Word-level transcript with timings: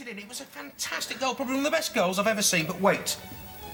it 0.00 0.08
in. 0.08 0.18
It 0.18 0.28
was 0.28 0.40
a 0.40 0.44
fantastic 0.44 1.20
goal, 1.20 1.34
probably 1.34 1.54
one 1.54 1.64
of 1.66 1.70
the 1.70 1.76
best 1.76 1.94
goals 1.94 2.18
I've 2.18 2.26
ever 2.26 2.42
seen. 2.42 2.66
But 2.66 2.80
wait, 2.80 3.16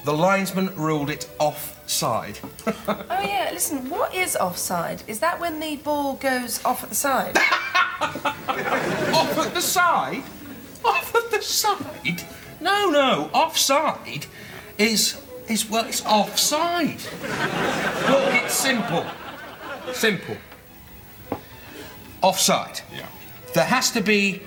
the 0.05 0.13
linesman 0.13 0.75
ruled 0.77 1.11
it 1.11 1.29
offside. 1.39 2.39
Oh 2.89 3.23
yeah, 3.23 3.51
listen, 3.53 3.89
what 3.89 4.15
is 4.15 4.37
offside? 4.37 5.03
Is 5.07 5.21
that 5.21 5.41
when 5.41 5.61
the 5.61 5.77
ball 5.77 6.15
goes 6.15 6.65
off 6.65 6.83
at 6.83 6.89
the 6.89 6.95
side? 6.95 7.37
off 8.01 9.39
at 9.39 9.55
the 9.55 9.61
side? 9.61 10.23
Off 10.85 11.15
at 11.15 11.31
the 11.31 11.43
side? 11.43 12.23
No, 12.61 12.91
no. 12.91 13.31
Offside 13.33 14.27
is 14.79 15.21
is 15.49 15.69
well, 15.71 15.87
it's 15.87 16.05
offside. 16.05 17.01
Look, 18.09 18.35
it's 18.35 18.55
simple. 18.55 19.07
Simple. 19.93 20.37
Offside. 22.23 22.81
Yeah. 22.93 23.07
There 23.55 23.65
has 23.65 23.91
to 23.93 24.01
be 24.01 24.43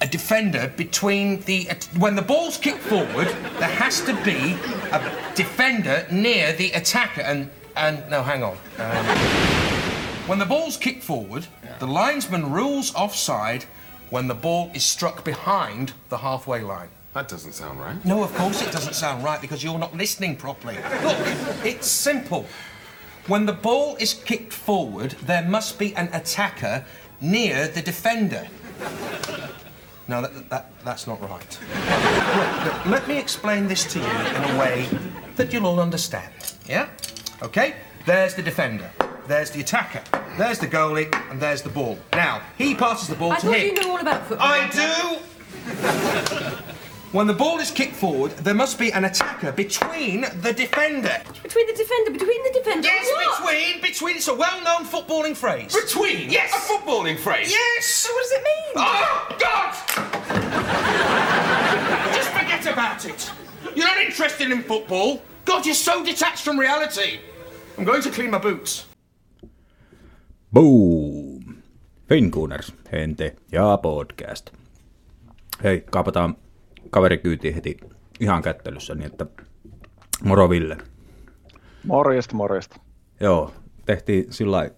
a 0.00 0.06
defender 0.06 0.72
between 0.76 1.40
the 1.42 1.68
when 1.98 2.14
the 2.14 2.22
ball's 2.22 2.56
kicked 2.56 2.80
forward. 2.80 3.28
There 3.58 3.68
has 3.68 4.00
to 4.02 4.14
be 4.24 4.56
a 4.92 5.32
defender 5.34 6.06
near 6.10 6.52
the 6.52 6.72
attacker, 6.72 7.22
and 7.22 7.50
and 7.76 8.08
no, 8.10 8.22
hang 8.22 8.42
on. 8.42 8.56
Um, 8.78 9.06
when 10.28 10.38
the 10.38 10.46
ball's 10.46 10.76
kicked 10.76 11.02
forward, 11.02 11.46
the 11.78 11.86
linesman 11.86 12.52
rules 12.52 12.94
offside 12.94 13.64
when 14.10 14.28
the 14.28 14.34
ball 14.34 14.70
is 14.74 14.84
struck 14.84 15.24
behind 15.24 15.92
the 16.08 16.18
halfway 16.18 16.60
line. 16.60 16.88
That 17.14 17.28
doesn't 17.28 17.52
sound 17.52 17.80
right. 17.80 18.02
No, 18.04 18.22
of 18.22 18.34
course 18.34 18.62
it 18.62 18.70
doesn't 18.70 18.94
sound 18.94 19.24
right 19.24 19.40
because 19.40 19.64
you're 19.64 19.78
not 19.78 19.96
listening 19.96 20.36
properly. 20.36 20.76
Look, 21.02 21.18
it's 21.64 21.88
simple. 21.88 22.46
When 23.26 23.46
the 23.46 23.52
ball 23.52 23.96
is 23.96 24.14
kicked 24.14 24.52
forward, 24.52 25.12
there 25.22 25.42
must 25.42 25.78
be 25.78 25.94
an 25.96 26.08
attacker 26.12 26.84
near 27.20 27.68
the 27.68 27.82
defender. 27.82 28.48
No, 30.08 30.22
that, 30.22 30.48
that, 30.48 30.70
that's 30.84 31.06
not 31.06 31.20
right. 31.20 31.58
Look, 32.36 32.64
look, 32.64 32.86
let 32.86 33.06
me 33.06 33.18
explain 33.18 33.68
this 33.68 33.84
to 33.92 33.98
you 33.98 34.06
in 34.06 34.56
a 34.56 34.58
way 34.58 34.88
that 35.36 35.52
you'll 35.52 35.66
all 35.66 35.80
understand. 35.80 36.32
Yeah? 36.66 36.88
Okay? 37.42 37.74
There's 38.06 38.34
the 38.34 38.42
defender. 38.42 38.90
There's 39.26 39.50
the 39.50 39.60
attacker. 39.60 40.02
There's 40.38 40.58
the 40.58 40.66
goalie, 40.66 41.14
and 41.30 41.38
there's 41.38 41.60
the 41.60 41.68
ball. 41.68 41.98
Now, 42.12 42.40
he 42.56 42.74
passes 42.74 43.08
the 43.08 43.16
ball 43.16 43.32
I 43.32 43.38
to 43.40 43.46
thought 43.46 43.60
you 43.60 43.74
knew 43.74 43.90
all 43.90 44.00
about 44.00 44.26
football. 44.26 44.48
I 44.48 44.68
do. 44.70 46.64
When 47.12 47.26
the 47.26 47.32
ball 47.32 47.58
is 47.58 47.70
kicked 47.70 47.94
forward, 47.94 48.32
there 48.38 48.54
must 48.54 48.78
be 48.78 48.92
an 48.92 49.04
attacker 49.04 49.52
between 49.52 50.22
the 50.42 50.52
defender. 50.52 51.22
Between 51.42 51.66
the 51.66 51.72
defender, 51.72 52.10
between 52.10 52.42
the 52.44 52.50
defender. 52.52 52.86
Yes, 52.86 53.06
what? 53.10 53.46
between, 53.46 53.80
between. 53.80 54.16
It's 54.16 54.28
a 54.28 54.34
well-known 54.34 54.84
footballing 54.84 55.36
phrase. 55.36 55.74
Between? 55.74 56.30
Yes. 56.30 56.52
A 56.52 56.72
footballing 56.72 57.18
phrase? 57.18 57.50
Yes. 57.50 57.86
So 57.86 58.12
what 58.12 58.22
does 58.22 58.32
it 58.32 58.42
mean? 58.44 58.72
Oh 58.76 59.36
God! 59.40 59.74
Just 62.14 62.30
forget 62.30 62.66
about 62.66 63.04
it. 63.04 63.30
You're 63.74 63.86
not 63.86 63.98
interested 63.98 64.50
in 64.50 64.62
football. 64.62 65.22
God, 65.44 65.64
you're 65.64 65.74
so 65.74 66.04
detached 66.04 66.42
from 66.42 66.58
reality. 66.58 67.20
I'm 67.78 67.84
going 67.84 68.02
to 68.02 68.10
clean 68.10 68.30
my 68.30 68.38
boots. 68.38 68.84
Boom! 70.52 71.62
Finkuuners, 72.08 72.72
Hente 72.90 73.36
ja 73.52 73.76
podcast. 73.76 74.50
Hei, 75.62 75.84
kaapataan 75.90 76.36
kaverikyytiin 76.90 77.54
heti 77.54 77.76
ihan 78.20 78.42
kättelyssä, 78.42 78.94
niin 78.94 79.06
että 79.06 79.26
moro 80.24 80.50
Ville. 80.50 80.78
Morjesta, 81.84 82.34
morjesta. 82.34 82.80
Joo, 83.20 83.52
tehtiin 83.86 84.32
sillä 84.32 84.64
eh, 84.64 84.72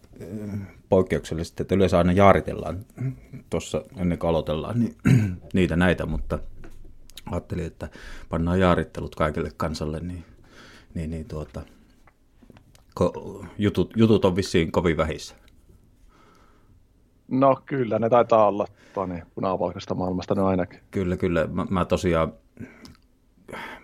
poikkeuksellisesti, 0.88 1.62
että 1.62 1.74
yleensä 1.74 1.98
aina 1.98 2.12
jaaritellaan 2.12 2.84
tuossa 3.50 3.84
ennen 3.96 4.18
kuin 4.18 4.30
aloitellaan 4.30 4.78
niin, 4.78 4.96
niitä 5.54 5.76
näitä, 5.76 6.06
mutta 6.06 6.38
ajattelin, 7.30 7.64
että 7.66 7.88
pannaan 8.28 8.60
jaarittelut 8.60 9.14
kaikille 9.14 9.50
kansalle, 9.56 10.00
niin, 10.00 10.24
niin, 10.94 11.10
niin 11.10 11.28
tuota, 11.28 11.62
jutut, 13.58 13.92
jutut 13.96 14.24
on 14.24 14.36
vissiin 14.36 14.72
kovin 14.72 14.96
vähissä. 14.96 15.34
No 17.30 17.62
kyllä, 17.66 17.98
ne 17.98 18.08
taitaa 18.08 18.48
olla 18.48 18.66
tuonne 18.94 19.22
punavalkoista 19.34 19.94
maailmasta 19.94 20.34
ne 20.34 20.42
ainakin. 20.42 20.80
Kyllä, 20.90 21.16
kyllä. 21.16 21.46
Mä, 21.46 21.66
mä 21.70 21.84
tosiaan, 21.84 22.32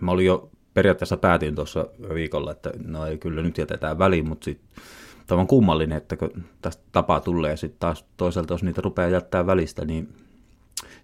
mä 0.01 0.11
olin 0.11 0.25
jo 0.25 0.49
periaatteessa 0.73 1.17
päätin 1.17 1.55
tuossa 1.55 1.87
viikolla, 2.13 2.51
että 2.51 2.71
no 2.85 3.05
ei 3.05 3.17
kyllä 3.17 3.41
nyt 3.41 3.57
jätetään 3.57 3.99
väliin, 3.99 4.27
mutta 4.29 4.45
sitten 4.45 4.83
tämä 5.27 5.41
on 5.41 5.47
kummallinen, 5.47 5.97
että 5.97 6.17
kun 6.17 6.43
tästä 6.61 6.83
tapaa 6.91 7.19
tulee 7.19 7.51
ja 7.51 7.57
sitten 7.57 7.79
taas 7.79 8.05
toisaalta, 8.17 8.53
jos 8.53 8.63
niitä 8.63 8.81
rupeaa 8.81 9.09
jättää 9.09 9.45
välistä, 9.45 9.85
niin 9.85 10.09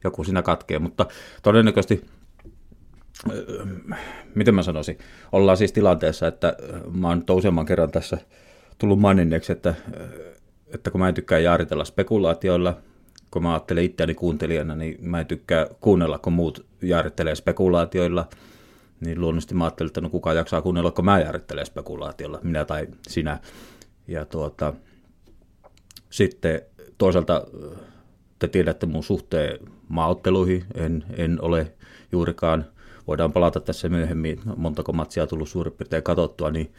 joku 0.04 0.24
siinä 0.24 0.42
katkee, 0.42 0.80
mutta 0.80 1.06
todennäköisesti, 1.44 2.06
öö, 3.32 3.66
miten 4.36 4.56
mä 4.56 4.64
sanoisin, 4.64 4.98
ollaan 5.32 5.58
siis 5.58 5.72
tilanteessa, 5.72 6.28
että 6.28 6.56
mä 6.94 7.08
oon 7.08 7.24
useamman 7.30 7.66
kerran 7.66 7.92
tässä 7.92 8.18
tullut 8.78 9.00
maininneeksi, 9.00 9.52
että, 9.52 9.76
että 10.74 10.92
kun 10.92 11.00
mä 11.02 11.08
en 11.08 11.14
tykkää 11.14 11.40
jaaritella 11.40 11.86
spekulaatioilla, 11.86 12.78
kun 13.32 13.44
mä 13.44 13.54
ajattelen 13.54 13.84
itseäni 13.84 14.14
kuuntelijana, 14.14 14.76
niin 14.76 14.98
mä 15.02 15.20
en 15.20 15.26
tykkää 15.26 15.68
kuunnella, 15.82 16.20
kun 16.20 16.34
muut 16.34 16.66
jaarittelee 16.82 17.36
spekulaatioilla, 17.36 18.28
niin 19.00 19.22
luonnollisesti 19.22 19.56
mä 19.56 19.64
ajattelin, 19.64 19.90
että 19.90 20.02
no 20.02 20.10
kuka 20.10 20.34
jaksaa 20.34 20.62
kuunnella, 20.62 20.92
kun 20.92 21.06
mä 21.06 21.20
jaarittelen 21.20 21.66
spekulaatiolla, 21.66 22.40
minä 22.44 22.66
tai 22.66 22.88
sinä. 23.08 23.40
Ja 24.08 24.26
tuota, 24.26 24.74
sitten 26.10 26.62
toisaalta 26.98 27.48
te 28.40 28.48
tiedätte 28.48 28.86
mun 28.86 29.04
suhteen 29.04 29.60
maaotteluihin, 29.90 30.66
en, 30.76 31.04
en 31.18 31.42
ole 31.42 31.74
juurikaan, 32.12 32.66
voidaan 33.08 33.34
palata 33.34 33.60
tässä 33.60 33.90
myöhemmin, 33.90 34.40
montako 34.56 34.94
matsia 34.94 35.28
tullut 35.28 35.50
suurin 35.50 35.74
piirtein 35.74 36.04
katsottua, 36.04 36.52
niin 36.52 36.74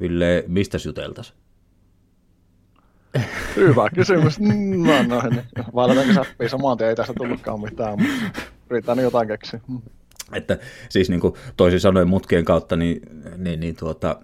Ville, 0.00 0.44
mistä 0.46 0.78
juteltaisiin? 0.86 1.41
Hyvä 3.56 3.90
kysymys. 3.94 4.40
No, 4.40 5.02
no, 5.08 5.22
niin. 5.30 5.44
Vaihdatanko 5.74 6.14
säppiä 6.14 6.48
samaan 6.48 6.78
tien, 6.78 6.90
ei 6.90 6.96
tässä 6.96 7.12
tullutkaan 7.16 7.60
mitään, 7.60 7.98
mutta 7.98 8.40
yritän 8.70 8.98
jotain 8.98 9.28
keksiä. 9.28 9.60
Mm. 9.68 9.80
Että 10.32 10.58
siis 10.88 11.10
niin 11.10 11.20
kuin 11.20 11.34
toisin 11.56 11.80
sanoen 11.80 12.08
mutkien 12.08 12.44
kautta, 12.44 12.76
niin, 12.76 13.00
niin, 13.36 13.60
niin 13.60 13.76
tuota, 13.76 14.20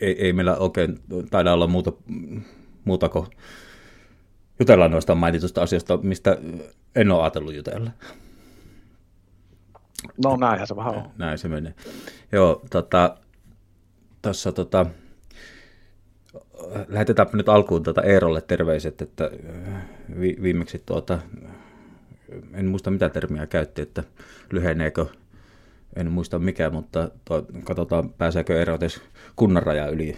ei, 0.00 0.24
ei 0.24 0.32
meillä 0.32 0.56
oikein 0.56 0.98
taida 1.30 1.52
olla 1.52 1.66
muuta, 1.66 1.92
muuta 2.84 3.08
kuin 3.08 3.26
jutella 4.58 4.88
noista 4.88 5.14
mainitusta 5.14 5.62
asioista, 5.62 5.96
mistä 5.96 6.38
en 6.94 7.10
ole 7.10 7.22
ajatellut 7.22 7.54
jutella. 7.54 7.90
No 10.24 10.36
näinhän 10.36 10.66
se 10.66 10.76
vähän 10.76 10.94
on. 10.94 11.10
Näin 11.18 11.38
se 11.38 11.48
menee. 11.48 11.74
Joo, 12.32 12.62
tota, 12.70 13.16
tässä 14.22 14.52
tota, 14.52 14.86
lähetetäänpä 16.88 17.36
nyt 17.36 17.48
alkuun 17.48 17.82
tuota 17.82 18.02
Eerolle 18.02 18.40
terveiset, 18.40 19.02
että 19.02 19.30
vi, 20.20 20.36
viimeksi 20.42 20.82
tuota, 20.86 21.18
en 22.54 22.66
muista 22.66 22.90
mitä 22.90 23.08
termiä 23.08 23.46
käytti, 23.46 23.82
että 23.82 24.04
lyheneekö, 24.52 25.06
en 25.96 26.12
muista 26.12 26.38
mikä, 26.38 26.70
mutta 26.70 27.10
to, 27.24 27.46
katsotaan 27.64 28.10
pääseekö 28.10 28.58
Eero 28.58 28.74
edes 28.74 29.00
kunnan 29.36 29.62
raja 29.62 29.88
yli 29.88 30.16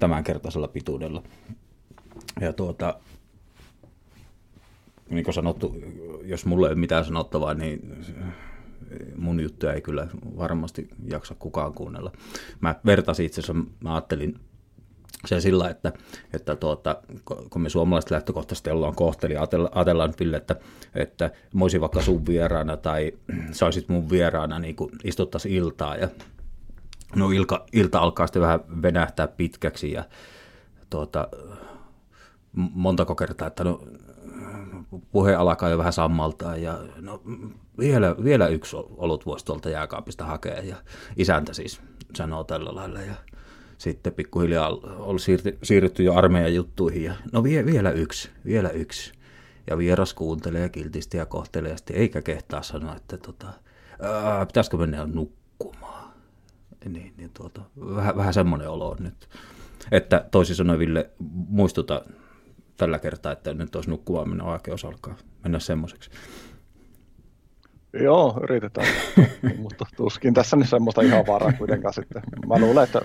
tämänkertaisella 0.00 0.68
pituudella. 0.68 1.22
Ja 2.40 2.52
tuota, 2.52 2.94
niin 5.10 5.24
kuin 5.24 5.34
sanottu, 5.34 5.76
jos 6.22 6.46
mulle 6.46 6.66
ei 6.66 6.72
ole 6.72 6.80
mitään 6.80 7.04
sanottavaa, 7.04 7.54
niin 7.54 8.04
mun 9.16 9.40
juttuja 9.40 9.72
ei 9.72 9.80
kyllä 9.80 10.06
varmasti 10.36 10.88
jaksa 11.10 11.34
kukaan 11.38 11.72
kuunnella. 11.72 12.12
Mä 12.60 12.74
vertasin 12.86 13.26
itse 13.26 13.40
asiassa, 13.40 13.64
mä 13.80 13.94
ajattelin 13.94 14.38
se 15.24 15.40
sillä, 15.40 15.70
että, 15.70 15.92
että 16.32 16.56
tuota, 16.56 16.96
kun 17.50 17.62
me 17.62 17.68
suomalaiset 17.68 18.10
lähtökohtaisesti 18.10 18.70
ollaan 18.70 18.94
kohteli, 18.94 19.34
ajatellaan 19.72 20.14
Ville, 20.20 20.36
että, 20.36 20.56
että 20.94 21.30
mä 21.54 21.64
olisin 21.64 21.80
vaikka 21.80 22.02
sun 22.02 22.26
vieraana 22.26 22.76
tai 22.76 23.12
sä 23.52 23.64
olisit 23.64 23.88
mun 23.88 24.10
vieraana, 24.10 24.58
niin 24.58 24.76
kuin 24.76 24.90
istuttaisiin 25.04 25.54
iltaa 25.54 25.96
ja 25.96 26.08
no 27.14 27.30
ilka, 27.30 27.66
ilta 27.72 27.98
alkaa 27.98 28.26
sitten 28.26 28.42
vähän 28.42 28.60
venähtää 28.82 29.28
pitkäksi 29.28 29.92
ja 29.92 30.04
tuota, 30.90 31.28
montako 32.52 33.14
kertaa, 33.14 33.48
että 33.48 33.64
no 33.64 33.80
puhe 35.12 35.34
alkaa 35.34 35.68
jo 35.68 35.78
vähän 35.78 35.92
sammaltaa 35.92 36.56
ja 36.56 36.78
no, 37.00 37.22
vielä, 37.78 38.16
vielä 38.24 38.48
yksi 38.48 38.76
olut 38.76 39.26
voisi 39.26 39.44
tuolta 39.44 39.70
jääkaapista 39.70 40.24
hakea 40.24 40.62
ja 40.62 40.76
isäntä 41.16 41.52
siis 41.52 41.80
sanoo 42.14 42.44
tällä 42.44 42.74
lailla 42.74 43.00
ja 43.00 43.14
sitten 43.78 44.12
pikkuhiljaa 44.12 44.68
oli 44.98 45.18
siirty, 45.18 45.58
siirrytty 45.62 46.02
jo 46.02 46.14
armeijan 46.14 46.54
juttuihin 46.54 47.02
ja 47.02 47.14
no 47.32 47.42
vie, 47.42 47.66
vielä 47.66 47.90
yksi, 47.90 48.30
vielä 48.44 48.68
yksi. 48.68 49.12
Ja 49.70 49.78
vieras 49.78 50.14
kuuntelee 50.14 50.68
kiltisti 50.68 51.16
ja 51.16 51.26
kohteleesti, 51.26 51.94
eikä 51.94 52.22
kehtaa 52.22 52.62
sanoa, 52.62 52.96
että 52.96 53.16
tota, 53.16 53.46
ää, 54.00 54.46
pitäisikö 54.46 54.76
mennä 54.76 55.06
nukkumaan. 55.06 56.12
Niin, 56.88 57.14
niin 57.16 57.30
tuota, 57.34 57.62
vähän, 57.94 58.16
vähän 58.16 58.34
semmoinen 58.34 58.70
olo 58.70 58.90
on 58.90 58.96
nyt. 59.00 59.28
Että 59.90 60.26
toisin 60.30 60.56
sanoen 60.56 60.78
Ville, 60.78 61.10
muistuta 61.48 62.04
tällä 62.76 62.98
kertaa, 62.98 63.32
että 63.32 63.54
nyt 63.54 63.76
olisi 63.76 63.90
nukkumaan 63.90 64.28
mennä 64.28 64.44
oikeus 64.44 64.84
alkaa 64.84 65.16
mennä 65.42 65.58
semmoiseksi. 65.58 66.10
Joo, 67.92 68.40
yritetään. 68.42 68.86
mutta 69.62 69.86
tuskin 69.96 70.34
tässä 70.34 70.56
nyt 70.56 70.68
semmoista 70.68 71.02
ihan 71.02 71.26
varaa 71.26 71.52
kuitenkaan 71.52 71.94
sitten. 71.94 72.22
Mä 72.46 72.58
luulen, 72.58 72.84
että 72.84 73.02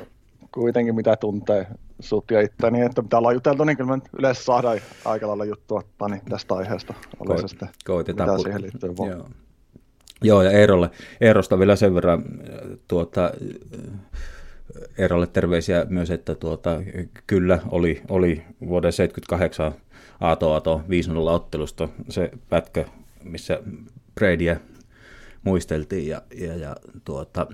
kuitenkin 0.54 0.96
mitä 0.96 1.16
tuntee 1.16 1.68
sut 2.00 2.32
ja 2.32 2.42
itseäni, 2.42 2.82
että 2.82 3.02
mitä 3.02 3.18
ollaan 3.18 3.36
juteltu, 3.36 3.64
niin 3.64 3.78
kyllä 3.78 3.98
me 3.98 4.02
yleensä 4.20 4.44
saadaan 4.44 4.80
aika 5.06 5.28
lailla 5.28 5.46
juttua 5.46 5.84
niin 6.10 6.22
tästä 6.30 6.56
aiheesta. 6.56 6.94
Se 7.42 7.48
sitten, 7.48 7.70
koitetaan 7.86 8.30
mitä 8.30 8.40
pu- 8.40 8.44
siihen 8.44 8.62
liittyy 8.62 8.98
vaan. 8.98 9.12
Joo. 9.12 9.30
Joo, 10.24 10.42
ja 10.42 10.52
Eerolle, 10.52 10.90
Eerosta 11.22 11.60
vielä 11.60 11.76
sen 11.76 11.96
verran 11.96 12.24
tuota, 12.88 13.32
Eerolle 14.98 15.28
terveisiä 15.28 15.86
myös, 15.90 16.12
että 16.12 16.36
tuota, 16.36 16.82
kyllä 17.28 17.60
oli, 17.70 18.02
oli 18.10 18.44
vuoden 18.68 18.94
78 18.94 19.74
Aato 20.20 20.54
Aato 20.54 20.82
5 20.90 21.12
ottelusta 21.12 21.90
se 22.10 22.32
pätkä, 22.50 22.86
missä 23.24 23.60
Bradyä 24.16 24.60
muisteltiin 25.44 26.08
ja, 26.08 26.22
ja, 26.38 26.56
ja 26.56 26.76
tuota, 27.06 27.48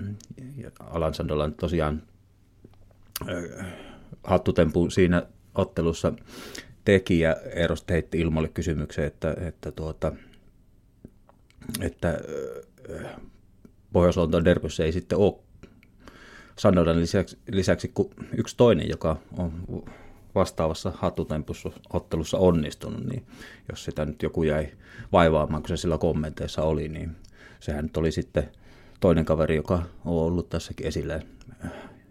ja 0.56 0.70
Alan 0.80 1.14
Sandolan 1.14 1.54
tosiaan 1.54 2.02
hattutempu 4.24 4.90
siinä 4.90 5.22
ottelussa 5.54 6.12
teki 6.84 7.20
ja 7.20 7.36
Eerosta 7.54 7.92
heitti 7.92 8.20
ilmoille 8.20 8.48
kysymyksen, 8.48 9.04
että, 9.04 9.36
että 9.40 9.72
tuota, 9.72 10.12
että 11.80 12.20
Pohjois-Lontoon 13.92 14.44
derbyssä 14.44 14.84
ei 14.84 14.92
sitten 14.92 15.18
ole 15.18 15.34
Sandolan 16.58 17.00
lisäksi, 17.00 17.38
lisäksi 17.52 17.90
kuin 17.94 18.10
yksi 18.36 18.56
toinen, 18.56 18.88
joka 18.88 19.16
on 19.38 19.52
vastaavassa 20.34 20.92
hattutempussa 20.96 21.70
ottelussa 21.92 22.38
onnistunut, 22.38 23.04
niin 23.04 23.26
jos 23.68 23.84
sitä 23.84 24.04
nyt 24.04 24.22
joku 24.22 24.42
jäi 24.42 24.68
vaivaamaan, 25.12 25.62
kun 25.62 25.68
se 25.68 25.76
sillä 25.76 25.98
kommenteissa 25.98 26.62
oli, 26.62 26.88
niin 26.88 27.16
sehän 27.60 27.84
nyt 27.84 27.96
oli 27.96 28.12
sitten 28.12 28.48
toinen 29.00 29.24
kaveri, 29.24 29.56
joka 29.56 29.74
on 30.04 30.14
ollut 30.14 30.48
tässäkin 30.48 30.86
esillä 30.86 31.20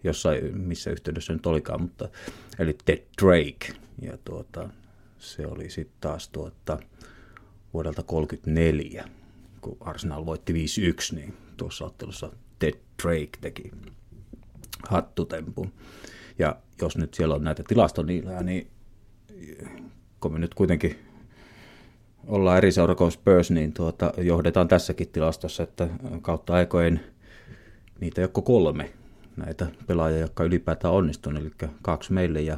jossain, 0.08 0.58
missä 0.58 0.92
yhteydessä 0.92 1.34
nyt 1.34 1.46
olikaan, 1.46 1.82
mutta 1.82 2.10
eli 2.60 2.78
Ted 2.86 3.04
Drake, 3.22 3.74
ja 4.02 4.18
tuota, 4.26 4.70
se 5.20 5.48
oli 5.48 5.70
sitten 5.70 5.98
taas 6.02 6.30
tuota, 6.30 6.80
vuodelta 7.74 8.04
34, 8.04 9.06
kun 9.62 9.78
Arsenal 9.80 10.26
voitti 10.26 10.54
5-1, 10.54 11.16
niin 11.16 11.34
tuossa 11.58 11.86
ottelussa 11.86 12.32
Ted 12.60 12.76
Drake 13.04 13.30
teki 13.42 13.72
hattutempun. 14.90 15.74
Ja 16.40 16.56
jos 16.82 16.98
nyt 16.98 17.14
siellä 17.14 17.36
on 17.36 17.44
näitä 17.44 17.64
tilastoniilää, 17.68 18.44
niin 18.44 18.68
kun 20.20 20.34
me 20.34 20.40
nyt 20.40 20.54
kuitenkin 20.54 21.00
ollaan 22.28 22.58
eri 22.58 22.72
seura 22.72 22.96
kuin 22.96 23.12
Spurs, 23.12 23.52
niin 23.52 23.74
tuota, 23.74 24.14
johdetaan 24.18 24.68
tässäkin 24.68 25.10
tilastossa, 25.10 25.64
että 25.64 25.88
kautta 26.22 26.54
aikojen 26.54 27.00
niitä 28.00 28.22
joko 28.22 28.42
kolme 28.42 28.94
näitä 29.38 29.68
pelaajia, 29.88 30.20
jotka 30.20 30.44
ylipäätään 30.44 30.94
onnistunut, 30.94 31.42
eli 31.42 31.52
kaksi 31.82 32.14
meille 32.14 32.42
ja 32.42 32.58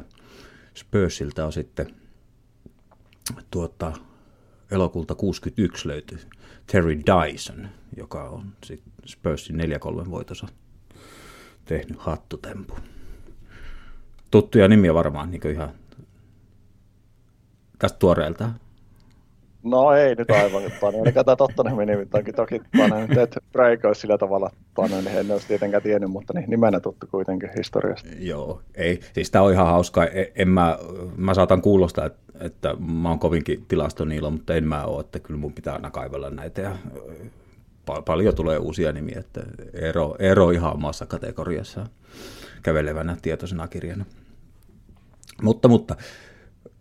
Spursilta 0.74 1.46
on 1.46 1.52
sitten 1.52 1.94
tuota, 3.50 3.92
elokuulta 4.70 5.14
61 5.14 5.88
löytyy 5.88 6.18
Terry 6.66 6.98
Dyson, 6.98 7.68
joka 7.96 8.24
on 8.28 8.52
Spursin 9.06 9.56
4-3 10.06 10.10
voitossa 10.10 10.48
tehnyt 11.64 11.98
hattutempu. 11.98 12.76
Tuttuja 14.30 14.68
nimiä 14.68 14.94
varmaan 14.94 15.30
niin 15.30 15.50
ihan 15.50 15.70
tästä 17.78 17.98
tuoreelta. 17.98 18.50
No 19.62 19.92
ei 19.92 20.14
nyt 20.14 20.30
aivan, 20.30 20.64
että 20.64 20.90
niin 20.90 21.14
tämä 21.14 21.36
Tottenhamin 21.36 21.88
nimi 21.88 22.06
toki, 22.06 22.32
toki 22.32 22.60
Ted 23.14 23.32
Break 23.52 23.84
olisi 23.84 24.00
sillä 24.00 24.18
tavalla, 24.18 24.50
Tane, 24.74 25.02
niin 25.02 25.18
en 25.18 25.30
olisi 25.30 25.46
tietenkään 25.46 25.82
tiennyt, 25.82 26.10
mutta 26.10 26.32
niin 26.32 26.50
nimenä 26.50 26.80
tuttu 26.80 27.06
kuitenkin 27.10 27.50
historiasta. 27.56 28.08
Joo, 28.18 28.62
ei, 28.74 29.00
siis 29.12 29.30
tämä 29.30 29.44
on 29.44 29.52
ihan 29.52 29.66
hauskaa, 29.66 30.06
en, 30.06 30.26
en 30.34 30.48
mä, 30.48 30.78
mä 31.16 31.34
saatan 31.34 31.62
kuulostaa, 31.62 32.06
että, 32.06 32.20
että 32.40 32.74
mä 32.74 33.08
oon 33.08 33.18
kovinkin 33.18 33.64
tilastoniilo, 33.68 34.30
mutta 34.30 34.54
en 34.54 34.64
mä 34.64 34.84
ole, 34.84 35.00
että 35.00 35.18
kyllä 35.18 35.40
mun 35.40 35.52
pitää 35.52 35.74
aina 35.74 35.90
kaivella 35.90 36.30
näitä 36.30 36.60
ja 36.60 36.76
pal- 37.86 38.02
paljon 38.02 38.34
tulee 38.34 38.58
uusia 38.58 38.92
nimiä, 38.92 39.20
että 39.20 39.40
ero, 39.72 40.16
ero 40.18 40.50
ihan 40.50 40.74
omassa 40.74 41.06
kategoriassa 41.06 41.86
kävelevänä 42.62 43.16
tietoisena 43.22 43.68
kirjana. 43.68 44.04
Mutta, 45.42 45.68
mutta 45.68 45.96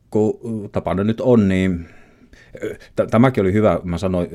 kun 0.10 0.40
tapana 0.72 1.04
nyt 1.04 1.22
on, 1.22 1.48
niin 1.48 1.90
Tämäkin 3.12 3.42
oli 3.42 3.54
hyvä, 3.54 3.80
mä 3.84 3.98
sanoin, 3.98 4.30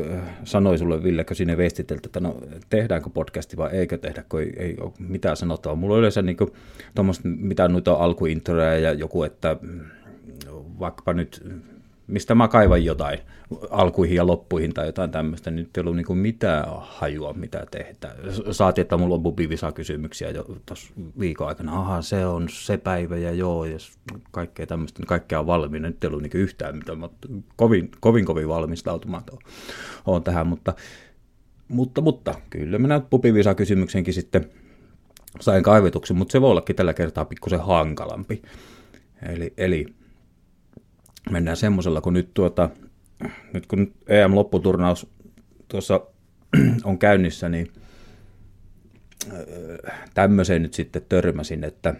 sanoin 0.44 0.78
sulle 0.78 1.02
Ville, 1.02 1.25
kun 1.25 1.37
sinne 1.37 1.56
että 2.06 2.20
no 2.20 2.37
tehdäänkö 2.69 3.11
podcasti 3.11 3.56
vai 3.56 3.70
eikö 3.70 3.99
tehdä, 3.99 4.25
kun 4.28 4.40
ei, 4.40 4.52
ei 4.56 4.76
ole 4.81 4.93
mitään 4.99 5.37
sanottavaa. 5.37 5.76
Mulla 5.76 5.94
on 5.94 5.99
yleensä 5.99 6.22
niin 6.22 6.37
kuin, 6.37 6.50
mitä 7.25 7.69
noita 7.69 7.93
alkuintroja 7.93 8.78
ja 8.78 8.93
joku, 8.93 9.22
että 9.22 9.56
vaikkapa 10.78 11.12
nyt 11.12 11.43
mistä 12.06 12.35
mä 12.35 12.49
kaivan 12.49 12.85
jotain 12.85 13.19
alkuihin 13.71 14.17
ja 14.17 14.27
loppuihin 14.27 14.75
tai 14.75 14.87
jotain 14.87 15.11
tämmöistä, 15.11 15.51
niin 15.51 15.65
nyt 15.65 15.77
ei 15.77 15.81
ollut 15.81 15.97
niin 15.97 16.19
mitään 16.19 16.65
hajua, 16.81 17.33
mitä 17.33 17.67
tehdään. 17.71 18.17
Saatiin, 18.51 18.83
että 18.83 18.97
mulla 18.97 19.15
on 19.15 19.23
bubivisa 19.23 19.73
kysymyksiä 19.73 20.31
jo 20.31 20.45
tuossa 20.67 20.95
viikon 21.21 21.49
aikana. 21.49 21.81
Aha, 21.81 22.03
se 22.03 22.27
on 22.27 22.49
se 22.49 22.77
päivä 22.77 23.17
ja 23.17 23.33
joo, 23.33 23.65
ja 23.65 23.77
kaikkea 24.31 24.67
tämmöistä, 24.67 25.01
niin 25.01 25.06
kaikkea 25.06 25.41
on 25.41 25.47
valmiina. 25.47 25.89
Nyt 25.89 26.05
ei 26.05 26.09
ollut 26.09 26.23
niin 26.23 26.31
yhtään 26.35 26.77
mitään, 26.77 26.99
mutta 26.99 27.29
kovin, 27.56 27.91
kovin, 28.01 28.25
kovin 28.25 28.49
valmistautumaton 28.49 29.39
on 30.07 30.23
tähän, 30.23 30.47
mutta, 30.47 30.75
mutta, 31.69 32.00
mutta 32.00 32.35
kyllä 32.50 32.79
minä 32.79 33.00
bubivisa 33.00 33.55
kysymyksenkin 33.55 34.15
sitten 34.15 34.50
sain 35.41 35.62
kaivetuksen, 35.62 36.17
mutta 36.17 36.33
se 36.33 36.41
voi 36.41 36.50
ollakin 36.50 36.77
tällä 36.77 36.95
kertaa 36.95 37.25
pikkusen 37.25 37.61
hankalampi. 37.61 38.43
Eli, 39.23 39.53
eli 39.57 39.87
mennään 41.31 41.56
semmoisella, 41.56 42.00
kun 42.00 42.12
nyt, 42.12 42.35
tuota, 42.35 42.71
nyt 43.53 43.67
kun 43.67 43.94
EM-lopputurnaus 44.06 45.06
tuossa 45.69 46.00
on 46.85 46.99
käynnissä, 46.99 47.49
niin 47.49 47.73
tämmöiseen 50.15 50.62
nyt 50.62 50.75
sitten 50.75 51.03
törmäsin, 51.09 51.65
että 51.65 51.94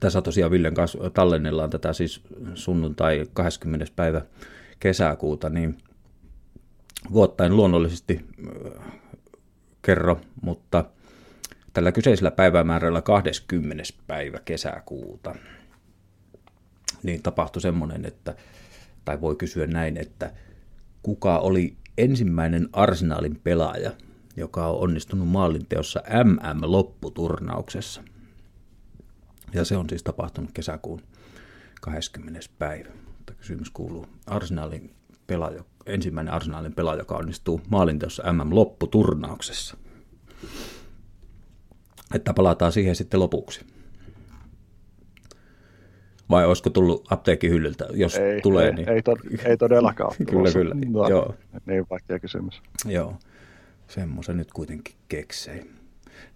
tässä 0.00 0.22
tosiaan 0.22 0.50
Villen 0.50 0.74
kanssa 0.74 1.10
tallennellaan 1.10 1.70
tätä 1.70 1.92
siis 1.92 2.20
sunnuntai 2.54 3.26
20. 3.32 3.86
päivä 3.96 4.22
kesäkuuta, 4.80 5.48
niin 5.48 5.78
vuottaen 7.12 7.56
luonnollisesti 7.56 8.20
kerro, 9.82 10.20
mutta 10.42 10.84
tällä 11.72 11.92
kyseisellä 11.92 12.30
päivämäärällä 12.30 13.02
20. 13.02 13.84
päivä 14.06 14.38
kesäkuuta– 14.44 15.34
niin 17.02 17.22
tapahtui 17.22 17.62
semmoinen, 17.62 18.04
että, 18.04 18.36
tai 19.04 19.20
voi 19.20 19.36
kysyä 19.36 19.66
näin, 19.66 19.96
että 19.96 20.32
kuka 21.02 21.38
oli 21.38 21.76
ensimmäinen 21.98 22.68
arsenaalin 22.72 23.40
pelaaja, 23.44 23.90
joka 24.36 24.66
on 24.66 24.80
onnistunut 24.80 25.28
maalinteossa 25.28 26.02
MM-lopputurnauksessa. 26.24 28.02
Ja 29.54 29.64
se 29.64 29.76
on 29.76 29.88
siis 29.88 30.02
tapahtunut 30.02 30.50
kesäkuun 30.54 31.02
20. 31.80 32.40
päivä. 32.58 32.88
Mutta 33.16 33.32
kysymys 33.34 33.70
kuuluu, 33.70 34.06
arsenaalin 34.26 34.94
pelaaja, 35.26 35.64
ensimmäinen 35.86 36.34
arsenaalin 36.34 36.74
pelaaja, 36.74 36.98
joka 36.98 37.16
onnistuu 37.16 37.60
maalinteossa 37.68 38.32
MM-lopputurnauksessa. 38.32 39.76
Että 42.14 42.34
palataan 42.34 42.72
siihen 42.72 42.96
sitten 42.96 43.20
lopuksi. 43.20 43.77
Vai 46.30 46.46
olisiko 46.46 46.70
tullut 46.70 47.06
apteekin 47.12 47.50
hyllyltä? 47.50 47.86
Jos 47.92 48.16
ei, 48.16 48.40
tulee, 48.40 48.66
ei, 48.66 48.74
niin... 48.74 48.88
Ei, 48.88 49.02
to, 49.02 49.16
ei 49.44 49.56
todellakaan 49.56 50.14
Kyllä, 50.30 50.52
kyllä. 50.52 50.74
No, 50.88 51.08
Joo. 51.08 51.34
Niin 51.66 51.86
vaikea 51.90 52.18
kysymys. 52.18 52.62
Joo, 52.86 53.16
semmoisen 53.86 54.36
nyt 54.36 54.52
kuitenkin 54.52 54.94
keksei. 55.08 55.64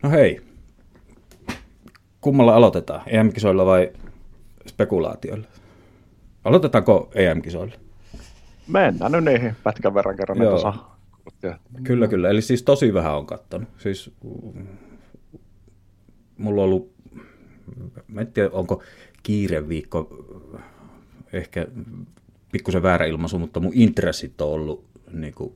No 0.03 0.11
hei, 0.11 0.41
kummalla 2.21 2.55
aloitetaan? 2.55 3.03
EM-kisoilla 3.07 3.67
vai 3.67 3.93
spekulaatioilla? 4.67 5.47
Aloitetaanko 6.45 7.11
EM-kisoilla? 7.15 7.75
Mennään 8.69 9.13
nyt 9.13 9.25
niihin 9.25 9.57
pätkän 9.63 9.95
verran 9.95 10.17
kerran. 10.17 10.39
Joo. 10.39 10.59
Saa. 10.59 10.93
Kyllä, 11.85 12.09
kyllä. 12.09 12.29
Eli 12.29 12.43
siis 12.43 12.63
tosi 12.63 12.95
vähän 12.95 13.17
on 13.17 13.27
kattonut. 13.27 13.69
Siis 13.79 14.11
mulla 16.39 16.63
on 16.63 16.69
ollut, 16.69 16.93
mä 18.09 18.21
en 18.21 18.27
tiedä, 18.27 18.51
onko 18.53 18.83
kiireviikko 19.23 20.09
ehkä 21.33 21.67
pikkusen 22.53 22.83
väärä 22.83 23.07
ilmaisu, 23.07 23.39
mutta 23.39 23.61
mun 23.61 23.73
intressit 23.75 24.41
on 24.41 24.49
ollut 24.49 24.85
niin 25.13 25.35
kuin 25.35 25.55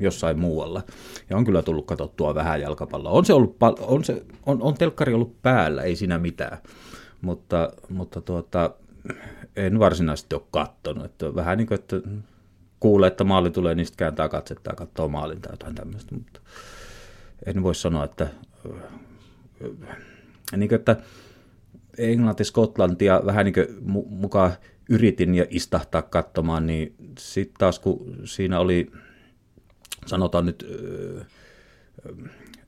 jossain 0.00 0.38
muualla. 0.38 0.82
Ja 1.30 1.36
on 1.36 1.44
kyllä 1.44 1.62
tullut 1.62 1.86
katsottua 1.86 2.34
vähän 2.34 2.60
jalkapalloa. 2.60 3.12
On 3.12 3.24
se 3.24 3.32
ollut, 3.32 3.56
on, 3.80 4.04
se, 4.04 4.22
on, 4.46 4.62
on 4.62 4.74
telkkari 4.74 5.14
ollut 5.14 5.42
päällä, 5.42 5.82
ei 5.82 5.96
siinä 5.96 6.18
mitään. 6.18 6.58
Mutta, 7.20 7.72
mutta 7.88 8.20
tuota, 8.20 8.70
en 9.56 9.78
varsinaisesti 9.78 10.34
ole 10.34 10.42
katsonut. 10.50 11.04
Että 11.04 11.34
vähän 11.34 11.58
niin 11.58 11.66
kuin, 11.66 11.78
että 11.80 11.96
kuulee, 12.80 13.08
että 13.08 13.24
maali 13.24 13.50
tulee, 13.50 13.74
niin 13.74 13.86
sitten 13.86 13.98
kääntää 13.98 14.28
katsetta 14.28 14.70
ja 14.70 14.76
katsoo 14.76 15.08
maalin 15.08 15.40
tai 15.40 15.52
jotain 15.52 15.74
tämmöistä. 15.74 16.14
Mutta 16.14 16.40
en 17.46 17.62
voi 17.62 17.74
sanoa, 17.74 18.04
että, 18.04 18.28
niin 20.56 20.68
kuin, 20.68 20.78
että 20.78 20.96
Englanti, 21.98 22.44
Skotlantia 22.44 23.22
vähän 23.26 23.44
niin 23.44 23.54
kuin 23.54 23.66
mukaan 24.08 24.52
yritin 24.88 25.34
ja 25.34 25.46
istahtaa 25.50 26.02
katsomaan, 26.02 26.66
niin 26.66 26.94
sitten 27.18 27.58
taas 27.58 27.78
kun 27.78 28.16
siinä 28.24 28.60
oli, 28.60 28.90
sanotaan 30.06 30.46
nyt, 30.46 30.66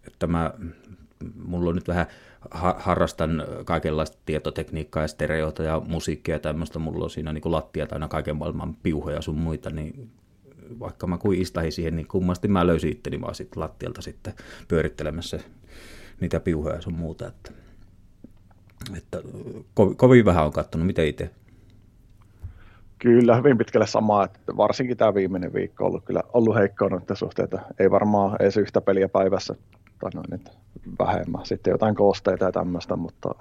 että 0.07 0.27
mä, 0.27 0.55
mulla 1.45 1.69
on 1.71 1.75
nyt 1.75 1.89
vähän 1.89 2.07
harrastan 2.77 3.45
kaikenlaista 3.65 4.19
tietotekniikkaa 4.27 5.03
ja 5.03 5.09
stereota 5.09 5.63
ja 5.63 5.83
musiikkia 5.87 6.35
ja 6.35 6.39
tämmöistä, 6.39 6.79
mulla 6.79 7.05
on 7.05 7.11
siinä 7.11 7.33
niin 7.33 7.53
lattia 7.53 7.87
aina 7.91 8.09
kaiken 8.09 8.37
maailman 8.37 8.77
piuhoja 8.83 9.23
sun 9.23 9.39
muita, 9.39 9.71
niin 9.71 10.11
vaikka 10.81 11.07
mä 11.07 11.19
kuin 11.19 11.41
istahin 11.41 11.73
siihen, 11.73 11.97
niin 11.97 12.07
kummasti 12.07 12.49
mä 12.49 12.67
löysin 12.67 12.93
itteni 12.93 13.21
vaan 13.21 13.35
sitten 13.35 13.61
lattialta 13.63 14.03
sitten 14.03 14.35
pyörittelemässä 14.69 15.41
niitä 16.21 16.41
piuhoja 16.41 16.75
ja 16.75 16.83
sun 16.83 16.95
muuta, 16.95 17.27
että, 17.27 17.53
että 18.97 19.19
kovin, 19.75 19.97
kovin 19.97 20.25
vähän 20.25 20.45
on 20.45 20.53
kattonut, 20.53 20.87
miten 20.87 21.07
itse? 21.07 21.31
Kyllä, 22.99 23.37
hyvin 23.37 23.59
pitkälle 23.59 23.87
samaa, 23.87 24.25
että 24.25 24.57
varsinkin 24.57 24.97
tämä 24.97 25.15
viimeinen 25.15 25.53
viikko 25.53 25.85
on 25.85 25.89
ollut 25.89 26.05
kyllä 26.05 26.23
ollut 26.33 26.57
heikkoa 26.57 26.89
noiden 26.89 27.17
suhteita. 27.17 27.61
Ei 27.79 27.91
varmaan 27.91 28.37
edes 28.41 28.57
yhtä 28.57 28.81
peliä 28.81 29.09
päivässä 29.09 29.55
tai 30.01 30.11
noin, 30.15 30.35
että 30.35 30.51
vähemmän. 30.99 31.47
Sitten 31.47 31.71
jotain 31.71 31.95
koosteita 31.95 32.45
ja 32.45 32.53
tämmöistä, 32.53 32.97
mutta 32.97 33.35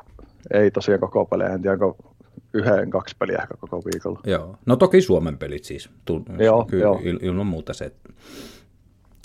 ei 0.53 0.71
tosiaan 0.71 0.99
koko 0.99 1.25
pelejä. 1.25 1.49
En 1.49 1.61
tiedä, 1.61 1.73
onko 1.73 2.13
yhden, 2.53 2.89
kaksi 2.89 3.15
peliä 3.19 3.37
ehkä 3.41 3.57
koko 3.59 3.81
viikolla. 3.85 4.19
Joo. 4.23 4.57
No 4.65 4.75
toki 4.75 5.01
Suomen 5.01 5.37
pelit 5.37 5.63
siis. 5.63 5.89
Tull, 6.05 6.21
joo, 6.39 6.65
kyllä, 6.65 6.83
joo. 6.83 6.99
Il, 7.03 7.19
ilman 7.21 7.47
muuta 7.47 7.73
se. 7.73 7.91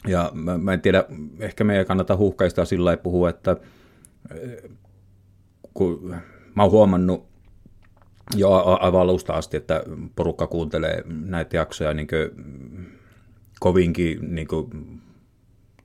Ja 0.07 0.31
mä, 0.35 0.59
mä 0.59 0.73
en 0.73 0.81
tiedä, 0.81 1.05
ehkä 1.41 1.65
meidän 1.65 1.87
kannata 1.87 2.17
huhkaista 2.17 2.65
sillä 2.65 2.85
lailla 2.85 3.03
puhua, 3.03 3.31
että 3.31 3.57
kun 5.79 6.17
mä 6.55 6.63
oon 6.63 6.73
huomannut 6.73 7.27
jo 8.37 8.53
aivan 8.81 9.01
alusta 9.01 9.33
asti, 9.33 9.57
että 9.57 9.83
porukka 10.17 10.47
kuuntelee 10.47 11.03
näitä 11.07 11.57
jaksoja 11.57 11.95
niin 11.95 12.09
kovinkin 13.61 14.35
niin 14.35 14.49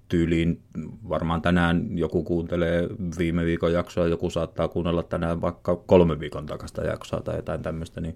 tyyliin 0.09 0.61
varmaan 1.09 1.41
tänään 1.41 1.97
joku 1.97 2.23
kuuntelee 2.23 2.87
viime 3.17 3.45
viikon 3.45 3.73
jaksoa, 3.73 4.07
joku 4.07 4.29
saattaa 4.29 4.67
kuunnella 4.67 5.03
tänään 5.03 5.41
vaikka 5.41 5.75
kolme 5.75 6.19
viikon 6.19 6.45
takasta 6.45 6.83
jaksoa 6.83 7.21
tai 7.21 7.35
jotain 7.35 7.61
tämmöistä, 7.61 8.01
niin 8.01 8.15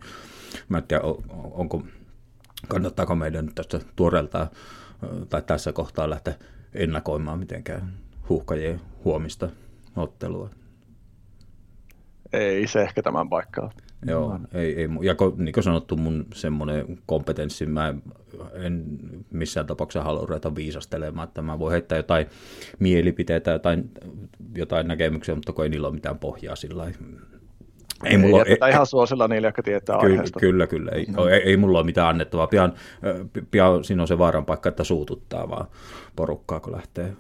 mä 0.70 0.78
en 0.78 0.84
tiedä, 0.84 1.04
onko, 1.52 1.84
kannattaako 2.68 3.16
meidän 3.16 3.50
tästä 3.56 3.80
tuoreelta 3.96 4.48
tai 5.30 5.42
tässä 5.42 5.74
kohtaa 5.74 6.10
lähteä 6.10 6.34
ennakoimaan 6.74 7.40
mitenkään 7.40 7.94
huuhkajien 8.30 8.82
huomista 9.06 9.50
ottelua. 9.96 10.50
Ei 12.34 12.68
se 12.68 12.82
ehkä 12.82 13.04
tämän 13.04 13.30
paikkaa. 13.30 13.72
Joo, 14.06 14.40
ei, 14.54 14.76
ei, 14.76 14.90
ja 15.02 15.16
niin 15.38 15.54
kuin 15.54 15.64
sanottu, 15.64 15.98
mun 15.98 16.26
semmoinen 16.34 17.00
kompetenssi, 17.06 17.66
mä 17.66 17.94
en 18.54 18.84
missään 19.32 19.68
tapauksessa 19.68 20.04
halua 20.04 20.26
ruveta 20.26 20.56
viisastelemaan, 20.56 21.28
että 21.28 21.42
mä 21.42 21.60
voin 21.60 21.72
heittää 21.72 21.98
jotain 21.98 22.28
mielipiteitä, 22.80 23.52
jotain, 23.52 23.92
jotain 24.56 24.88
näkemyksiä, 24.88 25.36
mutta 25.36 25.54
kun 25.54 25.64
ei 25.64 25.70
niillä 25.70 25.88
ole 25.88 25.96
mitään 25.96 26.20
pohjaa 26.20 26.56
sillä 26.56 26.86
ei, 26.86 26.94
ei 28.04 28.18
mulla 28.18 28.38
ole, 28.38 28.46
ei, 28.48 28.72
ihan 28.72 28.86
suosilla 28.86 29.28
niille, 29.28 29.48
jotka 29.48 29.64
tietää 29.64 30.00
kyllä, 30.00 30.14
aiheesta. 30.14 30.40
Kyllä, 30.40 30.68
kyllä. 30.68 30.92
Ei, 30.92 31.06
no. 31.06 31.28
ei, 31.28 31.42
ei 31.42 31.58
mulla 31.58 31.80
ole 31.80 31.86
mitään 31.86 32.08
annettavaa. 32.08 32.48
Pian, 32.48 32.74
pian 33.52 33.84
siinä 33.84 34.04
on 34.04 34.08
se 34.08 34.18
vaaran 34.18 34.46
paikka, 34.46 34.70
että 34.70 34.84
suututtaa 34.84 35.50
vaan 35.50 35.68
porukkaa, 36.16 36.60
kun 36.60 36.74
lähtee 36.74 37.14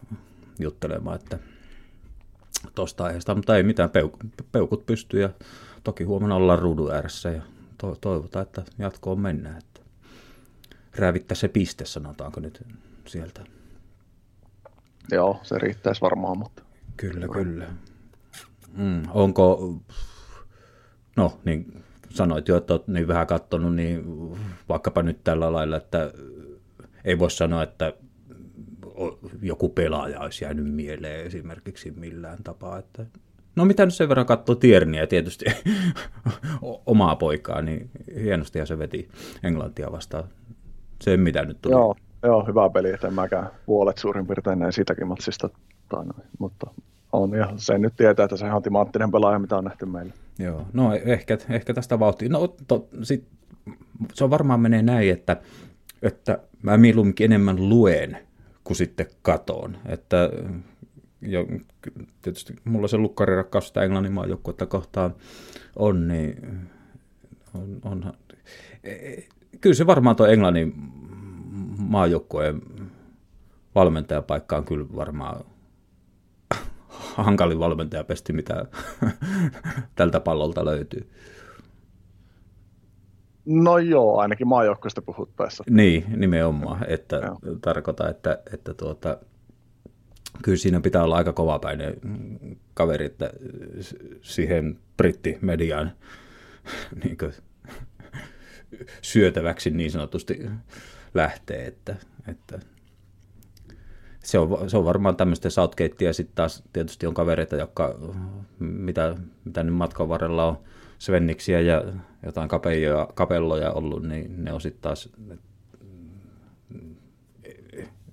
juttelemaan, 0.59 1.15
että 1.15 1.39
tuosta 2.75 3.05
aiheesta, 3.05 3.35
mutta 3.35 3.57
ei 3.57 3.63
mitään, 3.63 3.89
peuk, 3.89 4.17
peukut 4.51 4.85
pystyy 4.85 5.21
ja 5.21 5.29
toki 5.83 6.03
huomenna 6.03 6.35
ollaan 6.35 6.59
ruudun 6.59 6.93
ääressä 6.93 7.29
ja 7.29 7.41
to, 7.77 7.97
toivotaan, 8.01 8.43
että 8.43 8.63
jatkoon 8.77 9.19
mennään. 9.19 9.57
Että 9.57 9.81
rävittää 10.95 11.35
se 11.35 11.47
piste, 11.47 11.85
sanotaanko 11.85 12.39
nyt 12.39 12.63
sieltä. 13.05 13.41
Joo, 15.11 15.39
se 15.43 15.57
riittäisi 15.57 16.01
varmaan, 16.01 16.37
mutta... 16.37 16.63
Kyllä, 16.97 17.27
kyllä. 17.27 17.67
Mm, 18.73 19.03
onko, 19.09 19.75
no 21.15 21.39
niin 21.45 21.83
sanoit 22.09 22.47
jo, 22.47 22.57
että 22.57 22.73
olet 22.73 22.87
niin 22.87 23.07
vähän 23.07 23.27
katsonut, 23.27 23.75
niin 23.75 24.03
vaikkapa 24.69 25.03
nyt 25.03 25.23
tällä 25.23 25.53
lailla, 25.53 25.77
että 25.77 26.11
ei 27.05 27.19
voi 27.19 27.31
sanoa, 27.31 27.63
että 27.63 27.93
joku 29.41 29.69
pelaaja 29.69 30.19
olisi 30.19 30.45
jäänyt 30.45 30.73
mieleen 30.73 31.25
esimerkiksi 31.25 31.91
millään 31.91 32.43
tapaa, 32.43 32.77
että 32.79 33.05
No 33.57 33.65
mitä 33.65 33.85
nyt 33.85 33.93
sen 33.93 34.09
verran 34.09 34.25
katsoo 34.25 34.55
Tierniä 34.55 35.07
tietysti 35.07 35.45
omaa 36.85 37.15
poikaa, 37.15 37.61
niin 37.61 37.89
hienosti 38.23 38.65
se 38.65 38.79
veti 38.79 39.09
Englantia 39.43 39.91
vastaan. 39.91 40.23
Se 41.01 41.17
mitä 41.17 41.45
nyt 41.45 41.61
tuli. 41.61 41.73
Joo, 41.73 41.95
joo 42.23 42.45
hyvä 42.47 42.69
peli, 42.69 42.89
että 42.89 43.07
en 43.07 43.13
mäkään 43.13 43.49
puolet 43.65 43.97
suurin 43.97 44.27
piirtein 44.27 44.59
näin 44.59 44.73
sitäkin 44.73 45.07
matsista. 45.07 45.49
Tai 45.89 46.05
noin, 46.05 46.27
mutta 46.39 46.71
on 47.11 47.33
ja 47.33 47.53
se 47.55 47.77
nyt 47.77 47.93
tietää, 47.97 48.23
että 48.23 48.37
se 48.37 48.45
on 48.45 48.63
timanttinen 48.63 49.11
pelaaja, 49.11 49.39
mitä 49.39 49.57
on 49.57 49.63
nähty 49.63 49.85
meillä. 49.85 50.13
Joo, 50.39 50.65
no 50.73 50.93
ehkä, 50.93 51.37
ehkä 51.49 51.73
tästä 51.73 51.99
vauhtia. 51.99 52.29
No 52.29 52.55
to, 52.67 52.87
sit, 53.03 53.27
se 54.13 54.23
on 54.23 54.29
varmaan 54.29 54.59
menee 54.59 54.81
näin, 54.81 55.11
että, 55.11 55.37
että 56.01 56.39
mä 56.61 56.77
mieluummin 56.77 57.15
enemmän 57.19 57.69
luen 57.69 58.26
kuin 58.67 58.77
sitten 58.77 59.07
katoon. 59.21 59.77
Että 59.85 60.29
ja 61.21 61.45
tietysti 62.21 62.55
mulla 62.63 62.87
se 62.87 62.97
lukkarirakkaus 62.97 63.67
sitä 63.67 63.83
Englannin 63.83 64.13
maajoukkuetta 64.13 64.65
kohtaan 64.65 65.15
on, 65.75 66.07
niin 66.07 66.59
on, 67.53 67.79
onhan, 67.83 68.13
e, 68.83 68.91
e, 68.91 69.27
kyllä 69.61 69.75
se 69.75 69.87
varmaan 69.87 70.15
tuo 70.15 70.25
Englannin 70.25 70.73
maajoukkueen 71.77 72.61
valmentajapaikka 73.75 74.57
on 74.57 74.65
kyllä 74.65 74.85
varmaan 74.95 75.45
hankalin 77.15 77.59
valmentajapesti, 77.59 78.33
mitä 78.33 78.65
tältä 79.95 80.19
pallolta 80.19 80.65
löytyy. 80.65 81.09
No 83.49 83.77
joo, 83.77 84.17
ainakin 84.17 84.47
maajoukkueesta 84.47 85.01
puhuttaessa. 85.01 85.63
Niin, 85.69 86.05
nimenomaan. 86.15 86.85
Että 86.87 87.21
tarkoita, 87.61 88.09
että, 88.09 88.39
että 88.53 88.73
tuota, 88.73 89.17
kyllä 90.43 90.57
siinä 90.57 90.81
pitää 90.81 91.03
olla 91.03 91.15
aika 91.15 91.33
kovapäinen 91.33 91.97
kaveri, 92.73 93.05
että 93.05 93.29
siihen 94.21 94.79
brittimediaan 94.97 95.91
niin 97.03 97.17
kuin, 97.17 97.33
syötäväksi 99.01 99.69
niin 99.69 99.91
sanotusti 99.91 100.49
lähtee, 101.13 101.65
että, 101.65 101.95
että 102.27 102.59
se 104.23 104.39
on, 104.39 104.69
se 104.69 104.77
on 104.77 104.85
varmaan 104.85 105.15
tämmöistä 105.15 105.49
Southgate 105.49 106.05
ja 106.05 106.13
sitten 106.13 106.35
taas 106.35 106.63
tietysti 106.73 107.07
on 107.07 107.13
kavereita, 107.13 107.55
jotka 107.55 107.99
mitä, 108.59 109.15
mitä 109.45 109.63
nyt 109.63 109.75
matkan 109.75 110.09
varrella 110.09 110.45
on 110.45 110.57
Svenniksiä 110.99 111.59
ja 111.59 111.83
jotain 112.25 112.49
kapelloja, 112.49 113.07
kapelloja 113.13 113.71
ollut, 113.71 114.03
niin 114.03 114.43
ne 114.43 114.53
on 114.53 114.61
sitten 114.61 114.81
taas 114.81 115.09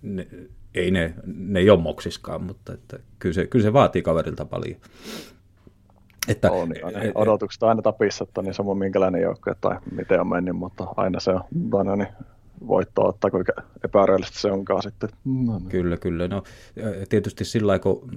ne, 0.02 0.28
ei 0.74 0.90
ne, 0.90 1.14
ne 1.26 1.58
ei 1.58 1.70
ole 1.70 1.80
moksiskaan, 1.80 2.42
mutta 2.42 2.72
että 2.72 2.98
kyllä, 3.18 3.34
se, 3.34 3.46
kyllä 3.46 3.62
se 3.62 3.72
vaatii 3.72 4.02
kaverilta 4.02 4.44
paljon. 4.44 4.80
Että, 6.28 6.50
on, 6.50 6.68
niin, 6.68 7.12
odotukset 7.14 7.62
on 7.62 7.68
aina 7.68 7.82
tapissa, 7.82 8.24
että 8.24 8.42
niin 8.42 8.54
samoin 8.54 8.78
minkälainen 8.78 9.22
joukko 9.22 9.54
tai 9.60 9.78
miten 9.90 10.20
on 10.20 10.28
mennyt, 10.28 10.56
mutta 10.56 10.86
aina 10.96 11.20
se 11.20 11.30
on 11.30 11.44
aina 11.72 11.96
niin 11.96 12.08
voitto 12.66 13.08
ottaa, 13.08 13.30
kuinka 13.30 13.52
epäreellistä 13.84 14.38
se 14.38 14.50
onkaan 14.50 14.82
sitten. 14.82 15.08
No, 15.24 15.52
no. 15.52 15.60
Kyllä, 15.68 15.96
kyllä. 15.96 16.28
No, 16.28 16.42
tietysti 17.08 17.44
sillä 17.44 17.66
lailla, 17.66 17.82
kun 17.82 18.10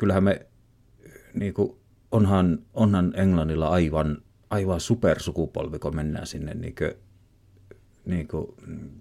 kyllähän 0.00 0.24
me, 0.24 0.46
niin 1.34 1.54
kuin, 1.54 1.76
onhan, 2.12 2.58
onhan 2.74 3.12
Englannilla 3.16 3.68
aivan, 3.68 4.22
aivan 4.50 4.80
supersukupolvi, 4.80 5.78
kun 5.78 5.96
mennään 5.96 6.26
sinne 6.26 6.54
niin 6.54 6.74
kuin, 6.74 6.92
niin 8.04 8.28
kuin 8.28 8.46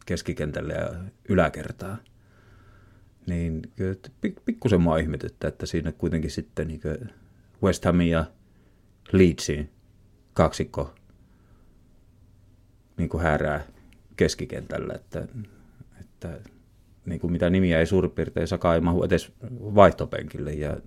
keskikentälle 0.05 0.73
ja 0.73 0.93
yläkertaan. 1.29 1.97
Niin 3.27 3.61
pikkusen 4.45 4.81
mua 4.81 4.97
ihmetyttää, 4.97 5.47
että 5.47 5.65
siinä 5.65 5.91
kuitenkin 5.91 6.31
sitten 6.31 6.67
niin 6.67 6.81
West 7.63 7.85
Hamin 7.85 8.09
ja 8.09 8.25
Leedsin 9.11 9.69
kaksikko 10.33 10.95
niin 12.97 13.09
kuin 13.09 13.23
häärää 13.23 13.63
keskikentällä, 14.15 14.93
että, 14.93 15.27
että 15.99 16.39
niin 17.05 17.19
kuin 17.19 17.31
mitä 17.31 17.49
nimiä 17.49 17.79
ei 17.79 17.85
suurin 17.85 18.11
piirtein 18.11 18.47
Saka 18.47 18.75
ei 18.75 18.81
mahu 18.81 19.03
edes 19.03 19.31
vaihtopenkille 19.51 20.53
ja 20.53 20.77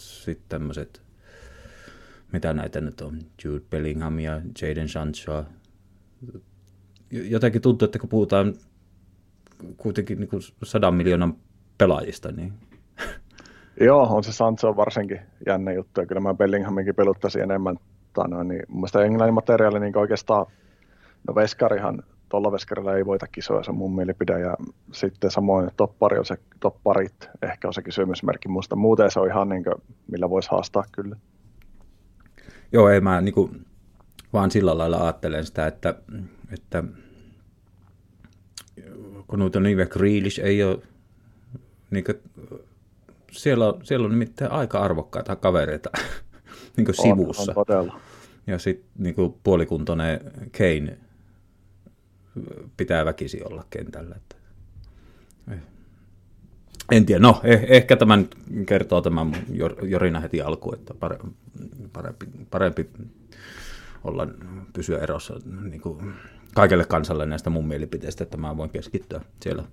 sitten 0.00 0.48
tämmöiset, 0.48 1.02
mitä 2.36 2.52
näitä 2.52 2.80
nyt 2.80 3.00
on, 3.00 3.18
Jude 3.44 3.64
Bellingham 3.70 4.18
ja 4.18 4.40
Jaden 4.62 4.88
Sancho. 4.88 5.44
Jotenkin 7.10 7.62
tuntuu, 7.62 7.86
että 7.86 7.98
kun 7.98 8.08
puhutaan 8.08 8.54
kuitenkin 9.76 10.20
niin 10.20 10.28
kuin 10.28 10.42
sadan 10.64 10.94
miljoonan 10.94 11.36
pelaajista, 11.78 12.32
niin 12.32 12.52
Joo, 13.80 14.02
on 14.02 14.24
se 14.24 14.32
Sancho 14.32 14.76
varsinkin 14.76 15.20
jännä 15.46 15.72
juttu, 15.72 16.00
ja 16.00 16.06
kyllä 16.06 16.20
mä 16.20 16.34
Bellinghaminkin 16.34 16.94
peluttaisin 16.94 17.42
enemmän. 17.42 17.76
Tai 18.12 18.28
noin, 18.28 18.48
niin 18.48 18.62
mun 18.68 18.80
mielestä 18.80 19.04
Englannin 19.04 19.34
materiaali 19.34 19.80
niin 19.80 19.98
oikeastaan, 19.98 20.46
no 21.28 21.34
Veskarihan, 21.34 22.02
tuolla 22.28 22.52
Veskarilla 22.52 22.96
ei 22.96 23.06
voita 23.06 23.26
kisoja, 23.26 23.62
se 23.62 23.70
on 23.70 23.76
mun 23.76 23.94
mielipide, 23.94 24.40
ja 24.40 24.56
sitten 24.92 25.30
samoin 25.30 25.70
toppari 25.76 26.18
on 26.18 26.24
se, 26.24 26.36
topparit 26.60 27.28
ehkä 27.42 27.68
on 27.68 27.74
se 27.74 27.82
kysymysmerkki, 27.82 28.48
musta 28.48 28.76
muuten 28.76 29.10
se 29.10 29.20
on 29.20 29.28
ihan 29.28 29.48
niin 29.48 29.64
kuin, 29.64 29.74
millä 30.10 30.30
voisi 30.30 30.50
haastaa 30.50 30.84
kyllä. 30.92 31.16
Joo, 32.76 32.88
ei 32.88 33.00
mä 33.00 33.20
niin 33.20 33.34
kuin, 33.34 33.66
vaan 34.32 34.50
sillä 34.50 34.78
lailla 34.78 34.96
ajattelen 34.96 35.46
sitä, 35.46 35.66
että, 35.66 35.94
että 36.52 36.84
kun 39.26 39.38
noita 39.38 39.60
Nive 39.60 39.86
Grealish 39.86 40.40
ei 40.40 40.64
ole, 40.64 40.78
niin 41.90 42.04
kuin, 42.04 42.16
siellä, 43.32 43.68
on, 43.68 43.80
siellä 43.82 44.04
on 44.04 44.10
nimittäin 44.10 44.50
aika 44.50 44.78
arvokkaita 44.78 45.36
kavereita 45.36 45.90
niin 46.76 46.84
kuin 46.84 46.94
sivussa. 46.94 47.42
On, 47.42 47.58
on 47.58 47.66
todella. 47.66 48.00
Ja 48.46 48.58
sitten 48.58 48.90
niin 48.98 49.14
puolikuntoinen 49.42 50.20
Kane 50.58 50.98
pitää 52.76 53.04
väkisi 53.04 53.44
olla 53.44 53.64
kentällä. 53.70 54.14
Että. 54.16 54.36
En 56.92 57.06
tiedä, 57.06 57.20
no 57.20 57.40
eh, 57.44 57.64
ehkä 57.68 57.96
tämän 57.96 58.28
kertoo 58.66 59.00
tämän 59.00 59.32
Jorina 59.82 60.20
heti 60.20 60.40
alkuun, 60.40 60.74
että 60.74 60.94
parempi, 61.92 62.26
parempi 62.50 62.90
olla 64.04 64.28
pysyä 64.72 64.98
erossa 64.98 65.34
niin 65.62 65.80
kuin 65.80 66.12
kaikelle 66.54 66.84
kansalle 66.84 67.26
näistä 67.26 67.50
mun 67.50 67.68
mielipiteistä, 67.68 68.24
että 68.24 68.36
mä 68.36 68.56
voin 68.56 68.70
keskittyä 68.70 69.20
siellä 69.42 69.64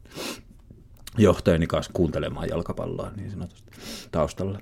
johtajani 1.18 1.68
kanssa 1.68 1.94
kuuntelemaan 1.94 2.50
jalkapalloa 2.50 3.12
niin 3.16 3.32
sanotusti 3.32 3.72
taustalla. 4.12 4.60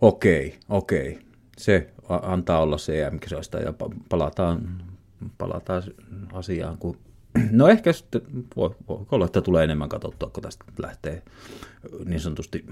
Okei, 0.00 0.58
okei. 0.68 1.18
Se 1.58 1.90
antaa 2.08 2.60
olla 2.60 2.76
CM-kisoista 2.76 3.58
ja 3.58 3.74
palataan, 4.08 4.82
palataan 5.38 5.82
asiaan, 6.32 6.78
kun 6.78 6.98
No 7.50 7.68
ehkä 7.68 7.92
sitten 7.92 8.22
voi, 8.56 8.70
voi 8.88 9.06
olla, 9.10 9.24
että 9.24 9.40
tulee 9.40 9.64
enemmän 9.64 9.88
katsottua, 9.88 10.30
kun 10.30 10.42
tästä 10.42 10.64
lähtee 10.78 11.22
niin 12.04 12.20
sanotusti 12.20 12.64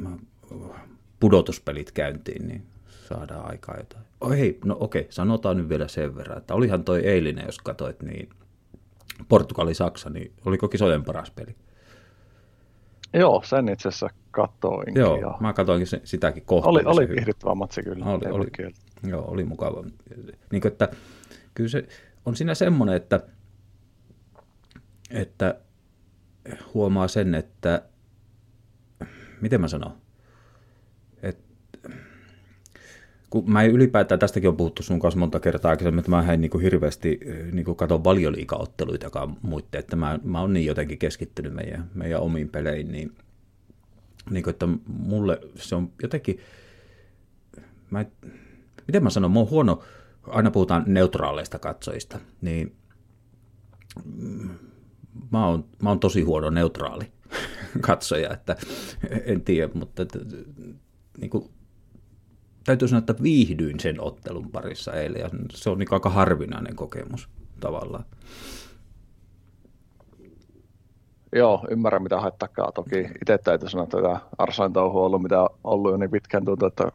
pudotuspelit 1.21 1.93
käyntiin, 1.93 2.49
niin 2.49 2.67
saadaan 3.09 3.51
aikaa 3.51 3.77
jotain. 3.77 4.05
Oh, 4.21 4.31
hei, 4.31 4.59
no 4.65 4.77
okei, 4.81 5.07
sanotaan 5.11 5.57
nyt 5.57 5.69
vielä 5.69 5.89
sen 5.89 6.17
verran, 6.17 6.39
että 6.39 6.55
olihan 6.55 6.85
toi 6.85 7.07
eilinen, 7.07 7.47
jos 7.47 7.59
katsoit, 7.59 8.03
niin 8.03 8.29
Portugali-Saksa, 9.29 10.11
niin 10.11 10.33
oliko 10.45 10.69
kisojen 10.69 11.05
paras 11.05 11.31
peli? 11.31 11.55
Joo, 13.15 13.43
sen 13.45 13.69
itse 13.69 13.89
asiassa 13.89 14.11
katsoin. 14.31 14.95
Joo, 14.95 15.17
ja... 15.17 15.37
mä 15.41 15.53
katsoinkin 15.53 15.87
se, 15.87 16.01
sitäkin 16.05 16.43
kohtaa. 16.47 16.71
Oli, 16.71 16.83
oli 16.85 17.09
viihdyttävä 17.09 17.55
matsi 17.55 17.83
kyllä. 17.83 18.07
Oli, 18.07 18.31
oli, 18.31 18.47
joo, 19.07 19.25
oli 19.31 19.45
mukava. 19.45 19.85
Niin 20.53 20.63
kuin, 20.63 20.73
että, 20.73 20.89
kyllä 21.55 21.69
se 21.69 21.89
on 22.27 22.37
siinä 22.37 22.55
semmoinen, 22.55 22.97
että, 22.97 23.21
että 25.15 25.61
huomaa 26.75 27.09
sen, 27.09 27.35
että 27.35 27.83
miten 29.41 29.61
mä 29.61 29.69
sanon, 29.69 30.05
kun 33.35 33.51
mä 33.51 33.65
ylipäätään, 33.65 34.19
tästäkin 34.19 34.49
on 34.49 34.57
puhuttu 34.57 34.83
sun 34.83 35.01
kanssa 35.01 35.21
monta 35.21 35.41
kertaa 35.41 35.71
aikaisemmin, 35.71 35.99
että 35.99 36.11
mä 36.11 36.33
en 36.33 36.41
niin 36.41 36.51
kuin 36.51 36.63
hirveästi 36.63 37.21
niin 37.53 37.65
kuin 37.65 37.77
katon 37.77 38.05
valioliikaotteluitakaan 38.05 39.37
muiden, 39.43 39.79
että 39.79 39.97
mä, 39.97 40.19
mä 40.25 40.41
oon 40.41 40.53
niin 40.53 40.67
jotenkin 40.67 40.99
keskittynyt 40.99 41.55
meidän, 41.55 41.91
meidän 41.95 42.21
omiin 42.21 42.49
peleihin, 42.49 42.93
niin, 42.93 43.13
niin 44.31 44.43
kuin, 44.45 44.53
että 44.53 44.69
mulle 44.87 45.41
se 45.55 45.75
on 45.75 45.93
jotenkin, 46.03 46.39
mä, 47.91 48.05
miten 48.87 49.03
mä 49.03 49.11
sanon, 49.11 49.33
mä 49.33 49.39
oon 49.39 49.51
huono, 49.51 49.83
aina 50.27 50.51
puhutaan 50.51 50.85
neutraaleista 50.87 51.59
katsojista, 51.59 52.19
niin 52.41 52.77
mä 55.33 55.47
oon, 55.47 55.65
mä 55.83 55.89
oon 55.89 56.01
tosi 56.01 56.23
huono 56.23 56.51
neutraali 56.51 57.13
katsoja, 57.81 58.33
että 58.33 58.57
en 59.25 59.43
tiedä, 59.43 59.73
mutta 59.75 60.03
että, 60.03 60.19
niin 61.19 61.31
kuin, 61.31 61.51
täytyy 62.65 62.89
sanoa, 62.89 62.99
että 62.99 63.23
viihdyin 63.23 63.81
sen 63.81 64.01
ottelun 64.01 64.51
parissa 64.51 64.93
eilen 64.93 65.21
ja 65.21 65.31
se 65.53 65.71
on 65.71 65.79
niin 65.79 65.89
aika 65.93 66.11
harvinainen 66.11 66.77
kokemus 66.77 67.29
tavallaan. 67.61 68.05
Joo, 71.37 71.67
ymmärrän 71.71 72.03
mitä 72.03 72.21
haittakaa. 72.21 72.73
Toki 72.73 73.01
itse 73.01 73.39
täytyy 73.39 73.69
sanoa, 73.69 73.85
että 73.85 73.97
tätä 73.97 74.21
Arsain 74.39 74.73
touhu 74.73 74.99
on 74.99 75.05
ollut 75.07 75.23
mitä 75.23 75.43
on 75.43 75.49
ollut 75.65 75.91
jo 75.93 75.97
niin 75.97 76.11
pitkään 76.11 76.45
tuntuu, 76.45 76.69
että 76.69 76.93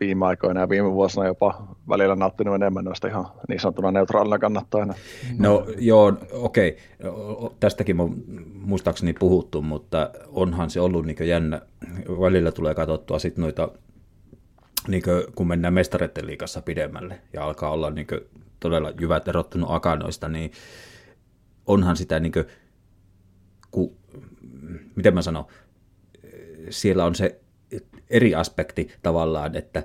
viime 0.00 0.26
aikoina 0.26 0.60
ja 0.60 0.68
viime 0.68 0.92
vuosina 0.92 1.26
jopa 1.26 1.76
välillä 1.88 2.16
nauttinut 2.16 2.54
enemmän 2.54 2.84
noista 2.84 3.08
ihan 3.08 3.26
niin 3.48 3.60
sanottuna 3.60 3.90
neutraalina 3.90 4.38
kannattajana. 4.38 4.94
No 5.38 5.66
joo, 5.78 6.12
okei. 6.32 6.78
Okay. 7.04 7.50
Tästäkin 7.60 8.00
on 8.00 8.14
muistaakseni 8.54 9.12
puhuttu, 9.12 9.62
mutta 9.62 10.10
onhan 10.28 10.70
se 10.70 10.80
ollut 10.80 11.06
niin 11.06 11.28
jännä. 11.28 11.60
Välillä 12.20 12.52
tulee 12.52 12.74
katsottua 12.74 13.18
sitten 13.18 13.42
noita 13.42 13.68
niin 14.88 15.02
kuin, 15.02 15.22
kun 15.34 15.48
mennään 15.48 15.74
mestareiden 15.74 16.26
liikassa 16.26 16.62
pidemmälle 16.62 17.20
ja 17.32 17.44
alkaa 17.44 17.70
olla 17.70 17.90
niin 17.90 18.06
kuin, 18.06 18.20
todella 18.60 18.92
jyvät 19.00 19.28
erottunut 19.28 19.70
akanoista, 19.72 20.28
niin 20.28 20.52
onhan 21.66 21.96
sitä, 21.96 22.20
niin 22.20 22.32
kuin, 22.32 22.44
ku, 23.70 23.96
miten 24.94 25.14
mä 25.14 25.22
sanon, 25.22 25.44
siellä 26.70 27.04
on 27.04 27.14
se 27.14 27.40
eri 28.10 28.34
aspekti 28.34 28.88
tavallaan, 29.02 29.56
että 29.56 29.82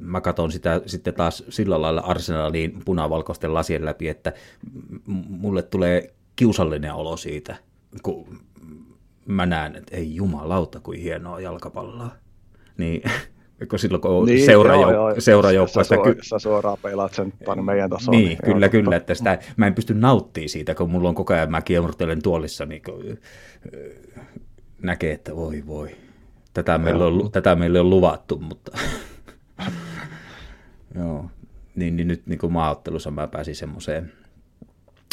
mä 0.00 0.20
katson 0.20 0.52
sitä 0.52 0.80
sitten 0.86 1.14
taas 1.14 1.44
sillä 1.48 1.80
lailla 1.80 2.00
arsenaliin 2.00 2.78
punavalkoisten 2.84 3.54
lasien 3.54 3.84
läpi, 3.84 4.08
että 4.08 4.32
mulle 5.28 5.62
tulee 5.62 6.14
kiusallinen 6.36 6.94
olo 6.94 7.16
siitä, 7.16 7.56
kun 8.02 8.38
mä 9.26 9.46
näen, 9.46 9.76
että 9.76 9.96
ei 9.96 10.14
jumalauta, 10.14 10.80
kuin 10.80 11.00
hienoa 11.00 11.40
jalkapalloa. 11.40 12.10
Niin 12.76 13.02
kun 13.70 13.78
silloin 13.78 14.00
kun 14.00 14.26
niin, 14.26 14.48
seurajouk- 14.48 15.20
seurajoukkueesta... 15.20 15.96
Sä, 15.96 16.02
ky- 16.02 16.18
sä 16.22 16.38
suoraan 16.38 16.78
peilaat 16.82 17.14
sen 17.14 17.32
tänne 17.44 17.62
meidän 17.62 17.90
tasoon. 17.90 18.16
Niin, 18.16 18.28
niin 18.28 18.38
kyllä, 18.44 18.66
joo, 18.66 18.70
kyllä. 18.70 18.96
Että 18.96 19.14
sitä, 19.14 19.38
mä 19.56 19.66
en 19.66 19.74
pysty 19.74 19.94
nauttimaan 19.94 20.48
siitä, 20.48 20.74
kun 20.74 20.90
mulla 20.90 21.08
on 21.08 21.14
koko 21.14 21.34
ajan, 21.34 21.50
mä 21.50 21.62
kiemurtelen 21.62 22.22
tuolissa, 22.22 22.66
niin 22.66 22.82
kun, 22.82 23.18
näkee, 24.82 25.12
että 25.12 25.36
voi 25.36 25.62
voi. 25.66 25.96
Tätä 26.56 26.78
meillä, 26.78 27.06
on, 27.06 27.32
tätä 27.32 27.56
meille 27.56 27.80
on 27.80 27.90
luvattu, 27.90 28.38
mutta... 28.38 28.78
joo. 30.98 31.30
Niin, 31.74 31.96
niin 31.96 32.08
nyt 32.08 32.26
niin 32.26 32.38
kuin 32.38 32.52
maaottelussa 32.52 33.10
mä 33.10 33.26
pääsin 33.26 33.56
semmoiseen 33.56 34.12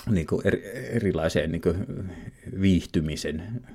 niin 0.10 0.27
kuin 0.27 0.47
eri, 0.47 0.63
erilaiseen 0.89 1.51
niin 1.51 1.62
kuin 1.62 2.10
viihtymisen 2.62 3.65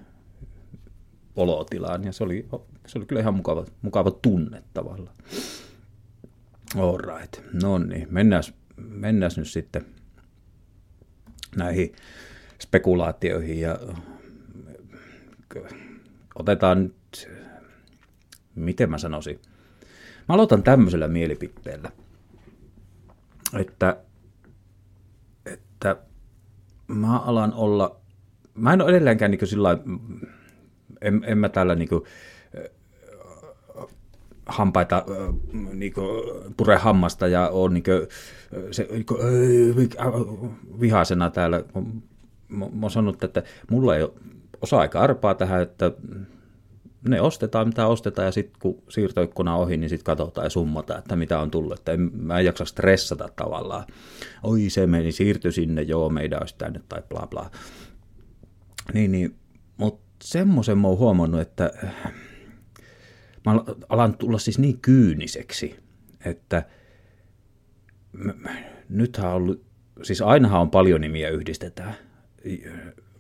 olotilaan, 1.37 2.04
ja 2.04 2.12
se 2.12 2.24
oli, 2.24 2.48
se 2.87 2.98
oli 2.98 3.07
kyllä 3.07 3.20
ihan 3.20 3.35
mukava, 3.35 3.64
mukava 3.83 4.11
tunne 4.11 4.62
tavallaan. 4.74 5.16
All 6.76 6.98
right. 6.98 7.40
No 7.62 7.78
niin, 7.78 8.07
mennään, 8.11 8.42
mennään 8.76 9.33
nyt 9.37 9.48
sitten 9.48 9.87
näihin 11.57 11.92
spekulaatioihin 12.59 13.61
ja 13.61 13.78
otetaan 16.35 16.92
miten 18.61 18.90
mä 18.90 18.99
sanoisin, 18.99 19.40
mä 20.29 20.35
aloitan 20.35 20.62
tämmöisellä 20.62 21.09
mielipiteellä, 21.09 21.90
että, 23.59 23.97
että 25.47 25.97
mä 26.88 27.18
alan 27.18 27.53
olla, 27.53 28.01
mä 28.55 28.73
en 28.73 28.83
ole 28.83 28.90
edelleenkään 28.90 29.31
niin 29.31 29.47
sillä 29.47 29.79
en, 31.01 31.25
en 31.27 31.38
mä 31.38 31.49
täällä 31.49 31.75
niinku, 31.75 32.07
hampaita 34.47 35.05
niinku, 35.73 36.03
pure 36.57 36.77
hammasta 36.77 37.27
ja 37.27 37.49
on 37.49 37.75
niinku, 37.75 37.90
se, 38.71 38.88
niinku, 38.90 39.18
vihaisena 40.81 41.31
täällä. 41.31 41.64
Mä, 42.49 42.66
mä 42.73 42.83
oon 42.83 42.90
sanonut, 42.90 43.25
että 43.25 43.42
mulla 43.71 43.97
ei 43.97 44.03
ole 44.03 44.12
osa-aika 44.62 45.01
arpaa 45.01 45.35
tähän, 45.35 45.62
että 45.62 45.92
ne 47.08 47.20
ostetaan, 47.20 47.68
mitä 47.68 47.87
ostetaan, 47.87 48.26
ja 48.26 48.32
sitten 48.32 48.61
kun 48.61 48.82
siirtoikkuna 48.88 49.54
on 49.54 49.62
ohi, 49.62 49.76
niin 49.76 49.88
sitten 49.88 50.04
katsotaan 50.04 50.44
ja 50.44 50.50
summataan, 50.50 50.98
että 50.98 51.16
mitä 51.16 51.40
on 51.40 51.50
tullut. 51.50 51.78
Että 51.78 51.92
en, 51.92 52.11
mä 52.14 52.38
en 52.38 52.44
jaksa 52.44 52.64
stressata 52.64 53.28
tavallaan. 53.37 53.84
Oi, 54.42 54.70
se 54.70 54.87
meni, 54.87 55.12
siirtyi 55.12 55.52
sinne, 55.52 55.82
joo, 55.82 56.08
meidän 56.11 56.40
olisi 56.42 56.54
tänne, 56.58 56.80
tai 56.88 57.02
bla 57.08 57.26
bla. 57.30 57.50
Niin, 58.94 59.12
niin, 59.12 59.37
mutta 59.76 60.08
semmoisen 60.24 60.78
mä 60.78 60.88
oon 60.88 60.98
huomannut, 60.98 61.40
että 61.40 61.70
mä 63.46 63.64
alan 63.88 64.16
tulla 64.16 64.38
siis 64.38 64.58
niin 64.58 64.78
kyyniseksi, 64.80 65.76
että 66.24 66.62
nythän 68.88 69.28
on 69.28 69.34
ollut, 69.34 69.64
siis 70.02 70.22
ainahan 70.22 70.61
on 70.61 70.70
paljon 70.70 71.00
nimiä 71.00 71.28
yhdistetään, 71.28 71.94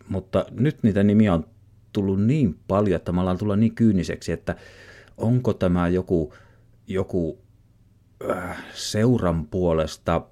mutta 0.08 0.46
nyt 0.50 0.82
niitä 0.82 1.02
nimiä 1.02 1.34
on 1.34 1.46
tullut 1.98 2.22
niin 2.22 2.58
paljon, 2.68 2.96
että 2.96 3.12
me 3.12 3.20
ollaan 3.20 3.38
tullut 3.38 3.58
niin 3.58 3.74
kyyniseksi, 3.74 4.32
että 4.32 4.56
onko 5.16 5.52
tämä 5.52 5.88
joku, 5.88 6.34
joku 6.86 7.38
äh, 8.30 8.64
seuran 8.74 9.46
puolesta 9.46 10.22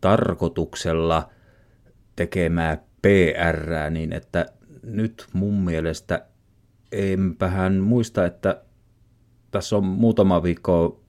tarkoituksella 0.00 1.28
tekemää 2.16 2.78
PR, 3.02 3.90
niin 3.90 4.12
että 4.12 4.46
nyt 4.82 5.26
mun 5.32 5.54
mielestä 5.54 6.26
enpähän 6.92 7.74
muista, 7.74 8.26
että 8.26 8.62
tässä 9.50 9.76
on 9.76 9.84
muutama 9.84 10.42
viikko 10.42 11.00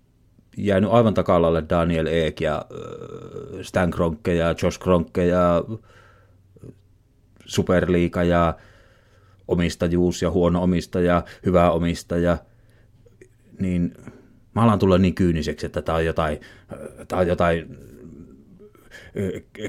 jäänyt 0.58 0.92
aivan 0.92 1.14
takalalle 1.14 1.64
Daniel 1.70 2.06
Eek 2.06 2.42
ja 2.42 2.56
äh, 2.56 3.62
Stan 3.62 3.92
Kronke 3.92 4.36
ja 4.36 4.56
Josh 4.64 4.80
Kronke 4.80 5.26
ja 5.26 5.64
Superliiga 7.46 8.24
ja 8.24 8.54
omistajuus 9.48 10.22
ja 10.22 10.32
huono 10.32 10.64
omistaja, 10.64 11.24
hyvä 11.46 11.72
omistaja, 11.72 12.38
niin 13.60 13.94
mä 14.56 14.62
alan 14.62 14.80
tulla 14.80 14.98
niin 14.98 15.16
kyyniseksi, 15.16 15.66
että 15.66 15.82
tämä 15.82 15.96
on 15.96 16.06
jotain, 16.06 16.42
tää 17.08 17.20
on 17.20 17.28
jotain 17.28 17.78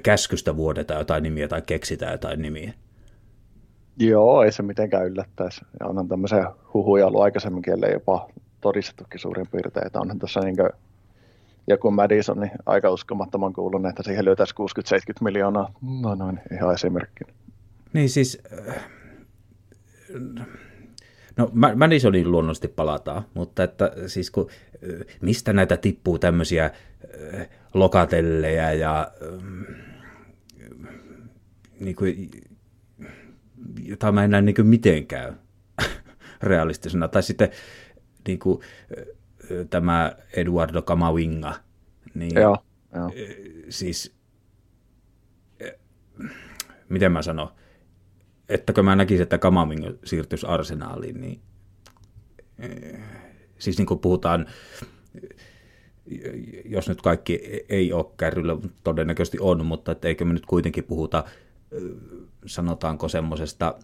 käskystä 0.03 0.57
vuodeta 0.57 0.95
jotain 0.95 1.23
nimiä 1.23 1.49
tai 1.49 1.62
keksitään 1.62 2.12
jotain 2.12 2.43
nimiä. 2.43 2.73
Joo, 3.99 4.43
ei 4.43 4.53
se 4.53 4.62
mitenkään 4.62 5.07
yllättäisi. 5.07 5.61
Ja 5.81 5.87
onhan 5.87 6.09
tämmöisiä 6.09 6.51
huhuja 6.75 7.07
ollut 7.07 7.23
aikaisemminkin, 7.23 7.73
ellei 7.73 7.93
jopa 7.93 8.31
todistettukin 8.61 9.21
suurin 9.21 9.47
piirtein. 9.53 9.87
Että 9.87 10.01
onhan 10.01 10.19
tässä 10.19 10.41
niin 10.41 10.57
joku 11.69 11.91
Madison 11.91 12.41
niin 12.41 12.51
aika 12.67 12.91
uskomattoman 12.91 13.53
kuulun, 13.53 13.87
että 13.87 14.03
siihen 14.03 14.25
löytäisi 14.25 14.55
60-70 14.55 15.25
miljoonaa. 15.25 15.73
No 16.03 16.14
noin, 16.14 16.41
ihan 16.53 16.75
esimerkkinä. 16.75 17.33
Niin 17.93 18.09
siis, 18.09 18.43
no 21.37 21.51
Madisonin 21.77 22.31
luonnollisesti 22.31 22.68
palataan, 22.68 23.23
mutta 23.35 23.62
että 23.62 23.92
siis 24.07 24.31
kun, 24.31 24.51
mistä 25.21 25.53
näitä 25.53 25.77
tippuu 25.77 26.18
tämmöisiä 26.18 26.71
lokatelleja 27.75 28.73
ja 28.73 29.12
niin 31.81 31.97
kuin, 31.97 32.31
jota 33.83 34.12
mä 34.12 34.25
en 34.25 34.31
näe 34.31 34.42
niin 34.42 34.55
kuin 34.55 34.66
mitenkään 34.66 35.40
realistisena. 36.42 37.09
Tai 37.09 37.23
sitten 37.23 37.49
niin 38.27 38.38
kuin, 38.38 38.61
tämä 39.71 40.16
Eduardo 40.33 40.83
Camavinga. 40.83 41.55
Niin, 42.14 42.35
joo, 42.35 42.57
joo. 42.94 43.12
Siis, 43.68 44.16
miten 46.88 47.12
mä 47.12 47.23
sanon, 47.23 47.49
ettäkö 48.49 48.83
mä 48.83 48.97
näkisin, 48.97 49.23
että 49.23 49.39
Camavinga 49.39 49.93
siirtyisi 50.05 50.47
arsenaaliin, 50.47 51.21
niin 51.21 51.41
siis 53.59 53.79
niin 53.79 53.87
kuin 53.87 54.01
puhutaan, 54.01 54.47
jos 56.65 56.89
nyt 56.89 57.03
kaikki 57.03 57.41
ei 57.69 57.93
ole 57.93 58.07
kärryllä, 58.17 58.57
todennäköisesti 58.85 59.39
on, 59.41 59.67
mutta 59.67 59.93
että 59.93 60.09
eikö 60.09 60.25
me 60.25 60.33
nyt 60.33 60.47
kuitenkin 60.47 60.85
puhuta, 60.85 61.25
sanotaanko 62.47 63.09
semmoisesta, 63.09 63.75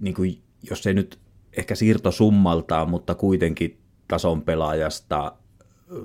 niin 0.00 0.14
kuin, 0.14 0.42
jos 0.70 0.86
ei 0.86 0.94
nyt 0.94 1.18
ehkä 1.56 1.74
siirtosummaltaan, 1.74 2.90
mutta 2.90 3.14
kuitenkin 3.14 3.80
tason 4.08 4.42
pelaajasta, 4.42 5.32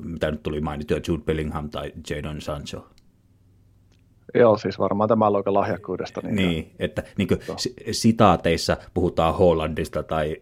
mitä 0.04 0.32
nyt 0.32 0.44
tuli 0.44 0.62
mainittua, 0.62 1.00
Jude 1.08 1.24
Bellingham 1.24 1.70
tai 1.70 1.91
Jadon 2.10 2.41
Sancho. 2.41 2.89
Joo, 4.36 4.58
siis 4.58 4.80
varmaan 4.80 5.10
tämä 5.10 5.32
luokan 5.32 5.54
lahjakkuudesta. 5.54 6.21
Niin, 6.24 6.36
niin 6.36 6.71
että 6.80 7.04
niin 7.17 7.28
kuin, 7.28 7.39
sitaateissa 7.91 8.78
puhutaan 8.93 9.36
Hollandista 9.36 10.04
tai 10.04 10.38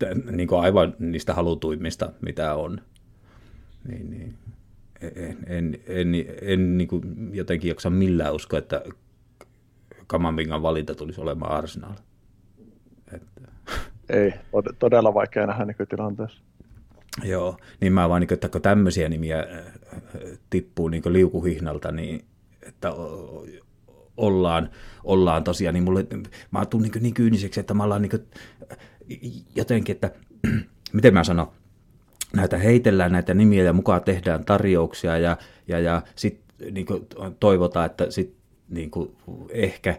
niin 0.30 0.48
kuin 0.48 0.60
aivan 0.60 0.94
niistä 0.98 1.34
halutuimmista, 1.34 2.12
mitä 2.20 2.54
on. 2.54 2.80
Niin, 3.88 4.10
niin. 4.10 4.34
En, 5.00 5.38
en, 5.46 5.78
en, 5.86 6.14
en 6.42 6.78
niin 6.78 6.88
kuin 6.88 7.30
jotenkin 7.32 7.68
jaksa 7.68 7.90
millään 7.90 8.34
uskoa, 8.34 8.58
että 8.58 8.82
Kamamingan 10.06 10.62
valinta 10.62 10.94
tulisi 10.94 11.20
olemaan 11.20 11.52
Arsenal. 11.52 11.92
Että. 13.12 13.40
Ei, 14.08 14.34
todella 14.78 15.14
vaikea 15.14 15.46
nähdä 15.46 15.64
nykytilanteessa. 15.64 16.42
Joo, 17.22 17.56
niin 17.80 17.92
mä 17.92 18.08
vaan, 18.08 18.20
niin 18.20 18.32
että 18.32 18.48
kun 18.48 18.62
tämmöisiä 18.62 19.08
nimiä 19.08 19.46
tippuu 20.50 20.88
niin 20.88 21.02
liukuhihnalta, 21.06 21.92
niin 21.92 22.24
että 22.62 22.92
ollaan, 24.16 24.70
ollaan 25.04 25.44
tosiaan, 25.44 25.74
niin 25.74 25.84
mulle, 25.84 26.06
mä 26.50 26.66
tuun 26.66 26.82
niin, 26.82 26.92
niin 27.00 27.14
kyyniseksi, 27.14 27.60
että 27.60 27.74
mä 27.74 27.84
ollaan 27.84 28.02
niin 28.02 28.28
jotenkin, 29.54 29.94
että 29.94 30.10
miten 30.92 31.14
mä 31.14 31.24
sanon, 31.24 31.52
näitä 32.36 32.58
heitellään 32.58 33.12
näitä 33.12 33.34
nimiä 33.34 33.64
ja 33.64 33.72
mukaan 33.72 34.02
tehdään 34.02 34.44
tarjouksia 34.44 35.18
ja, 35.18 35.36
ja, 35.68 35.80
ja 35.80 36.02
sitten 36.16 36.74
niin 36.74 36.86
toivotaan, 37.40 37.86
että 37.86 38.10
sit, 38.10 38.34
niin 38.68 38.90
ehkä, 39.50 39.98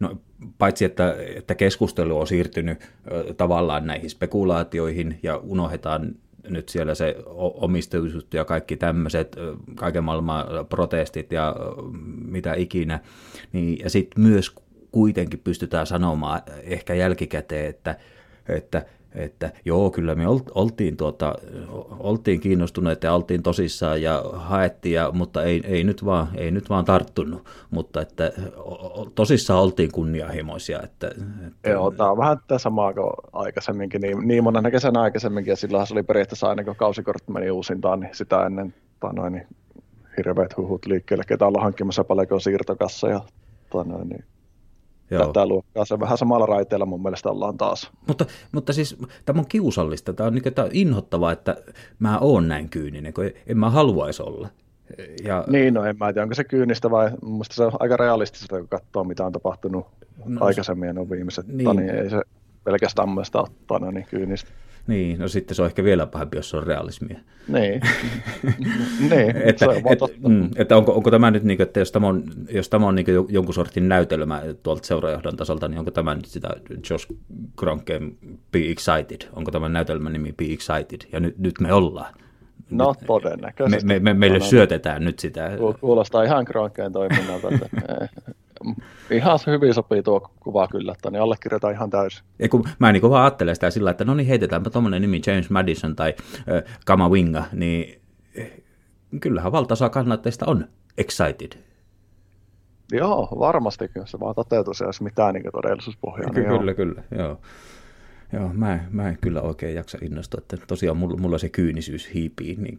no, 0.00 0.18
paitsi 0.58 0.84
että, 0.84 1.16
että 1.36 1.54
keskustelu 1.54 2.20
on 2.20 2.26
siirtynyt 2.26 2.88
tavallaan 3.36 3.86
näihin 3.86 4.10
spekulaatioihin 4.10 5.18
ja 5.22 5.36
unohdetaan 5.36 6.14
nyt 6.48 6.68
siellä 6.68 6.94
se 6.94 7.16
omistajuus 7.36 8.26
ja 8.34 8.44
kaikki 8.44 8.76
tämmöiset, 8.76 9.36
kaiken 9.74 10.04
maailman 10.04 10.46
protestit 10.68 11.32
ja 11.32 11.56
mitä 12.24 12.54
ikinä, 12.54 13.00
niin, 13.52 13.78
ja 13.78 13.90
sitten 13.90 14.22
myös 14.22 14.54
kuitenkin 14.92 15.40
pystytään 15.40 15.86
sanomaan 15.86 16.42
ehkä 16.62 16.94
jälkikäteen, 16.94 17.66
että, 17.66 17.96
että 18.48 18.86
että 19.14 19.52
joo, 19.64 19.90
kyllä 19.90 20.14
me 20.14 20.24
oltiin, 20.54 20.96
tuota, 20.96 21.34
oltiin 21.98 22.40
kiinnostuneita 22.40 23.06
ja 23.06 23.14
oltiin 23.14 23.42
tosissaan 23.42 24.02
ja 24.02 24.24
haettiin, 24.32 24.94
ja, 24.94 25.10
mutta 25.12 25.42
ei, 25.42 25.60
ei, 25.64 25.84
nyt 25.84 26.04
vaan, 26.04 26.28
ei 26.34 26.50
nyt 26.50 26.70
vaan 26.70 26.84
tarttunut, 26.84 27.44
mutta 27.70 28.00
että 28.00 28.32
tosissaan 29.14 29.62
oltiin 29.62 29.92
kunnianhimoisia. 29.92 30.80
Että, 30.82 31.08
että... 31.46 31.70
Joo, 31.70 31.90
tämä 31.90 32.10
on 32.10 32.18
vähän 32.18 32.38
tätä 32.38 32.58
samaa 32.58 32.94
kuin 32.94 33.10
aikaisemminkin, 33.32 34.00
niin, 34.00 34.28
niin 34.28 34.44
monena 34.44 34.70
kesänä 34.70 35.00
aikaisemminkin, 35.00 35.52
ja 35.52 35.56
silloinhan 35.56 35.86
se 35.86 35.94
oli 35.94 36.02
periaatteessa 36.02 36.48
aina, 36.48 36.64
kun 36.64 36.76
kausikortti 36.76 37.32
meni 37.32 37.50
uusintaan, 37.50 38.00
niin 38.00 38.14
sitä 38.14 38.46
ennen 38.46 38.74
noin, 39.12 39.32
niin 39.32 39.46
hirveät 40.16 40.56
huhut 40.56 40.86
liikkeelle, 40.86 41.24
ketä 41.26 41.46
ollaan 41.46 41.62
hankkimassa 41.62 42.04
paljon 42.04 42.40
siirtokassa 42.40 43.08
ja 43.08 43.20
noin, 43.74 44.08
niin 44.08 44.24
Joo. 45.12 45.26
tätä 45.26 45.46
luokkaa. 45.46 45.84
Se 45.84 46.00
vähän 46.00 46.18
samalla 46.18 46.46
raiteella 46.46 46.86
mun 46.86 47.02
mielestä 47.02 47.30
ollaan 47.30 47.58
taas. 47.58 47.90
Mutta, 48.06 48.26
mutta 48.52 48.72
siis 48.72 48.96
tämä 49.24 49.40
on 49.40 49.46
kiusallista, 49.46 50.12
tämä 50.12 50.26
on, 50.26 50.34
niin, 50.34 50.54
tämä 50.54 50.66
on 50.66 50.70
inhottavaa, 50.72 51.32
että 51.32 51.56
mä 51.98 52.18
oon 52.18 52.48
näin 52.48 52.68
kyyninen, 52.68 53.12
kun 53.12 53.30
en 53.46 53.58
mä 53.58 53.70
haluaisi 53.70 54.22
olla. 54.22 54.48
Ja... 55.24 55.44
Niin, 55.46 55.74
no 55.74 55.84
en 55.84 55.96
mä 55.98 56.12
tiedä, 56.12 56.22
onko 56.22 56.34
se 56.34 56.44
kyynistä 56.44 56.90
vai 56.90 57.10
mun 57.22 57.32
mielestä 57.32 57.54
se 57.54 57.62
on 57.62 57.72
aika 57.80 57.96
realistista, 57.96 58.58
kun 58.58 58.68
katsoo 58.68 59.04
mitä 59.04 59.26
on 59.26 59.32
tapahtunut 59.32 59.86
no, 60.24 60.46
aikaisemmin 60.46 60.86
ja 60.86 60.92
no 60.92 61.10
viimeiset, 61.10 61.46
niin. 61.46 61.76
niin 61.76 61.90
ei 61.90 62.10
se 62.10 62.22
pelkästään 62.64 63.08
mun 63.08 63.14
mielestä 63.14 63.40
ottaa 63.40 63.78
no 63.78 63.90
niin 63.90 64.06
kyynistä. 64.10 64.50
Niin, 64.86 65.18
no 65.18 65.28
sitten 65.28 65.54
se 65.54 65.62
on 65.62 65.66
ehkä 65.66 65.84
vielä 65.84 66.06
pahempi, 66.06 66.36
jos 66.36 66.50
se 66.50 66.56
on 66.56 66.66
realismia. 66.66 67.20
Niin, 67.48 67.80
niin 69.10 69.36
että, 69.36 69.58
se 69.58 69.68
on 69.68 69.76
et, 69.76 69.98
mm, 70.28 70.50
että 70.56 70.76
onko, 70.76 70.92
onko 70.92 71.10
tämä 71.10 71.30
nyt, 71.30 71.42
niin 71.42 71.56
kuin, 71.56 71.66
että 71.66 71.80
jos 71.80 71.92
tämä 71.92 72.06
on, 72.06 72.24
jos 72.50 72.68
tämä 72.68 72.86
on 72.86 72.94
niin 72.94 73.06
jonkun 73.28 73.54
sortin 73.54 73.88
näytelmä 73.88 74.42
tuolta 74.62 74.86
seurajohdon 74.86 75.36
tasolta, 75.36 75.68
niin 75.68 75.78
onko 75.78 75.90
tämä 75.90 76.14
nyt 76.14 76.24
sitä 76.24 76.48
Josh 76.90 77.06
Gronken 77.56 78.16
Be 78.52 78.58
Excited? 78.58 79.28
Onko 79.32 79.50
tämä 79.50 79.68
näytelmän 79.68 80.12
nimi 80.12 80.32
Be 80.32 80.44
Excited? 80.44 81.08
Ja 81.12 81.20
nyt, 81.20 81.38
nyt 81.38 81.60
me 81.60 81.72
ollaan. 81.72 82.14
No 82.70 82.94
todennäköisesti. 83.06 83.86
Me, 83.86 83.94
me, 83.94 84.00
me, 84.00 84.14
meille 84.14 84.40
syötetään 84.40 85.04
nyt 85.04 85.18
sitä. 85.18 85.50
Kuulostaa 85.80 86.22
ihan 86.22 86.44
Kronkeen 86.44 86.92
toiminnalta. 86.92 87.48
Että, 87.48 88.08
ihan 89.10 89.38
hyvin 89.46 89.74
sopii 89.74 90.02
tuo 90.02 90.30
kuva 90.40 90.68
kyllä, 90.68 90.92
että 90.92 91.10
niin 91.10 91.22
allekirjoitan 91.22 91.72
ihan 91.72 91.90
täysin. 91.90 92.24
Ja 92.38 92.48
kun 92.48 92.64
mä 92.78 92.92
niin 92.92 93.02
vaan 93.02 93.24
ajattelen 93.24 93.54
sitä 93.54 93.70
sillä, 93.70 93.90
että 93.90 94.04
no 94.04 94.14
niin 94.14 94.26
heitetäänpä 94.26 94.70
tuommoinen 94.70 95.02
nimi 95.02 95.20
James 95.26 95.50
Madison 95.50 95.96
tai 95.96 96.14
äh, 96.36 96.78
Kama 96.86 97.08
Winga, 97.08 97.44
niin 97.52 98.00
eh, 98.34 98.62
kyllähän 99.20 99.52
valtaosa 99.52 99.88
kannatteista 99.88 100.46
on 100.48 100.68
excited. 100.98 101.52
Joo, 102.92 103.28
varmasti, 103.38 103.90
jos 103.94 104.10
se 104.10 104.20
vaan 104.20 104.34
toteutuisi, 104.34 104.84
jos 104.84 105.00
mitään 105.00 105.34
niin 105.34 105.52
todellisuuspohjaa. 105.52 106.30
Niin 106.30 106.44
kyllä, 106.44 106.70
joo. 106.70 106.74
kyllä, 106.74 107.02
joo. 107.18 107.40
Joo, 108.32 108.50
mä, 108.52 108.80
mä 108.90 109.08
en 109.08 109.18
kyllä 109.20 109.42
oikein 109.42 109.74
jaksa 109.74 109.98
innostua, 110.02 110.38
että 110.38 110.56
tosiaan 110.66 110.96
mulla, 110.96 111.16
mulla 111.16 111.38
se 111.38 111.48
kyynisyys 111.48 112.14
hiipii 112.14 112.56
niin 112.56 112.76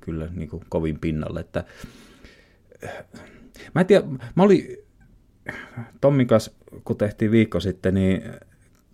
kyllä 0.00 0.28
niin 0.34 0.48
kuin 0.48 0.64
kovin 0.68 0.98
pinnalle, 1.00 1.40
että 1.40 1.64
Mä 3.74 3.80
en 3.80 3.86
tiedä, 3.86 4.06
mä 4.34 4.42
olin 4.42 4.76
Tommin 6.00 6.26
kanssa, 6.26 6.52
kun 6.84 6.96
tehtiin 6.96 7.30
viikko 7.30 7.60
sitten, 7.60 7.94
niin 7.94 8.22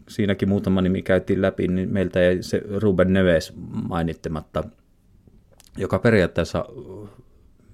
siinäkin 0.08 0.48
muutama 0.48 0.82
nimi 0.82 1.02
käytiin 1.02 1.42
läpi, 1.42 1.68
niin 1.68 1.92
meiltä 1.92 2.20
ei 2.20 2.42
se 2.42 2.62
Ruben 2.82 3.12
Neves 3.12 3.52
mainittematta, 3.88 4.64
joka 5.76 5.98
periaatteessa 5.98 6.64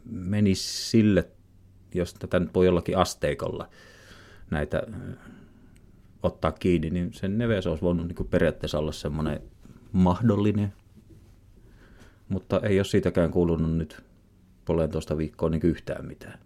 meni 0.05 0.55
sille 0.55 1.29
jos 1.95 2.15
tätä 2.15 2.41
nyt 2.41 2.55
voi 2.55 2.67
jollakin 2.67 2.99
asteikolla 2.99 3.69
näitä 4.51 4.83
ottaa 6.23 6.53
kiinni, 6.53 6.91
niin 6.91 7.13
sen 7.13 7.39
Neves 7.39 7.67
olisi 7.67 7.83
voinut 7.83 8.07
niin 8.09 8.29
periaatteessa 8.29 8.79
olla 8.79 8.93
semmoinen 8.93 9.41
mahdollinen, 9.93 10.73
mutta 12.29 12.61
ei 12.61 12.79
ole 12.79 12.85
siitäkään 12.85 13.31
kuulunut 13.31 13.77
nyt 13.77 14.05
puolentoista 14.65 15.19
viikkoa 15.19 15.49
niin 15.49 15.61
yhtään 15.65 16.07
mitään. 16.07 16.39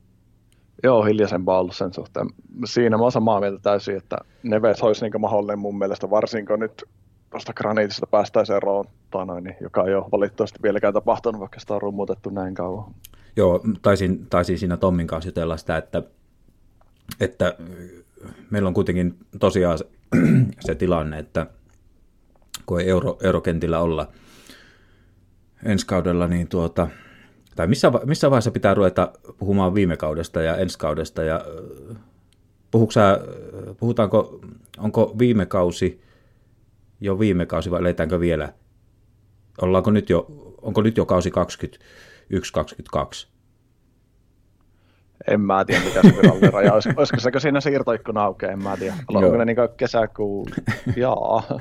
Joo, 0.83 1.05
hiljaisempaa 1.05 1.61
ollut 1.61 1.77
sen 1.77 1.95
suhteen. 1.95 2.27
Siinä 2.65 2.97
mä 2.97 3.03
oon 3.03 3.13
samaa 3.13 3.41
mieltä 3.41 3.59
täysin, 3.63 3.97
että 3.97 4.17
Neves 4.43 4.83
olisi 4.83 5.05
niin 5.05 5.21
mahdollinen 5.21 5.59
mun 5.59 5.79
mielestä, 5.79 6.11
varsinkin 6.11 6.61
nyt 6.61 6.85
tuosta 7.31 7.55
graniitista 7.55 8.07
päästäisiin 8.07 8.57
eroon, 8.57 8.85
noin, 9.27 9.45
niin, 9.45 9.57
joka 9.61 9.85
ei 9.85 9.95
ole 9.95 10.05
valitettavasti 10.13 10.59
vieläkään 10.63 10.95
tapahtunut, 10.95 11.41
vaikka 11.41 11.61
sitä 11.61 11.75
on 11.75 11.83
rummutettu 11.83 12.31
näin 12.31 12.55
kauan. 12.55 12.95
Joo, 13.37 13.61
taisin, 13.83 14.27
taisin 14.31 14.59
siinä 14.59 14.77
Tommin 14.77 15.07
kanssa 15.07 15.29
jutella 15.29 15.57
sitä, 15.57 15.77
että, 15.77 16.03
että 17.21 17.57
meillä 18.51 18.69
on 18.69 18.75
kuitenkin 18.75 19.17
tosiaan 19.41 19.79
se, 19.79 19.87
se 20.67 20.75
tilanne, 20.75 21.19
että 21.19 21.47
kun 22.67 22.81
ei 22.81 22.89
euro, 22.89 23.19
eurokentillä 23.23 23.81
olla 23.81 24.09
ensi 25.65 25.87
kaudella, 25.87 26.27
niin 26.27 26.49
tuota, 26.49 26.89
tai 27.59 27.67
missä, 27.67 27.93
missä 28.05 28.31
vaiheessa 28.31 28.51
pitää 28.51 28.75
ruveta 28.75 29.13
puhumaan 29.39 29.75
viime 29.75 29.97
kaudesta 29.97 30.43
ja 30.43 30.57
ensi 30.57 30.79
kaudesta, 30.79 31.23
ja 31.23 31.45
sä, 32.91 33.21
puhutaanko, 33.81 34.41
onko 34.79 35.15
viime 35.19 35.47
kausi 35.47 36.01
jo 37.01 37.19
viime 37.19 37.47
kausi 37.47 37.71
vai 37.71 37.81
eletäänkö 37.81 38.21
vielä, 38.21 38.53
ollaanko 39.63 39.91
nyt 39.91 40.11
jo, 40.11 40.27
onko 40.63 40.83
nyt 40.83 40.97
jo 40.97 41.07
kausi 41.07 41.31
21-22? 41.31 41.33
En 45.27 45.41
mä 45.41 45.65
tiedä, 45.65 45.85
mikä 45.85 46.03
se 46.03 46.17
virallinen 46.17 46.53
raja 46.53 46.75
olisi. 46.75 46.89
Olisiko 46.97 47.21
se 47.21 47.41
siinä 47.41 47.61
siirtoikkuna 47.61 48.25
aukeaa, 48.25 48.53
en 48.53 48.63
mä 48.63 48.77
tiedä. 48.77 48.95
Onko 49.09 49.37
ne 49.37 49.45
niin 49.45 49.57
kesäkuun, 49.77 50.49
jaa, 50.97 51.59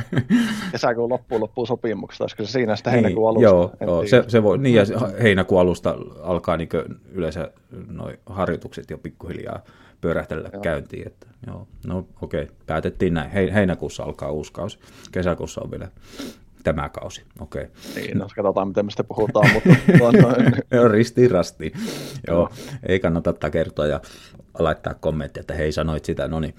kesäkuun 0.72 1.10
loppuun 1.10 1.42
loppuu 1.42 1.66
sopimuksesta, 1.66 2.24
olisiko 2.24 2.44
se 2.44 2.52
siinä 2.52 2.76
sitten 2.76 2.94
heinäkuun 2.94 3.36
niin, 3.36 3.48
alusta? 3.50 3.78
Joo, 3.86 3.92
joo 3.92 4.08
se, 4.08 4.24
se 4.28 4.44
voi, 4.44 4.58
niin 4.58 4.76
ja 4.76 4.84
heinäkuun 5.22 5.62
alusta 5.62 5.96
alkaa 6.22 6.58
niin 6.58 6.70
yleensä 7.12 7.52
noi 7.88 8.20
harjoitukset 8.26 8.90
jo 8.90 8.98
pikkuhiljaa 8.98 9.60
pyörähtellä 10.02 10.50
joo. 10.54 10.62
käyntiin. 10.62 11.08
Että, 11.08 11.28
joo, 11.48 11.68
no 11.88 12.08
okei, 12.22 12.44
okay, 12.44 12.56
päätettiin 12.66 13.14
näin. 13.14 13.32
Heinäkuussa 13.32 14.04
alkaa 14.04 14.32
uusi 14.32 14.54
kausi, 14.54 14.80
kesäkuussa 15.12 15.62
on 15.62 15.72
vielä 15.72 15.88
tämä 16.74 16.90
kausi, 16.90 17.24
okei. 17.40 17.64
Okay. 17.64 17.76
Niin, 17.96 18.18
no 18.18 18.28
katsotaan 18.36 18.68
miten 18.68 18.86
me 18.86 18.92
sitten 18.92 19.06
puhutaan, 19.06 19.50
mutta... 19.54 19.70
Joo, 20.76 20.88
ristiin 20.88 21.32
rastiin. 21.32 21.72
Joo, 22.28 22.50
ei 22.88 23.00
kannata 23.00 23.34
takertua 23.34 23.88
ja 23.88 24.02
laittaa 24.60 24.94
kommentti, 24.94 25.40
että 25.40 25.54
hei 25.54 25.72
sanoit 25.72 26.06
sitä, 26.06 26.28
no 26.28 26.40
niin. 26.40 26.56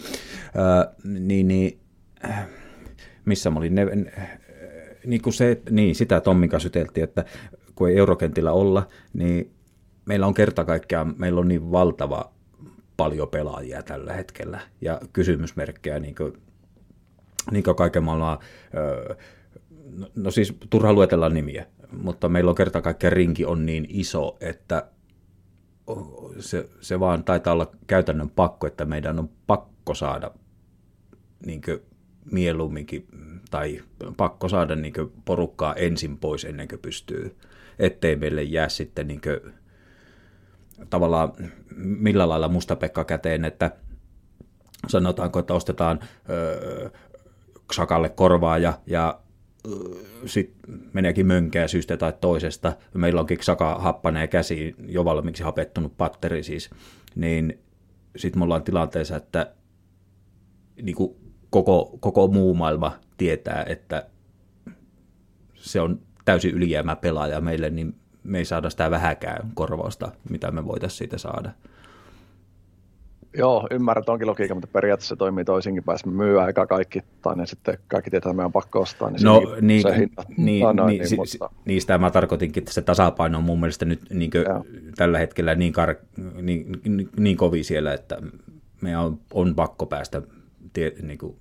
Äh, 0.47 0.94
niin, 1.05 1.49
niin 1.49 1.81
missä 3.25 3.51
mä 3.51 3.59
olin, 3.59 3.75
ne, 3.75 3.87
niin, 5.07 5.23
kuin 5.23 5.35
se, 5.35 5.61
niin 5.71 5.94
sitä 5.94 6.21
Tommin 6.21 6.51
kanssa 6.51 6.66
syteltiin, 6.66 7.05
että 7.05 7.25
kun 7.75 7.88
ei 7.88 7.97
eurokentillä 7.97 8.53
olla, 8.53 8.88
niin 9.12 9.51
meillä 10.05 10.27
on 10.27 10.35
kerta 10.35 10.64
kaikkiaan, 10.64 11.14
meillä 11.18 11.40
on 11.40 11.49
niin 11.49 11.73
valtava 11.73 12.33
paljon 12.97 13.29
pelaajia 13.29 13.83
tällä 13.83 14.12
hetkellä 14.12 14.61
ja 14.81 15.01
kysymysmerkkejä 15.12 15.99
niin 15.99 16.14
kuin, 16.14 16.33
niin 17.51 17.64
kuin 17.64 17.77
kaiken 17.77 18.05
maailman 18.05 18.38
no, 19.96 20.11
no 20.14 20.31
siis 20.31 20.55
turha 20.70 20.92
luetella 20.92 21.29
nimiä, 21.29 21.66
mutta 21.92 22.29
meillä 22.29 22.48
on 22.48 22.55
kerta 22.55 22.83
kaikkiaan 22.83 23.12
rinki 23.12 23.44
on 23.44 23.66
niin 23.66 23.87
iso, 23.88 24.37
että 24.40 24.87
se, 26.38 26.68
se 26.81 27.01
vaan 27.01 27.24
taitaa 27.24 27.53
olla 27.53 27.70
käytännön 27.87 28.31
pakko, 28.31 28.66
että 28.66 28.85
meidän 28.85 29.18
on 29.18 29.31
pakko 29.46 29.94
saada 29.94 30.31
niin 31.46 31.62
mieluumminkin, 32.33 33.07
tai 33.51 33.83
pakko 34.16 34.48
saada 34.48 34.77
niin 34.77 34.94
porukkaa 35.24 35.74
ensin 35.74 36.18
pois 36.18 36.44
ennen 36.44 36.68
kuin 36.68 36.81
pystyy, 36.81 37.37
ettei 37.79 38.16
meille 38.16 38.42
jää 38.42 38.68
sitten 38.68 39.09
niin 39.09 39.20
kuin, 39.20 39.55
tavallaan 40.90 41.33
millä 41.77 42.29
lailla 42.29 42.48
mustapekka 42.48 43.05
käteen, 43.05 43.44
että 43.44 43.70
sanotaanko, 44.88 45.38
että 45.38 45.55
ostetaan 45.55 46.01
öö, 46.31 46.90
Xakalle 47.72 48.09
korvaa 48.09 48.59
ja, 48.59 48.79
ja 48.87 49.20
sitten 50.27 50.81
meneekin 50.92 51.27
mönkää 51.27 51.68
syystä 51.68 51.97
tai 51.97 52.12
toisesta, 52.21 52.73
meillä 52.94 53.21
onkin 53.21 53.38
saka 53.42 53.79
happanee 53.79 54.27
käsi 54.27 54.75
jo 54.87 55.05
valmiiksi 55.05 55.42
hapettunut 55.42 55.97
patteri 55.97 56.42
siis, 56.42 56.71
niin 57.14 57.59
sitten 58.16 58.40
me 58.40 58.44
ollaan 58.44 58.62
tilanteessa, 58.62 59.16
että 59.16 59.53
niin 60.83 60.97
kuin 60.97 61.16
koko, 61.51 61.97
koko 62.01 62.29
muu 62.29 62.55
maailma 62.55 62.99
tietää, 63.16 63.64
että 63.68 64.07
se 65.55 65.81
on 65.81 66.01
täysin 66.25 66.55
ylijäämä 66.55 66.97
pelaaja 66.97 67.40
meille, 67.40 67.71
niin 67.71 67.94
me 68.23 68.38
ei 68.38 68.44
saada 68.44 68.71
sitä 68.71 68.90
vähäkään 68.90 69.51
korvausta, 69.55 70.12
mitä 70.31 70.51
me 70.51 70.66
voitaisiin 70.66 70.99
siitä 70.99 71.18
saada. 71.18 71.51
Joo, 73.38 73.66
ymmärrän 73.70 74.05
onkin 74.07 74.29
logiikka, 74.29 74.55
mutta 74.55 74.68
periaatteessa 74.72 75.14
se 75.14 75.16
toimii 75.16 75.44
toisinkin 75.44 75.85
päin. 75.85 75.98
Me 76.07 76.12
myy 76.12 76.42
aika 76.42 76.66
kaikki, 76.66 77.03
tai 77.22 77.37
ne 77.37 77.46
sitten 77.46 77.79
kaikki 77.88 78.11
tietää, 78.11 78.31
että 78.31 78.37
meidän 78.37 78.46
on 78.46 78.53
pakko 78.53 78.81
ostaa, 78.81 79.11
niin 79.11 79.22
no, 79.22 79.42
se, 79.55 79.61
niin, 79.61 79.83
se 79.83 79.96
hinta. 79.96 80.22
Niin, 80.37 80.62
no, 80.77 80.87
niin, 80.87 81.03
niin, 81.03 81.16
mutta... 81.16 81.51
Niistä 81.64 81.98
mä 81.98 82.11
tarkoitinkin, 82.11 82.61
että 82.61 82.72
se 82.72 82.83
tasapaino 82.83 83.38
on 83.38 83.44
mun 83.44 83.61
mielestä 83.61 83.85
nyt 83.85 84.01
niin 84.11 84.31
tällä 84.96 85.18
hetkellä 85.18 85.55
niin, 85.55 85.72
kar- 85.72 86.22
niin, 86.42 86.81
niin, 86.85 87.09
niin 87.18 87.37
kovin 87.37 87.64
siellä, 87.64 87.94
että 87.94 88.18
meidän 88.81 89.01
on, 89.01 89.20
on 89.35 89.55
pakko 89.55 89.87
päästä 89.87 90.22
tie, 90.72 90.92
niin 91.03 91.18
kuin, 91.18 91.37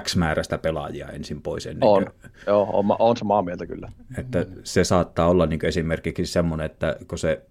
X 0.00 0.16
määrästä 0.16 0.58
pelaajia 0.58 1.08
ensin 1.08 1.42
pois 1.42 1.66
ennen 1.66 1.88
On, 1.88 2.04
kuin, 2.04 2.32
joo, 2.46 2.70
on, 2.72 2.96
on 2.98 3.16
samaa 3.16 3.42
mieltä 3.42 3.66
kyllä. 3.66 3.92
Että 4.18 4.46
se 4.64 4.84
saattaa 4.84 5.28
olla 5.28 5.46
niin 5.46 5.66
esimerkiksi 5.66 6.26
semmoinen, 6.26 6.66
että 6.66 6.96
kun 7.08 7.18
se 7.18 7.42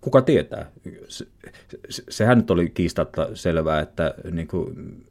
kuka 0.00 0.22
tietää. 0.22 0.70
Se, 1.08 1.26
se, 1.88 2.02
sehän 2.08 2.38
nyt 2.38 2.50
oli 2.50 2.70
kiistatta 2.70 3.36
selvää, 3.36 3.80
että 3.80 4.14
niin 4.30 4.48
kuin, 4.48 5.04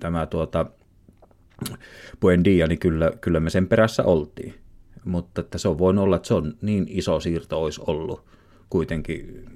tämä 0.00 0.26
tuota, 0.26 0.66
Buendia, 2.20 2.66
niin 2.66 2.78
kyllä, 2.78 3.12
kyllä 3.20 3.40
me 3.40 3.50
sen 3.50 3.68
perässä 3.68 4.04
oltiin. 4.04 4.54
Mutta 5.04 5.40
että 5.40 5.58
se 5.58 5.68
on 5.68 5.78
voinut 5.78 6.04
olla, 6.04 6.16
että 6.16 6.28
se 6.28 6.34
on 6.34 6.54
niin 6.62 6.86
iso 6.88 7.20
siirto 7.20 7.62
olisi 7.62 7.80
ollut 7.86 8.24
kuitenkin, 8.70 9.46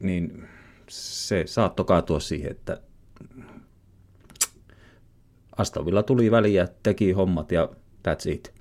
niin 0.00 0.48
se 0.88 1.42
saattoi 1.46 1.86
kaatua 1.86 2.20
siihen, 2.20 2.50
että 2.50 2.80
Astavilla 5.56 6.02
tuli 6.02 6.30
väliä, 6.30 6.68
teki 6.82 7.12
hommat 7.12 7.52
ja 7.52 7.68
that's 8.08 8.30
it. 8.30 8.51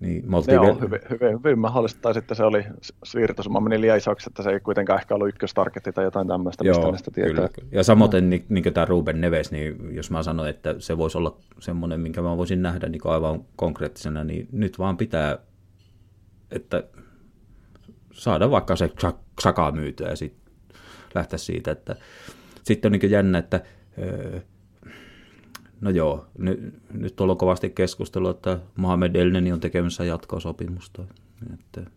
Niin, 0.00 0.34
oltiin 0.34 0.60
vielä... 0.60 0.74
hyvin, 0.74 1.00
hyvin, 1.10 1.38
hyvin 1.38 1.58
mahdollista, 1.58 2.00
tai 2.00 2.14
sitten 2.14 2.36
se 2.36 2.44
oli 2.44 2.64
siirtosuma 3.04 3.60
meni 3.60 3.80
liian 3.80 3.98
isoksi, 3.98 4.30
että 4.30 4.42
se 4.42 4.50
ei 4.50 4.60
kuitenkaan 4.60 5.00
ehkä 5.00 5.14
ollut 5.14 5.28
ykköstargetti 5.28 5.92
tai 5.92 6.04
jotain 6.04 6.28
tämmöistä, 6.28 6.64
Joo, 6.64 6.74
mistä 6.74 6.90
näistä 6.90 7.10
tietää. 7.10 7.48
Kyllä. 7.48 7.68
Ja 7.72 7.84
samoin 7.84 8.30
niin, 8.30 8.44
niin 8.48 8.74
tämä 8.74 8.84
Ruben 8.84 9.20
Neves, 9.20 9.52
niin 9.52 9.94
jos 9.94 10.10
mä 10.10 10.22
sanoin, 10.22 10.50
että 10.50 10.74
se 10.78 10.98
voisi 10.98 11.18
olla 11.18 11.36
semmoinen, 11.58 12.00
minkä 12.00 12.22
mä 12.22 12.36
voisin 12.36 12.62
nähdä 12.62 12.88
niin 12.88 13.00
aivan 13.04 13.44
konkreettisena, 13.56 14.24
niin 14.24 14.48
nyt 14.52 14.78
vaan 14.78 14.96
pitää, 14.96 15.38
että 16.50 16.84
saada 18.12 18.50
vaikka 18.50 18.76
se 18.76 18.90
Xaka 19.40 19.72
myytyä 19.72 20.08
ja 20.08 20.16
sitten 20.16 20.54
lähteä 21.14 21.38
siitä, 21.38 21.70
että 21.70 21.96
sitten 22.62 22.92
on 22.92 22.98
niin 22.98 23.10
jännä, 23.10 23.38
että 23.38 23.60
No 25.80 25.90
joo, 25.90 26.26
nyt, 26.38 26.74
nyt 26.92 27.20
on 27.20 27.36
kovasti 27.36 27.70
keskustelua, 27.70 28.30
että 28.30 28.58
Mohamed 28.76 29.14
Elneni 29.14 29.52
on 29.52 29.60
tekemässä 29.60 30.04
jatkosopimusta. 30.04 31.04
Että, 31.54 31.90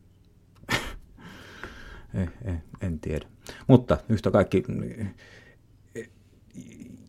en, 2.14 2.32
en, 2.46 2.64
en 2.82 3.00
tiedä. 3.00 3.26
Mutta 3.68 3.98
yhtä 4.10 4.32
kaikki, 4.32 4.64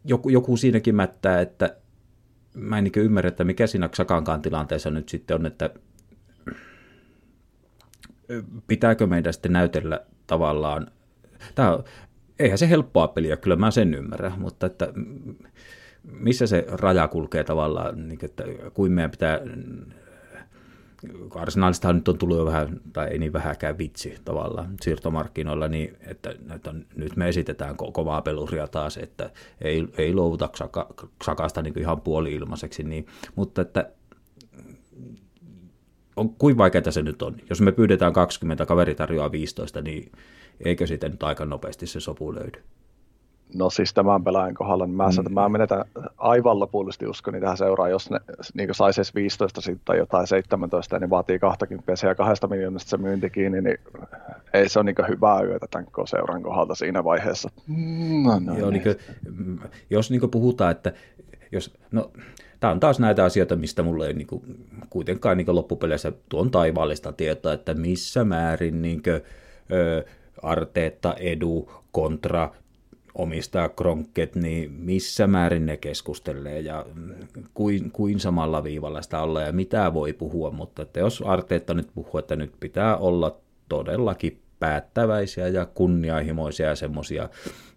joku, 0.05 0.29
joku 0.29 0.57
siinäkin 0.57 0.95
mättää, 0.95 1.41
että 1.41 1.77
mä 2.55 2.79
en 2.79 2.85
niin 2.85 3.05
ymmärrä, 3.05 3.29
että 3.29 3.45
mikä 3.45 3.67
siinä 3.67 3.89
Xakankaan 3.89 4.43
tilanteessa 4.43 4.91
nyt 4.91 5.09
sitten 5.09 5.35
on, 5.35 5.47
että 5.47 5.71
pitääkö 8.67 9.07
meidän 9.07 9.33
sitten 9.33 9.53
näytellä 9.53 10.01
tavallaan, 10.27 10.87
tämä 11.55 11.75
on, 11.75 11.85
eihän 12.39 12.59
se 12.59 12.69
helppoa 12.69 13.09
peliä, 13.09 13.37
kyllä 13.37 13.57
mä 13.57 13.71
sen 13.71 13.95
ymmärrän, 13.95 14.41
mutta 14.41 14.67
että 14.67 14.93
missä 16.13 16.47
se 16.47 16.67
raja 16.69 17.09
kulkee 17.09 17.45
tavallaan, 17.45 18.09
niin 18.09 18.19
että 18.23 18.45
kuin 18.75 18.93
meidän 18.93 19.11
pitää, 19.11 19.41
Arsenalistahan 21.35 21.97
nyt 21.97 22.09
on 22.09 22.19
tullut 22.19 22.37
jo 22.37 22.47
vähän, 22.47 22.81
tai 22.93 23.09
ei 23.09 23.19
niin 23.19 23.33
vähäkään 23.33 23.79
vitsi 23.79 24.15
tavallaan 24.25 24.75
siirtomarkkinoilla, 24.81 25.69
niin 25.69 25.97
että, 26.07 26.35
että 26.55 26.75
nyt 26.97 27.17
me 27.17 27.29
esitetään 27.29 27.75
ko- 27.75 27.93
kovaa 27.93 28.23
peluria 28.23 28.67
taas, 28.67 28.97
että 28.97 29.31
ei, 29.61 29.89
ei 29.99 30.15
luovuta 30.15 30.49
Xaka, 30.49 30.87
Xakasta 31.25 31.63
niin 31.63 31.79
ihan 31.79 32.01
puoli 32.01 32.35
ilmaiseksi, 32.35 32.83
niin, 32.83 33.07
mutta 33.35 33.63
että 33.63 33.91
on, 36.17 36.35
kuin 36.35 36.59
vaikeaa 36.59 36.91
se 36.91 37.03
nyt 37.03 37.23
on. 37.23 37.37
Jos 37.51 37.61
me 37.61 37.73
pyydetään 37.73 38.13
20, 38.13 38.67
kaveri 38.67 38.95
tarjoaa 38.95 39.33
15, 39.33 39.81
niin 39.83 40.13
eikö 40.65 40.87
sitten 40.87 41.11
nyt 41.11 41.23
aika 41.23 41.45
nopeasti 41.45 41.87
se 41.87 42.01
sopu 42.01 42.35
löydy? 42.35 42.63
No 43.55 43.71
siis 43.71 43.95
tämän 43.95 44.25
pelaajan 44.25 44.55
kohdalla, 44.55 44.87
niin 44.87 44.97
mä, 44.97 45.09
mm. 45.29 45.35
mä 45.35 45.49
menetän 45.49 45.85
aivan 46.19 46.61
lopullisesti 46.61 47.07
uskoni 47.07 47.41
tähän 47.41 47.57
seuraan, 47.57 47.91
jos 47.91 48.11
ne 48.11 48.21
niin 48.55 48.75
saisi 48.75 49.01
edes 49.01 49.15
15 49.15 49.61
tai 49.85 49.99
jotain 49.99 50.27
17, 50.27 50.99
niin 50.99 51.11
vaatii 51.11 51.39
20 51.39 51.93
ja 52.07 52.15
kahdesta 52.15 52.49
miljoonasta 52.49 52.91
se 52.91 52.97
myynti 52.97 53.31
kiinni, 53.31 53.61
niin 53.61 53.79
ei 54.55 54.69
se 54.69 54.79
ole 54.79 54.85
niin 54.85 55.09
hyvää 55.09 55.43
yötä 55.43 55.67
tämän 55.71 55.87
seuran 56.05 56.43
kohdalta 56.43 56.75
siinä 56.75 57.05
vaiheessa. 57.05 57.51
No, 58.23 58.39
no, 58.39 58.59
Joo, 58.59 58.71
niin 58.71 58.83
kuin, 58.83 58.97
jos 59.91 60.11
niin 60.11 60.31
puhutaan, 60.31 60.71
että 60.71 60.93
jos, 61.53 61.75
no, 61.93 62.11
tämä 62.61 62.71
on 62.71 62.81
taas 62.81 63.01
näitä 63.01 63.25
asioita, 63.25 63.57
mistä 63.57 63.83
mulle 63.83 64.07
ei 64.07 64.15
niin 64.15 64.27
kuin, 64.27 64.43
kuitenkaan 64.91 65.37
niin 65.37 65.55
loppupeleissä 65.55 66.13
tuon 66.29 66.51
taivaallista 66.51 67.13
tietoa, 67.13 67.53
että 67.53 67.75
missä 67.75 68.25
määrin 68.25 68.83
niin 68.83 69.03
kuin, 69.03 69.21
ö, 69.73 70.05
Arteetta, 70.43 71.15
Edu, 71.15 71.71
kontra 71.93 72.51
omistaa 73.15 73.69
Kronket, 73.69 74.35
niin 74.35 74.73
missä 74.73 75.27
määrin 75.27 75.67
ne 75.67 75.77
keskustelee 75.77 76.61
ja 76.61 76.87
kuin, 77.55 77.91
kuin 77.91 78.21
samalla 78.21 78.65
viivalla 78.65 79.03
sitä 79.03 79.23
olla 79.23 79.43
ja 79.43 79.53
mitä 79.53 79.95
voi 79.95 80.13
puhua, 80.13 80.51
mutta 80.51 80.83
että 80.83 81.01
jos 81.01 81.23
Arteetta 81.27 81.75
nyt 81.75 81.89
puhuu, 81.95 82.19
että 82.19 82.37
nyt 82.37 82.53
pitää 82.61 82.97
olla 82.97 83.37
todellakin 83.69 84.41
päättäväisiä 84.59 85.49
ja 85.49 85.67
kunnianhimoisia 85.67 86.69
ja 86.69 86.77
semmoisia, 86.77 87.29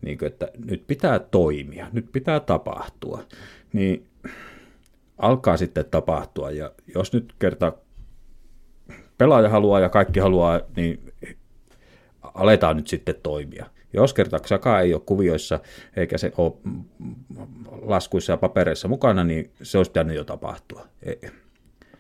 niin 0.01 0.17
että 0.25 0.51
nyt 0.65 0.83
pitää 0.87 1.19
toimia, 1.19 1.87
nyt 1.91 2.11
pitää 2.11 2.39
tapahtua, 2.39 3.23
niin 3.73 4.05
alkaa 5.17 5.57
sitten 5.57 5.85
tapahtua 5.91 6.51
ja 6.51 6.71
jos 6.95 7.13
nyt 7.13 7.33
kerta 7.39 7.73
pelaaja 9.17 9.49
haluaa 9.49 9.79
ja 9.79 9.89
kaikki 9.89 10.19
haluaa, 10.19 10.61
niin 10.75 11.13
aletaan 12.21 12.77
nyt 12.77 12.87
sitten 12.87 13.15
toimia. 13.23 13.65
Jos 13.97 14.13
kerta 14.13 14.39
Saka 14.45 14.79
ei 14.79 14.93
ole 14.93 15.01
kuvioissa 15.05 15.59
eikä 15.95 16.17
se 16.17 16.31
ole 16.37 16.53
laskuissa 17.81 18.33
ja 18.33 18.37
papereissa 18.37 18.87
mukana, 18.87 19.23
niin 19.23 19.51
se 19.61 19.77
olisi 19.77 19.91
pitänyt 19.91 20.15
jo 20.15 20.23
tapahtua. 20.23 20.87
Ei. 21.03 21.19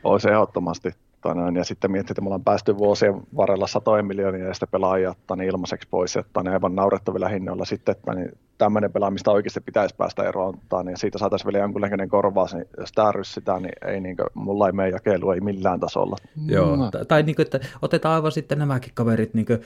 Olisi 0.03 0.29
ehdottomasti. 0.29 0.91
Noin, 1.35 1.55
ja 1.55 1.63
sitten 1.63 1.91
miettii, 1.91 2.11
että 2.11 2.21
me 2.21 2.27
ollaan 2.27 2.43
päästy 2.43 2.77
vuosien 2.77 3.21
varrella 3.37 3.67
satojen 3.67 4.05
miljoonia 4.05 4.47
ja 4.47 4.53
sitä 4.53 4.67
pelaajia 4.67 5.15
niin 5.35 5.49
ilmaiseksi 5.49 5.87
pois, 5.91 6.15
että 6.15 6.43
ne 6.43 6.51
aivan 6.51 6.75
naurettavilla 6.75 7.27
hinnoilla 7.27 7.65
sitten, 7.65 7.91
että 7.91 8.13
niin 8.13 8.31
tämmöinen 8.57 8.91
pelaamista 8.91 9.31
oikeasti 9.31 9.61
pitäisi 9.61 9.95
päästä 9.95 10.23
eroon, 10.23 10.53
niin 10.83 10.97
siitä 10.97 11.17
saataisiin 11.17 11.45
vielä 11.53 11.63
jonkunlainen 11.63 12.09
korvaus, 12.09 12.53
niin 12.53 12.65
jos 12.77 12.91
tämä 12.91 13.11
ryssitään, 13.11 13.61
niin 13.61 13.73
ei 13.85 13.99
niin 13.99 14.17
kuin, 14.17 14.27
mulla 14.33 14.67
ei 14.67 14.73
mene 14.73 14.89
jakelu, 14.89 15.31
ei 15.31 15.41
millään 15.41 15.79
tasolla. 15.79 16.15
Joo, 16.45 16.75
no. 16.75 16.91
tai 17.07 17.23
niin 17.23 17.35
kuin, 17.35 17.45
että 17.45 17.59
otetaan 17.81 18.15
aivan 18.15 18.31
sitten 18.31 18.59
nämäkin 18.59 18.91
kaverit, 18.93 19.33
niin 19.33 19.45
kuin, 19.45 19.61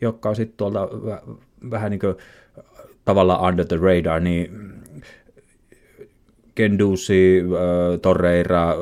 jotka 0.00 0.28
on 0.28 0.36
sitten 0.36 0.56
tuolta 0.56 0.88
vähän 1.70 1.90
niin 1.90 2.00
kuin, 2.00 2.14
tavallaan 3.04 3.48
under 3.48 3.66
the 3.66 3.76
radar, 3.76 4.20
niin 4.20 4.70
Kendusi, 6.54 7.42
Torreira, 8.02 8.74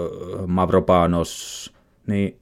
Mavropanos, 0.47 1.75
niin 2.07 2.41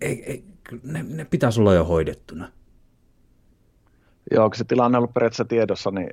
ei, 0.00 0.24
ei, 0.24 0.44
ne, 0.82 1.02
ne 1.02 1.24
pitäisi 1.24 1.60
olla 1.60 1.74
jo 1.74 1.84
hoidettuna. 1.84 2.48
Joo, 4.30 4.50
kun 4.50 4.56
se 4.56 4.64
tilanne 4.64 4.98
on 4.98 5.00
ollut 5.00 5.14
periaatteessa 5.14 5.44
tiedossa, 5.44 5.90
niin 5.90 6.10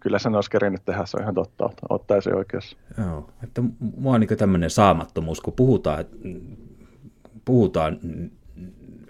kyllä 0.00 0.18
sen 0.18 0.34
olisi 0.34 0.50
kerinyt 0.50 0.84
tehdä, 0.84 1.06
se 1.06 1.16
on 1.16 1.22
ihan 1.22 1.34
totta, 1.34 1.70
ottaisi 1.88 2.30
oikeassa. 2.30 2.76
Joo, 2.98 3.30
että 3.44 3.62
mua 3.96 4.14
on 4.14 4.20
niin 4.20 4.38
tämmöinen 4.38 4.70
saamattomuus, 4.70 5.40
kun 5.40 5.52
puhutaan, 5.52 6.04
puhutaan 7.44 7.98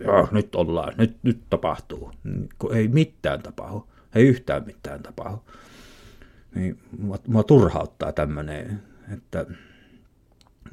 joo, 0.04 0.28
nyt 0.32 0.54
ollaan, 0.54 0.94
nyt, 0.98 1.16
nyt 1.22 1.40
tapahtuu, 1.50 2.10
kun 2.58 2.74
ei 2.74 2.88
mitään 2.88 3.42
tapahdu, 3.42 3.88
ei 4.14 4.26
yhtään 4.28 4.66
mitään 4.66 5.02
tapahdu. 5.02 5.42
Niin 6.54 6.78
mua, 6.98 7.18
mua 7.26 7.42
turhauttaa 7.42 8.12
tämmöinen, 8.12 8.82
että 9.14 9.46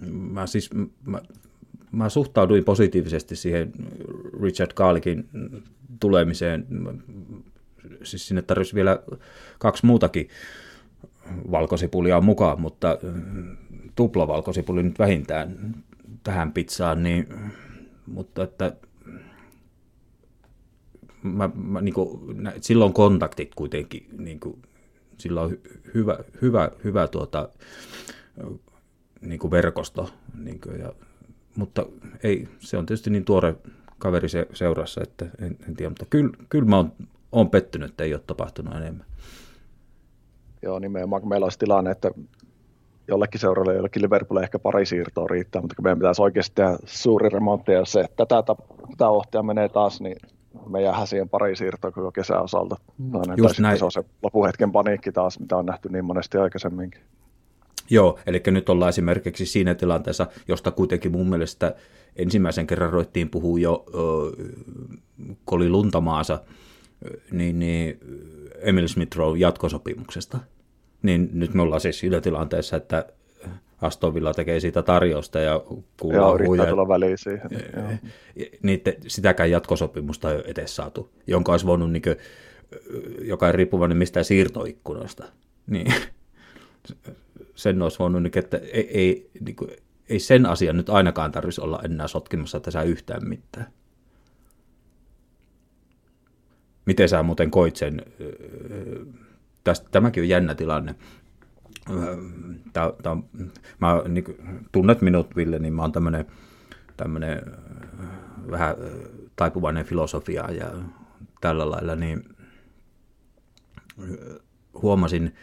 mä 0.09 0.47
siis, 0.47 0.69
mä, 1.05 1.21
mä 1.91 2.09
suhtauduin 2.09 2.63
positiivisesti 2.63 3.35
siihen 3.35 3.71
Richard 4.41 4.71
Kaalikin 4.73 5.29
tulemiseen. 5.99 6.67
Siis 8.03 8.27
sinne 8.27 8.41
tarvitsisi 8.41 8.75
vielä 8.75 8.99
kaksi 9.59 9.85
muutakin 9.85 10.29
valkosipulia 11.51 12.21
mukaan, 12.21 12.61
mutta 12.61 12.97
tuplavalkosipuli 13.95 14.83
nyt 14.83 14.99
vähintään 14.99 15.75
tähän 16.23 16.51
pizzaan, 16.51 17.03
niin, 17.03 17.27
mutta 18.05 18.43
että 18.43 18.73
mä, 21.23 21.49
mä, 21.55 21.81
niin 21.81 21.93
kuin, 21.93 22.19
silloin 22.61 22.93
kontaktit 22.93 23.55
kuitenkin, 23.55 24.07
niin 24.17 24.39
kuin, 24.39 24.61
sillä 25.17 25.41
on 25.41 25.57
hyvä, 25.93 26.19
hyvä, 26.41 26.71
hyvä 26.83 27.07
tuota, 27.07 27.49
niin 29.21 29.39
kuin 29.39 29.51
verkosto. 29.51 30.09
Niin 30.43 30.61
kuin, 30.61 30.79
ja, 30.79 30.93
mutta 31.55 31.85
ei, 32.23 32.47
se 32.59 32.77
on 32.77 32.85
tietysti 32.85 33.09
niin 33.09 33.25
tuore 33.25 33.55
kaveri 33.97 34.29
se, 34.29 34.47
seurassa, 34.53 35.01
että 35.03 35.25
en, 35.39 35.57
en 35.67 35.75
tiedä, 35.75 35.89
mutta 35.89 36.05
kyllä, 36.09 36.29
kyllä 36.49 36.65
mä 36.65 36.77
oon, 36.77 36.91
oon 37.31 37.49
pettynyt, 37.49 37.89
että 37.89 38.03
ei 38.03 38.13
ole 38.13 38.21
tapahtunut 38.27 38.75
enemmän. 38.75 39.05
Joo, 40.61 40.79
nimenomaan 40.79 41.27
meillä 41.27 41.45
olisi 41.45 41.59
tilanne, 41.59 41.91
että 41.91 42.11
jollekin 43.07 43.39
seuralle, 43.39 43.75
jollekin 43.75 44.01
Liverpoolille 44.01 44.43
ehkä 44.43 44.59
pari 44.59 44.85
siirtoa 44.85 45.27
riittää, 45.27 45.61
mutta 45.61 45.75
kun 45.75 45.83
meidän 45.83 45.99
pitäisi 45.99 46.21
oikeasti 46.21 46.55
tehdä 46.55 46.77
suuri 46.85 47.29
remontti, 47.29 47.71
ja 47.71 47.85
se, 47.85 47.99
että 47.99 48.25
tätä, 48.25 48.55
tätä 48.89 49.09
ohtia 49.09 49.43
menee 49.43 49.69
taas, 49.69 50.01
niin 50.01 50.17
me 50.69 50.81
jäähän 50.81 51.07
siihen 51.07 51.29
pari 51.29 51.55
siirtoa 51.55 51.91
koko 51.91 52.11
kesän 52.11 52.43
osalta. 52.43 52.75
No, 52.97 53.21
Just 53.37 53.59
näin. 53.59 53.77
Se 53.77 53.85
on 53.85 53.91
se 53.91 54.03
lopuhetken 54.23 54.71
paniikki 54.71 55.11
taas, 55.11 55.39
mitä 55.39 55.57
on 55.57 55.65
nähty 55.65 55.89
niin 55.89 56.05
monesti 56.05 56.37
aikaisemminkin. 56.37 57.01
Joo, 57.89 58.19
eli 58.25 58.41
nyt 58.47 58.69
ollaan 58.69 58.89
esimerkiksi 58.89 59.45
siinä 59.45 59.75
tilanteessa, 59.75 60.27
josta 60.47 60.71
kuitenkin 60.71 61.11
mun 61.11 61.29
mielestä 61.29 61.75
ensimmäisen 62.15 62.67
kerran 62.67 62.93
roittiin 62.93 63.29
puhua 63.29 63.59
jo, 63.59 63.85
kun 65.45 65.57
oli 65.57 65.69
luntamaansa, 65.69 66.39
niin, 67.31 67.59
niin 67.59 67.99
Emil 68.61 68.87
Smith 68.87 69.17
Rowe 69.17 69.37
jatkosopimuksesta. 69.37 70.39
Niin 71.01 71.29
nyt 71.33 71.53
me 71.53 71.61
ollaan 71.61 71.81
siis 71.81 71.99
siinä 71.99 72.21
tilanteessa, 72.21 72.77
että 72.77 73.05
Aston 73.81 74.13
Villa 74.13 74.33
tekee 74.33 74.59
siitä 74.59 74.81
tarjousta 74.81 75.39
ja 75.39 75.63
kuullaan 75.99 76.21
Joo, 76.21 76.35
yrittää 76.35 76.65
tulla 76.65 76.87
väliin 76.87 77.17
siihen. 77.17 77.49
Niitä, 78.63 78.93
sitäkään 79.07 79.51
jatkosopimusta 79.51 80.31
ei 80.31 80.35
ole 80.35 80.43
edes 80.47 80.75
saatu, 80.75 81.11
jonka 81.27 81.51
olisi 81.51 81.65
voinut, 81.65 81.91
niin 81.91 82.01
kuin, 82.01 82.15
joka 83.21 83.47
ei 83.47 83.53
riippuvainen 83.53 83.97
mistään 83.97 84.25
siirtoikkunoista. 84.25 85.23
Niin 85.67 85.93
sen 87.55 87.81
olisi 87.81 87.99
voinut, 87.99 88.35
että 88.35 88.57
ei, 88.57 88.89
ei, 88.99 89.29
niin 89.39 89.55
kuin, 89.55 89.71
ei 90.09 90.19
sen 90.19 90.45
asian 90.45 90.77
nyt 90.77 90.89
ainakaan 90.89 91.31
tarvitsisi 91.31 91.61
olla 91.61 91.81
enää 91.85 92.07
sotkimassa 92.07 92.59
tässä 92.59 92.83
yhtään 92.83 93.27
mitään. 93.27 93.67
Miten 96.85 97.09
sä 97.09 97.23
muuten 97.23 97.51
koit 97.51 97.75
sen? 97.75 98.01
Tämäkin 99.91 100.23
on 100.23 100.29
jännä 100.29 100.55
tilanne. 100.55 100.95
Tää, 102.73 102.91
tää, 103.03 103.17
mä, 103.79 104.01
niin, 104.07 104.25
tunnet 104.71 105.01
minut, 105.01 105.35
Ville, 105.35 105.59
niin 105.59 105.73
mä 105.73 105.81
oon 105.81 105.91
tämmönen, 105.91 106.25
tämmönen 106.97 107.41
vähän 108.51 108.75
taipuvainen 109.35 109.85
filosofia 109.85 110.51
ja 110.51 110.71
tällä 111.41 111.71
lailla, 111.71 111.95
niin 111.95 112.23
huomasin 114.81 115.35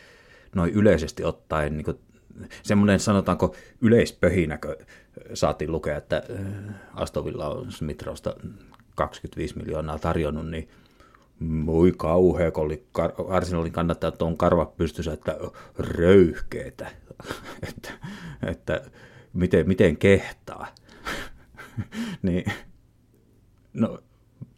noin 0.54 0.72
yleisesti 0.72 1.24
ottaen 1.24 1.76
niin 1.76 1.98
semmoinen 2.62 3.00
sanotaanko 3.00 3.54
yleispöhinäkö 3.80 4.76
saatiin 5.34 5.72
lukea, 5.72 5.96
että 5.96 6.22
äh, 6.30 6.74
Astovilla 6.94 7.48
on 7.48 7.72
Smithrosta 7.72 8.36
25 8.94 9.58
miljoonaa 9.58 9.98
tarjonnut, 9.98 10.50
niin 10.50 10.68
voi 11.66 11.92
kauhea, 11.96 12.50
kun 12.50 12.64
oli 12.64 12.86
Arsenalin 13.28 13.72
kannattajat 13.72 14.22
on 14.22 14.36
karva 14.36 14.66
pystyssä, 14.66 15.12
että 15.12 15.36
röyhkeetä, 15.78 16.86
että, 17.68 17.90
että 18.46 18.80
miten, 19.32 19.68
miten 19.68 19.96
kehtaa. 19.96 20.66
niin, 22.22 22.44
no, 23.72 23.98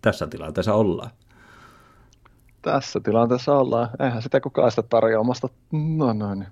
tässä 0.02 0.26
tilanteessa 0.26 0.74
ollaan. 0.74 1.10
Tässä 2.62 3.00
tilanteessa 3.00 3.58
ollaan. 3.58 3.88
Eihän 4.00 4.22
sitä 4.22 4.40
kukaan 4.40 4.70
sitä 4.70 4.82
tarjoamasta. 4.82 5.48
No 5.72 6.12
noin. 6.12 6.46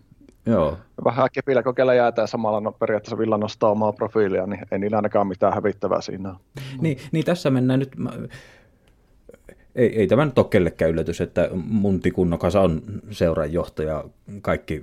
Joo. 0.47 0.79
Vähän 1.05 1.29
kepillä 1.33 1.63
kokeilla 1.63 1.95
jäätään 1.95 2.29
samalla 2.29 2.61
no, 2.61 2.73
periaatteessa 2.73 3.19
Villa 3.19 3.39
nostaa 3.39 3.71
omaa 3.71 3.93
profiilia, 3.93 4.47
niin 4.47 4.61
ei 4.71 4.79
niillä 4.79 4.97
ainakaan 4.97 5.27
mitään 5.27 5.55
hävittävää 5.55 6.01
siinä 6.01 6.29
ole. 6.29 6.39
Niin, 6.81 6.99
niin 7.13 7.25
tässä 7.25 7.51
mennään 7.51 7.81
nyt, 7.81 7.97
mä, 7.97 8.11
ei, 9.77 10.01
ei 10.01 10.07
tämä 10.07 10.25
nyt 10.25 10.39
ole 10.39 10.47
kellekään 10.51 10.91
yllätys, 10.91 11.21
että 11.21 11.49
Munti 11.55 12.11
Kunnokas 12.11 12.57
on 12.57 12.83
seuranjohtaja, 13.11 14.05
kaikki, 14.43 14.83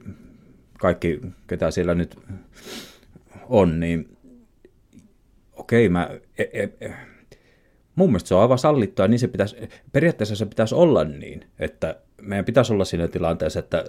kaikki 0.79 1.21
ketä 1.47 1.71
siellä 1.71 1.95
nyt 1.95 2.17
on, 3.49 3.79
niin 3.79 4.17
okei, 5.53 5.89
mä, 5.89 6.09
e, 6.37 6.43
e, 6.53 6.69
e, 6.81 6.93
mun 7.95 8.09
mielestä 8.09 8.27
se 8.27 8.35
on 8.35 8.41
aivan 8.41 8.57
sallittua, 8.57 9.07
niin 9.07 9.19
se 9.19 9.27
pitäisi, 9.27 9.55
periaatteessa 9.91 10.35
se 10.35 10.45
pitäisi 10.45 10.75
olla 10.75 11.03
niin, 11.03 11.45
että 11.59 11.99
meidän 12.21 12.45
pitäisi 12.45 12.73
olla 12.73 12.85
siinä 12.85 13.07
tilanteessa, 13.07 13.59
että 13.59 13.85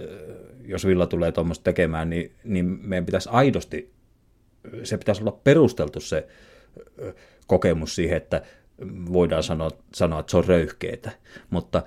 jos 0.65 0.87
Villa 0.87 1.07
tulee 1.07 1.31
tuommoista 1.31 1.63
tekemään, 1.63 2.09
niin, 2.09 2.31
niin 2.43 2.65
meidän 2.65 3.05
pitäisi 3.05 3.29
aidosti, 3.31 3.91
se 4.83 4.97
pitäisi 4.97 5.21
olla 5.21 5.39
perusteltu 5.43 5.99
se 5.99 6.27
kokemus 7.47 7.95
siihen, 7.95 8.17
että 8.17 8.41
voidaan 9.13 9.43
sanoa, 9.43 9.69
sanoa 9.93 10.19
että 10.19 10.31
se 10.31 10.37
on 10.37 10.45
röyhkeetä. 10.45 11.11
Mutta 11.49 11.83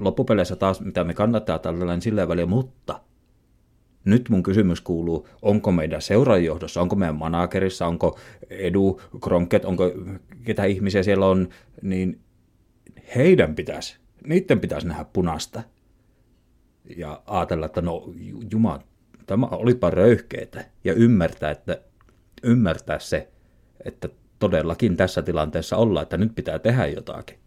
loppupeleissä 0.00 0.56
taas, 0.56 0.80
mitä 0.80 1.04
me 1.04 1.14
kannattaa 1.14 1.58
tällainen 1.58 2.02
sillä 2.02 2.28
väliä, 2.28 2.46
mutta 2.46 3.00
nyt 4.04 4.28
mun 4.28 4.42
kysymys 4.42 4.80
kuuluu, 4.80 5.28
onko 5.42 5.72
meidän 5.72 6.02
seurajohdossa, 6.02 6.80
onko 6.80 6.96
meidän 6.96 7.16
managerissa, 7.16 7.86
onko 7.86 8.18
Edu, 8.50 9.00
Kronket, 9.22 9.64
onko 9.64 9.92
ketä 10.44 10.64
ihmisiä 10.64 11.02
siellä 11.02 11.26
on, 11.26 11.48
niin 11.82 12.20
heidän 13.16 13.54
pitäisi, 13.54 13.98
niiden 14.26 14.60
pitäisi 14.60 14.86
nähdä 14.86 15.04
punasta 15.12 15.62
ja 16.96 17.22
ajatella, 17.26 17.66
että 17.66 17.80
no 17.82 18.12
jumala, 18.50 18.82
tämä 19.26 19.46
olipa 19.46 19.90
röyhkeitä 19.90 20.64
ja 20.84 20.92
ymmärtää, 20.92 21.50
että 21.50 21.80
ymmärtää 22.42 22.98
se, 22.98 23.28
että 23.84 24.08
todellakin 24.38 24.96
tässä 24.96 25.22
tilanteessa 25.22 25.76
ollaan, 25.76 26.02
että 26.02 26.16
nyt 26.16 26.34
pitää 26.34 26.58
tehdä 26.58 26.86
jotakin. 26.86 27.38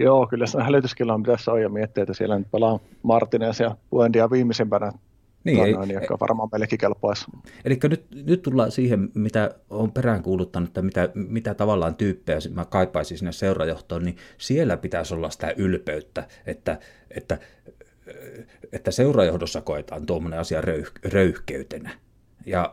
Joo, 0.00 0.26
kyllä 0.26 0.46
se 0.46 0.62
hälytyskillaan 0.62 1.22
pitäisi 1.22 1.50
olla 1.50 1.60
ja 1.60 1.68
miettiä, 1.68 2.02
että 2.02 2.14
siellä 2.14 2.38
nyt 2.38 2.50
pelaa 2.50 2.78
Martinez 3.02 3.60
ja 3.60 3.76
Buendia 3.90 4.30
viimeisimpänä 4.30 4.92
niin, 5.44 5.64
ei, 5.64 5.72
noin, 5.72 5.90
joka 5.90 6.18
varmaan 6.20 6.48
meillekin 6.52 6.78
kelpaisi. 6.78 7.26
Eli 7.64 7.78
nyt, 7.82 8.06
nyt 8.26 8.42
tullaan 8.42 8.70
siihen, 8.70 9.08
mitä 9.14 9.54
on 9.70 9.92
peräänkuuluttanut, 9.92 10.68
että 10.68 10.82
mitä, 10.82 11.08
mitä 11.14 11.54
tavallaan 11.54 11.94
tyyppejä 11.94 12.38
mä 12.54 12.64
kaipaisin 12.64 13.18
sinne 13.18 13.32
seurajohtoon, 13.32 14.04
niin 14.04 14.16
siellä 14.38 14.76
pitäisi 14.76 15.14
olla 15.14 15.30
sitä 15.30 15.54
ylpeyttä, 15.56 16.26
että, 16.46 16.78
että, 17.10 17.38
että 18.72 18.90
seurajohdossa 18.90 19.60
koetaan 19.60 20.06
tuommoinen 20.06 20.40
asia 20.40 20.60
röyh, 20.60 20.92
röyhkeytenä. 21.04 21.90
Ja 22.48 22.72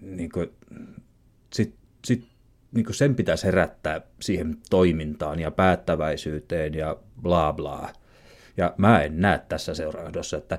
niin 0.00 0.30
kuin, 0.30 0.50
sit, 1.52 1.74
sit, 2.04 2.28
niin 2.72 2.84
kuin 2.84 2.94
sen 2.94 3.14
pitäisi 3.14 3.46
herättää 3.46 4.00
siihen 4.20 4.56
toimintaan 4.70 5.40
ja 5.40 5.50
päättäväisyyteen 5.50 6.74
ja 6.74 6.96
bla 7.22 7.52
bla. 7.52 7.92
Ja 8.56 8.74
mä 8.78 9.02
en 9.02 9.20
näe 9.20 9.40
tässä 9.48 9.74
seurajohdossa, 9.74 10.36
että 10.36 10.58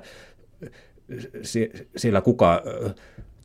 siellä 1.96 2.20
kuka, 2.20 2.62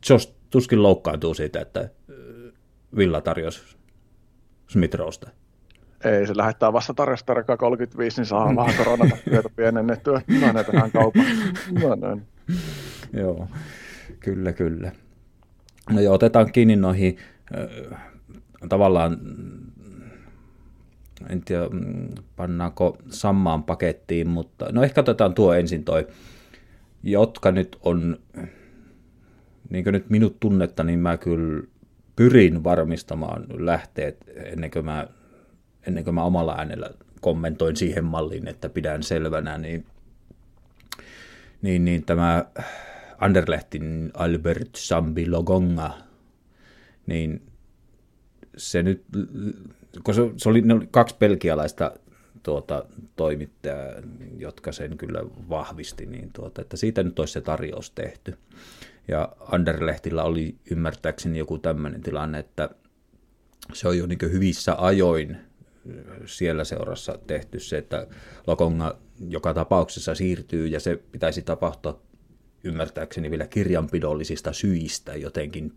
Josh 0.08 0.32
tuskin 0.50 0.82
loukkaantuu 0.82 1.34
siitä, 1.34 1.60
että 1.60 1.90
Villa 2.96 3.20
tarjosi 3.20 3.76
Smith 4.68 4.96
Ei, 6.04 6.26
se 6.26 6.36
lähettää 6.36 6.72
vasta 6.72 6.94
tarjosta 6.94 7.56
35, 7.56 8.20
niin 8.20 8.26
saa 8.26 8.56
vähän 8.56 8.76
koronata 8.76 9.16
työtä 9.30 9.48
pienennettyä. 9.56 10.22
No 10.40 10.64
tehdään 10.64 10.90
kaupan. 10.90 11.24
No, 11.82 11.94
noin. 11.94 12.26
Joo, 13.12 13.48
kyllä, 14.24 14.52
kyllä. 14.52 14.92
No 15.90 16.00
joo, 16.00 16.14
otetaan 16.14 16.52
kiinni 16.52 16.76
noihin 16.76 17.16
äh, 17.92 18.00
tavallaan, 18.68 19.18
en 21.28 21.40
tiedä 21.44 21.68
mm, 21.68 22.08
pannaanko 22.36 22.98
samaan 23.08 23.62
pakettiin, 23.62 24.28
mutta 24.28 24.72
no 24.72 24.82
ehkä 24.82 25.00
otetaan 25.00 25.34
tuo 25.34 25.54
ensin 25.54 25.84
toi 25.84 26.06
jotka 27.02 27.52
nyt 27.52 27.78
on, 27.82 28.18
niin 29.70 29.84
kuin 29.84 29.92
nyt 29.92 30.10
minut 30.10 30.40
tunnetta, 30.40 30.84
niin 30.84 30.98
mä 30.98 31.16
kyllä 31.16 31.62
pyrin 32.16 32.64
varmistamaan 32.64 33.46
lähteet 33.48 34.16
ennen 34.36 34.70
kuin 34.70 34.84
mä, 34.84 35.06
ennen 35.86 36.04
kuin 36.04 36.14
mä 36.14 36.24
omalla 36.24 36.54
äänellä 36.58 36.90
kommentoin 37.20 37.76
siihen 37.76 38.04
malliin, 38.04 38.48
että 38.48 38.68
pidän 38.68 39.02
selvänä, 39.02 39.58
niin, 39.58 39.86
niin, 41.62 41.84
niin 41.84 42.04
tämä 42.04 42.44
Anderlehtin 43.22 44.10
Albert 44.14 44.74
Sambi 44.76 45.30
Logonga, 45.30 45.90
niin 47.06 47.42
se 48.56 48.82
nyt, 48.82 49.04
kun 50.04 50.14
se, 50.14 50.22
se 50.36 50.48
oli, 50.48 50.60
ne 50.60 50.74
oli 50.74 50.88
kaksi 50.90 51.16
belgialaista 51.18 51.92
tuota, 52.42 52.84
toimittaja, 53.16 54.02
jotka 54.38 54.72
sen 54.72 54.96
kyllä 54.96 55.20
vahvisti, 55.48 56.06
niin 56.06 56.30
tuota, 56.32 56.62
että 56.62 56.76
siitä 56.76 57.02
nyt 57.02 57.18
olisi 57.18 57.32
se 57.32 57.40
tarjous 57.40 57.90
tehty. 57.90 58.34
Ja 59.08 59.36
Anderlehtillä 59.40 60.22
oli 60.22 60.56
ymmärtääkseni 60.70 61.38
joku 61.38 61.58
tämmöinen 61.58 62.00
tilanne, 62.00 62.38
että 62.38 62.70
se 63.72 63.88
on 63.88 63.98
jo 63.98 64.06
niin 64.06 64.18
hyvissä 64.32 64.74
ajoin 64.78 65.36
siellä 66.26 66.64
seurassa 66.64 67.18
tehty 67.26 67.60
se, 67.60 67.78
että 67.78 68.06
Lokonga 68.46 68.98
joka 69.28 69.54
tapauksessa 69.54 70.14
siirtyy 70.14 70.66
ja 70.66 70.80
se 70.80 70.96
pitäisi 71.12 71.42
tapahtua 71.42 72.00
ymmärtääkseni 72.64 73.30
vielä 73.30 73.46
kirjanpidollisista 73.46 74.52
syistä 74.52 75.16
jotenkin 75.16 75.72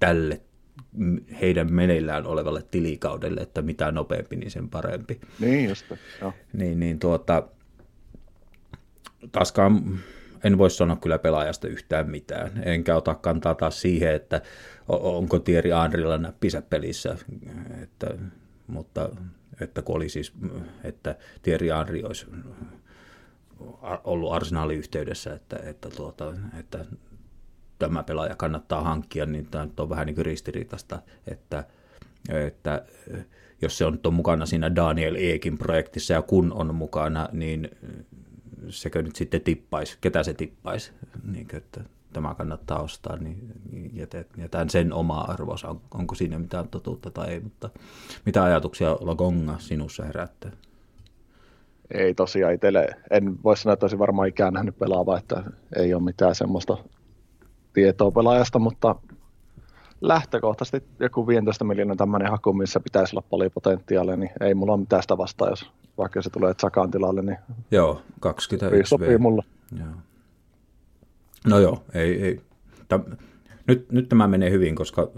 tälle 0.00 0.40
heidän 1.40 1.72
meneillään 1.72 2.26
olevalle 2.26 2.62
tilikaudelle, 2.70 3.40
että 3.40 3.62
mitä 3.62 3.92
nopeampi, 3.92 4.36
niin 4.36 4.50
sen 4.50 4.68
parempi. 4.68 5.20
Niin 5.40 5.68
just, 5.68 5.84
joo. 6.20 6.32
Niin, 6.52 6.80
niin 6.80 6.98
tuota, 6.98 7.48
taaskaan 9.32 9.98
en 10.44 10.58
voi 10.58 10.70
sanoa 10.70 10.96
kyllä 10.96 11.18
pelaajasta 11.18 11.68
yhtään 11.68 12.10
mitään, 12.10 12.62
enkä 12.64 12.96
ota 12.96 13.14
kantaa 13.14 13.54
taas 13.54 13.80
siihen, 13.80 14.14
että 14.14 14.42
onko 14.88 15.38
Tieri 15.38 15.72
Anrilla 15.72 16.18
näppisä 16.18 16.62
pelissä, 16.62 17.16
että, 17.82 18.06
mutta 18.66 19.08
että 19.60 19.82
kun 19.82 19.96
oli 19.96 20.08
siis, 20.08 20.32
että 20.84 21.16
Tieri 21.42 21.70
Anri 21.70 22.02
olisi 22.04 22.26
ollut 24.04 24.32
arsenaalin 24.32 24.78
yhteydessä, 24.78 25.34
että, 25.34 25.56
että, 25.62 25.90
tuota, 25.90 26.34
että 26.58 26.84
tämä 27.78 28.02
pelaaja 28.02 28.36
kannattaa 28.36 28.82
hankkia, 28.82 29.26
niin 29.26 29.46
tämä 29.46 29.68
on 29.78 29.88
vähän 29.88 30.06
niin 30.06 30.14
kuin 30.14 30.26
että, 31.26 31.64
että 32.28 32.84
jos 33.62 33.78
se 33.78 33.84
on, 33.84 34.00
on 34.06 34.14
mukana 34.14 34.46
siinä 34.46 34.76
Daniel 34.76 35.14
Eekin 35.14 35.58
projektissa 35.58 36.12
ja 36.12 36.22
kun 36.22 36.52
on 36.52 36.74
mukana, 36.74 37.28
niin 37.32 37.70
sekö 38.68 39.02
nyt 39.02 39.16
sitten 39.16 39.40
tippaisi, 39.40 39.98
ketä 40.00 40.22
se 40.22 40.34
tippaisi, 40.34 40.92
niin 41.24 41.46
että 41.52 41.84
tämä 42.12 42.34
kannattaa 42.34 42.82
ostaa, 42.82 43.16
niin 43.16 43.52
jätän 44.36 44.70
sen 44.70 44.92
omaa 44.92 45.30
arvoa, 45.30 45.80
onko 45.94 46.14
siinä 46.14 46.38
mitään 46.38 46.68
totuutta 46.68 47.10
tai 47.10 47.28
ei, 47.28 47.40
mutta 47.40 47.70
mitä 48.26 48.44
ajatuksia 48.44 48.96
Lagonga 49.00 49.58
sinussa 49.58 50.04
herättää? 50.04 50.52
Ei 51.90 52.14
tosiaan 52.14 52.54
itselle, 52.54 52.88
en 53.10 53.42
voi 53.44 53.56
sanoa, 53.56 53.72
että 53.72 53.84
olisin 53.84 53.98
varmaan 53.98 54.28
ikään 54.28 54.52
nähnyt 54.52 54.78
pelaava, 54.78 55.18
että 55.18 55.42
ei 55.76 55.94
ole 55.94 56.02
mitään 56.02 56.34
semmoista 56.34 56.76
tietoa 57.72 58.10
pelaajasta, 58.10 58.58
mutta 58.58 58.94
lähtökohtaisesti 60.00 60.88
joku 61.00 61.26
15 61.26 61.64
miljoonaa 61.64 61.96
tämmöinen 61.96 62.30
haku, 62.30 62.52
missä 62.52 62.80
pitäisi 62.80 63.16
olla 63.16 63.26
paljon 63.30 63.50
potentiaalia, 63.54 64.16
niin 64.16 64.30
ei 64.40 64.54
mulla 64.54 64.72
ole 64.72 64.80
mitään 64.80 65.02
sitä 65.02 65.18
vastaan, 65.18 65.50
jos 65.50 65.70
vaikka 65.98 66.22
se 66.22 66.30
tulee 66.30 66.54
Zakan 66.54 66.90
tilalle, 66.90 67.22
niin 67.22 67.38
Joo, 67.70 68.02
21 68.20 68.88
sopii 68.88 69.18
mulla. 69.18 69.42
Joo. 69.78 69.88
No 71.46 71.58
joo, 71.58 71.82
ei, 71.94 72.22
ei. 72.22 72.40
Täm, 72.88 73.02
nyt, 73.66 73.92
nyt 73.92 74.08
tämä 74.08 74.28
menee 74.28 74.50
hyvin, 74.50 74.74
koska 74.74 75.08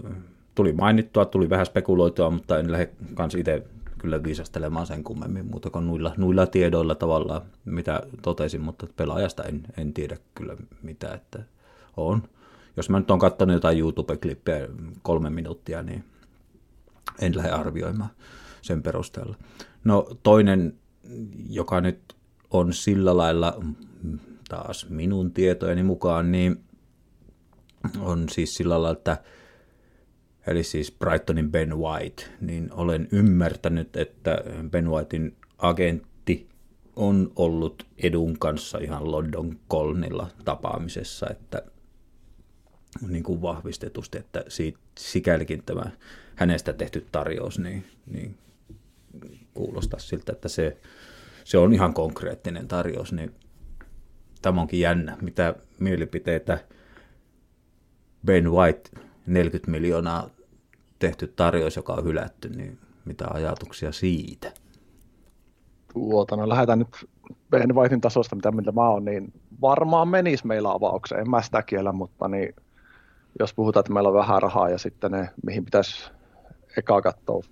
tuli 0.55 0.73
mainittua, 0.73 1.25
tuli 1.25 1.49
vähän 1.49 1.65
spekuloitua, 1.65 2.29
mutta 2.29 2.59
en 2.59 2.71
lähde 2.71 2.89
kans 3.13 3.35
itse 3.35 3.63
kyllä 4.01 4.23
viisastelemaan 4.23 4.87
sen 4.87 5.03
kummemmin 5.03 5.45
muuta 5.45 5.69
kuin 5.69 5.87
nuilla, 5.87 6.13
nuilla 6.17 6.47
tiedoilla 6.47 6.95
tavallaan, 6.95 7.41
mitä 7.65 8.03
totesin, 8.21 8.61
mutta 8.61 8.87
pelaajasta 8.95 9.43
en, 9.43 9.63
en 9.77 9.93
tiedä 9.93 10.17
kyllä 10.35 10.57
mitä, 10.83 11.13
että 11.13 11.43
on 11.97 12.23
jos 12.77 12.89
mä 12.89 12.99
nyt 12.99 13.11
on 13.11 13.19
katsonut 13.19 13.53
jotain 13.53 13.79
YouTube-klippejä 13.79 14.67
kolme 15.01 15.29
minuuttia, 15.29 15.83
niin 15.83 16.03
en 17.19 17.37
lähde 17.37 17.49
arvioimaan 17.49 18.09
sen 18.61 18.83
perusteella. 18.83 19.35
No 19.83 20.07
toinen, 20.23 20.73
joka 21.49 21.81
nyt 21.81 22.15
on 22.51 22.73
sillä 22.73 23.17
lailla 23.17 23.59
taas 24.49 24.89
minun 24.89 25.31
tietojeni 25.31 25.83
mukaan, 25.83 26.31
niin 26.31 26.63
on 27.99 28.29
siis 28.29 28.55
sillä 28.55 28.73
lailla, 28.73 28.97
että 28.97 29.17
eli 30.47 30.63
siis 30.63 30.91
Brightonin 30.91 31.51
Ben 31.51 31.77
White, 31.77 32.23
niin 32.41 32.73
olen 32.73 33.07
ymmärtänyt, 33.11 33.95
että 33.95 34.37
Ben 34.69 34.89
Whitein 34.89 35.35
agentti 35.57 36.47
on 36.95 37.31
ollut 37.35 37.87
edun 37.97 38.39
kanssa 38.39 38.77
ihan 38.77 39.11
London 39.11 39.59
Colnilla 39.69 40.27
tapaamisessa, 40.45 41.27
että 41.29 41.61
niin 43.07 43.23
kuin 43.23 43.41
vahvistetusti, 43.41 44.17
että 44.17 44.43
siitä, 44.47 44.79
sikälikin 44.99 45.63
tämä 45.63 45.83
hänestä 46.35 46.73
tehty 46.73 47.07
tarjous 47.11 47.59
niin, 47.59 47.85
niin 48.05 48.37
kuulostaa 49.53 49.99
siltä, 49.99 50.31
että 50.31 50.49
se, 50.49 50.77
se 51.43 51.57
on 51.57 51.73
ihan 51.73 51.93
konkreettinen 51.93 52.67
tarjous, 52.67 53.13
niin 53.13 53.35
tämä 54.41 54.61
onkin 54.61 54.79
jännä, 54.79 55.17
mitä 55.21 55.55
mielipiteitä 55.79 56.65
Ben 58.25 58.51
White 58.51 58.89
40 59.25 59.71
miljoonaa 59.71 60.29
tehty 60.99 61.27
tarjous, 61.27 61.75
joka 61.75 61.93
on 61.93 62.03
hylätty, 62.03 62.49
niin 62.49 62.77
mitä 63.05 63.25
ajatuksia 63.33 63.91
siitä? 63.91 64.51
Tuota, 65.93 66.35
no 66.35 66.49
lähdetään 66.49 66.79
nyt 66.79 67.09
Whitein 67.73 68.01
tasosta, 68.01 68.35
mitä 68.35 68.51
mitä 68.51 68.71
mä 68.71 68.89
oon, 68.89 69.05
niin 69.05 69.33
varmaan 69.61 70.07
menisi 70.07 70.47
meillä 70.47 70.71
avaukseen. 70.71 71.21
En 71.21 71.29
mä 71.29 71.41
sitä 71.41 71.63
kiellä, 71.63 71.91
mutta 71.91 72.27
niin, 72.27 72.55
jos 73.39 73.53
puhutaan, 73.53 73.81
että 73.81 73.93
meillä 73.93 74.09
on 74.09 74.15
vähän 74.15 74.41
rahaa 74.41 74.69
ja 74.69 74.77
sitten 74.77 75.11
ne, 75.11 75.29
mihin 75.45 75.65
pitäisi 75.65 76.11
eka 76.77 77.01
katsoa 77.01 77.43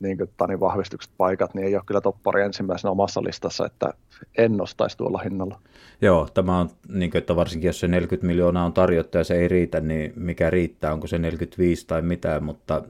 niin 0.00 0.18
kuin, 0.18 0.30
tani 0.36 0.60
vahvistukset 0.60 1.12
paikat, 1.16 1.54
niin 1.54 1.66
ei 1.66 1.74
ole 1.74 1.82
kyllä 1.86 2.00
toppari 2.00 2.42
ensimmäisenä 2.42 2.90
omassa 2.90 3.22
listassa, 3.22 3.66
että 3.66 3.94
en 4.38 4.56
nostaisi 4.56 4.96
tuolla 4.96 5.18
hinnalla. 5.18 5.60
Joo, 6.00 6.28
tämä 6.34 6.58
on, 6.58 6.70
niin 6.88 7.10
kuin, 7.10 7.18
että 7.18 7.36
varsinkin 7.36 7.68
jos 7.68 7.80
se 7.80 7.88
40 7.88 8.26
miljoonaa 8.26 8.64
on 8.64 8.72
tarjottu 8.72 9.18
ja 9.18 9.24
se 9.24 9.34
ei 9.34 9.48
riitä, 9.48 9.80
niin 9.80 10.12
mikä 10.16 10.50
riittää, 10.50 10.92
onko 10.92 11.06
se 11.06 11.18
45 11.18 11.86
tai 11.86 12.02
mitään, 12.02 12.44
mutta 12.44 12.82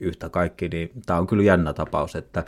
yhtä 0.00 0.28
kaikki, 0.28 0.68
niin 0.68 0.90
tämä 1.06 1.18
on 1.18 1.26
kyllä 1.26 1.42
jännä 1.42 1.72
tapaus, 1.72 2.16
että 2.16 2.44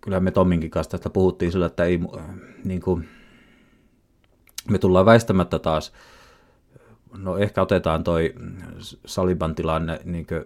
kyllä 0.00 0.20
me 0.20 0.30
Tomminkin 0.30 0.70
kanssa 0.70 0.90
tästä 0.90 1.10
puhuttiin 1.10 1.52
sillä, 1.52 1.66
että 1.66 1.84
ei, 1.84 2.00
niin 2.64 2.80
kuin, 2.80 3.08
me 4.70 4.78
tullaan 4.78 5.06
väistämättä 5.06 5.58
taas, 5.58 5.92
no 7.18 7.38
ehkä 7.38 7.62
otetaan 7.62 8.04
toi 8.04 8.34
Saliban 9.06 9.54
tilanne, 9.54 10.00
niin 10.04 10.26
kuin, 10.26 10.44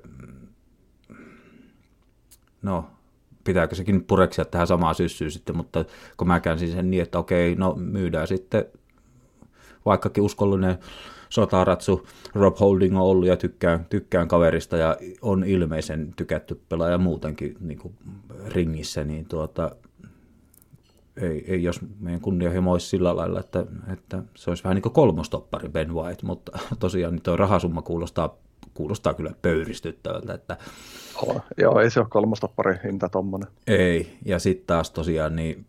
no 2.63 2.91
pitääkö 3.45 3.75
sekin 3.75 4.05
pureksia 4.05 4.45
tähän 4.45 4.67
samaan 4.67 4.95
syssyyn 4.95 5.31
sitten, 5.31 5.57
mutta 5.57 5.85
kun 6.17 6.29
mä 6.29 6.41
käänsin 6.41 6.73
sen 6.73 6.91
niin, 6.91 7.03
että 7.03 7.19
okei, 7.19 7.55
no 7.55 7.75
myydään 7.75 8.29
sitten 8.29 8.65
vaikkakin 9.87 10.25
uskollinen 10.25 10.79
sotaratsu 11.29 12.07
Rob 12.35 12.57
Holding 12.61 12.97
on 12.97 13.03
ollut 13.03 13.27
ja 13.27 13.37
tykkään, 13.37 13.87
tykkään 13.91 14.29
kaverista 14.29 14.77
ja 14.77 14.97
on 15.23 15.45
ilmeisen 15.45 16.13
tykätty 16.17 16.61
pelaaja 16.69 16.99
muutenkin 16.99 17.57
niin 17.61 17.79
kuin 17.79 17.95
ringissä, 18.49 19.05
niin 19.05 19.27
tuota, 19.27 19.77
ei, 21.17 21.45
ei, 21.53 21.63
jos 21.63 21.81
meidän 22.01 22.21
kunnianhimo 22.21 22.73
olisi 22.73 22.87
sillä 22.87 23.17
lailla, 23.17 23.41
että, 23.41 23.67
että 23.93 24.23
se 24.35 24.51
olisi 24.51 24.65
vähän 24.65 24.75
niin 24.75 24.83
kuin 24.83 24.93
kolmostoppari 24.93 25.69
Ben 25.69 25.95
White, 25.95 26.27
mutta 26.27 26.59
tosiaan 26.79 27.15
niin 27.15 27.23
tuo 27.23 27.37
rahasumma 27.37 27.83
kuulostaa, 27.83 28.37
kuulostaa 28.75 29.15
kyllä 29.15 29.33
pöyristyttävältä. 29.43 30.35
Että, 30.35 30.57
oh, 31.17 31.43
joo, 31.59 31.81
ei 31.81 31.91
se 31.91 32.01
ole 32.01 32.09
kolmostoppari 32.11 32.79
hinta 32.85 33.09
tuommoinen. 33.09 33.49
Ei, 33.67 34.19
ja 34.25 34.39
sitten 34.39 34.67
taas 34.67 34.91
tosiaan, 34.91 35.37
niin 35.37 35.67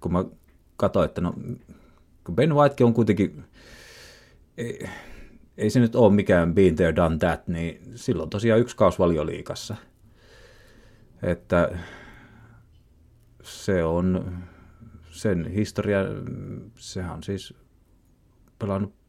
kun 0.00 0.12
mä 0.12 0.24
katsoin, 0.76 1.04
että 1.04 1.20
no, 1.20 1.34
kun 2.24 2.36
Ben 2.36 2.54
Whitekin 2.54 2.86
on 2.86 2.94
kuitenkin 2.94 3.44
ei, 4.60 4.88
ei 5.56 5.70
se 5.70 5.80
nyt 5.80 5.96
ole 5.96 6.12
mikään 6.12 6.54
been 6.54 6.76
there, 6.76 6.96
done 6.96 7.18
that, 7.18 7.48
niin 7.48 7.82
silloin 7.94 8.30
tosiaan 8.30 8.60
yksi 8.60 8.76
kaus 8.76 8.98
valioliikassa. 8.98 9.76
Että 11.22 11.78
se 13.42 13.84
on 13.84 14.36
sen 15.10 15.46
historia, 15.46 15.98
sehän 16.76 17.12
on 17.12 17.22
siis 17.22 17.54
pelannut 18.58 18.99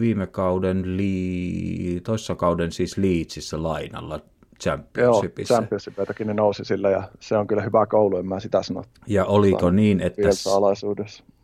viime 0.00 0.26
kauden, 0.26 0.96
lii, 0.96 2.00
toissa 2.00 2.34
kauden 2.34 2.72
siis 2.72 2.98
Leedsissä 2.98 3.62
lainalla 3.62 4.20
Championshipissa. 4.60 5.54
Joo, 5.54 5.60
Championshipitakin 5.60 6.26
ne 6.26 6.34
nousi 6.34 6.64
sillä 6.64 6.90
ja 6.90 7.08
se 7.20 7.36
on 7.36 7.46
kyllä 7.46 7.62
hyvä 7.62 7.86
koulu, 7.86 8.16
en 8.16 8.26
mä 8.26 8.40
sitä 8.40 8.62
sano. 8.62 8.84
Ja 9.06 9.24
oliko 9.24 9.70
niin, 9.70 10.00
että, 10.00 10.28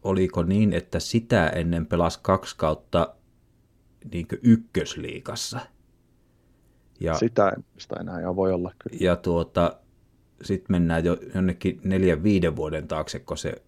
oliko 0.03 0.43
niin, 0.43 0.73
että 0.73 1.01
sitä 1.01 1.49
ennen 1.49 1.87
pelasi 1.87 2.19
kaksi 2.23 2.55
kautta 2.59 3.15
niin 4.13 4.27
ykkösliikassa. 4.43 5.61
Ja, 7.01 7.15
Sitä 7.15 7.49
en 7.49 7.65
muista 7.73 7.97
enää, 8.01 8.21
ja 8.21 8.37
voi 8.37 8.53
olla 8.53 8.73
kyllä. 8.79 8.97
Ja 9.01 9.17
tuota, 9.17 9.77
sitten 10.43 10.67
mennään 10.69 11.05
jo 11.05 11.17
jonnekin 11.35 11.81
neljän 11.85 12.23
viiden 12.23 12.57
vuoden 12.57 12.89
taakse, 12.89 13.19
kun 13.19 13.39
se 13.39 13.63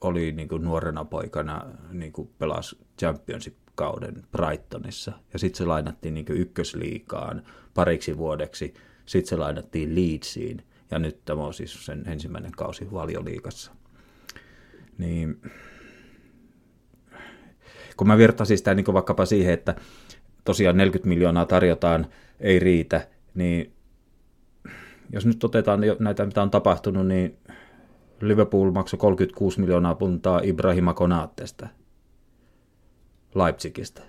oli 0.00 0.32
niin 0.32 0.48
kuin 0.48 0.64
nuorena 0.64 1.04
poikana 1.04 1.66
niin 1.92 2.12
kuin 2.12 2.30
pelasi 2.38 2.76
Championship-kauden 3.78 4.22
Brightonissa. 4.32 5.12
Ja 5.32 5.38
sitten 5.38 5.58
se 5.58 5.64
lainattiin 5.64 6.14
niin 6.14 6.26
ykkösliikaan 6.28 7.42
pariksi 7.74 8.18
vuodeksi. 8.18 8.74
Sitten 9.06 9.28
se 9.28 9.36
lainattiin 9.36 9.94
Leedsiin. 9.94 10.62
Ja 10.90 10.98
nyt 10.98 11.24
tämä 11.24 11.44
on 11.44 11.54
siis 11.54 11.86
sen 11.86 12.02
ensimmäinen 12.06 12.52
kausi 12.52 12.92
valioliikassa. 12.92 13.72
Niin 14.98 15.42
kun 17.96 18.06
mä 18.06 18.18
virtasin 18.18 18.58
sitä 18.58 18.74
niin 18.74 18.92
vaikkapa 18.92 19.26
siihen, 19.26 19.54
että 19.54 19.74
tosiaan 20.44 20.76
40 20.76 21.08
miljoonaa 21.08 21.46
tarjotaan, 21.46 22.06
ei 22.40 22.58
riitä, 22.58 23.08
niin 23.34 23.72
jos 25.12 25.26
nyt 25.26 25.44
otetaan 25.44 25.80
näitä, 25.98 26.26
mitä 26.26 26.42
on 26.42 26.50
tapahtunut, 26.50 27.06
niin 27.06 27.38
Liverpool 28.20 28.70
maksoi 28.70 28.98
36 28.98 29.60
miljoonaa 29.60 29.94
puntaa 29.94 30.40
Ibrahima 30.44 30.94
Konaattesta 30.94 31.68
Leipzigistä. 33.34 34.02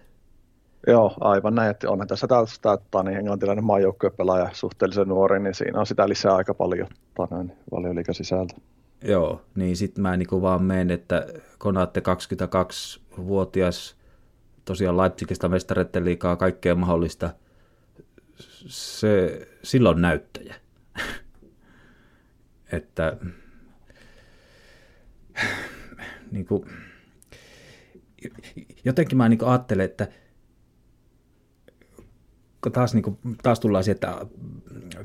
Joo, 0.88 1.14
aivan 1.20 1.56
näin, 1.56 1.72
että 1.72 1.90
onhan 1.90 2.08
tässä 2.08 2.28
tästä, 2.28 2.74
että 2.74 3.04
niin 3.04 3.18
englantilainen 3.18 3.64
maajoukkuepelaaja 3.64 4.50
suhteellisen 4.54 5.08
nuori, 5.08 5.40
niin 5.40 5.54
siinä 5.56 5.80
on 5.80 5.86
sitä 5.86 6.10
lisää 6.10 6.36
aika 6.36 6.54
paljon 6.54 6.88
noin, 7.32 7.52
valioliikan 7.72 8.16
sisältä. 8.16 8.56
Joo, 9.04 9.42
niin 9.56 9.78
sitten 9.78 10.02
mä 10.02 10.18
niin 10.18 10.42
vaan 10.42 10.64
menen, 10.64 10.92
että 10.92 11.28
Konaatte 11.58 12.00
22-vuotias, 12.00 13.98
tosiaan 14.66 14.98
Leipzigistä 14.98 15.48
mestareiden 15.48 16.06
liikaa, 16.06 16.36
kaikkea 16.36 16.76
mahdollista. 16.76 17.30
Se, 18.68 19.48
silloin 19.64 20.02
näyttäjä. 20.02 20.56
että 22.72 23.18
niin 26.32 26.46
kuin, 26.46 26.66
jotenkin 28.86 29.18
mä 29.18 29.30
niin 29.30 29.44
ajattelen, 29.44 29.86
että 29.86 30.08
kun 32.64 32.72
taas, 32.72 32.94
niin 32.94 33.04
kuin, 33.04 33.18
taas 33.44 33.60
tullaan 33.60 33.84
siihen, 33.84 33.96
että 33.96 34.26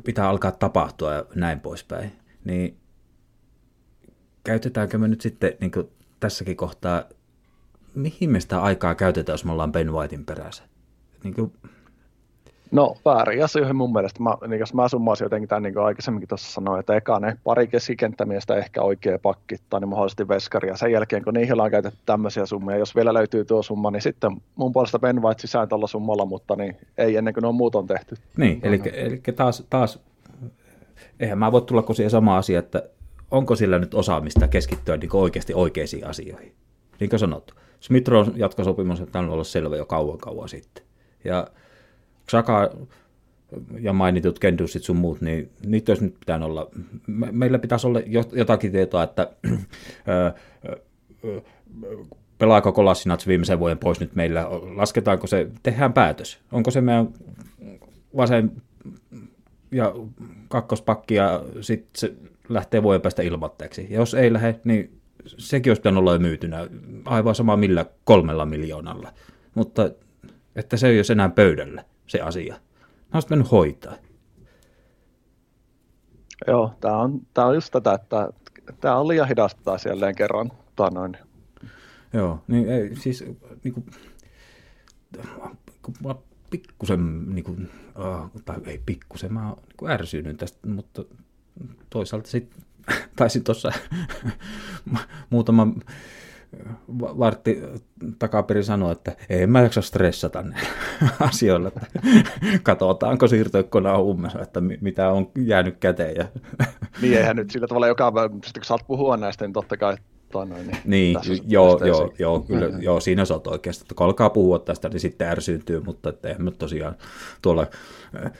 pitää 0.05 0.29
alkaa 0.29 0.53
tapahtua 0.53 1.15
ja 1.15 1.27
näin 1.35 1.61
poispäin, 1.61 2.12
niin 2.45 2.77
käytetäänkö 4.45 4.99
me 4.99 5.09
nyt 5.09 5.21
sitten 5.21 5.53
niin 5.61 5.71
kuin 5.73 5.89
tässäkin 6.21 6.57
kohtaa, 6.57 7.05
mihin 7.95 8.31
me 8.31 8.41
sitä 8.41 8.62
aikaa 8.62 8.95
käytetään, 8.95 9.35
jos 9.35 9.45
me 9.45 9.53
ollaan 9.53 9.73
Ben 9.73 9.93
Whitein 9.93 10.27
perässä? 10.27 10.62
Niin 11.25 11.35
kuin... 11.35 11.53
No 12.71 12.97
väärin 13.05 13.45
asioihin 13.45 13.77
mun 13.77 13.93
mielestä. 13.93 14.23
Mä, 14.23 14.37
niin 14.49 14.61
jos 14.61 14.75
mä 14.75 14.89
summasin 14.89 15.25
jotenkin 15.25 15.49
tämän, 15.49 15.62
niin 15.62 15.75
kuin 15.75 15.85
aikaisemminkin 15.85 16.29
tuossa 16.29 16.53
sanoin, 16.53 16.81
että 16.81 16.97
eka 16.97 17.21
ne 17.21 17.37
pari 17.45 17.67
keskikenttämiestä 17.67 18.57
ehkä 18.57 18.83
oikea 18.83 19.19
pakki 19.19 19.57
tai 19.71 19.81
niin 19.81 19.89
mahdollisesti 19.89 20.29
veskari. 20.29 20.69
Ja 20.69 20.77
sen 20.77 20.93
jälkeen, 20.93 21.25
kun 21.25 21.35
niihin 21.35 21.53
ollaan 21.53 21.71
käytetty 21.71 22.01
tämmöisiä 22.07 22.47
summia, 22.47 22.77
jos 22.77 22.97
vielä 22.97 23.15
löytyy 23.15 23.45
tuo 23.45 23.62
summa, 23.62 23.91
niin 23.91 24.03
sitten 24.03 24.37
mun 24.55 24.73
puolesta 24.73 24.99
Ben 24.99 25.23
White 25.23 25.41
sisään 25.41 25.69
tuolla 25.69 25.87
summalla, 25.87 26.25
mutta 26.25 26.57
niin 26.57 26.77
ei 26.99 27.17
ennen 27.17 27.35
kuin 27.35 27.43
ne 27.43 27.49
on 27.49 27.55
muut 27.55 27.75
on 27.75 27.87
tehty. 27.87 28.17
Niin, 28.37 28.61
eli, 28.62 28.81
eli 28.93 29.21
taas, 29.37 29.65
taas, 29.71 30.01
eihän 31.21 31.39
mä 31.39 31.53
voi 31.53 31.62
tulla 31.62 31.83
kuin 31.83 31.97
siihen 31.97 32.11
sama 32.11 32.39
asia, 32.39 32.59
että 32.59 32.83
onko 33.31 33.57
sillä 33.57 33.79
nyt 33.79 33.95
osaamista 33.95 34.49
keskittyä 34.49 34.97
niin 34.97 35.11
oikeasti 35.17 35.55
oikeisiin 35.55 36.07
asioihin. 36.07 36.53
Niin 37.01 37.11
kuin 37.11 37.21
sanottu, 37.21 37.55
Smithron 37.81 38.33
jatkosopimus 38.37 39.03
on 39.15 39.29
ollut 39.29 39.47
selvä 39.47 39.77
jo 39.77 39.87
kauan 39.87 40.19
kauan 40.19 40.49
sitten. 40.49 40.85
Ja 41.25 41.47
Xhaka 42.29 42.70
ja 43.81 43.93
mainitut 43.93 44.39
Kendusit 44.39 44.83
sun 44.83 44.97
muut, 44.97 45.20
niin 45.20 45.51
niitä 45.66 45.93
olisi 45.93 46.05
nyt 46.05 46.20
pitää 46.20 46.45
olla. 46.45 46.68
Me, 47.07 47.29
meillä 47.33 47.59
pitäisi 47.59 47.87
olla 47.87 48.01
jotakin 48.33 48.72
tietoa, 48.72 49.03
että 49.03 49.31
pelaako 52.39 52.72
Kolassinats 52.72 53.27
viimeisen 53.27 53.59
vuoden 53.59 53.79
pois 53.79 54.01
nyt 54.01 54.14
meillä, 54.14 54.47
lasketaanko 54.77 55.27
se, 55.27 55.51
tehdään 55.62 55.93
päätös. 55.93 56.39
Onko 56.53 56.70
se 56.70 56.81
meidän 56.81 57.09
vasen 58.16 58.53
ja 59.72 59.95
kakkospakki 60.49 61.14
ja 61.14 61.43
sitten 61.61 61.91
se 61.97 62.14
lähtee 62.49 62.83
vuoden 62.83 63.01
päästä 63.01 63.22
ilmoitteeksi. 63.22 63.87
Ja 63.91 63.97
jos 63.97 64.14
ei 64.14 64.33
lähde, 64.33 64.61
niin 64.64 65.01
sekin 65.27 65.70
olisi 65.70 65.81
pitänyt 65.81 65.99
olla 65.99 66.12
jo 66.12 66.18
myytynä 66.18 66.68
aivan 67.05 67.35
sama 67.35 67.57
millä 67.57 67.87
kolmella 68.05 68.47
miljoonalla. 68.47 69.12
Mutta 69.55 69.91
että 70.57 70.77
se 70.77 70.89
ei 70.89 70.99
ole 70.99 71.05
enää 71.12 71.29
pöydällä, 71.29 71.85
se 72.07 72.21
asia. 72.21 72.55
Mä 72.55 72.61
olisin 73.15 73.31
mennyt 73.31 73.51
hoitaa. 73.51 73.95
Joo, 76.47 76.73
tämä 76.81 76.97
on, 76.97 77.21
tää 77.35 77.47
on 77.47 77.55
just 77.55 77.73
tätä, 77.73 77.93
että 77.93 78.29
tämä 78.81 78.97
on 78.97 79.09
liian 79.09 79.29
hidasta 79.29 79.77
jälleen 79.89 80.15
kerran. 80.15 80.53
Tää 80.77 80.91
noin. 80.91 81.17
Joo, 82.13 82.43
niin 82.49 82.69
ei, 82.69 82.97
siis 82.97 83.25
niin 83.65 83.75
kuin, 83.75 83.87
mä 86.05 86.15
pikkusen, 86.51 87.35
niin 87.35 87.45
kuin, 87.45 87.71
uh, 87.99 88.43
tai 88.45 88.57
ei 88.67 88.83
pikkusen, 88.87 89.33
mä 89.33 89.49
oon 89.49 89.63
niin 89.81 89.91
ärsynyt 89.91 90.37
tästä, 90.37 90.69
mutta 90.69 91.05
toisaalta 91.91 92.29
sitten 92.29 92.63
taisin 93.17 93.45
tuossa 93.45 93.73
muutama 95.31 95.67
va- 97.01 97.19
vartti 97.19 97.63
takaperin 98.19 98.65
sanoi, 98.65 98.93
että 98.93 99.17
ei 99.29 99.47
mä 99.47 99.63
jaksa 99.63 99.83
stressata 99.83 100.43
näillä 100.43 100.69
asioilla, 101.21 101.69
että 101.69 101.87
katsotaanko 102.63 103.29
siirtoikkona 103.29 103.99
ummessa, 103.99 104.41
että 104.43 104.61
mi- 104.61 104.79
mitä 104.81 105.11
on 105.11 105.31
jäänyt 105.39 105.77
käteen. 105.81 106.17
Ja... 106.17 106.25
Niin 107.03 107.19
eihän 107.19 107.37
nyt 107.37 107.51
sillä 107.51 107.67
tavalla 107.67 107.87
joka 107.87 108.13
päivä, 108.13 108.29
kun 108.29 108.41
saat 108.63 108.87
puhua 108.87 109.17
näistä, 109.17 109.45
niin 109.45 109.53
totta 109.53 109.77
kai 109.77 109.97
toi 110.33 110.47
noin, 110.47 110.67
niin, 110.67 110.79
Niin, 110.85 111.15
tässä 111.17 111.33
joo, 111.47 111.81
joo, 111.85 112.05
esiin. 112.05 112.17
joo, 112.19 112.41
kyllä, 112.41 112.79
joo, 112.79 113.01
siinä 113.01 113.25
sä 113.25 113.35
oot 113.35 113.47
oikeasti, 113.47 113.83
että 113.85 113.95
kun 113.95 114.07
alkaa 114.07 114.31
puhua 114.31 114.59
tästä, 114.59 114.89
niin 114.89 115.01
sitten 115.01 115.29
ärsyyntyy, 115.29 115.81
mutta 115.81 116.09
että 116.09 116.29
eihän 116.29 116.43
mä 116.45 116.51
tosiaan 116.51 116.95
tuolla 117.43 117.67
äh, 118.25 118.33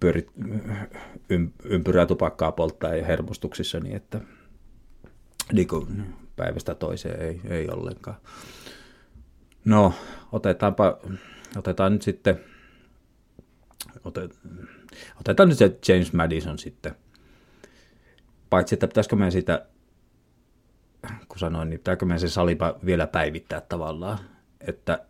pyörit 0.00 0.30
ym, 1.30 1.50
ympyrää 1.64 2.06
tupakkaa 2.06 2.52
polttaa 2.52 2.94
ja 2.96 3.04
hermostuksissa, 3.04 3.80
niin 3.80 3.96
että 3.96 4.20
niin 5.52 5.68
kuin 5.68 5.86
päivästä 6.36 6.74
toiseen 6.74 7.20
ei, 7.20 7.40
ei 7.44 7.68
ollenkaan. 7.68 8.16
No, 9.64 9.94
otetaanpa, 10.32 10.98
otetaan 11.56 11.92
nyt 11.92 12.02
sitten, 12.02 12.40
otet, 14.04 14.38
otetaan 15.20 15.48
nyt 15.48 15.58
se 15.58 15.78
James 15.88 16.12
Madison 16.12 16.58
sitten. 16.58 16.94
Paitsi, 18.50 18.74
että 18.74 18.88
pitäisikö 18.88 19.16
meidän 19.16 19.32
sitä 19.32 19.66
kun 21.28 21.38
sanoin, 21.38 21.70
niin 21.70 21.80
pitääkö 21.80 22.06
meidän 22.06 22.20
se 22.20 22.28
salipa 22.28 22.74
vielä 22.84 23.06
päivittää 23.06 23.60
tavallaan, 23.60 24.18
että 24.60 25.04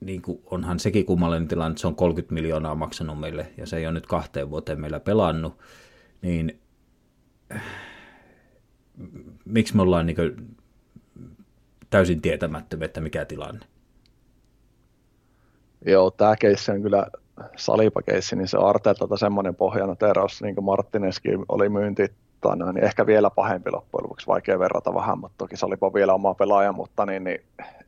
niin 0.00 0.22
kuin 0.22 0.42
onhan 0.44 0.80
sekin 0.80 1.06
kummallinen 1.06 1.48
tilanne, 1.48 1.70
että 1.70 1.80
se 1.80 1.86
on 1.86 1.94
30 1.94 2.34
miljoonaa 2.34 2.74
maksanut 2.74 3.20
meille 3.20 3.52
ja 3.56 3.66
se 3.66 3.76
ei 3.76 3.86
ole 3.86 3.94
nyt 3.94 4.06
kahteen 4.06 4.50
vuoteen 4.50 4.80
meillä 4.80 5.00
pelannut, 5.00 5.58
niin 6.22 6.60
miksi 9.44 9.76
me 9.76 9.82
ollaan 9.82 10.06
niin 10.06 10.16
täysin 11.90 12.20
tietämättömiä, 12.20 12.86
että 12.86 13.00
mikä 13.00 13.24
tilanne? 13.24 13.66
Joo, 15.86 16.10
tämä 16.10 16.36
keissi 16.36 16.72
on 16.72 16.82
kyllä 16.82 17.06
salipakeissi, 17.56 18.36
niin 18.36 18.48
se 18.48 18.58
on 18.58 18.68
Arteetalta 18.68 19.16
semmoinen 19.16 19.54
pohjanoteeraus, 19.54 20.42
niin 20.42 20.54
kuin 20.54 20.64
Martineskin 20.64 21.44
oli 21.48 21.68
myynti, 21.68 22.02
niin 22.72 22.84
ehkä 22.84 23.06
vielä 23.06 23.30
pahempi 23.30 23.70
loppujen 23.70 24.04
lopuksi, 24.04 24.26
vaikea 24.26 24.58
verrata 24.58 24.94
vähän, 24.94 25.18
mutta 25.18 25.34
toki 25.38 25.56
Salipa 25.56 25.94
vielä 25.94 26.14
oma 26.14 26.34
pelaaja, 26.34 26.72
mutta 26.72 27.06
niin, 27.06 27.24
niin, 27.24 27.40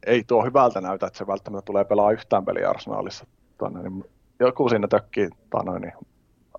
ei 0.07 0.25
tuo 0.25 0.45
hyvältä 0.45 0.81
näytä, 0.81 1.07
että 1.07 1.19
se 1.19 1.27
välttämättä 1.27 1.67
tulee 1.67 1.85
pelaa 1.85 2.13
yhtään 2.13 2.45
peliä 2.45 2.71
Arsenalissa. 2.71 3.27
Tana, 3.59 3.83
niin, 3.83 4.05
joku 4.41 4.69
siinä 4.69 4.89
tökkii 4.89 5.29
niin 5.81 5.93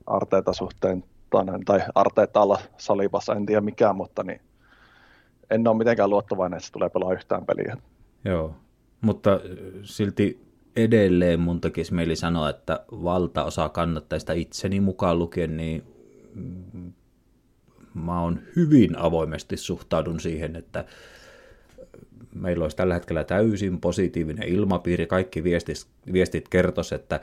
Arteeta 0.08 0.54
suhteen, 0.54 1.04
tana, 1.32 1.60
tai 1.66 1.82
Arteeta 1.96 2.42
alla 2.42 2.60
Salipassa, 2.78 3.36
en 3.36 3.46
tiedä 3.46 3.62
mikä, 3.62 3.94
mutta 3.94 4.24
niin, 4.24 4.42
en 5.50 5.68
ole 5.68 5.78
mitenkään 5.78 6.10
luottavainen, 6.10 6.58
että 6.58 6.68
se 6.68 6.74
tulee 6.74 6.90
pelaa 6.90 7.14
yhtään 7.14 7.46
peliä. 7.46 7.78
Joo, 8.26 8.56
mutta 9.02 9.40
silti 9.84 10.52
edelleen 10.76 11.40
mun 11.40 11.62
tekisi 11.62 11.94
mieli 11.94 12.16
sanoa, 12.16 12.50
että 12.50 12.86
valtaosa 12.92 13.70
kannattajista 13.70 14.34
itseni 14.34 14.80
mukaan 14.80 15.20
lukien, 15.20 15.58
niin 15.58 15.84
mm, 16.36 16.94
mä 17.94 18.22
oon 18.22 18.40
hyvin 18.56 18.98
avoimesti 18.98 19.58
suhtaudun 19.58 20.20
siihen, 20.20 20.56
että 20.56 20.86
meillä 22.36 22.64
olisi 22.64 22.78
tällä 22.78 22.94
hetkellä 22.94 23.24
täysin 23.24 23.82
positiivinen 23.82 24.48
ilmapiiri, 24.48 25.08
kaikki 25.08 25.44
viestit, 25.44 25.88
viestit 26.14 26.50
kertos, 26.50 26.94
että 26.94 27.20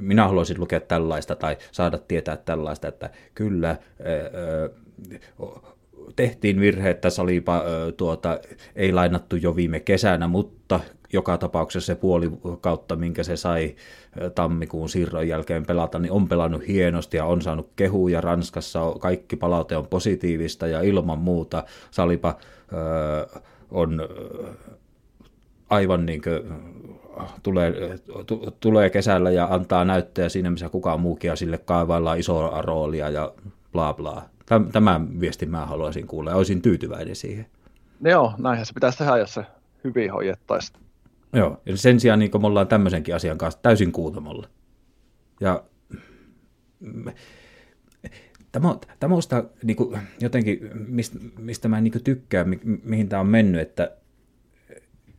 minä 0.00 0.28
haluaisin 0.28 0.60
lukea 0.60 0.80
tällaista 0.80 1.36
tai 1.36 1.56
saada 1.72 1.98
tietää 1.98 2.36
tällaista, 2.36 2.88
että 2.88 3.10
kyllä 3.34 3.76
tehtiin 6.16 6.60
virhe, 6.60 6.90
että 6.90 7.10
Salipa 7.10 7.62
tuota, 7.96 8.40
ei 8.76 8.92
lainattu 8.92 9.36
jo 9.36 9.56
viime 9.56 9.80
kesänä, 9.80 10.28
mutta 10.28 10.80
joka 11.12 11.38
tapauksessa 11.38 11.86
se 11.86 11.94
puoli 11.94 12.30
kautta, 12.60 12.96
minkä 12.96 13.22
se 13.22 13.36
sai 13.36 13.74
tammikuun 14.34 14.88
siirron 14.88 15.28
jälkeen 15.28 15.66
pelata, 15.66 15.98
niin 15.98 16.12
on 16.12 16.28
pelannut 16.28 16.68
hienosti 16.68 17.16
ja 17.16 17.24
on 17.24 17.42
saanut 17.42 17.70
kehuja 17.76 18.20
Ranskassa. 18.20 18.80
Kaikki 19.00 19.36
palaute 19.36 19.76
on 19.76 19.86
positiivista 19.86 20.66
ja 20.66 20.82
ilman 20.82 21.18
muuta 21.18 21.64
Salipa 21.90 22.36
on 23.70 24.08
aivan 25.70 26.06
niin 26.06 26.22
kuin 26.22 26.42
tulee, 27.42 27.72
t- 28.26 28.60
tulee 28.60 28.90
kesällä 28.90 29.30
ja 29.30 29.48
antaa 29.50 29.84
näyttöjä 29.84 30.28
siinä, 30.28 30.50
missä 30.50 30.68
kukaan 30.68 31.00
muukin 31.00 31.28
ja 31.28 31.36
sille 31.36 31.58
kaivaillaan 31.58 32.18
isoa 32.18 32.62
roolia 32.62 33.10
ja 33.10 33.32
bla 33.72 33.94
bla. 33.94 34.22
Tämän 34.72 35.20
viestin 35.20 35.50
mä 35.50 35.66
haluaisin 35.66 36.06
kuulla 36.06 36.30
ja 36.30 36.36
olisin 36.36 36.62
tyytyväinen 36.62 37.16
siihen. 37.16 37.46
Joo, 38.00 38.32
näinhän 38.38 38.66
se 38.66 38.74
pitäisi 38.74 38.98
tehdä, 38.98 39.16
jos 39.16 39.34
se 39.34 39.44
hyvin 39.84 40.12
hoidettaisiin. 40.12 40.80
Joo, 41.32 41.60
ja 41.66 41.76
sen 41.76 42.00
sijaan 42.00 42.18
niin 42.18 42.30
me 42.40 42.46
ollaan 42.46 42.68
tämmöisenkin 42.68 43.14
asian 43.14 43.38
kanssa 43.38 43.62
täysin 43.62 43.92
kuutamolla. 43.92 44.48
Ja 45.40 45.64
tämä 48.52 48.70
on, 48.70 48.80
tämä 49.00 49.14
on 49.14 49.22
sitä, 49.22 49.44
niin 49.62 49.76
kuin, 49.76 49.98
jotenkin, 50.20 50.70
mistä, 50.88 51.18
mistä 51.38 51.68
mä 51.68 51.80
niin 51.80 52.04
tykkään, 52.04 52.48
mi, 52.48 52.60
mihin 52.64 53.08
tämä 53.08 53.20
on 53.20 53.26
mennyt, 53.26 53.60
että, 53.60 53.96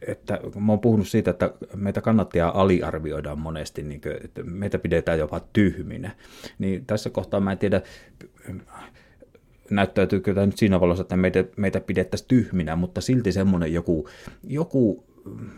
että 0.08 0.40
mä 0.60 0.72
oon 0.72 0.80
puhunut 0.80 1.08
siitä, 1.08 1.32
että 1.32 1.54
meitä 1.76 2.02
kannattaa 2.02 2.62
aliarvioidaan 2.62 3.40
monesti, 3.40 3.84
niin 3.84 4.02
kuin, 4.02 4.16
että 4.24 4.44
meitä 4.44 4.80
pidetään 4.80 5.20
jopa 5.20 5.42
tyhminä. 5.54 6.12
Niin 6.60 6.86
tässä 6.86 7.10
kohtaa 7.10 7.40
mä 7.40 7.52
en 7.52 7.58
tiedä, 7.58 7.82
näyttäytyykö 9.70 10.34
tämä 10.34 10.46
nyt 10.46 10.58
siinä 10.58 10.80
valossa, 10.80 11.02
että 11.02 11.18
meitä, 11.18 11.44
meitä 11.58 11.80
pidettäisiin 11.80 12.28
tyhminä, 12.28 12.76
mutta 12.76 13.02
silti 13.02 13.32
semmoinen 13.32 13.74
joku, 13.74 14.10
joku 14.44 15.06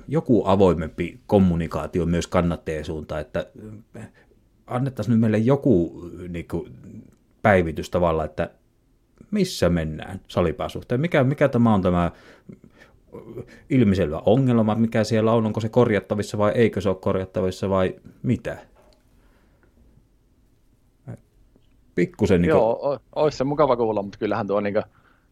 joku 0.07 0.43
avoimempi 0.45 1.19
kommunikaatio 1.27 2.05
myös 2.05 2.27
kannattajien 2.27 2.85
suuntaan, 2.85 3.21
että 3.21 3.47
annettaisiin 4.67 5.11
nyt 5.11 5.21
meille 5.21 5.37
joku 5.37 6.01
niin 6.29 6.47
kuin, 6.47 6.73
päivitys 7.41 7.89
tavalla, 7.89 8.25
että 8.25 8.49
missä 9.31 9.69
mennään 9.69 10.21
salipääsuhteen, 10.27 11.01
mikä, 11.01 11.23
mikä 11.23 11.49
tämä 11.49 11.73
on 11.73 11.81
tämä 11.81 12.11
ilmiselvä 13.69 14.21
ongelma, 14.25 14.75
mikä 14.75 15.03
siellä 15.03 15.33
on, 15.33 15.45
onko 15.45 15.59
se 15.59 15.69
korjattavissa 15.69 16.37
vai 16.37 16.51
eikö 16.51 16.81
se 16.81 16.89
ole 16.89 16.97
korjattavissa 17.01 17.69
vai 17.69 17.95
mitä? 18.23 18.57
Pikkusen 21.95 22.41
niin 22.41 22.51
kuin... 22.51 22.59
Joo, 22.59 22.99
olisi 23.15 23.37
se 23.37 23.43
mukava 23.43 23.77
kuulla, 23.77 24.01
mutta 24.01 24.19
kyllähän 24.19 24.47
tuo 24.47 24.61
niin 24.61 24.73
kuin, 24.73 24.83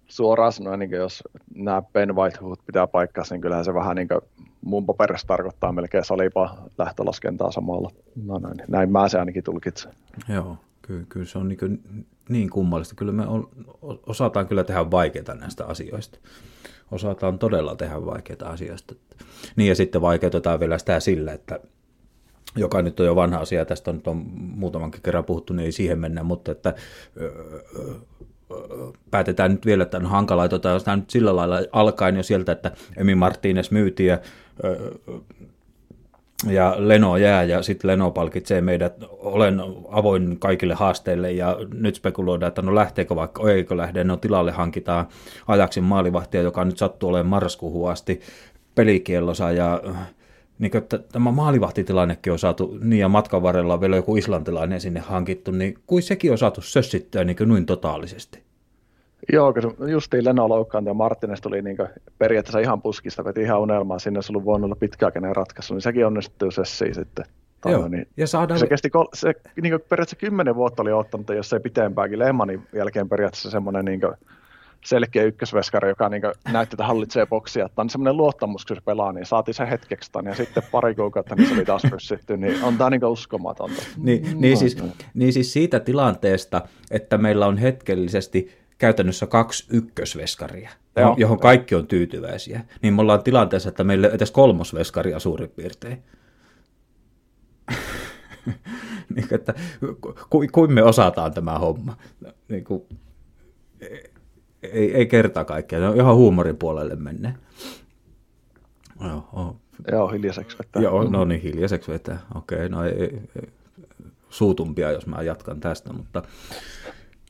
suoraan 0.07 0.51
sanoen, 0.51 0.79
niin 0.79 0.91
jos 0.91 1.23
nämä 1.55 1.81
Ben 1.93 2.15
Whitehood 2.15 2.57
pitää 2.65 2.87
paikkansa, 2.87 3.35
niin 3.35 3.41
kyllähän 3.41 3.65
se 3.65 3.73
vähän 3.73 3.95
niin 3.95 4.07
kuin 4.07 4.21
mun 4.61 4.85
paperissa 4.85 5.27
tarkoittaa 5.27 5.71
melkein 5.71 6.05
salipa 6.05 6.57
lähtölaskentaa 6.77 7.51
samalla. 7.51 7.91
No 8.25 8.39
näin, 8.39 8.55
näin 8.67 8.91
mä 8.91 9.09
se 9.09 9.19
ainakin 9.19 9.43
tulkitsen. 9.43 9.91
Joo, 10.29 10.57
kyllä, 10.81 11.05
kyllä 11.09 11.25
se 11.25 11.37
on 11.37 11.47
niin, 11.47 12.05
niin 12.29 12.49
kummallista. 12.49 12.95
Kyllä 12.95 13.11
me 13.11 13.23
osataan 14.05 14.47
kyllä 14.47 14.63
tehdä 14.63 14.91
vaikeita 14.91 15.33
näistä 15.35 15.65
asioista. 15.65 16.19
Osataan 16.91 17.39
todella 17.39 17.75
tehdä 17.75 18.05
vaikeita 18.05 18.49
asioista. 18.49 18.95
Niin 19.55 19.69
ja 19.69 19.75
sitten 19.75 20.01
vaikeutetaan 20.01 20.59
vielä 20.59 20.77
sitä 20.77 20.99
sillä, 20.99 21.33
että 21.33 21.59
joka 22.55 22.81
nyt 22.81 22.99
on 22.99 23.05
jo 23.05 23.15
vanha 23.15 23.39
asia, 23.39 23.65
tästä 23.65 23.91
on, 23.91 24.01
on 24.05 24.25
muutamankin 24.35 25.01
kerran 25.01 25.25
puhuttu, 25.25 25.53
niin 25.53 25.65
ei 25.65 25.71
siihen 25.71 25.99
mennä, 25.99 26.23
mutta 26.23 26.51
että 26.51 26.75
päätetään 29.11 29.51
nyt 29.51 29.65
vielä, 29.65 29.83
että 29.83 29.97
on 29.97 30.05
hankalaa, 30.05 30.45
otetaan 30.45 30.79
sitä 30.79 30.95
nyt 30.95 31.09
sillä 31.09 31.35
lailla 31.35 31.59
alkaen 31.71 32.15
jo 32.15 32.23
sieltä, 32.23 32.51
että 32.51 32.71
Emi 32.97 33.13
Martínez 33.13 33.67
myytiin 33.71 34.09
ja, 34.09 34.19
ja 36.49 36.75
Leno 36.77 37.17
jää 37.17 37.43
ja 37.43 37.61
sitten 37.61 37.87
Leno 37.87 38.11
palkitsee 38.11 38.61
meidät, 38.61 38.93
olen 39.09 39.61
avoin 39.89 40.39
kaikille 40.39 40.73
haasteille 40.73 41.31
ja 41.31 41.57
nyt 41.73 41.95
spekuloidaan, 41.95 42.47
että 42.47 42.61
no 42.61 42.75
lähteekö 42.75 43.15
vaikka, 43.15 43.51
eikö 43.51 43.77
lähde, 43.77 44.03
no 44.03 44.17
tilalle 44.17 44.51
hankitaan 44.51 45.07
ajaksin 45.47 45.83
maalivahtia, 45.83 46.41
joka 46.41 46.65
nyt 46.65 46.77
sattuu 46.77 47.09
olemaan 47.09 47.29
marraskuuhun 47.29 47.91
asti 47.91 48.21
pelikiellosa 48.75 49.51
ja 49.51 49.81
niin 50.59 50.71
kuin, 50.71 50.81
että 50.81 50.97
tämä 50.97 51.31
maalivahtitilannekin 51.31 52.33
on 52.33 52.39
saatu, 52.39 52.77
niin 52.81 52.99
ja 52.99 53.09
matkan 53.09 53.43
varrella 53.43 53.73
on 53.73 53.81
vielä 53.81 53.95
joku 53.95 54.15
islantilainen 54.15 54.81
sinne 54.81 54.99
hankittu, 54.99 55.51
niin 55.51 55.77
kuin 55.87 56.03
sekin 56.03 56.31
on 56.31 56.37
saatu 56.37 56.61
sössittyä 56.61 57.23
niin 57.23 57.37
kuin 57.37 57.49
noin 57.49 57.65
totaalisesti. 57.65 58.44
Joo, 59.33 59.53
kun 59.53 59.89
justiin 59.89 60.25
Leno 60.25 60.49
loukkaantui 60.49 60.89
ja 60.89 60.93
Martines 60.93 61.41
tuli 61.41 61.61
niin 61.61 61.77
periaatteessa 62.17 62.59
ihan 62.59 62.81
puskista, 62.81 63.23
veti 63.23 63.41
ihan 63.41 63.59
unelmaa, 63.59 63.99
sinne 63.99 64.17
olisi 64.17 64.31
ollut 64.31 64.45
voinut 64.45 64.65
olla 64.65 64.75
pitkäaikainen 64.75 65.35
ratkaisu, 65.35 65.73
niin 65.73 65.81
sekin 65.81 66.05
onnistui 66.05 66.51
sössiin 66.51 66.95
sitten. 66.95 67.25
Joo, 67.65 67.87
niin, 67.87 68.07
ja 68.17 68.27
saadaan... 68.27 68.59
Se 68.59 68.67
kesti 68.67 68.89
kol- 68.89 69.07
se, 69.13 69.33
niin 69.61 69.71
kuin 69.71 69.81
periaatteessa 69.89 70.15
kymmenen 70.15 70.55
vuotta 70.55 70.81
oli 70.81 70.91
ottanut, 70.91 71.29
jos 71.29 71.53
ei 71.53 71.59
pitempääkin. 71.59 72.19
Lehmanin 72.19 72.61
jälkeen 72.73 73.09
periaatteessa 73.09 73.49
semmoinen 73.49 73.85
niin 73.85 74.01
selkeä 74.85 75.23
ykkösveskari, 75.23 75.89
joka 75.89 76.09
niin 76.09 76.21
näytti, 76.51 76.75
että 76.75 76.85
hallitsee 76.85 77.25
boksia. 77.25 77.69
Tämä 77.69 77.83
on 77.83 77.89
semmoinen 77.89 78.17
luottamus, 78.17 78.65
kun 78.65 78.75
se 78.75 78.81
pelaa, 78.85 79.11
niin 79.13 79.25
saatiin 79.25 79.55
se 79.55 79.69
hetkeksi 79.69 80.11
tämän, 80.11 80.31
ja 80.31 80.35
sitten 80.35 80.63
pari 80.71 80.95
kuukautta, 80.95 81.35
niin 81.35 81.47
se 81.47 81.53
oli 81.53 81.65
taas 81.65 81.83
ryssitty, 81.83 82.37
niin 82.37 82.63
on 82.63 82.77
tämä 82.77 82.89
niin 82.89 83.05
uskomatonta. 83.05 83.83
Niin, 83.97 84.41
niin, 84.41 84.57
siis, 84.57 84.77
niin 85.13 85.33
siis 85.33 85.53
siitä 85.53 85.79
tilanteesta, 85.79 86.61
että 86.91 87.17
meillä 87.17 87.47
on 87.47 87.57
hetkellisesti 87.57 88.64
käytännössä 88.77 89.27
kaksi 89.27 89.65
ykkösveskaria, 89.69 90.69
Joo. 90.95 91.15
johon 91.17 91.39
kaikki 91.39 91.75
on 91.75 91.87
tyytyväisiä, 91.87 92.63
niin 92.81 92.93
me 92.93 93.01
ollaan 93.01 93.23
tilanteessa, 93.23 93.69
että 93.69 93.83
meillä 93.83 94.07
ei 94.07 94.15
edes 94.15 94.31
kolmosveskaria 94.31 95.19
suurin 95.19 95.49
piirtein. 95.49 96.03
niin, 99.15 99.27
että, 99.31 99.53
ku, 100.29 100.45
kuin 100.51 100.73
me 100.73 100.83
osataan 100.83 101.33
tämä 101.33 101.59
homma. 101.59 101.97
Niin 102.49 102.63
kuin, 102.63 102.83
ei, 104.63 104.95
ei 104.95 105.05
kerta 105.05 105.45
kaikkea, 105.45 105.79
se 105.79 105.87
on 105.87 105.95
ihan 105.95 106.15
huumorin 106.15 106.57
puolelle 106.57 106.95
menne. 106.95 107.35
Joo, 109.01 109.29
oh. 109.33 109.55
Joo, 109.91 110.07
hiljaiseksi 110.07 110.57
vetää. 110.57 110.81
Joo, 110.81 111.03
no 111.03 111.25
niin, 111.25 111.41
hiljaiseksi 111.41 111.91
vetää. 111.91 112.19
Okei, 112.35 112.69
no 112.69 112.83
ei, 112.83 112.93
ei, 112.93 113.21
ei, 113.41 113.49
suutumpia, 114.29 114.91
jos 114.91 115.07
mä 115.07 115.21
jatkan 115.21 115.59
tästä, 115.59 115.93
mutta 115.93 116.23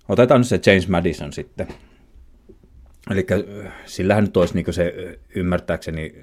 otetaan 0.09 0.41
nyt 0.41 0.47
se 0.47 0.59
James 0.65 0.87
Madison 0.87 1.33
sitten. 1.33 1.67
Eli 3.11 3.25
sillähän 3.85 4.23
nyt 4.23 4.37
olisi 4.37 4.53
niin 4.53 4.73
se 4.73 5.19
ymmärtääkseni, 5.35 6.15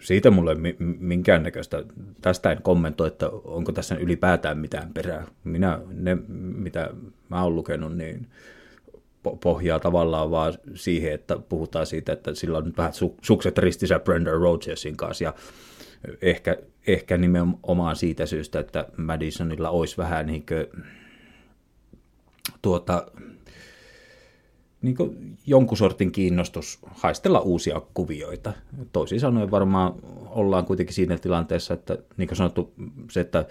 siitä 0.00 0.30
mulle 0.30 0.54
mi- 0.54 0.76
minkäännäköistä, 0.98 1.84
tästä 2.20 2.52
en 2.52 2.62
kommentoi, 2.62 3.06
että 3.06 3.28
onko 3.28 3.72
tässä 3.72 3.94
ylipäätään 3.94 4.58
mitään 4.58 4.94
perää. 4.94 5.26
Minä, 5.44 5.80
ne 5.92 6.18
mitä 6.38 6.90
mä 7.28 7.42
oon 7.42 7.56
lukenut, 7.56 7.96
niin 7.96 8.26
po- 9.28 9.36
pohjaa 9.42 9.80
tavallaan 9.80 10.30
vaan 10.30 10.54
siihen, 10.74 11.12
että 11.12 11.36
puhutaan 11.48 11.86
siitä, 11.86 12.12
että 12.12 12.34
sillä 12.34 12.58
on 12.58 12.64
nyt 12.64 12.76
vähän 12.76 12.92
su- 12.92 13.18
sukset 13.22 13.58
ristissä 13.58 13.98
Brendan 13.98 14.40
Rodgersin 14.40 14.96
kanssa 14.96 15.24
ja 15.24 15.34
ehkä, 16.22 16.56
ehkä 16.86 17.18
nimenomaan 17.18 17.96
siitä 17.96 18.26
syystä, 18.26 18.60
että 18.60 18.86
Madisonilla 18.96 19.70
olisi 19.70 19.96
vähän 19.96 20.26
niin 20.26 20.46
kuin, 20.46 20.84
tuota, 22.62 23.06
niin 24.82 24.96
kuin 24.96 25.38
jonkun 25.46 25.76
sortin 25.78 26.12
kiinnostus 26.12 26.78
haistella 26.86 27.40
uusia 27.40 27.82
kuvioita. 27.94 28.52
Toisin 28.92 29.20
sanoen 29.20 29.50
varmaan 29.50 29.92
ollaan 30.26 30.64
kuitenkin 30.64 30.94
siinä 30.94 31.18
tilanteessa, 31.18 31.74
että 31.74 31.98
niin 32.16 32.28
kuin 32.28 32.36
sanottu, 32.36 32.74
se, 33.10 33.20
että 33.20 33.46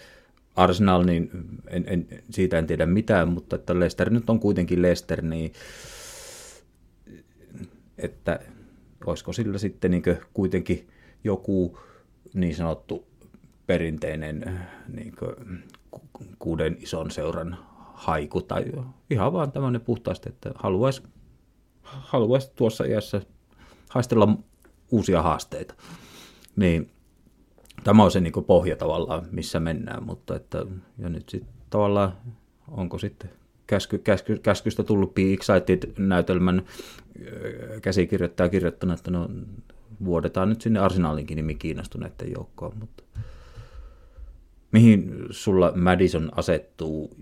Arsenal, 0.55 1.03
niin 1.03 1.31
en, 1.67 1.83
en, 1.87 2.07
siitä 2.29 2.57
en 2.57 2.67
tiedä 2.67 2.85
mitään, 2.85 3.29
mutta 3.29 3.55
että 3.55 3.79
Leicester 3.79 4.09
nyt 4.09 4.29
on 4.29 4.39
kuitenkin 4.39 4.81
Leicester, 4.81 5.21
niin 5.21 5.53
että 7.97 8.39
olisiko 9.05 9.33
sillä 9.33 9.57
sitten 9.57 9.91
niin 9.91 10.03
kuitenkin 10.33 10.87
joku 11.23 11.79
niin 12.33 12.55
sanottu 12.55 13.07
perinteinen 13.67 14.59
niin 14.93 15.15
kuuden 16.39 16.77
ison 16.79 17.11
seuran 17.11 17.57
haiku 17.99 18.41
tai 18.41 18.65
ihan 19.09 19.33
vaan 19.33 19.51
tämmöinen 19.51 19.81
puhtaasti, 19.81 20.29
että 20.29 20.51
haluaisi, 20.55 21.03
haluaisi 21.83 22.51
tuossa 22.55 22.83
iässä 22.83 23.21
haistella 23.89 24.37
uusia 24.91 25.21
haasteita. 25.21 25.73
Niin 26.55 26.91
tämä 27.83 28.03
on 28.03 28.11
se 28.11 28.19
niin 28.19 28.33
pohja 28.47 28.75
tavallaan, 28.75 29.25
missä 29.31 29.59
mennään, 29.59 30.03
mutta 30.03 30.35
että, 30.35 30.65
ja 30.97 31.09
nyt 31.09 31.29
sitten 31.29 31.53
tavallaan 31.69 32.13
onko 32.67 32.97
sitten 32.97 33.29
käsky, 33.67 33.97
käsky, 33.97 34.37
käskystä 34.37 34.83
tullut 34.83 35.13
Be 35.15 35.21
Excited-näytelmän 35.21 36.65
käsikirjoittaja 37.81 38.49
kirjoittanut, 38.49 38.99
että 38.99 39.11
no 39.11 39.29
vuodetaan 40.05 40.49
nyt 40.49 40.61
sinne 40.61 40.79
arsenaalinkin 40.79 41.35
nimi 41.35 41.55
kiinnostuneiden 41.55 42.31
joukkoon, 42.35 42.77
mutta 42.79 43.03
mihin 44.71 45.25
sulla 45.29 45.73
Madison 45.75 46.31
asettuu, 46.35 47.15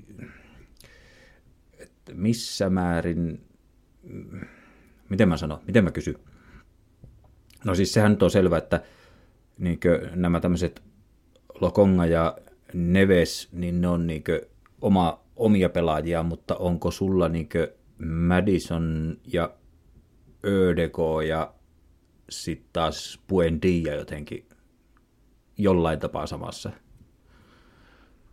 missä 2.14 2.70
määrin, 2.70 3.42
miten 5.10 5.30
mä 5.30 5.38
sanon, 5.38 5.60
miten 5.68 5.84
mä 5.84 5.92
kysyn? 5.92 6.16
No 7.66 7.76
siis 7.76 7.94
sehän 7.94 8.12
nyt 8.12 8.24
on 8.24 8.32
selvä, 8.32 8.58
että 8.58 8.82
niin 9.58 9.80
nämä 10.16 10.40
tämmöiset 10.40 10.84
Lokonga 11.62 12.06
ja 12.06 12.38
Neves, 12.74 13.50
niin 13.52 13.82
ne 13.82 13.88
on 13.88 14.08
niin 14.08 14.24
oma, 14.82 15.24
omia 15.36 15.70
pelaajia, 15.70 16.24
mutta 16.24 16.56
onko 16.56 16.92
sulla 16.92 17.30
niin 17.30 17.50
Madison 18.06 19.18
ja 19.34 19.54
Ödeko 20.46 21.22
ja 21.22 21.54
sitten 22.30 22.70
taas 22.74 23.20
Buendia 23.30 23.96
jotenkin 23.96 24.50
jollain 25.58 26.00
tapaa 26.00 26.28
samassa? 26.28 26.72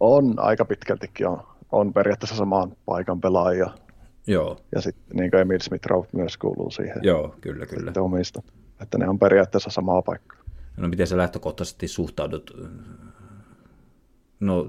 On 0.01 0.35
aika 0.37 0.65
pitkältikin 0.65 1.27
on, 1.27 1.43
on 1.75 1.93
periaatteessa 1.93 2.37
samaan 2.37 2.77
paikan 2.85 3.21
pelaaja. 3.21 3.71
Joo. 4.27 4.59
Ja 4.75 4.81
sitten 4.81 5.17
niin 5.17 5.37
Emil 5.37 5.59
Smith 5.63 5.89
myös 6.13 6.37
kuuluu 6.37 6.71
siihen. 6.71 6.97
Joo, 7.03 7.35
kyllä, 7.41 7.67
kyllä. 7.67 7.85
Sitten 7.85 8.03
omista. 8.03 8.43
Että 8.81 8.99
ne 8.99 9.09
on 9.09 9.19
periaatteessa 9.19 9.71
samaa 9.71 10.03
paikkaa. 10.03 10.39
No 10.77 10.89
miten 10.89 11.07
sä 11.07 11.17
lähtökohtaisesti 11.17 11.89
suhtaudut? 11.89 12.51
No, 14.41 14.67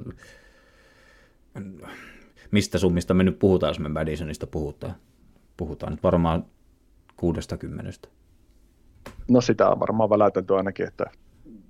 mistä 2.51 2.77
summista 2.77 3.13
me 3.13 3.23
nyt 3.23 3.39
puhutaan, 3.39 3.69
jos 3.69 3.79
me 3.79 3.89
Madisonista 3.89 4.47
puhutaan? 4.47 4.95
Puhutaan 5.57 5.93
nyt 5.93 6.03
varmaan 6.03 6.45
kuudesta 7.15 7.57
kymmenestä. 7.57 8.07
No 9.29 9.41
sitä 9.41 9.69
on 9.69 9.79
varmaan 9.79 10.09
väläytelty 10.09 10.55
ainakin, 10.55 10.87
että 10.87 11.05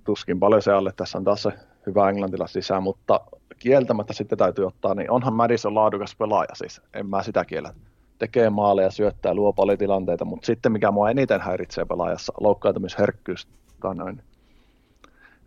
tuskin 0.03 0.39
paljon 0.39 0.61
se 0.61 0.71
alle. 0.71 0.93
Tässä 0.95 1.17
on 1.17 1.23
taas 1.23 1.43
se 1.43 1.51
hyvä 1.85 2.09
englantila 2.09 2.47
sisään, 2.47 2.83
mutta 2.83 3.21
kieltämättä 3.59 4.13
sitten 4.13 4.37
täytyy 4.37 4.67
ottaa, 4.67 4.95
niin 4.95 5.11
onhan 5.11 5.33
Madison 5.33 5.75
laadukas 5.75 6.15
pelaaja 6.15 6.55
siis, 6.55 6.81
en 6.93 7.09
mä 7.09 7.23
sitä 7.23 7.45
kiellä. 7.45 7.73
Tekee 8.19 8.49
maaleja, 8.49 8.91
syöttää, 8.91 9.33
luo 9.33 9.53
paljon 9.53 9.77
tilanteita, 9.77 10.25
mutta 10.25 10.45
sitten 10.45 10.71
mikä 10.71 10.91
mua 10.91 11.09
eniten 11.09 11.41
häiritsee 11.41 11.85
pelaajassa, 11.85 12.33
loukkaantumisherkkyys 12.39 13.47
tai 13.79 13.95
noin. 13.95 14.21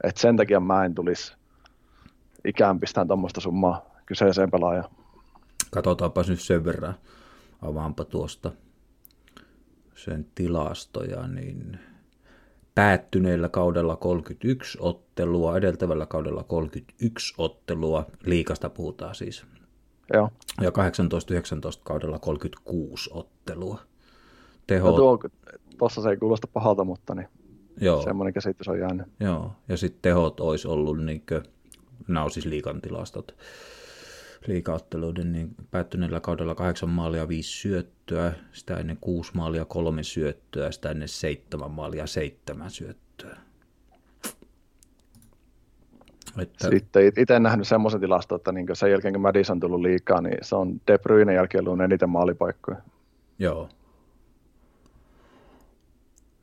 Et 0.05 0.16
sen 0.16 0.36
takia 0.36 0.61
mä 0.61 0.84
en 0.84 0.95
tulisi 0.95 1.34
ikään 2.45 2.80
pistään 2.80 3.07
tuommoista 3.07 3.41
summaa 3.41 3.84
kyseiseen 4.07 4.51
pelaajaan. 4.51 4.91
Katsotaanpa 5.70 6.22
nyt 6.28 6.41
sen 6.41 6.64
verran, 6.64 6.95
avaanpa 7.62 8.05
tuosta 8.05 8.53
sen 9.95 10.26
tilastoja, 10.34 11.26
niin 11.26 11.78
päättyneellä 12.79 13.49
kaudella 13.49 13.97
31 13.97 14.79
ottelua, 14.81 15.57
edeltävällä 15.57 16.07
kaudella 16.07 16.43
31 16.43 17.35
ottelua, 17.39 18.07
liikasta 18.26 18.70
puhutaan 18.70 19.14
siis. 19.14 19.45
Joo. 20.12 20.31
Ja 20.61 20.70
18-19 20.70 20.72
kaudella 21.85 22.18
36 22.18 23.11
ottelua. 23.12 23.81
Teho... 24.66 24.91
No 24.91 24.97
tuo, 24.97 25.18
tuossa 25.79 26.03
se 26.03 26.11
ei 26.11 26.16
kuulosta 26.16 26.47
pahalta, 26.47 26.85
mutta 26.85 27.14
niin 27.14 27.29
Joo. 27.81 28.03
semmoinen 28.03 28.35
käsitys 28.35 28.68
on 28.68 28.79
jäänyt. 28.79 29.07
Joo, 29.20 29.53
ja 29.68 29.76
sitten 29.76 30.03
tehot 30.03 30.41
olisi 30.41 30.68
ollut, 30.68 31.05
niin 31.05 31.22
kuin, 31.29 31.43
nämä 32.09 32.24
on 32.24 32.31
siis 32.31 32.47
liikan 32.47 32.81
tilastot, 32.81 33.37
liikaotteluiden, 34.47 35.32
niin 35.32 35.55
päättyneellä 35.70 36.20
kaudella 36.20 36.55
kahdeksan 36.55 36.89
maalia, 36.89 37.28
viisi 37.28 37.51
syöttöä, 37.51 38.32
sitä 38.53 38.76
ennen 38.76 38.99
kuusi 39.01 39.32
maalia, 39.34 39.64
kolme 39.64 40.03
syöttöä, 40.03 40.70
sitä 40.70 40.91
ennen 40.91 41.09
seitsemän 41.09 41.70
maalia, 41.70 42.07
seitsemän 42.07 42.70
syöttöä. 42.70 43.36
Että... 46.39 46.70
Sitten 46.70 47.12
itse 47.16 47.39
nähnyt 47.39 47.68
semmoisen 47.68 48.01
tilaston, 48.01 48.36
että 48.36 48.53
niin 48.53 48.66
sen 48.72 48.91
jälkeen 48.91 49.14
kun 49.14 49.22
Madison 49.22 49.55
on 49.55 49.61
tullut 49.61 49.80
liikaa, 49.80 50.20
niin 50.20 50.39
se 50.43 50.57
on 50.57 50.80
De 50.86 50.99
Bruyne 50.99 51.34
jälkeen 51.34 51.68
ollut 51.68 51.84
eniten 51.84 52.11
maalipaikkoja. 52.11 52.78
Joo. 53.39 53.68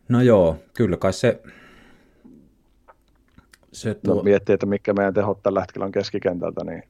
No 0.09 0.21
joo, 0.21 0.57
kyllä 0.73 0.97
kai 0.97 1.13
se... 1.13 1.41
se 3.71 3.93
tuo... 3.93 4.15
no, 4.15 4.23
miettii, 4.23 4.53
että 4.53 4.65
mikä 4.65 4.93
meidän 4.93 5.13
tehot 5.13 5.43
tällä 5.43 5.61
hetkellä 5.61 5.85
on 5.85 5.91
keskikentältä, 5.91 6.63
niin 6.63 6.83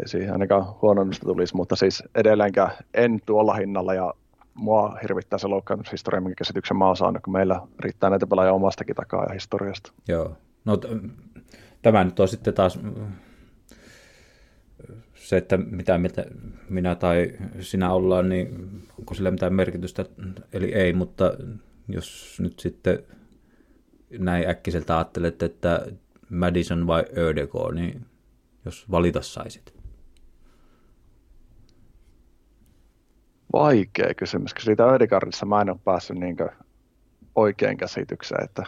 ei 0.00 0.08
siihen 0.08 0.32
ainakaan 0.32 0.66
huononnusta 0.82 1.26
tulisi, 1.26 1.56
mutta 1.56 1.76
siis 1.76 2.02
edelleenkään 2.14 2.70
en 2.94 3.20
tuolla 3.26 3.54
hinnalla 3.54 3.94
ja 3.94 4.14
mua 4.54 4.98
hirvittää 5.02 5.38
se 5.38 5.48
loukkaantumishistoria, 5.48 6.20
minkä 6.20 6.34
käsityksen 6.38 6.76
mä 6.76 6.86
oon 6.86 6.96
saanut, 6.96 7.22
kun 7.22 7.32
meillä 7.32 7.60
riittää 7.78 8.10
näitä 8.10 8.26
pelaajia 8.26 8.52
omastakin 8.52 8.96
takaa 8.96 9.24
ja 9.24 9.32
historiasta. 9.32 9.92
Joo, 10.08 10.36
no 10.64 10.76
t- 10.76 10.86
tämä 11.82 12.04
nyt 12.04 12.20
on 12.20 12.28
sitten 12.28 12.54
taas 12.54 12.78
se, 15.14 15.36
että 15.36 15.56
mitä 15.56 15.98
mieltä 15.98 16.24
minä 16.68 16.94
tai 16.94 17.32
sinä 17.60 17.92
ollaan, 17.92 18.28
niin 18.28 18.70
onko 18.98 19.14
sillä 19.14 19.30
mitään 19.30 19.54
merkitystä, 19.54 20.04
eli 20.52 20.74
ei, 20.74 20.92
mutta 20.92 21.32
jos 21.88 22.38
nyt 22.40 22.58
sitten 22.58 22.98
näin 24.18 24.48
äkkiseltä 24.48 24.96
ajattelet, 24.96 25.42
että 25.42 25.86
Madison 26.30 26.86
vai 26.86 27.04
Ödeko, 27.16 27.70
niin 27.70 28.06
jos 28.64 28.90
valita 28.90 29.22
saisit? 29.22 29.79
Vaikea 33.52 34.14
kysymys, 34.16 34.54
kun 34.54 34.62
siitä 34.62 34.84
Ödegardissa 34.84 35.46
mä 35.46 35.60
en 35.60 35.70
ole 35.70 35.78
päässyt 35.84 36.18
niin 36.18 36.36
oikein 37.34 37.76
käsitykseen, 37.76 38.44
että 38.44 38.62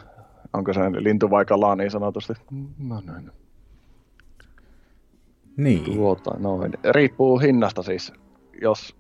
onko 0.53 0.73
se 0.73 0.81
lintu 0.81 1.31
vai 1.31 1.45
kalaa 1.45 1.77
niin 1.77 1.91
sanotusti. 1.91 2.33
No 2.79 3.01
näin. 3.01 3.31
Niin. 5.57 5.85
Tuota, 5.85 6.35
noin. 6.39 6.73
Riippuu 6.93 7.39
hinnasta 7.39 7.83
siis. 7.83 8.13
Jos 8.61 8.97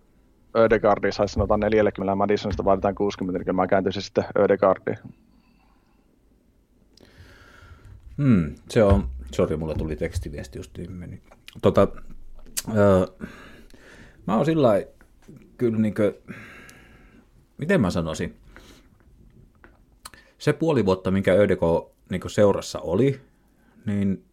Ödegaardi 0.57 1.12
saisi 1.12 1.35
sanotaan 1.35 1.61
40 1.61 2.14
Madisonista 2.14 2.64
vaaditaan 2.64 2.95
60, 2.95 3.45
niin 3.45 3.57
mä 3.57 3.66
kääntyisin 3.66 4.03
sitten 4.03 4.24
Ödegaardiin. 4.39 4.99
Hmm, 8.16 8.55
se 8.68 8.85
on, 8.85 9.09
sori, 9.33 9.57
mulla 9.57 9.74
tuli 9.74 9.97
tekstiviesti 9.97 10.59
just 10.59 10.78
meni. 10.89 11.22
Tota, 11.62 11.89
öö, 12.76 13.07
mä 14.26 14.37
oon 14.37 14.45
sillä 14.45 14.68
kyllä 15.63 15.79
niinkö, 15.79 16.15
miten 17.59 17.81
mä 17.81 17.91
sanoisin, 17.91 18.37
se 20.39 20.53
puoli 20.53 20.87
vuotta, 20.87 21.11
minkä 21.11 21.33
Ödeko 21.33 21.95
niin 22.11 22.31
seurassa 22.31 22.81
oli, 22.81 23.21
niin 23.87 24.25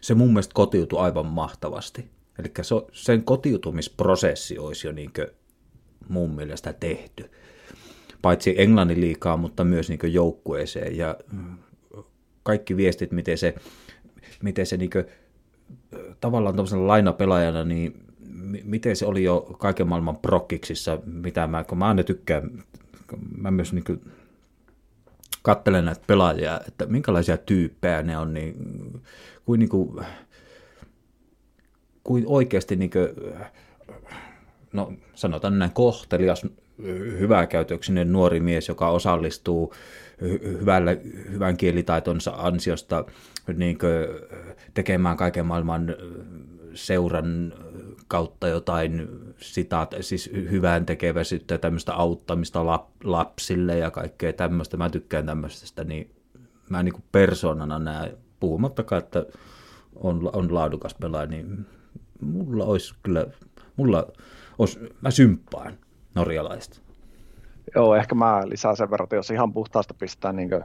se 0.00 0.14
mun 0.14 0.28
mielestä 0.28 0.54
kotiutui 0.54 1.00
aivan 1.00 1.26
mahtavasti. 1.26 2.10
Eli 2.38 2.52
sen 2.92 3.24
kotiutumisprosessi 3.24 4.58
olisi 4.58 4.86
jo 4.86 4.92
niin 4.92 5.10
mun 6.08 6.34
mielestä 6.34 6.72
tehty. 6.72 7.30
Paitsi 8.22 8.54
Englannin 8.58 9.00
liikaa, 9.00 9.36
mutta 9.36 9.64
myös 9.64 9.88
niin 9.88 10.12
joukkueeseen. 10.12 10.96
Ja 10.96 11.16
kaikki 12.42 12.76
viestit, 12.76 13.12
miten 13.12 13.38
se, 13.38 13.54
miten 14.42 14.66
se 14.66 14.76
niin 14.76 14.90
kuin, 14.90 15.04
tavallaan 16.20 16.54
tuollaisena 16.54 16.86
lainapelaajana, 16.86 17.64
niin 17.64 18.07
miten 18.64 18.96
se 18.96 19.06
oli 19.06 19.24
jo 19.24 19.40
kaiken 19.40 19.88
maailman 19.88 20.16
prokkiksissa, 20.16 20.98
mitä 21.06 21.46
mä, 21.46 21.64
kun 21.64 21.78
mä 21.78 21.88
aina 21.88 22.02
tykkään, 22.02 22.64
mä 23.38 23.50
myös 23.50 23.72
niin 23.72 23.84
kuin 23.84 24.00
katselen 25.42 25.84
näitä 25.84 26.00
pelaajia, 26.06 26.60
että 26.68 26.86
minkälaisia 26.86 27.36
tyyppejä 27.36 28.02
ne 28.02 28.18
on, 28.18 28.34
niin 28.34 28.54
kuin, 29.44 29.58
niin 29.58 29.68
kuin, 29.68 30.04
kuin 32.04 32.24
oikeasti 32.26 32.76
niin 32.76 32.90
kuin, 32.90 33.08
no 34.72 34.92
sanotaan 35.14 35.58
näin 35.58 35.72
kohtelias, 35.72 36.46
hyväkäytöksinen 37.18 38.12
nuori 38.12 38.40
mies, 38.40 38.68
joka 38.68 38.88
osallistuu 38.88 39.74
hyvällä, 40.20 40.96
hyvän 41.32 41.56
kielitaitonsa 41.56 42.30
ansiosta 42.36 43.04
niin 43.56 43.78
kuin, 43.78 43.92
tekemään 44.74 45.16
kaiken 45.16 45.46
maailman 45.46 45.96
seuran 46.74 47.54
kautta 48.08 48.48
jotain 48.48 49.08
sitaat, 49.36 49.94
siis 50.00 50.30
hyvän 50.32 50.86
tekeväisyyttä 50.86 51.54
ja 51.54 51.58
tämmöistä 51.58 51.94
auttamista 51.94 52.66
lap, 52.66 52.88
lapsille 53.04 53.78
ja 53.78 53.90
kaikkea 53.90 54.32
tämmöistä. 54.32 54.76
Mä 54.76 54.90
tykkään 54.90 55.26
tämmöisestä, 55.26 55.84
niin 55.84 56.10
mä 56.70 56.82
niin 56.82 56.92
kuin 56.92 57.04
persoonana 57.12 57.78
näen, 57.78 58.16
puhumattakaan, 58.40 59.02
että 59.02 59.26
on, 59.96 60.30
on 60.32 60.54
laadukas 60.54 60.94
pelaaja, 60.94 61.26
niin 61.26 61.66
mulla 62.20 62.64
olisi 62.64 62.94
kyllä, 63.02 63.26
mulla 63.76 64.06
olisi, 64.58 64.78
mä 65.00 65.10
symppaan 65.10 65.78
norjalaista. 66.14 66.80
Joo, 67.74 67.94
ehkä 67.94 68.14
mä 68.14 68.42
lisään 68.48 68.76
sen 68.76 68.90
verran, 68.90 69.04
että 69.04 69.16
jos 69.16 69.30
ihan 69.30 69.52
puhtaasta 69.52 69.94
pistää, 69.94 70.32
niin 70.32 70.48
kuin, 70.48 70.64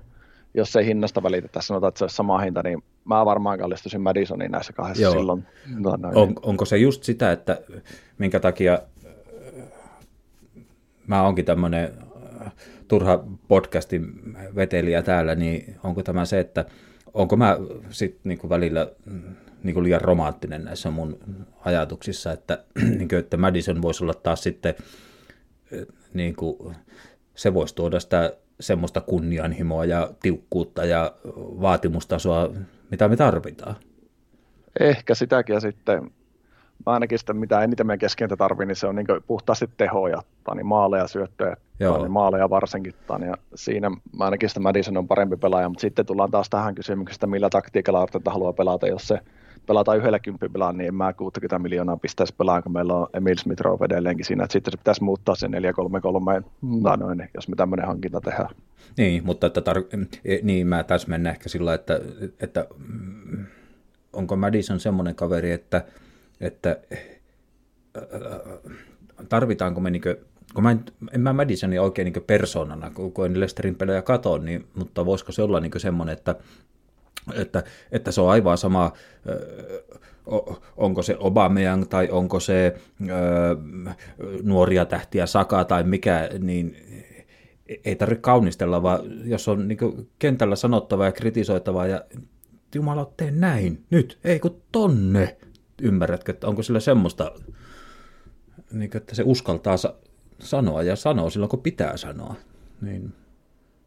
jos 0.53 0.75
ei 0.75 0.85
hinnasta 0.85 1.23
välitetä, 1.23 1.61
sanotaan, 1.61 1.87
että 1.87 1.97
se 1.97 2.03
olisi 2.03 2.15
sama 2.15 2.39
hinta, 2.39 2.63
niin 2.63 2.83
mä 3.05 3.25
varmaan 3.25 3.59
kallistuisin 3.59 4.01
Madisoniin 4.01 4.51
näissä 4.51 4.73
kahdessa 4.73 5.03
Joo. 5.03 5.13
silloin. 5.13 5.45
No, 5.79 5.95
no, 5.95 6.11
on, 6.15 6.33
onko 6.41 6.65
se 6.65 6.77
just 6.77 7.03
sitä, 7.03 7.31
että 7.31 7.61
minkä 8.17 8.39
takia 8.39 8.73
äh, 8.73 9.11
mä 11.07 11.21
onkin 11.21 11.45
tämmöinen 11.45 11.91
äh, 12.41 12.51
turha 12.87 13.23
podcastin 13.47 14.05
vetelijä 14.55 15.01
täällä, 15.01 15.35
niin 15.35 15.75
onko 15.83 16.03
tämä 16.03 16.25
se, 16.25 16.39
että 16.39 16.65
onko 17.13 17.35
mä 17.35 17.57
sitten 17.89 18.21
niinku 18.23 18.49
välillä 18.49 18.91
niinku 19.63 19.83
liian 19.83 20.01
romanttinen 20.01 20.63
näissä 20.65 20.91
mun 20.91 21.19
ajatuksissa, 21.65 22.31
että, 22.31 22.63
niinku, 22.97 23.15
että 23.15 23.37
Madison 23.37 23.81
voisi 23.81 24.03
olla 24.03 24.13
taas 24.13 24.43
sitten, 24.43 24.75
äh, 25.73 25.85
niinku, 26.13 26.73
se 27.35 27.53
voisi 27.53 27.75
tuoda 27.75 27.99
sitä 27.99 28.33
semmoista 28.59 29.01
kunnianhimoa 29.01 29.85
ja 29.85 30.09
tiukkuutta 30.21 30.85
ja 30.85 31.11
vaatimustasoa 31.61 32.49
mitä 32.91 33.07
me 33.07 33.15
tarvitaan. 33.15 33.75
Ehkä 34.79 35.15
sitäkin 35.15 35.53
ja 35.53 35.59
sitten 35.59 36.03
mä 36.85 36.93
ainakin 36.93 37.19
sitä, 37.19 37.33
mitä 37.33 37.61
eniten 37.61 37.87
meidän 37.87 37.99
keskentä 37.99 38.37
tarvii, 38.37 38.65
niin 38.65 38.75
se 38.75 38.87
on 38.87 38.95
niin 38.95 39.07
puhtaasti 39.27 39.69
tehoja, 39.77 40.21
niin 40.55 40.65
maaleja, 40.65 41.07
syöttöjä, 41.07 41.57
niin 41.79 42.11
maaleja 42.11 42.49
varsinkin. 42.49 42.93
Tani, 43.07 43.27
ja 43.27 43.33
siinä 43.55 43.89
mä 43.89 44.25
ainakin 44.25 44.49
sitä 44.49 44.59
Madison 44.59 44.97
on 44.97 45.07
parempi 45.07 45.37
pelaaja, 45.37 45.69
mutta 45.69 45.81
sitten 45.81 46.05
tullaan 46.05 46.31
taas 46.31 46.49
tähän 46.49 46.75
kysymykseen, 46.75 47.29
millä 47.29 47.49
taktiikalla 47.49 48.01
Arteta 48.01 48.31
haluaa 48.31 48.53
pelata, 48.53 48.87
jos 48.87 49.07
se 49.07 49.19
pelataan 49.67 49.97
yhdellä 49.97 50.19
kymppipelaa, 50.19 50.73
niin 50.73 50.87
en 50.87 50.95
mä 50.95 51.13
60 51.13 51.59
miljoonaa 51.59 51.97
pistäisi 51.97 52.33
pelaa, 52.37 52.61
kun 52.61 52.73
meillä 52.73 52.93
on 52.93 53.07
Emil 53.13 53.35
Smith 53.37 53.61
edelleenkin 53.85 54.25
siinä, 54.25 54.43
että 54.43 54.53
sitten 54.53 54.71
se 54.71 54.77
pitäisi 54.77 55.03
muuttaa 55.03 55.35
se 55.35 55.47
4-3-3, 55.47 55.51
mm. 56.61 56.69
noin, 56.99 57.29
jos 57.33 57.47
me 57.47 57.55
tämmöinen 57.55 57.87
hankinta 57.87 58.21
tehdään. 58.21 58.49
Niin, 58.97 59.25
mutta 59.25 59.47
että 59.47 59.61
tar- 59.61 60.07
e, 60.25 60.37
niin 60.43 60.67
mä 60.67 60.85
mennä 61.07 61.29
ehkä 61.29 61.49
sillä, 61.49 61.73
että, 61.73 61.99
että 62.39 62.67
mm, 62.77 63.45
onko 64.13 64.35
Madison 64.35 64.79
semmoinen 64.79 65.15
kaveri, 65.15 65.51
että, 65.51 65.85
että 66.41 66.77
tarvitaanko 69.29 69.81
me 69.81 69.89
niinkö 69.89 70.17
kun 70.53 70.63
mä 70.63 70.71
en, 70.71 70.85
en 71.11 71.21
mä 71.21 71.33
Madisonia 71.33 71.81
oikein 71.81 72.13
niin 72.13 72.23
persoonana, 72.27 72.89
kun 72.89 73.25
en 73.25 73.39
Lesterin 73.39 73.75
pelejä 73.75 74.01
katon, 74.01 74.45
niin, 74.45 74.67
mutta 74.75 75.05
voisiko 75.05 75.31
se 75.31 75.41
olla 75.41 75.59
niin 75.59 75.71
semmoinen, 75.77 76.13
että 76.13 76.35
että, 77.33 77.63
että 77.91 78.11
se 78.11 78.21
on 78.21 78.29
aivan 78.29 78.57
sama, 78.57 78.91
onko 80.77 81.01
se 81.01 81.15
Obameyang 81.19 81.85
tai 81.89 82.09
onko 82.11 82.39
se 82.39 82.75
nuoria 84.43 84.85
tähtiä 84.85 85.25
Saka 85.25 85.63
tai 85.65 85.83
mikä, 85.83 86.29
niin 86.39 86.77
ei 87.85 87.95
tarvitse 87.95 88.21
kaunistella, 88.21 88.83
vaan 88.83 88.99
jos 89.25 89.47
on 89.47 89.67
niin 89.67 90.09
kentällä 90.19 90.55
sanottavaa 90.55 91.05
ja 91.05 91.11
kritisoitavaa 91.11 91.87
ja 91.87 92.05
Jumala, 92.75 93.13
tee 93.17 93.31
näin, 93.31 93.83
nyt, 93.89 94.19
ei 94.23 94.39
kun 94.39 94.61
tonne. 94.71 95.37
Ymmärrätkö, 95.81 96.31
että 96.31 96.47
onko 96.47 96.63
sillä 96.63 96.79
semmoista, 96.79 97.31
niin 98.71 98.89
kuin, 98.89 99.01
että 99.01 99.15
se 99.15 99.23
uskaltaa 99.25 99.75
sanoa 100.39 100.83
ja 100.83 100.95
sanoo 100.95 101.29
silloin, 101.29 101.49
kun 101.49 101.61
pitää 101.61 101.97
sanoa. 101.97 102.35
Niin 102.81 103.13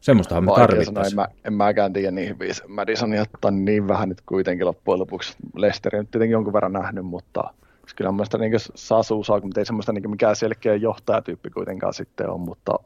Semmoistahan 0.01 0.45
me 0.45 0.51
tarvittaisiin. 0.55 1.11
En, 1.11 1.15
mä, 1.15 1.27
en 1.45 1.53
mäkään 1.53 1.93
tiedä 1.93 2.11
niin 2.11 2.29
hyvin. 2.29 2.51
Madison 2.67 3.13
jättää 3.13 3.51
niin 3.51 3.87
vähän 3.87 4.09
nyt 4.09 4.21
kuitenkin 4.21 4.67
loppujen 4.67 4.99
lopuksi. 4.99 5.35
Lesteri 5.55 5.99
nyt 5.99 6.11
tietenkin 6.11 6.33
jonkun 6.33 6.53
verran 6.53 6.73
nähnyt, 6.73 7.05
mutta 7.05 7.53
kyllä 7.95 8.11
mun 8.11 8.15
mielestä 8.15 8.37
niin 8.37 8.51
saa 8.75 9.03
suusaa, 9.03 9.39
mutta 9.39 9.61
ei 9.61 9.65
semmoista 9.65 9.93
niin 9.93 10.09
mikään 10.09 10.35
selkeä 10.35 10.75
johtajatyyppi 10.75 11.49
kuitenkaan 11.49 11.93
sitten 11.93 12.29
on, 12.29 12.39
mutta 12.39 12.79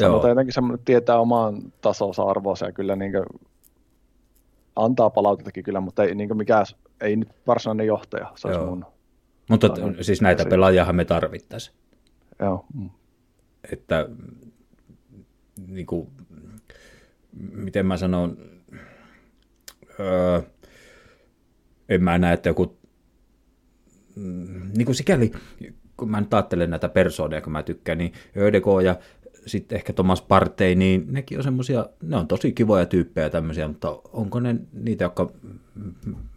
sanotaan 0.00 0.28
jotenkin 0.28 0.54
semmoinen, 0.54 0.84
tietää 0.84 1.18
omaan 1.18 1.72
tasonsa 1.80 2.22
arvoonsa 2.22 2.66
ja 2.66 2.72
kyllä 2.72 2.96
niin 2.96 3.12
antaa 4.76 5.10
palautetakin 5.10 5.64
kyllä, 5.64 5.80
mutta 5.80 6.04
ei 6.04 6.14
niin 6.14 6.36
mikään, 6.36 6.66
ei 7.00 7.16
nyt 7.16 7.28
varsinainen 7.46 7.86
johtaja, 7.86 8.32
se 8.34 8.48
olisi 8.48 8.60
mun. 8.60 8.84
Mutta 9.50 9.68
siis 10.00 10.22
näitä 10.22 10.44
pelaajia 10.44 10.92
me 10.92 11.04
tarvittaisiin. 11.04 11.76
Joo. 12.40 12.64
Että 13.72 14.08
niin 15.68 15.86
kuin, 15.86 16.08
miten 17.52 17.86
mä 17.86 17.96
sanon, 17.96 18.38
öö, 20.00 20.40
en 21.88 22.02
mä 22.02 22.18
näe, 22.18 22.34
että 22.34 22.48
joku, 22.48 22.78
niin 24.76 24.84
kuin 24.84 24.94
sikäli, 24.94 25.32
kun 25.96 26.10
mä 26.10 26.20
nyt 26.20 26.34
ajattelen 26.34 26.70
näitä 26.70 26.88
persoonia, 26.88 27.40
kun 27.40 27.52
mä 27.52 27.62
tykkään, 27.62 27.98
niin 27.98 28.12
ÖDK 28.36 28.66
ja 28.84 28.96
sitten 29.46 29.76
ehkä 29.76 29.92
Thomas 29.92 30.22
Partey, 30.22 30.74
niin 30.74 31.06
nekin 31.10 31.38
on 31.38 31.44
semmoisia, 31.44 31.86
ne 32.02 32.16
on 32.16 32.28
tosi 32.28 32.52
kivoja 32.52 32.86
tyyppejä 32.86 33.30
tämmöisiä, 33.30 33.68
mutta 33.68 34.00
onko 34.12 34.40
ne 34.40 34.56
niitä, 34.72 35.04
jotka 35.04 35.30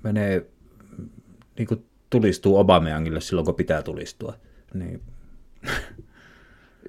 menee, 0.04 0.46
niin 1.58 1.68
kuin 1.68 1.86
tulistuu 2.10 2.58
Obameyangille 2.58 3.22
silloin, 3.22 3.46
kun 3.46 3.56
pitää 3.56 3.84
tulistua, 3.84 4.34
niin... 4.74 5.02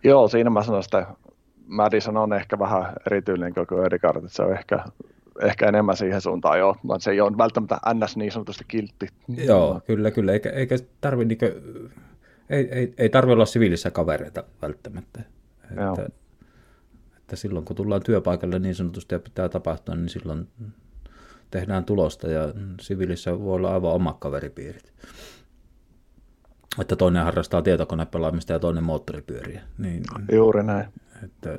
Joo, 0.05 0.29
siinä 0.29 0.51
mä 0.51 0.63
sanon 0.63 0.83
sitä 0.83 1.07
Madison 1.69 2.17
on 2.17 2.33
ehkä 2.33 2.59
vähän 2.59 2.93
erityinen 3.07 3.55
koko 3.55 3.85
Ödegard, 3.85 4.17
että 4.17 4.29
se 4.29 4.43
on 4.43 4.53
ehkä, 4.53 4.85
ehkä 5.43 5.69
enemmän 5.69 5.97
siihen 5.97 6.21
suuntaan 6.21 6.59
jo, 6.59 6.77
mutta 6.83 7.05
se 7.05 7.11
ei 7.11 7.21
ole 7.21 7.39
välttämättä 7.39 7.79
ns. 7.95 8.17
niin 8.17 8.33
sanotusti 8.33 8.65
kiltti. 8.69 9.07
Joo, 9.45 9.81
kyllä, 9.87 10.11
kyllä, 10.11 10.33
eikä, 10.33 10.51
eikä 10.51 10.77
tarvi, 11.01 11.25
niin 11.25 11.39
kuin, 11.39 11.53
ei, 12.51 12.69
ei, 12.71 12.95
ei 12.99 13.09
tarvi 13.09 13.33
olla 13.33 13.47
siviilissä 13.47 13.91
kavereita 13.91 14.45
välttämättä. 14.63 15.21
Että, 15.71 16.09
että 17.19 17.37
silloin 17.37 17.65
kun 17.65 17.77
tullaan 17.77 18.03
työpaikalle 18.03 18.59
niin 18.59 18.75
sanotusti 18.75 19.15
ja 19.15 19.19
pitää 19.19 19.49
tapahtua, 19.49 19.95
niin 19.95 20.09
silloin 20.09 20.49
tehdään 21.51 21.85
tulosta 21.85 22.31
ja 22.31 22.55
siviilissä 22.81 23.41
voi 23.41 23.55
olla 23.55 23.75
aivan 23.75 23.93
omat 23.93 24.17
kaveripiirit. 24.19 24.93
Että 26.81 26.97
toinen 26.97 27.25
harrastaa 27.25 27.63
tietokonepelaamista 27.63 28.53
ja 28.53 28.59
toinen 28.59 28.85
moottoripyöriä. 28.85 29.63
Niin, 29.79 30.03
Juuri 30.33 30.63
näin. 30.63 30.87
Että, 31.25 31.59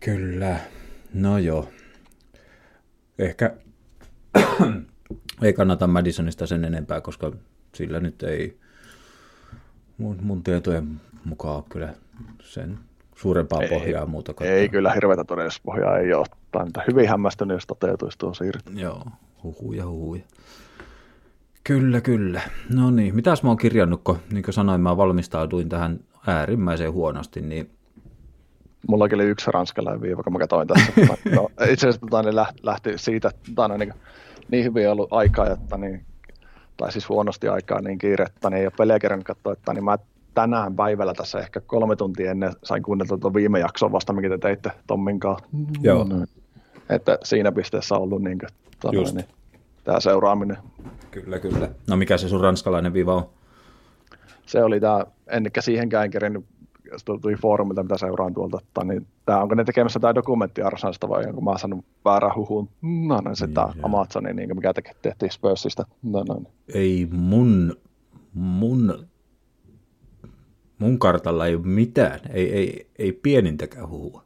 kyllä, 0.00 0.60
no 1.14 1.38
joo. 1.38 1.68
Ehkä 3.18 3.56
ei 5.42 5.52
kannata 5.52 5.86
Madisonista 5.86 6.46
sen 6.46 6.64
enempää, 6.64 7.00
koska 7.00 7.32
sillä 7.74 8.00
nyt 8.00 8.22
ei 8.22 8.58
mun, 9.98 10.18
mun 10.22 10.42
tietojen 10.42 11.00
mukaan 11.24 11.56
ole 11.56 11.64
kyllä 11.68 11.94
sen 12.42 12.78
suurempaa 13.16 13.60
pohjaa 13.70 14.06
muuta 14.06 14.34
kuin... 14.34 14.50
Ei 14.50 14.68
kyllä 14.68 14.92
hirveätä 14.92 15.24
todellisuuspohjaa 15.24 15.98
ei 15.98 16.12
ole. 16.12 16.26
Mitä 16.64 16.84
hyvin 16.86 17.08
hämmästynyt, 17.08 17.54
jos 17.54 17.66
toteutuisi 17.66 18.18
tuo 18.18 18.34
siirto. 18.34 18.70
Joo, 18.74 19.06
huhuja, 19.42 19.86
huhuja. 19.86 20.22
Kyllä, 21.64 22.00
kyllä. 22.00 22.40
No 22.74 22.90
niin, 22.90 23.14
mitäs 23.14 23.42
mä 23.42 23.50
oon 23.50 23.56
kirjannut, 23.56 24.00
kun 24.04 24.18
niin 24.32 24.42
kuin 24.42 24.54
sanoin, 24.54 24.80
mä 24.80 24.96
valmistauduin 24.96 25.68
tähän 25.68 26.00
äärimmäisen 26.26 26.92
huonosti, 26.92 27.40
niin 27.40 27.70
Mulla 28.88 29.08
oli 29.14 29.24
yksi 29.24 29.50
ranskalainen 29.50 30.02
viiva, 30.02 30.22
kun 30.22 30.32
mä 30.32 30.38
katsoin 30.38 30.68
tässä. 30.68 30.92
no, 31.36 31.48
itse 31.70 31.88
asiassa 31.88 32.00
tota, 32.00 32.22
niin 32.22 32.36
lähti, 32.62 32.92
siitä, 32.96 33.28
että 33.28 33.40
tota, 33.54 33.78
niin, 33.78 33.94
niin 34.50 34.64
hyvin 34.64 34.90
ollut 34.90 35.12
aikaa, 35.12 35.50
että 35.50 35.76
niin, 35.76 36.04
tai 36.76 36.92
siis 36.92 37.08
huonosti 37.08 37.48
aikaa, 37.48 37.80
niin 37.80 37.98
kiirettä, 37.98 38.50
niin 38.50 38.58
ei 38.58 38.66
ole 38.66 38.72
pelejä 38.78 38.98
kerran 38.98 39.24
katsoa, 39.24 39.52
että 39.52 39.72
niin 39.72 39.84
mä 39.84 39.98
tänään 40.34 40.76
päivällä 40.76 41.14
tässä 41.14 41.38
ehkä 41.38 41.60
kolme 41.60 41.96
tuntia 41.96 42.30
ennen 42.30 42.52
sain 42.64 42.82
kuunnella 42.82 43.08
tuota 43.08 43.34
viime 43.34 43.58
jaksoa 43.58 43.92
vasta, 43.92 44.12
mikä 44.12 44.28
te 44.28 44.38
teitte 44.38 44.70
Tommin 44.86 45.20
kanssa. 45.20 45.46
Joo. 45.82 46.04
No, 46.04 46.26
että 46.88 47.18
siinä 47.24 47.52
pisteessä 47.52 47.94
on 47.94 48.02
ollut 48.02 48.22
niin, 48.22 48.38
kuin, 48.38 48.48
tota, 48.80 48.94
Just. 48.94 49.14
niin, 49.14 49.26
tämä 49.84 50.00
seuraaminen. 50.00 50.56
kyllä, 51.10 51.38
kyllä. 51.38 51.70
No 51.88 51.96
mikä 51.96 52.16
se 52.16 52.28
sun 52.28 52.40
ranskalainen 52.40 52.92
viiva 52.92 53.14
on? 53.14 53.28
Se 54.46 54.64
oli 54.64 54.80
tämä, 54.80 55.04
ennekä 55.26 55.60
siihenkään 55.60 56.04
en 56.04 56.10
kerinyt, 56.10 56.44
jos 56.90 57.04
tuli 57.04 57.34
foorumilta, 57.34 57.82
mitä 57.82 57.98
seuraan 57.98 58.34
tuolta, 58.34 58.58
että, 58.62 58.84
niin 58.84 59.06
tämä, 59.26 59.42
onko 59.42 59.54
ne 59.54 59.64
tekemässä 59.64 60.00
tämä 60.00 60.14
dokumentti 60.14 60.62
Arsenalista 60.62 61.08
vai 61.08 61.26
onko 61.26 61.40
mä 61.40 61.58
saanut 61.58 61.84
väärän 62.04 62.36
huhun? 62.36 62.68
No, 62.82 63.20
no 63.20 63.34
se 63.34 63.46
tämä 63.48 63.72
Amazonin, 63.82 64.36
niin, 64.36 64.56
mikä 64.56 64.72
teke, 64.72 64.92
tehtiin 65.02 65.32
Spursista. 65.32 65.86
No, 66.02 66.24
no, 66.28 66.34
niin. 66.34 66.52
Ei 66.74 67.08
mun, 67.12 67.76
mun, 68.34 69.06
mun 70.78 70.98
kartalla 70.98 71.46
ei 71.46 71.54
ole 71.54 71.66
mitään, 71.66 72.20
ei, 72.32 72.52
ei, 72.52 72.90
ei 72.98 73.12
pienintäkään 73.12 73.88
huhua. 73.88 74.22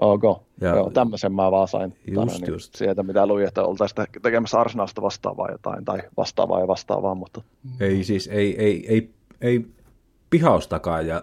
Ok, 0.00 0.42
Ja- 0.60 0.68
Joo, 0.76 0.90
tämmöisen 0.90 1.32
mä 1.32 1.50
vaan 1.50 1.68
sain 1.68 1.96
Just, 2.06 2.14
tänne, 2.32 2.32
niin 2.46 2.52
just. 2.52 2.74
sieltä, 2.74 3.02
mitä 3.02 3.26
luin, 3.26 3.46
että 3.46 3.62
oltaisiin 3.64 3.96
te- 3.96 4.20
tekemässä 4.22 4.60
Arsenalista 4.60 5.02
vastaavaa 5.02 5.50
jotain, 5.50 5.84
tai 5.84 5.98
vastaavaa 6.16 6.60
ja 6.60 6.68
vastaavaa, 6.68 7.14
mutta 7.14 7.42
Ei 7.80 8.04
siis, 8.04 8.28
ei, 8.32 8.62
ei, 8.62 8.86
ei, 8.88 9.10
ei 9.40 9.66
pihaustakaan 10.30 11.06
ja 11.06 11.22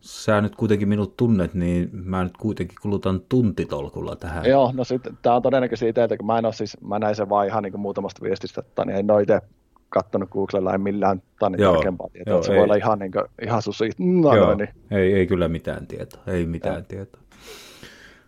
sä 0.00 0.40
nyt 0.40 0.56
kuitenkin 0.56 0.88
minut 0.88 1.16
tunnet, 1.16 1.54
niin 1.54 1.90
mä 1.92 2.24
nyt 2.24 2.36
kuitenkin 2.36 2.76
kulutan 2.82 3.20
tuntitolkulla 3.28 4.16
tähän. 4.16 4.44
Joo, 4.46 4.70
no 4.74 4.84
sitten 4.84 5.18
tämä 5.22 5.36
on 5.36 5.42
todennäköisesti 5.42 5.88
itseltä, 5.88 6.16
kun 6.16 6.26
mä 6.26 6.38
en 6.38 6.44
ole 6.44 6.52
siis, 6.52 6.76
mä 6.80 6.98
näin 6.98 7.16
sen 7.16 7.28
vaan 7.28 7.46
ihan 7.46 7.62
niin 7.62 7.72
kuin 7.72 7.80
muutamasta 7.80 8.22
viestistä, 8.22 8.60
että 8.60 8.84
niin 8.84 8.96
en 8.98 9.10
ole 9.10 9.22
itse 9.22 9.40
kattonut 9.88 10.30
Googlella 10.30 10.74
en 10.74 10.80
millään 10.80 11.22
tänne 11.38 11.58
Joo, 11.60 11.72
tarkempaa 11.74 12.08
tietoa, 12.12 12.30
joo, 12.32 12.38
että 12.38 12.46
se 12.46 12.52
ei. 12.52 12.56
voi 12.58 12.64
olla 12.64 12.74
ihan, 12.74 12.98
niin 12.98 13.12
kuin, 13.12 13.24
ihan 13.42 13.62
susi, 13.62 13.90
no, 13.98 14.36
Joo, 14.36 14.46
no, 14.46 14.54
niin. 14.54 14.68
ei, 14.90 15.12
ei 15.14 15.26
kyllä 15.26 15.48
mitään 15.48 15.86
tietoa, 15.86 16.20
ei 16.26 16.46
mitään 16.46 16.74
Joo. 16.74 16.84
tietoa. 16.88 17.20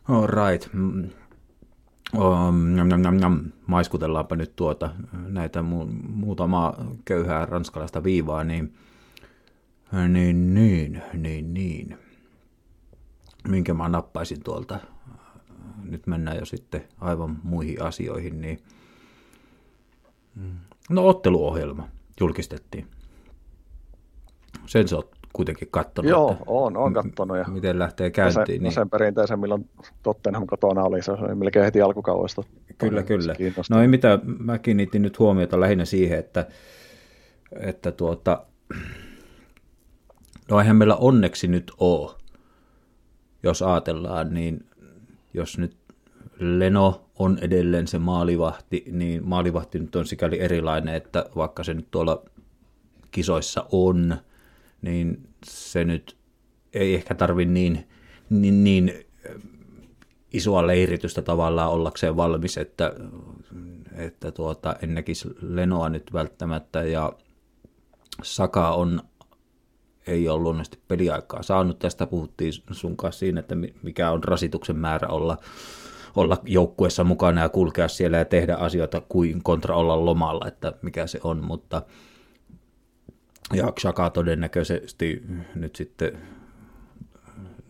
All 0.08 0.26
right. 0.26 0.72
Mm. 0.72 1.10
Um, 2.18 2.74
njam, 2.74 2.88
njam, 2.88 3.16
njam. 3.16 3.40
Maiskutellaanpa 3.66 4.36
nyt 4.36 4.56
tuota 4.56 4.90
näitä 5.12 5.60
mu- 5.60 6.08
muutamaa 6.08 6.84
köyhää 7.04 7.46
ranskalaista 7.46 8.04
viivaa, 8.04 8.44
niin 8.44 8.74
niin, 10.08 10.54
niin, 10.54 11.02
niin, 11.14 11.54
niin. 11.54 11.98
Minkä 13.48 13.74
mä 13.74 13.88
nappaisin 13.88 14.42
tuolta. 14.42 14.78
Nyt 15.84 16.06
mennään 16.06 16.36
jo 16.36 16.44
sitten 16.44 16.84
aivan 17.00 17.38
muihin 17.42 17.82
asioihin, 17.82 18.40
niin 18.40 18.58
Mm. 20.34 20.56
no 20.90 21.08
otteluohjelma 21.08 21.88
julkistettiin. 22.20 22.86
Sen 24.66 24.86
oot 24.94 25.15
kuitenkin 25.36 25.68
kattonut, 25.70 26.10
Joo, 26.10 26.32
että 26.32 26.44
on, 26.46 26.76
on 26.76 26.92
kattonut. 26.92 27.36
Ja 27.36 27.44
miten 27.44 27.78
lähtee 27.78 28.06
ja 28.06 28.10
käyntiin. 28.10 28.46
sen, 28.46 28.62
niin, 28.62 28.72
sen 28.72 28.90
perinteisen, 28.90 29.40
milloin 29.40 29.68
Tottenham 30.02 30.46
kotona 30.46 30.82
oli, 30.82 31.02
se 31.02 31.12
oli 31.12 31.34
melkein 31.34 31.64
heti 31.64 31.82
alkukaudesta. 31.82 32.42
Kyllä, 32.78 33.02
kyllä. 33.02 33.34
No 33.70 33.82
ei 33.82 33.88
mitään, 33.88 34.20
mä 34.24 34.58
kiinnitin 34.58 35.02
nyt 35.02 35.18
huomiota 35.18 35.60
lähinnä 35.60 35.84
siihen, 35.84 36.18
että, 36.18 36.46
että 37.60 37.92
tuota, 37.92 38.42
no 40.50 40.60
eihän 40.60 40.76
meillä 40.76 40.96
onneksi 40.96 41.48
nyt 41.48 41.72
ole, 41.78 42.10
jos 43.42 43.62
ajatellaan, 43.62 44.34
niin 44.34 44.66
jos 45.34 45.58
nyt 45.58 45.76
Leno 46.38 47.06
on 47.18 47.38
edelleen 47.40 47.86
se 47.86 47.98
maalivahti, 47.98 48.84
niin 48.92 49.28
maalivahti 49.28 49.78
nyt 49.78 49.96
on 49.96 50.06
sikäli 50.06 50.40
erilainen, 50.40 50.94
että 50.94 51.26
vaikka 51.36 51.64
se 51.64 51.74
nyt 51.74 51.86
tuolla 51.90 52.22
kisoissa 53.10 53.66
on, 53.72 54.16
niin 54.82 55.28
se 55.44 55.84
nyt 55.84 56.16
ei 56.74 56.94
ehkä 56.94 57.14
tarvi 57.14 57.44
niin, 57.44 57.88
niin, 58.30 58.64
niin 58.64 58.92
isoa 60.32 60.66
leiritystä 60.66 61.22
tavallaan 61.22 61.70
ollakseen 61.70 62.16
valmis, 62.16 62.58
että, 62.58 62.92
että 63.92 64.32
tuota, 64.32 64.76
en 64.82 64.94
näkisi 64.94 65.28
Lenoa 65.42 65.88
nyt 65.88 66.12
välttämättä 66.12 66.82
ja 66.82 67.12
Saka 68.22 68.70
on 68.70 69.00
ei 70.06 70.28
ole 70.28 70.42
luonnollisesti 70.42 70.78
peliaikaa 70.88 71.42
saanut. 71.42 71.78
Tästä 71.78 72.06
puhuttiin 72.06 72.52
sun 72.70 72.96
kanssa 72.96 73.18
siinä, 73.18 73.40
että 73.40 73.54
mi- 73.54 73.74
mikä 73.82 74.10
on 74.10 74.24
rasituksen 74.24 74.76
määrä 74.76 75.08
olla, 75.08 75.36
olla 76.16 76.38
joukkueessa 76.44 77.04
mukana 77.04 77.40
ja 77.40 77.48
kulkea 77.48 77.88
siellä 77.88 78.16
ja 78.16 78.24
tehdä 78.24 78.54
asioita 78.54 79.02
kuin 79.08 79.42
kontra 79.42 79.76
olla 79.76 80.04
lomalla, 80.04 80.48
että 80.48 80.72
mikä 80.82 81.06
se 81.06 81.20
on, 81.24 81.44
mutta 81.44 81.82
ja 83.54 83.72
Xhaka 83.80 84.10
todennäköisesti 84.10 85.22
nyt 85.54 85.76
sitten, 85.76 86.18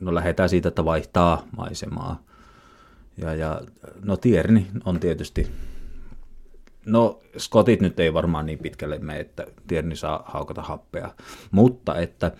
no 0.00 0.14
lähdetään 0.14 0.48
siitä, 0.48 0.68
että 0.68 0.84
vaihtaa 0.84 1.46
maisemaa. 1.56 2.22
Ja, 3.16 3.34
ja 3.34 3.60
no 4.02 4.16
Tierni 4.16 4.66
on 4.84 5.00
tietysti, 5.00 5.46
no 6.86 7.20
Skotit 7.36 7.80
nyt 7.80 8.00
ei 8.00 8.14
varmaan 8.14 8.46
niin 8.46 8.58
pitkälle 8.58 8.98
mene, 8.98 9.20
että 9.20 9.46
Tierni 9.66 9.96
saa 9.96 10.22
haukata 10.26 10.62
happea, 10.62 11.10
mutta 11.50 11.98
että 11.98 12.32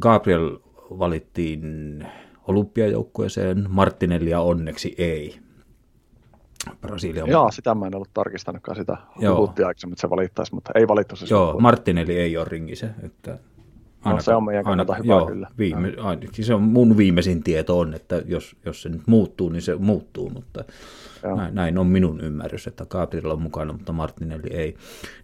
Gabriel 0.00 0.58
valittiin 0.98 2.06
olympiajoukkueeseen, 2.48 3.66
Martinellia 3.68 4.40
onneksi 4.40 4.94
ei. 4.98 5.41
Brasilian 6.80 7.28
Joo, 7.28 7.50
sitä 7.50 7.74
mä 7.74 7.86
en 7.86 7.94
ollut 7.94 8.10
tarkistanutkaan 8.14 8.76
sitä. 8.76 8.96
Puhuttiin 9.36 9.66
aikaisemmin, 9.66 9.92
että 9.92 10.00
se 10.00 10.10
valittaisi, 10.10 10.54
mutta 10.54 10.70
ei 10.74 10.88
valittu 10.88 11.16
se 11.16 11.26
Joo. 11.30 11.60
Martinelli 11.60 12.18
ei 12.18 12.36
ole 12.36 12.46
ringissä. 12.48 12.90
Että 13.02 13.38
No, 14.04 14.20
se 14.20 14.34
on 14.34 14.44
meidän 14.44 14.64
kannalta 14.64 14.94
hyvä 14.94 15.06
joo, 15.06 15.26
kyllä. 15.26 15.48
Viime, 15.58 15.94
ainakin 16.00 16.44
se 16.44 16.54
on 16.54 16.62
mun 16.62 16.96
viimeisin 16.96 17.42
tieto 17.42 17.78
on, 17.78 17.94
että 17.94 18.22
jos, 18.26 18.56
jos 18.64 18.82
se 18.82 18.88
nyt 18.88 19.02
muuttuu, 19.06 19.48
niin 19.48 19.62
se 19.62 19.76
muuttuu, 19.76 20.30
mutta 20.30 20.64
Joo. 21.22 21.36
näin, 21.36 21.54
näin, 21.54 21.78
on 21.78 21.86
minun 21.86 22.20
ymmärrys, 22.20 22.66
että 22.66 22.86
Gabriel 22.86 23.30
on 23.30 23.42
mukana, 23.42 23.72
mutta 23.72 23.92
Martinelli 23.92 24.50
ei. 24.50 24.76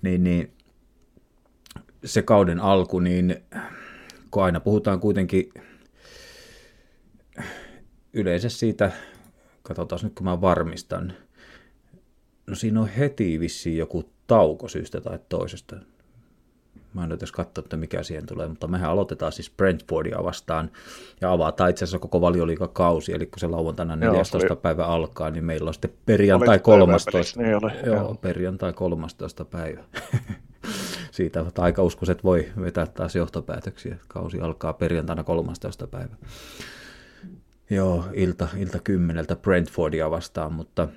Niin, 0.02 0.24
niin 0.24 0.52
se 2.04 2.22
kauden 2.22 2.60
alku, 2.60 3.00
niin 3.00 3.36
kun 4.30 4.42
aina 4.42 4.60
puhutaan 4.60 5.00
kuitenkin 5.00 5.52
yleensä 8.12 8.48
siitä, 8.48 8.92
katsotaan 9.62 10.00
nyt 10.02 10.14
kun 10.14 10.24
mä 10.24 10.40
varmistan, 10.40 11.12
no 12.48 12.54
siinä 12.54 12.80
on 12.80 12.88
heti 12.88 13.40
vissiin 13.40 13.76
joku 13.76 14.10
tauko 14.26 14.68
syystä 14.68 15.00
tai 15.00 15.18
toisesta. 15.28 15.76
Mä 16.94 17.04
en 17.04 17.12
edes 17.12 17.32
katso, 17.32 17.60
että 17.60 17.76
mikä 17.76 18.02
siihen 18.02 18.26
tulee, 18.26 18.48
mutta 18.48 18.66
mehän 18.66 18.90
aloitetaan 18.90 19.32
siis 19.32 19.50
Brentfordia 19.50 20.24
vastaan 20.24 20.70
ja 21.20 21.32
avataan 21.32 21.70
itse 21.70 21.84
asiassa 21.84 21.98
koko 21.98 22.20
valioliikakausi, 22.20 23.12
eli 23.12 23.26
kun 23.26 23.38
se 23.38 23.46
lauantaina 23.46 23.92
Joo, 23.92 24.12
14. 24.12 24.40
se 24.40 24.46
oli- 24.52 24.60
päivä 24.62 24.84
alkaa, 24.86 25.30
niin 25.30 25.44
meillä 25.44 25.68
on 25.68 25.74
sitten 25.74 25.92
perjantai 26.06 26.48
Oliko 26.48 26.64
13. 26.64 27.10
TV-pelissä? 27.10 27.42
Niin 27.42 27.64
oli, 27.64 27.72
joo, 27.86 27.96
joo. 27.96 28.14
perjantai 28.14 28.72
13. 28.72 29.44
päivä. 29.44 29.84
Siitä 31.10 31.44
taikauskoiset 31.54 32.24
voi 32.24 32.48
vetää 32.60 32.86
taas 32.86 33.16
johtopäätöksiä. 33.16 33.96
Kausi 34.08 34.40
alkaa 34.40 34.72
perjantaina 34.72 35.24
13. 35.24 35.86
päivä. 35.86 36.16
Joo, 37.70 38.04
ilta, 38.12 38.48
ilta 38.56 38.78
kymmeneltä 38.78 39.36
Brentfordia 39.36 40.10
vastaan, 40.10 40.52
mutta 40.52 40.88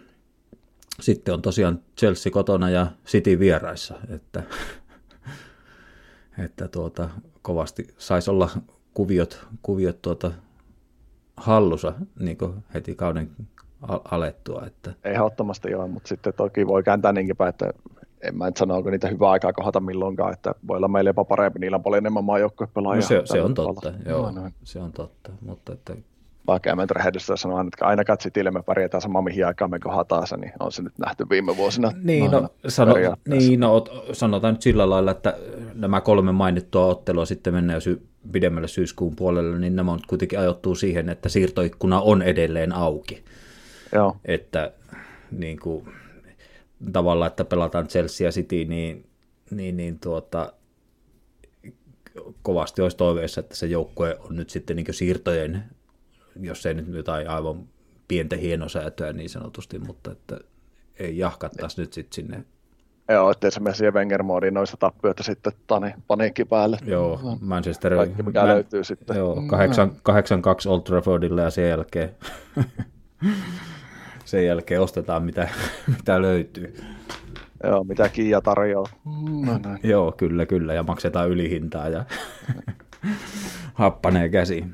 sitten 1.02 1.34
on 1.34 1.42
tosiaan 1.42 1.80
Chelsea 1.98 2.32
kotona 2.32 2.70
ja 2.70 2.88
City 3.06 3.40
vieraissa, 3.40 3.96
että, 4.10 4.44
että 6.44 6.68
tuota, 6.68 7.10
kovasti 7.42 7.88
saisi 7.98 8.32
olla 8.32 8.50
kuviot, 8.94 9.48
kuviot 9.62 10.02
tuota 10.02 10.32
hallussa 11.38 11.94
niin 12.20 12.38
heti 12.74 12.96
kauden 12.96 13.30
al- 13.82 14.00
alettua. 14.12 14.64
Että, 14.68 14.94
Ei 15.04 15.14
ehdottomasti 15.14 15.76
ole, 15.76 15.88
mutta 15.88 16.08
sitten 16.10 16.34
toki 16.34 16.68
voi 16.68 16.84
kääntää 16.84 17.12
niinkin 17.12 17.38
päin, 17.38 17.50
että 17.50 17.74
en 18.22 18.38
mä 18.38 18.46
nyt 18.46 18.58
sano, 18.58 18.76
onko 18.76 18.90
niitä 18.90 19.08
hyvää 19.08 19.30
aikaa 19.30 19.54
kohdata 19.54 19.80
milloinkaan, 19.80 20.34
että 20.34 20.56
voi 20.68 20.78
olla 20.78 20.88
meillä 20.88 21.10
jopa 21.10 21.26
parempi, 21.26 21.60
niillä 21.60 21.76
on 21.76 21.84
paljon 21.84 22.02
enemmän 22.04 22.24
maajoukkuepelaajia. 22.24 23.02
no 23.02 23.08
se, 23.08 23.22
se 23.26 23.42
on 23.42 23.54
totta, 23.54 23.94
joo, 24.06 24.32
No, 24.32 24.42
no. 24.42 24.52
se 24.64 24.80
on 24.80 24.92
totta, 24.92 25.32
mutta 25.42 25.74
että, 25.74 25.96
vaikka 26.52 26.76
mä 26.76 26.82
nyt 26.82 26.92
rehellisesti 26.92 27.38
sanoa, 27.38 27.62
että 27.62 27.86
ainakaan 27.86 28.18
Citylle 28.18 28.52
me 28.52 28.64
pärjätään 28.64 29.02
sama 29.02 29.22
mihin 29.22 29.48
aikaan 29.48 29.72
me 29.72 29.80
kohdataan 29.80 30.28
se, 30.28 30.38
niin 30.38 30.54
on 30.60 30.72
se 30.72 30.82
nyt 30.82 30.94
nähty 30.98 31.26
viime 31.30 31.58
vuosina. 31.58 31.92
Niin, 32.04 32.32
no, 32.32 32.50
sano, 32.68 32.96
niin 33.28 33.60
no, 33.60 33.86
sanotaan 34.14 34.54
nyt 34.54 34.62
sillä 34.62 34.90
lailla, 34.90 35.12
että 35.12 35.38
nämä 35.74 36.02
kolme 36.02 36.32
mainittua 36.32 36.86
ottelua 36.86 37.26
sitten 37.26 37.54
mennään 37.54 37.82
sy- 37.82 38.08
pidemmälle 38.32 38.68
syyskuun 38.68 39.16
puolelle, 39.16 39.60
niin 39.60 39.76
nämä 39.76 39.92
on 39.92 40.00
kuitenkin 40.08 40.40
ajoittuu 40.40 40.76
siihen, 40.76 41.10
että 41.10 41.30
siirtoikkuna 41.30 42.02
on 42.02 42.22
edelleen 42.22 42.74
auki. 42.74 43.24
Joo. 43.94 44.18
Että 44.26 44.72
niin 45.32 45.60
kuin, 45.60 45.86
tavallaan, 46.94 47.28
että 47.28 47.46
pelataan 47.46 47.88
Chelsea 47.88 48.28
ja 48.28 48.32
City, 48.32 48.66
niin, 48.66 49.06
niin, 49.52 49.78
niin 49.78 50.00
tuota, 50.00 50.54
kovasti 52.42 52.82
olisi 52.82 52.98
toiveessa, 52.98 53.40
että 53.40 53.56
se 53.56 53.66
joukkue 53.66 54.18
on 54.30 54.36
nyt 54.36 54.50
sitten 54.50 54.76
niin 54.76 54.94
siirtojen, 54.94 55.64
jos 56.40 56.66
ei 56.66 56.74
nyt 56.74 56.88
jotain 56.88 57.30
aivan 57.30 57.68
pientä 58.08 58.36
hienosäätöä 58.36 59.14
niin 59.14 59.30
sanotusti, 59.30 59.80
mutta 59.80 60.12
että 60.12 60.40
ei 61.00 61.18
jahkattaisi 61.18 61.82
nyt 61.82 61.94
sitten 61.94 62.14
sinne. 62.14 62.46
Joo, 63.10 63.32
ettei 63.32 63.52
se 63.52 63.60
mene 63.60 63.76
siihen 63.76 63.94
Wenger-moodiin 63.94 64.54
noista 64.54 64.78
tappioita 64.78 65.24
sitten 65.24 65.54
tani, 65.68 65.94
paniikki 66.08 66.46
päälle. 66.46 66.78
Joo, 66.86 67.38
Manchester... 67.42 67.96
Kaikki 67.96 68.24
mikä 68.24 68.42
mä, 68.42 68.48
löytyy 68.48 68.84
sitten. 68.84 69.18
Joo, 69.18 69.36
8-2 69.36 69.40
Old 70.68 70.82
Traffordille 70.82 71.42
ja 71.42 71.50
sen 71.50 71.70
jälkeen, 71.70 72.10
sen 74.26 74.46
jälkeen 74.46 74.82
ostetaan 74.82 75.24
mitä, 75.24 75.50
mitä 75.88 76.22
löytyy. 76.22 76.76
Joo, 77.64 77.84
mitä 77.84 78.10
Kiia 78.10 78.42
tarjoaa. 78.42 78.90
No, 79.46 79.52
no. 79.52 79.78
Joo, 79.84 80.12
kyllä, 80.12 80.46
kyllä, 80.46 80.74
ja 80.74 80.84
maksetaan 80.84 81.30
ylihintaa 81.30 81.90
ja 81.90 82.06
happanee 83.74 84.30
käsi. 84.30 84.66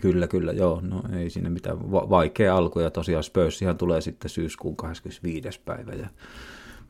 Kyllä, 0.00 0.26
kyllä, 0.26 0.52
joo, 0.52 0.80
no 0.82 1.02
ei 1.16 1.30
siinä 1.30 1.50
mitään 1.50 1.92
Va- 1.92 2.10
vaikea 2.10 2.56
alku, 2.56 2.80
ja 2.80 2.90
tosiaan 2.90 3.24
Spursihan 3.24 3.78
tulee 3.78 4.00
sitten 4.00 4.30
syyskuun 4.30 4.76
25. 4.76 5.60
päivä, 5.64 5.92
ja 5.92 6.08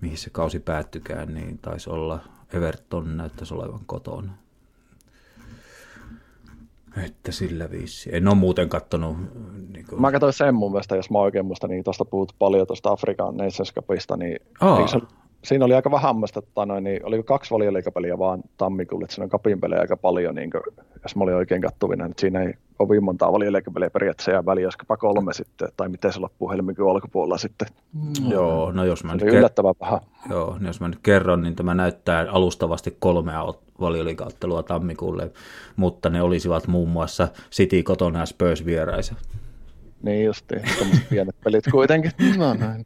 mihin 0.01 0.19
se 0.19 0.31
kausi 0.31 0.61
päättykään, 0.61 1.35
niin 1.35 1.59
taisi 1.59 1.91
olla 1.91 2.21
Everton 2.53 3.17
näyttäisi 3.17 3.55
olevan 3.55 3.81
kotona. 3.87 4.33
Että 7.05 7.33
sillä 7.33 7.71
viisi. 7.71 8.17
En 8.17 8.29
ole 8.29 8.37
muuten 8.37 8.69
kattonut. 8.69 9.17
Niin 9.73 9.87
kuin... 9.89 10.01
Mä 10.01 10.13
katsoin 10.13 10.33
sen 10.33 10.55
mun 10.55 10.73
mielestä, 10.73 10.97
jos 10.97 11.11
mä 11.11 11.19
oikein 11.19 11.47
muistan, 11.47 11.71
niin 11.71 11.85
tuosta 11.85 12.05
puhut 12.05 12.35
paljon 12.39 12.67
tuosta 12.67 12.91
Afrikan 12.91 13.37
Nations 13.37 13.73
Cupista, 13.75 14.17
niin 14.17 14.39
Aa. 14.61 14.87
se, 14.87 14.99
siinä 15.45 15.65
oli 15.65 15.75
aika 15.75 15.91
vähän 15.91 16.17
että 16.39 16.67
noin, 16.67 16.85
niin 16.85 17.07
oliko 17.07 17.23
kaksi 17.23 17.51
valioliikapeliä 17.51 18.19
vaan 18.19 18.43
tammikuulle, 18.57 19.05
että 19.05 19.15
siinä 19.15 19.25
on 19.25 19.31
kapin 19.31 19.61
pelejä 19.61 19.81
aika 19.81 19.97
paljon, 19.97 20.35
niin 20.35 20.51
kuin, 20.51 20.63
jos 21.03 21.17
mä 21.17 21.25
olin 21.25 21.35
oikein 21.35 21.63
kattuvina, 21.63 22.07
niin 22.07 22.15
siinä 22.19 22.43
ei 22.43 22.55
kovin 22.77 23.05
montaa 23.05 23.33
valioliikapeliä 23.33 23.91
periaatteessa 23.91 24.31
jää 24.31 24.47
väliä, 24.47 24.65
joskapa 24.65 24.97
kolme 24.97 25.33
sitten, 25.33 25.69
tai 25.77 25.89
miten 25.89 26.13
se 26.13 26.21
loppuu 26.21 26.51
helmikuun 26.51 26.91
alkupuolella 26.91 27.39
sitten. 27.39 27.69
Mm. 27.93 28.31
Joo, 28.31 28.73
no 28.73 28.85
jos 28.85 29.05
mä 29.05 29.15
nyt 29.15 29.23
yllättävän 29.23 29.75
paha. 29.79 30.01
Joo, 30.31 30.55
niin 30.59 30.67
jos 30.67 30.81
mä 30.81 30.89
nyt 30.89 31.01
kerron, 31.03 31.43
niin 31.43 31.57
tämä 31.57 31.75
näyttää 31.75 32.27
alustavasti 32.31 32.97
kolmea 32.99 33.45
valioliikauttelua 33.81 34.63
tammikuulle, 34.63 35.31
mutta 35.77 36.11
ne 36.11 36.23
olisivat 36.23 36.67
muun 36.67 36.89
muassa 36.89 37.29
City 37.51 37.83
kotona 37.83 38.19
ja 38.19 38.27
Spurs 38.27 38.67
vieraisa. 38.67 39.15
Niin 40.03 40.25
justiin, 40.25 40.63
tämmöiset 40.79 41.09
pienet 41.09 41.37
pelit 41.45 41.65
kuitenkin. 41.71 42.11
No 42.39 42.55
näin. 42.55 42.85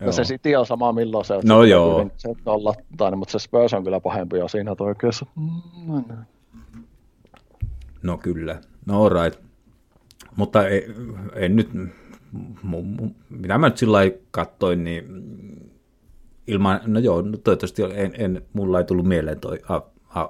No 0.00 0.12
se 0.12 0.22
City 0.22 0.54
on 0.54 0.66
sama 0.66 0.92
milloin 0.92 1.24
se 1.24 1.34
on. 1.34 1.42
No 1.44 1.64
joo. 1.64 2.10
Se 2.16 2.28
on 2.46 2.64
lattainen, 2.64 3.18
mutta 3.18 3.32
se 3.32 3.38
Spurs 3.38 3.74
on 3.74 3.84
kyllä 3.84 4.00
pahempi 4.00 4.38
jo 4.38 4.48
siinä 4.48 4.74
oikeassa. 4.80 5.26
No, 5.86 6.02
näin. 6.08 6.26
no 8.02 8.18
kyllä, 8.18 8.60
no 8.86 9.08
right. 9.08 9.40
Mutta 10.36 10.68
ei, 10.68 10.94
ei 11.34 11.48
nyt, 11.48 11.70
mitä 13.30 13.58
mä 13.58 13.68
nyt 13.68 13.78
sillä 13.78 13.98
katsoin, 14.30 14.84
niin 14.84 15.04
ilman, 16.46 16.80
no 16.86 17.00
joo, 17.00 17.22
no 17.22 17.36
toivottavasti 17.36 17.82
en, 17.82 18.12
en, 18.18 18.42
mulla 18.52 18.78
ei 18.78 18.84
tullut 18.84 19.06
mieleen 19.06 19.40
toi 19.40 19.60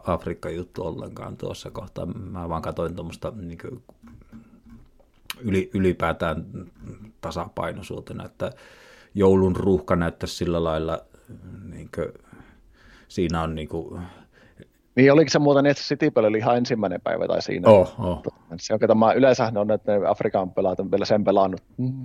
Afrikka-juttu 0.06 0.86
ollenkaan 0.86 1.36
tuossa 1.36 1.70
kohtaa. 1.70 2.06
Mä 2.06 2.48
vaan 2.48 2.62
katsoin 2.62 2.94
tuommoista 2.94 3.32
niin 3.36 3.58
yli, 5.40 5.70
ylipäätään 5.74 6.46
tasapainoisuutena, 7.20 8.24
että 8.24 8.52
joulun 9.14 9.56
ruuhka 9.56 9.96
näyttäisi 9.96 10.36
sillä 10.36 10.64
lailla, 10.64 11.04
niin 11.72 11.88
kuin, 11.94 12.08
siinä 13.08 13.42
on 13.42 13.54
niin 13.54 13.68
kuin, 13.68 14.02
niin 14.96 15.12
oliko 15.12 15.30
se 15.30 15.38
muuten, 15.38 15.66
että 15.66 15.82
City 15.82 16.12
oli 16.14 16.38
ihan 16.38 16.56
ensimmäinen 16.56 17.00
päivä 17.00 17.26
tai 17.26 17.42
siinä? 17.42 17.68
Oh, 17.68 17.94
oh. 17.98 18.22
Se 18.60 18.74
on, 18.74 18.80
tämä 18.80 19.12
yleensä 19.12 19.52
on, 19.54 19.70
että 19.70 19.98
ne 19.98 20.06
Afrikan 20.06 20.50
pelaat 20.50 20.80
on 20.80 20.90
vielä 20.90 21.04
sen 21.04 21.24
pelannut. 21.24 21.60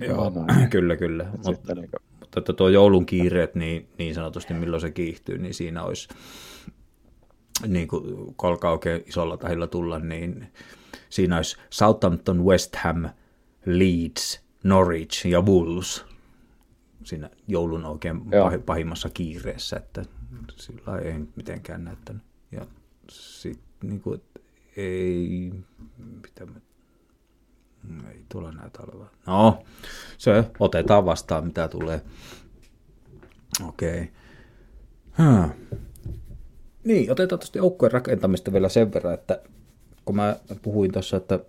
Joo, 0.08 0.30
no, 0.30 0.44
kyllä, 0.70 0.96
kyllä. 0.96 1.26
Mutta, 1.46 1.74
niin 1.74 1.90
kuin... 1.90 2.02
mutta 2.20 2.40
että 2.40 2.52
tuo 2.52 2.68
joulun 2.68 3.06
kiireet, 3.06 3.54
niin, 3.54 3.88
niin 3.98 4.14
sanotusti 4.14 4.54
milloin 4.54 4.80
se 4.80 4.90
kiihtyy, 4.90 5.38
niin 5.38 5.54
siinä 5.54 5.82
olisi, 5.82 6.08
niin 7.66 7.88
kuin 7.88 8.34
kolka 8.36 8.70
oikein 8.70 9.02
isolla 9.06 9.36
tahilla 9.36 9.66
tulla, 9.66 9.98
niin 9.98 10.46
siinä 11.10 11.36
olisi 11.36 11.56
Southampton, 11.70 12.44
West 12.44 12.76
Ham, 12.76 13.08
Leeds, 13.66 14.40
Norwich 14.64 15.26
ja 15.26 15.40
Wolves 15.40 16.04
siinä 17.08 17.30
joulun 17.48 17.84
oikein 17.84 18.22
Joo. 18.32 18.50
pahimmassa 18.66 19.10
kiireessä, 19.10 19.76
että 19.76 20.04
sillä 20.56 20.98
ei 20.98 21.14
mitenkään 21.36 21.84
näyttänyt. 21.84 22.22
Ja 22.52 22.66
sitten 23.10 23.90
niin 23.90 24.00
kuin, 24.00 24.22
ei, 24.76 25.52
mitä 25.98 26.46
mä, 26.46 26.60
ei 28.10 28.24
tule 28.28 28.52
näitä 28.52 28.82
olevan. 28.82 29.10
No, 29.26 29.62
se 30.18 30.44
otetaan 30.58 31.04
vastaan, 31.04 31.44
mitä 31.44 31.68
tulee. 31.68 32.00
Okei. 33.68 34.12
Okay. 35.12 35.48
Niin, 36.84 37.12
otetaan 37.12 37.38
tuosta 37.38 37.58
joukkueen 37.58 37.92
rakentamista 37.92 38.52
vielä 38.52 38.68
sen 38.68 38.94
verran, 38.94 39.14
että 39.14 39.42
kun 40.04 40.16
mä 40.16 40.36
puhuin 40.62 40.92
tuossa, 40.92 41.16
että, 41.16 41.40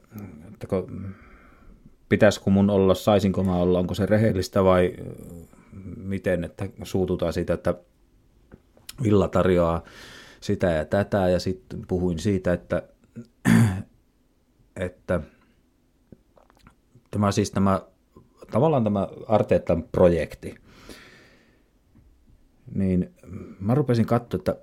että 0.54 0.68
kun, 0.68 1.16
pitäisikö 2.10 2.50
mun 2.50 2.70
olla, 2.70 2.96
saisinko 2.96 3.44
mä 3.44 3.56
olla, 3.56 3.80
onko 3.80 3.94
se 3.94 4.06
rehellistä 4.06 4.64
vai 4.64 4.94
miten, 5.98 6.44
että 6.44 6.70
suututaan 6.84 7.34
siitä, 7.34 7.54
että 7.54 7.76
Villa 9.04 9.28
tarjoaa 9.28 9.84
sitä 10.42 10.68
ja 10.68 10.86
tätä, 10.86 11.30
ja 11.30 11.40
sitten 11.40 11.86
puhuin 11.88 12.20
siitä, 12.20 12.54
että, 12.54 12.84
että 14.86 15.22
tämä 17.12 17.32
siis 17.32 17.52
tämä, 17.52 17.82
tavallaan 18.52 18.84
tämä 18.84 19.08
Arteetan 19.28 19.84
projekti, 19.84 20.56
niin 22.76 23.14
mä 23.60 23.76
rupesin 23.76 24.06
katsoa, 24.06 24.38
että 24.38 24.56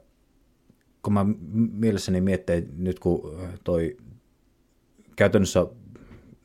kun 1.03 1.13
mä 1.13 1.27
mielessäni 1.73 2.21
miettii 2.21 2.69
nyt, 2.77 2.99
kun 2.99 3.41
toi 3.65 3.97
käytännössä, 5.17 5.67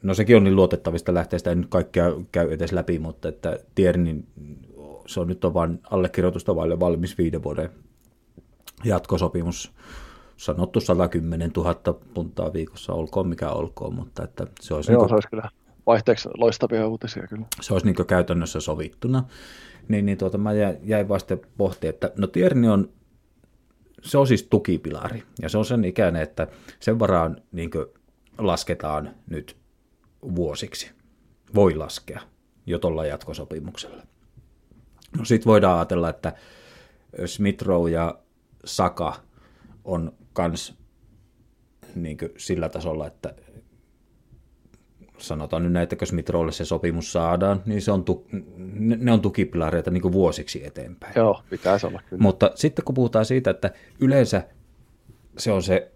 no 0.04 0.14
sekin 0.14 0.38
on 0.38 0.44
niin 0.44 0.56
luotettavista 0.56 1.14
lähteistä, 1.14 1.52
en 1.52 1.62
nyt 1.62 1.70
kaikkea 1.70 2.12
käy 2.32 2.52
edes 2.54 2.72
läpi, 2.72 3.00
mutta 3.00 3.30
että 3.30 3.60
Tiernin, 3.76 4.28
se 5.08 5.20
on 5.20 5.28
nyt 5.28 5.46
on 5.46 5.54
vain 5.54 5.80
allekirjoitusta 5.92 6.56
vaille 6.56 6.80
valmis 6.80 7.18
viiden 7.18 7.44
vuoden 7.44 7.70
jatkosopimus 8.84 9.74
sanottu 10.38 10.80
110 10.80 11.52
000 11.56 11.76
puntaa 12.14 12.54
viikossa, 12.54 12.94
olkoon 12.94 13.28
mikä 13.28 13.50
olkoon, 13.50 13.96
mutta 13.96 14.24
että 14.24 14.48
se 14.62 14.74
olisi... 14.74 14.92
Joo, 14.92 14.96
niin 14.96 15.00
kuin, 15.00 15.10
se 15.10 15.16
olisi 15.16 15.30
kyllä 15.30 15.50
vaihteeksi 15.86 16.30
loistavia 16.38 16.88
uutisia 16.88 17.28
kyllä. 17.28 17.46
Se 17.62 17.74
olisi 17.74 17.86
niin 17.88 18.08
käytännössä 18.08 18.60
sovittuna. 18.60 19.24
Niin, 19.88 20.06
niin 20.06 20.18
tuota, 20.18 20.38
mä 20.38 20.54
jäin 20.84 21.10
vasta 21.10 21.38
pohtimaan, 21.58 21.94
että 21.94 22.12
no 22.18 22.28
Tierni 22.28 22.68
on, 22.68 22.90
se 24.02 24.18
on 24.18 24.28
siis 24.28 24.44
tukipilari, 24.44 25.24
ja 25.42 25.50
se 25.50 25.58
on 25.58 25.66
sen 25.66 25.86
ikäinen, 25.86 26.22
että 26.22 26.48
sen 26.80 27.00
varaan 27.00 27.42
niin 27.52 27.70
lasketaan 28.38 29.10
nyt 29.30 29.61
vuosiksi. 30.36 30.92
Voi 31.56 31.76
laskea 31.76 32.22
jo 32.66 32.80
tuolla 32.80 33.06
jatkosopimuksella. 33.06 34.04
No 35.18 35.26
sitten 35.26 35.50
voidaan 35.50 35.78
ajatella, 35.78 36.10
että 36.10 36.34
Smith 37.26 37.66
ja 37.92 38.20
Saka 38.66 39.16
on 39.84 40.14
kans 40.34 40.78
niin 41.96 42.18
sillä 42.38 42.70
tasolla, 42.70 43.08
että 43.08 43.36
sanotaan 45.18 45.64
nyt 45.64 45.72
näin, 45.72 45.84
että 45.84 45.96
jos 46.02 46.14
Mitrolle 46.14 46.52
se 46.52 46.66
sopimus 46.66 47.14
saadaan, 47.14 47.64
niin 47.66 47.82
se 47.82 47.92
on 47.92 48.04
tu- 48.04 48.28
ne 48.78 49.12
on 49.12 49.22
tukipilareita 49.22 49.92
niin 49.92 50.12
vuosiksi 50.12 50.66
eteenpäin. 50.66 51.14
Joo, 51.16 51.44
pitäisi 51.50 51.88
olla 51.88 52.02
kyllä. 52.10 52.22
Mutta 52.22 52.52
sitten 52.56 52.86
kun 52.86 52.96
puhutaan 52.96 53.26
siitä, 53.26 53.50
että 53.52 53.72
yleensä 54.00 54.44
se 55.38 55.52
on 55.52 55.64
se 55.64 55.92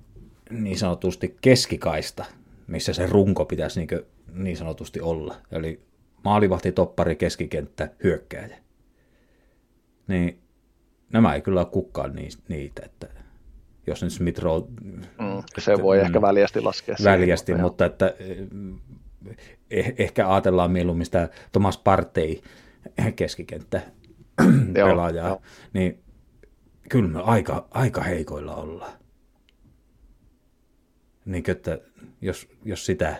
niin 0.49 0.77
sanotusti 0.77 1.37
keskikaista, 1.41 2.25
missä 2.67 2.93
se 2.93 3.07
runko 3.07 3.45
pitäisi 3.45 3.79
niin, 3.79 4.05
niin 4.35 4.57
sanotusti 4.57 5.01
olla. 5.01 5.35
Eli 5.51 5.81
maalivahti, 6.23 6.71
toppari, 6.71 7.15
keskikenttä, 7.15 7.89
hyökkääjä. 8.03 8.57
Niin 10.07 10.39
nämä 11.13 11.33
ei 11.33 11.41
kyllä 11.41 11.59
ole 11.59 11.69
kukaan 11.71 12.15
niitä, 12.47 12.81
että 12.85 13.07
jos 13.87 14.03
nyt 14.03 14.11
Smith 14.11 14.41
Rowe, 14.41 14.67
mm. 14.81 15.43
Se 15.57 15.81
voi 15.81 15.99
ehkä 15.99 16.21
väljästi 16.21 16.61
laskea. 16.61 16.97
siihen, 16.97 17.19
väljästi, 17.19 17.51
joo. 17.51 17.61
mutta 17.61 17.85
että 17.85 18.15
eh, 19.71 19.93
ehkä 19.97 20.33
ajatellaan 20.33 20.71
mieluummin 20.71 21.05
sitä 21.05 21.29
Thomas 21.51 21.77
Partey 21.77 22.41
keskikenttä 23.15 23.81
pelaajaa, 24.73 25.27
joo. 25.27 25.41
niin 25.73 26.03
kyllä 26.89 27.09
me 27.09 27.21
aika, 27.21 27.67
aika 27.71 28.01
heikoilla 28.01 28.55
ollaan. 28.55 28.93
Niin 31.25 31.43
että 31.51 31.79
jos, 32.21 32.47
jos 32.65 32.85
sitä 32.85 33.15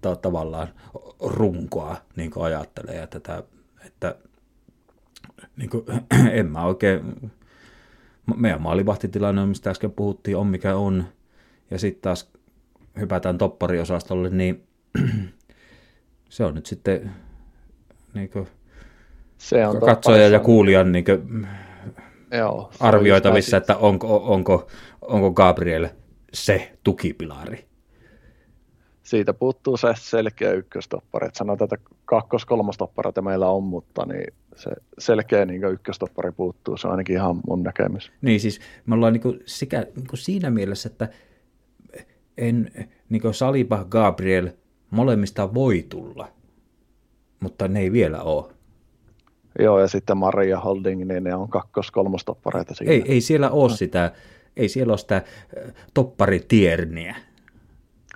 ta- 0.00 0.16
tavallaan 0.16 0.68
runkoa 1.20 1.96
niin 2.16 2.30
ajattelee, 2.36 2.96
ja 2.96 3.06
tätä, 3.06 3.42
että 3.86 4.14
niin 5.56 5.70
kuin, 5.70 5.84
en 6.38 6.46
mä 6.46 6.64
oikein, 6.64 7.30
meidän 8.36 8.62
maalivahtitilanne, 8.62 9.46
mistä 9.46 9.70
äsken 9.70 9.92
puhuttiin, 9.92 10.36
on 10.36 10.46
mikä 10.46 10.76
on, 10.76 11.04
ja 11.70 11.78
sitten 11.78 12.02
taas 12.02 12.30
hypätään 13.00 13.38
toppariosastolle, 13.38 14.30
niin 14.30 14.66
se 16.28 16.44
on 16.44 16.54
nyt 16.54 16.66
sitten 16.66 17.12
niin 18.14 18.30
kuin, 18.30 18.48
Se 19.38 19.66
on 19.66 19.80
katsoja 19.80 20.28
ja 20.28 20.40
kuulijan 20.40 20.92
niin 20.92 21.04
kuin, 21.04 21.46
Joo, 22.30 22.70
arvioitavissa, 22.80 23.56
että 23.56 23.76
onko, 23.76 24.16
onko, 24.16 24.68
onko 25.02 25.30
Gabriel 25.30 25.88
se 26.32 26.72
tukipilari. 26.84 27.66
Siitä 29.06 29.34
puuttuu 29.34 29.76
se 29.76 29.88
selkeä 29.96 30.52
ykköstoppari. 30.52 31.26
Että 31.26 31.38
sanotaan, 31.38 31.68
että 31.74 31.90
kakkos-kolmostoppareita 32.04 33.22
meillä 33.22 33.48
on, 33.48 33.62
mutta 33.62 34.06
niin 34.06 34.34
se 34.56 34.70
selkeä 34.98 35.44
niin 35.44 35.64
ykköstoppari 35.64 36.32
puuttuu. 36.32 36.76
Se 36.76 36.86
on 36.86 36.90
ainakin 36.90 37.16
ihan 37.16 37.40
mun 37.46 37.62
näkemys. 37.62 38.12
Niin 38.22 38.40
siis 38.40 38.60
me 38.86 38.94
ollaan 38.94 39.12
niin 39.12 39.40
sekä 39.46 39.86
niin 39.96 40.06
siinä 40.14 40.50
mielessä, 40.50 40.88
että 40.88 41.08
en, 42.38 42.70
niin 43.08 43.34
Saliba, 43.34 43.84
Gabriel, 43.84 44.48
molemmista 44.90 45.54
voi 45.54 45.86
tulla, 45.88 46.28
mutta 47.40 47.68
ne 47.68 47.80
ei 47.80 47.92
vielä 47.92 48.22
ole. 48.22 48.52
Joo, 49.58 49.80
ja 49.80 49.88
sitten 49.88 50.16
Maria 50.16 50.60
Holding, 50.60 51.04
niin 51.04 51.24
ne 51.24 51.34
on 51.34 51.48
kakkos-kolmostoppareita 51.48 52.74
siinä. 52.74 52.92
Ei, 52.92 53.02
ei 53.06 53.20
siellä 53.20 53.50
ole 53.50 53.76
sitä, 53.76 54.12
ei 54.56 54.68
siellä 54.68 54.90
ole 54.90 54.98
sitä 54.98 55.22
topparitierniä. 55.94 57.16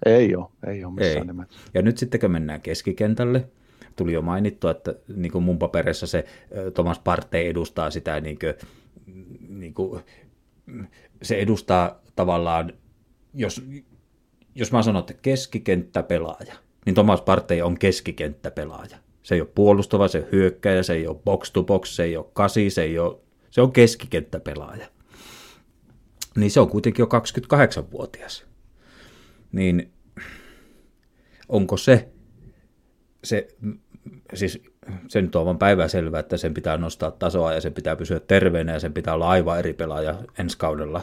Ei 0.06 0.36
ole, 0.36 0.47
ei 0.66 0.85
ole 0.85 0.94
missään 0.94 1.18
Ei. 1.18 1.27
nimessä. 1.27 1.59
Ja 1.74 1.82
nyt 1.82 1.98
sitten 1.98 2.20
kun 2.20 2.31
mennään 2.31 2.60
keskikentälle, 2.60 3.48
tuli 3.97 4.12
jo 4.12 4.22
mainittua, 4.22 4.70
että 4.70 4.94
niin 5.16 5.32
kuin 5.32 5.44
mun 5.44 5.59
paperissa 5.59 6.06
se 6.06 6.24
Thomas 6.74 6.98
Partey 6.98 7.47
edustaa 7.47 7.90
sitä, 7.90 8.20
niin 8.20 8.39
kuin, 8.39 8.55
niin 9.48 9.74
kuin, 9.74 10.02
se 11.22 11.39
edustaa 11.39 12.01
tavallaan, 12.16 12.72
jos, 13.35 13.62
jos 14.55 14.72
mä 14.72 14.82
sanon, 14.82 15.01
että 15.01 15.14
keskikenttäpelaaja, 15.22 16.55
niin 16.86 16.94
Thomas 16.94 17.20
Partey 17.20 17.60
on 17.60 17.78
keskikenttäpelaaja. 17.78 18.97
Se 19.22 19.35
ei 19.35 19.40
ole 19.40 19.48
puolustava, 19.55 20.09
se 20.09 20.28
hyökkäjä, 20.32 20.82
se 20.82 20.93
ei 20.93 21.06
ole 21.06 21.16
box 21.24 21.52
to 21.52 21.62
box, 21.62 21.89
se 21.89 22.05
ei 22.05 22.16
ole 22.16 22.27
kasi, 22.32 22.70
se, 22.70 22.82
ei 22.82 22.98
ole, 22.98 23.16
se 23.51 23.60
on 23.60 23.72
keskikenttäpelaaja. 23.72 24.86
Niin 26.36 26.51
se 26.51 26.60
on 26.60 26.68
kuitenkin 26.70 27.02
jo 27.02 27.06
28-vuotias. 27.06 28.49
Niin 29.52 29.93
onko 31.48 31.77
se, 31.77 32.09
se 33.24 33.48
siis 34.35 34.62
se 35.09 35.22
nyt 35.22 35.36
on 35.36 35.44
vaan 35.44 35.59
päiväselvä, 35.59 36.18
että 36.18 36.36
sen 36.36 36.55
pitää 36.55 36.77
nostaa 36.77 37.10
tasoa 37.10 37.52
ja 37.52 37.60
sen 37.60 37.74
pitää 37.74 37.97
pysyä 37.97 38.20
terveenä 38.20 38.72
ja 38.72 38.81
sen 38.81 38.93
pitää 38.93 39.14
olla 39.14 39.28
aivan 39.28 39.59
eri 39.59 39.72
pelaaja 39.72 40.14
ensi 40.39 40.59
kaudella. 40.59 41.02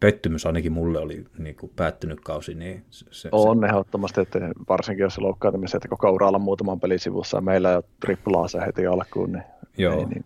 Pettymys 0.00 0.46
ainakin 0.46 0.72
mulle 0.72 0.98
oli 0.98 1.24
niin 1.38 1.56
kuin 1.56 1.72
päättynyt 1.76 2.20
kausi. 2.20 2.54
Niin 2.54 2.84
se, 2.90 3.06
se, 3.10 3.28
On 3.32 3.64
ehdottomasti, 3.64 4.20
että 4.20 4.38
varsinkin 4.68 5.02
jos 5.02 5.14
se 5.14 5.20
loukkaantumisen, 5.20 5.78
että 5.78 5.88
koko 5.88 6.10
uralla 6.10 6.38
muutaman 6.38 6.80
pelin 6.80 6.98
sivussa 6.98 7.40
meillä 7.40 7.70
ei 7.70 7.76
ole 7.76 7.84
triplaa 8.00 8.48
se 8.48 8.58
heti 8.66 8.86
alkuun, 8.86 9.32
niin 9.32 9.44
Joo. 9.78 9.98
ei 9.98 10.04
niin. 10.04 10.24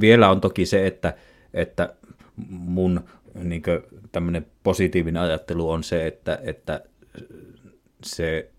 Vielä 0.00 0.30
on 0.30 0.40
toki 0.40 0.66
se, 0.66 0.86
että, 0.86 1.14
että 1.54 1.94
mun 2.48 3.00
niin 3.34 3.62
tämmöinen 4.12 4.46
positiivinen 4.62 5.22
ajattelu 5.22 5.70
on 5.70 5.82
se, 5.82 6.06
että, 6.06 6.38
että 6.42 6.84
se 8.04 8.50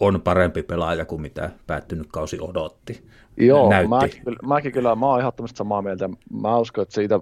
on 0.00 0.20
parempi 0.20 0.62
pelaaja 0.62 1.04
kuin 1.04 1.22
mitä 1.22 1.50
päättynyt 1.66 2.06
kausi 2.12 2.38
odotti. 2.40 3.08
Joo, 3.36 3.70
näytti. 3.70 3.88
mäkin, 3.88 4.24
kyllä- 4.24 4.48
mäkin 4.48 4.72
kyllä, 4.72 4.96
mä 4.96 5.06
oon 5.06 5.20
ehdottomasti 5.20 5.56
samaa 5.56 5.82
mieltä. 5.82 6.10
Mä 6.42 6.58
uskon, 6.58 6.82
että 6.82 6.94
siitä 6.94 7.20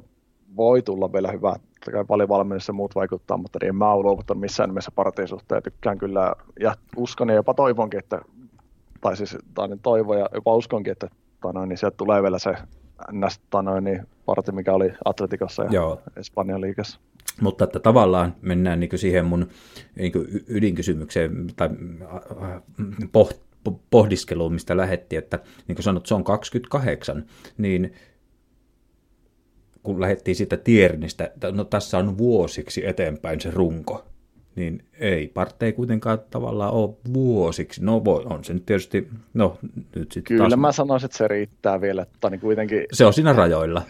voi 0.56 0.82
tulla 0.82 1.12
vielä 1.12 1.32
hyvä. 1.32 1.56
Kai 1.92 2.04
paljon 2.04 2.28
valmennus 2.28 2.68
ja 2.68 2.74
muut 2.74 2.94
vaikuttaa, 2.94 3.36
mutta 3.36 3.58
niin 3.62 3.68
en 3.68 3.76
mä 3.76 3.92
ole 3.92 4.02
luovuttanut 4.02 4.40
missään 4.40 4.68
nimessä 4.68 4.90
partiin 4.94 5.28
suhteen. 5.28 5.62
Tykkään 5.62 5.98
kyllä, 5.98 6.34
ja 6.60 6.74
uskon 6.96 7.28
ja 7.28 7.34
jopa 7.34 7.54
toivonkin, 7.54 7.98
että, 7.98 8.20
tai 9.00 9.16
siis 9.16 9.36
tai 9.54 9.68
niin 9.68 9.80
toivon 9.80 10.18
ja 10.18 10.28
jopa 10.34 10.54
uskonkin, 10.54 10.92
että 10.92 11.08
tai 11.40 11.52
noin, 11.52 11.68
niin 11.68 11.78
sieltä 11.78 11.96
tulee 11.96 12.22
vielä 12.22 12.38
se 12.38 12.54
ns. 13.12 13.40
tai 13.50 13.62
noin, 13.62 13.84
niin 13.84 14.06
parti, 14.26 14.52
mikä 14.52 14.74
oli 14.74 14.92
Atletikossa 15.04 15.62
ja 15.62 15.68
Joo. 15.72 16.00
Espanjan 16.16 16.60
liigassa. 16.60 17.00
Mutta 17.40 17.64
että 17.64 17.80
tavallaan 17.80 18.34
mennään 18.42 18.80
niin 18.80 18.98
siihen 18.98 19.24
mun 19.24 19.48
niin 19.96 20.12
ydinkysymykseen 20.48 21.46
tai 21.56 21.68
äh, 22.42 22.62
poht, 23.12 23.36
pohdiskeluun, 23.90 24.52
mistä 24.52 24.76
lähettiin, 24.76 25.18
että 25.18 25.38
niin 25.68 25.76
kuin 25.76 25.84
sanot, 25.84 26.06
se 26.06 26.14
on 26.14 26.24
28, 26.24 27.24
niin 27.58 27.92
kun 29.82 30.00
lähdettiin 30.00 30.36
siitä 30.36 30.56
tiernistä, 30.56 31.30
no 31.52 31.64
tässä 31.64 31.98
on 31.98 32.18
vuosiksi 32.18 32.86
eteenpäin 32.86 33.40
se 33.40 33.50
runko, 33.50 34.04
niin 34.56 34.84
ei, 35.00 35.28
parte 35.28 35.66
ei 35.66 35.72
kuitenkaan 35.72 36.18
tavallaan 36.30 36.72
ole 36.72 36.94
vuosiksi. 37.14 37.84
No 37.84 38.04
voi, 38.04 38.22
on 38.24 38.44
se 38.44 38.54
nyt 38.54 38.66
tietysti, 38.66 39.08
no 39.34 39.58
nyt 39.94 40.12
sitten 40.12 40.36
Kyllä 40.36 40.48
taas, 40.48 40.60
mä 40.60 40.72
sanoisin, 40.72 41.04
että 41.04 41.18
se 41.18 41.28
riittää 41.28 41.80
vielä, 41.80 42.02
että 42.02 42.30
niin 42.30 42.40
kuitenkin 42.40 42.84
se 42.92 43.04
on 43.04 43.12
siinä 43.12 43.32
rajoilla. 43.32 43.82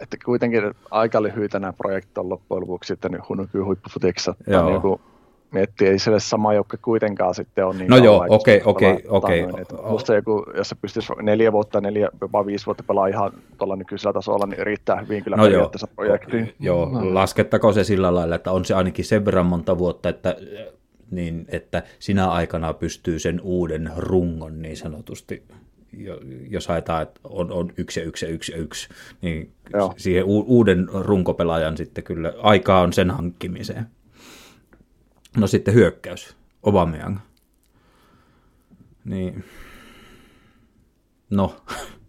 että 0.00 0.16
kuitenkin 0.24 0.62
aika 0.90 1.22
lyhyitä 1.22 1.58
nämä 1.58 1.72
projektit 1.72 2.18
on 2.18 2.28
loppujen 2.28 2.60
lopuksi 2.60 2.88
sitten 2.88 3.12
nykyään 3.12 3.66
huippufutiksessa. 3.66 4.34
Joo. 4.46 4.70
Niin 4.70 4.80
kun 4.80 5.00
miettii, 5.52 5.88
ei 5.88 5.98
sille 5.98 6.20
sama 6.20 6.54
joukko 6.54 6.76
kuitenkaan 6.82 7.34
sitten 7.34 7.66
on 7.66 7.78
niin 7.78 7.90
No 7.90 7.96
joo, 7.96 8.26
okei, 8.28 8.60
okei, 8.64 9.04
okei. 9.08 9.46
Musta 9.90 10.06
se 10.06 10.14
joku, 10.14 10.44
jos 10.56 10.68
se 10.68 10.74
pystyisi 10.74 11.12
neljä 11.22 11.52
vuotta, 11.52 11.80
neljä, 11.80 12.08
jopa 12.20 12.46
viisi 12.46 12.66
vuotta 12.66 12.82
pelaa 12.86 13.06
ihan 13.06 13.32
tuolla 13.58 13.76
nykyisellä 13.76 14.12
tasolla, 14.12 14.46
niin 14.46 14.66
riittää 14.66 15.00
hyvin 15.00 15.24
kyllä 15.24 15.36
No 15.36 15.46
joo, 15.46 15.70
projektiin. 15.96 16.54
joo 16.60 16.90
laskettako 17.14 17.72
se 17.72 17.84
sillä 17.84 18.14
lailla, 18.14 18.34
että 18.34 18.52
on 18.52 18.64
se 18.64 18.74
ainakin 18.74 19.04
sen 19.04 19.24
verran 19.24 19.46
monta 19.46 19.78
vuotta, 19.78 20.08
että, 20.08 20.36
niin, 21.10 21.44
että 21.48 21.82
sinä 21.98 22.30
aikana 22.30 22.72
pystyy 22.72 23.18
sen 23.18 23.40
uuden 23.42 23.90
rungon 23.96 24.62
niin 24.62 24.76
sanotusti, 24.76 25.42
jo- 25.96 26.20
jos 26.50 26.68
haetaan, 26.68 27.02
että 27.02 27.20
on, 27.24 27.52
on 27.52 27.72
yksi 27.76 28.00
ja 28.00 28.06
yksi 28.06 28.26
ja 28.26 28.32
yksi 28.32 28.52
ja 28.52 28.58
yksi, 28.58 28.88
niin 29.22 29.50
Joo. 29.74 29.94
siihen 29.96 30.24
uuden 30.24 30.88
runkopelaajan 30.92 31.76
sitten 31.76 32.04
kyllä 32.04 32.32
aikaa 32.42 32.80
on 32.80 32.92
sen 32.92 33.10
hankkimiseen. 33.10 33.86
No 35.36 35.46
sitten 35.46 35.74
hyökkäys, 35.74 36.36
Aubameyang. 36.62 37.18
Niin, 39.04 39.44
no, 41.30 41.56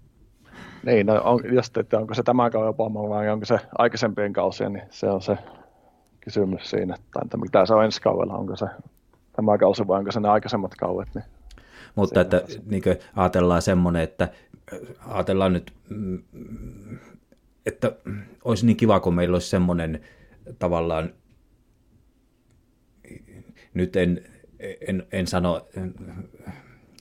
Niin, 0.86 1.06
no 1.08 1.22
on, 1.24 1.40
jos 1.56 1.72
teette, 1.72 1.98
onko 1.98 2.14
se 2.14 2.24
tämä 2.24 2.50
kauan 2.50 2.68
Obama 2.68 3.10
vai 3.10 3.30
onko 3.30 3.46
se 3.46 3.60
aikaisempien 3.78 4.34
kausien, 4.34 4.74
niin 4.74 4.84
se 4.90 5.10
on 5.10 5.22
se 5.22 5.38
kysymys 6.22 6.70
siinä, 6.70 6.96
että, 6.96 7.20
että 7.24 7.38
mitä 7.38 7.66
se 7.66 7.74
on 7.74 7.86
ensi 7.86 8.02
kaudella, 8.02 8.38
onko 8.38 8.56
se 8.56 8.66
tämä 9.34 9.58
kausi 9.58 9.88
vai 9.88 10.00
onko 10.00 10.12
se 10.12 10.20
ne 10.20 10.30
aikaisemmat 10.30 10.76
kauet, 10.76 11.08
niin 11.16 11.26
Mutta 11.96 12.22
että 12.22 12.44
niin 12.66 12.84
ajatellaan 13.16 13.62
semmoinen, 13.62 14.02
että 14.02 14.30
äh, 14.74 14.80
ajatellaan 15.16 15.54
nyt, 15.54 15.74
mm, 15.90 16.24
että 17.66 17.92
olisi 18.44 18.66
niin 18.66 18.78
kiva, 18.78 19.00
kun 19.00 19.16
meillä 19.16 19.36
olisi 19.36 19.50
semmoinen 19.50 20.02
tavallaan, 20.60 21.14
nyt 23.74 23.96
en, 23.96 24.22
en, 24.88 25.04
en 25.12 25.28
sano, 25.28 25.68
en, 25.78 25.96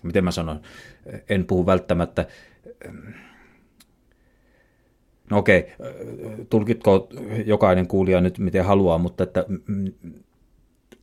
miten 0.02 0.24
mä 0.24 0.30
sanon, 0.30 0.60
en 1.28 1.46
puhu 1.46 1.66
välttämättä, 1.66 2.26
no 5.30 5.38
okei, 5.38 5.72
tulkitko 6.50 7.08
jokainen 7.46 7.86
kuulija 7.86 8.20
nyt 8.20 8.38
miten 8.38 8.64
haluaa, 8.64 8.98
mutta 8.98 9.24
että 9.24 9.44
mm, 9.66 9.92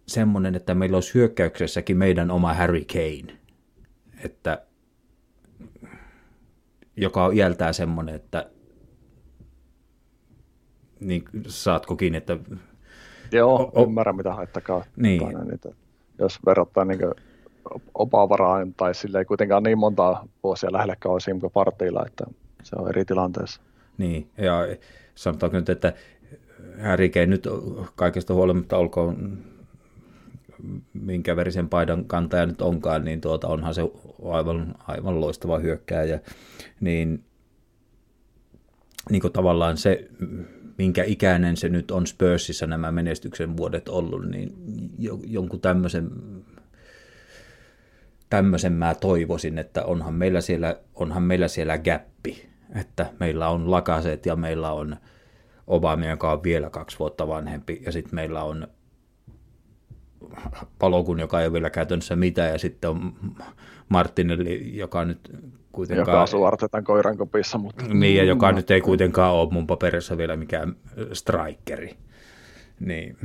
semmoinen, 0.07 0.55
että 0.55 0.75
meillä 0.75 0.97
olisi 0.97 1.13
hyökkäyksessäkin 1.13 1.97
meidän 1.97 2.31
oma 2.31 2.53
Harry 2.53 2.85
Kane 2.93 3.37
että 4.23 4.65
joka 6.97 7.25
on 7.25 7.37
iältään 7.37 7.73
semmoinen, 7.73 8.15
että 8.15 8.49
niin 10.99 11.23
saatko 11.47 11.95
kiinni, 11.95 12.17
että 12.17 12.37
Joo, 13.31 13.71
O- 13.75 13.83
ymmärrän 13.83 14.15
mitä 14.15 14.33
haittakaa. 14.33 14.83
Niin. 14.95 15.33
Näin, 15.33 15.53
että 15.53 15.69
jos 16.19 16.39
verrataan 16.45 16.87
niin 16.87 16.99
opavaraan, 17.93 18.73
tai 18.73 18.95
sille 18.95 19.19
ei 19.19 19.25
kuitenkaan 19.25 19.63
niin 19.63 19.77
monta 19.77 20.25
vuosia 20.43 20.71
lähellä 20.73 20.95
kausia 20.99 21.35
kuin 21.39 21.53
partilla, 21.53 22.03
että 22.07 22.25
se 22.63 22.75
on 22.79 22.89
eri 22.89 23.05
tilanteessa. 23.05 23.61
niin, 23.97 24.29
ja 24.37 24.67
sanotaanko 25.15 25.57
nyt, 25.57 25.69
että 25.69 25.93
Kane 27.13 27.25
nyt 27.25 27.47
kaikesta 27.95 28.33
huolimatta 28.33 28.77
olkoon 28.77 29.37
minkä 30.93 31.35
verisen 31.35 31.69
paidan 31.69 32.05
kantaja 32.05 32.45
nyt 32.45 32.61
onkaan, 32.61 33.05
niin 33.05 33.21
tuota, 33.21 33.47
onhan 33.47 33.73
se 33.73 33.81
aivan, 34.31 34.75
aivan 34.87 35.21
loistava 35.21 35.59
hyökkääjä, 35.59 36.19
niin, 36.79 37.23
niin 39.09 39.21
kuin 39.21 39.33
tavallaan 39.33 39.77
se, 39.77 40.07
minkä 40.77 41.03
ikäinen 41.03 41.57
se 41.57 41.69
nyt 41.69 41.91
on 41.91 42.07
Spursissa 42.07 42.67
nämä 42.67 42.91
menestyksen 42.91 43.57
vuodet 43.57 43.89
ollut, 43.89 44.25
niin 44.25 44.53
jo, 44.99 45.19
jonkun 45.23 45.61
tämmöisen 45.61 46.11
tämmöisen 48.29 48.73
mä 48.73 48.95
toivoisin, 48.95 49.57
että 49.57 49.85
onhan 49.85 50.13
meillä 50.13 50.41
siellä, 50.41 50.79
onhan 50.95 51.23
meillä 51.23 51.47
siellä 51.47 51.77
gappi, 51.77 52.49
että 52.75 53.05
meillä 53.19 53.49
on 53.49 53.71
lakaset 53.71 54.25
ja 54.25 54.35
meillä 54.35 54.71
on 54.71 54.97
Obama, 55.67 56.05
joka 56.05 56.31
on 56.31 56.43
vielä 56.43 56.69
kaksi 56.69 56.99
vuotta 56.99 57.27
vanhempi, 57.27 57.81
ja 57.85 57.91
sitten 57.91 58.15
meillä 58.15 58.43
on 58.43 58.67
Palokun, 60.79 61.19
joka 61.19 61.39
ei 61.39 61.45
ole 61.45 61.53
vielä 61.53 61.69
käytännössä 61.69 62.15
mitään, 62.15 62.51
ja 62.51 62.57
sitten 62.57 62.89
on 62.89 63.13
Martinelli, 63.89 64.77
joka 64.77 65.05
nyt 65.05 65.31
kuitenkaan... 65.77 66.07
Joka 66.07 66.21
asuu 66.21 66.43
Artetan 66.43 66.83
koiran 66.83 67.17
kopissa, 67.17 67.57
mutta... 67.57 67.85
Niin, 67.87 68.17
ja 68.17 68.23
joka 68.23 68.51
nyt 68.51 68.71
ei 68.71 68.81
kuitenkaan 68.81 69.33
ole 69.33 69.49
mun 69.51 69.67
paperissa 69.67 70.17
vielä 70.17 70.35
mikään 70.35 70.75
strikeri. 71.13 71.97
Niin 72.79 73.17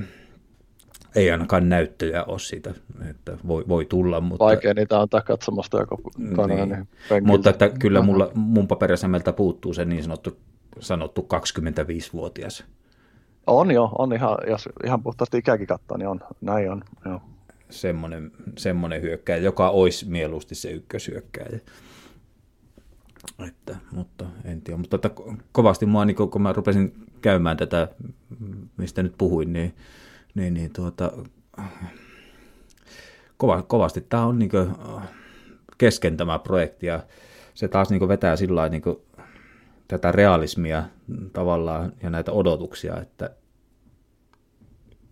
ei 1.16 1.30
ainakaan 1.30 1.68
näyttöjä 1.68 2.24
ole 2.24 2.38
siitä, 2.38 2.74
että 3.10 3.38
voi, 3.46 3.64
voi 3.68 3.84
tulla. 3.84 4.20
Mutta... 4.20 4.44
Vaikea 4.44 4.74
niitä 4.74 5.00
antaa 5.00 5.20
katsomasta 5.20 5.80
joko 5.80 6.00
niin. 6.16 6.68
niin 6.68 7.26
Mutta 7.26 7.50
että 7.50 7.68
kyllä 7.68 8.02
mulla, 8.02 8.30
mun 8.34 8.68
paperissa 8.68 9.08
meiltä 9.08 9.32
puuttuu 9.32 9.74
se 9.74 9.84
niin 9.84 10.02
sanottu, 10.02 10.36
sanottu 10.80 11.28
25-vuotias. 11.34 12.64
On 13.46 13.70
jo, 13.70 13.90
on 13.98 14.12
ihan, 14.12 14.38
jos 14.46 14.68
ihan 14.84 15.02
puhtaasti 15.02 15.38
ikäkin 15.38 15.66
katsoa, 15.66 15.98
niin 15.98 16.08
on, 16.08 16.20
näin 16.40 16.70
on, 16.70 16.82
joo. 17.04 17.20
Semmoinen, 17.70 18.32
semmoinen 18.58 19.02
hyökkäjä, 19.02 19.38
joka 19.38 19.70
olisi 19.70 20.08
mieluusti 20.08 20.54
se 20.54 20.70
ykköshyökkäjä. 20.70 21.60
Että, 23.48 23.76
mutta 23.92 24.24
en 24.44 24.62
tiedä, 24.62 24.78
mutta 24.78 24.96
että 24.96 25.10
kovasti 25.52 25.86
mua, 25.86 26.04
niin 26.04 26.16
kun 26.16 26.42
mä 26.42 26.52
rupesin 26.52 27.06
käymään 27.20 27.56
tätä, 27.56 27.88
mistä 28.76 29.02
nyt 29.02 29.14
puhuin, 29.18 29.52
niin 29.52 29.74
niin, 30.34 30.54
niin 30.54 30.72
tuota, 30.72 31.12
kova, 33.36 33.62
kovasti 33.62 34.00
tämä 34.00 34.26
on 34.26 34.38
niin 34.38 34.50
kuin 34.50 34.74
kesken 35.78 36.16
tämä 36.16 36.38
projekti 36.38 36.86
ja 36.86 37.02
se 37.54 37.68
taas 37.68 37.90
niin 37.90 38.08
vetää 38.08 38.36
sillä 38.36 38.68
niin 38.68 38.82
tätä 39.88 40.12
realismia 40.12 40.82
tavallaan 41.32 41.92
ja 42.02 42.10
näitä 42.10 42.32
odotuksia, 42.32 43.00
että 43.00 43.30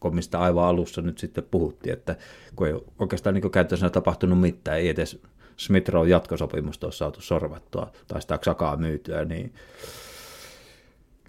kun 0.01 0.15
mistä 0.15 0.41
aivan 0.41 0.65
alussa 0.65 1.03
nyt 1.03 1.19
sitten 1.19 1.45
puhuttiin, 1.51 1.93
että 1.93 2.17
kun 2.57 2.67
ei 2.67 2.75
oikeastaan 2.99 3.35
niin 3.35 3.51
käytännössä 3.51 3.91
tapahtunut 3.91 4.41
mitään, 4.41 4.79
ei 4.79 4.89
edes 4.89 5.23
Smith 5.61 5.89
Rowe 5.89 6.09
jatkosopimusta 6.09 6.87
ole 6.87 6.93
saatu 6.93 7.21
sorvattua 7.21 7.91
tai 8.09 8.23
sitä 8.23 8.39
Xakaa 8.39 8.77
myytyä, 8.77 9.25
niin 9.25 9.55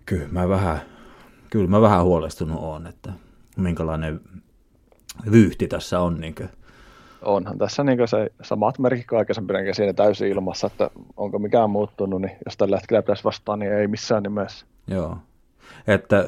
kyllä 0.06 0.28
mä 0.32 0.50
vähän, 0.50 0.82
kyllä 1.50 1.68
mä 1.68 1.82
vähän 1.82 2.04
huolestunut 2.04 2.60
olen, 2.60 2.88
että 2.88 3.14
minkälainen 3.58 4.22
vyyhti 5.32 5.68
tässä 5.68 6.00
on. 6.00 6.22
Niin 6.22 6.36
kuin. 6.36 6.50
Onhan 7.22 7.58
tässä 7.58 7.84
niin 7.84 8.08
se 8.08 8.32
samat 8.42 8.80
merkit 8.80 9.08
kuin 9.08 9.20
aikaisempinakin 9.20 9.76
siinä 9.76 9.94
täysin 9.94 10.28
ilmassa, 10.28 10.68
että 10.68 10.90
onko 11.18 11.40
mikään 11.40 11.70
muuttunut, 11.70 12.22
niin 12.22 12.38
jos 12.46 12.58
tällä 12.58 12.78
hetkellä 12.78 13.02
pitäisi 13.02 13.24
vastaan, 13.24 13.60
niin 13.60 13.74
ei 13.74 13.88
missään 13.88 14.24
nimessä. 14.24 14.66
Joo, 14.88 15.18
että 15.88 16.28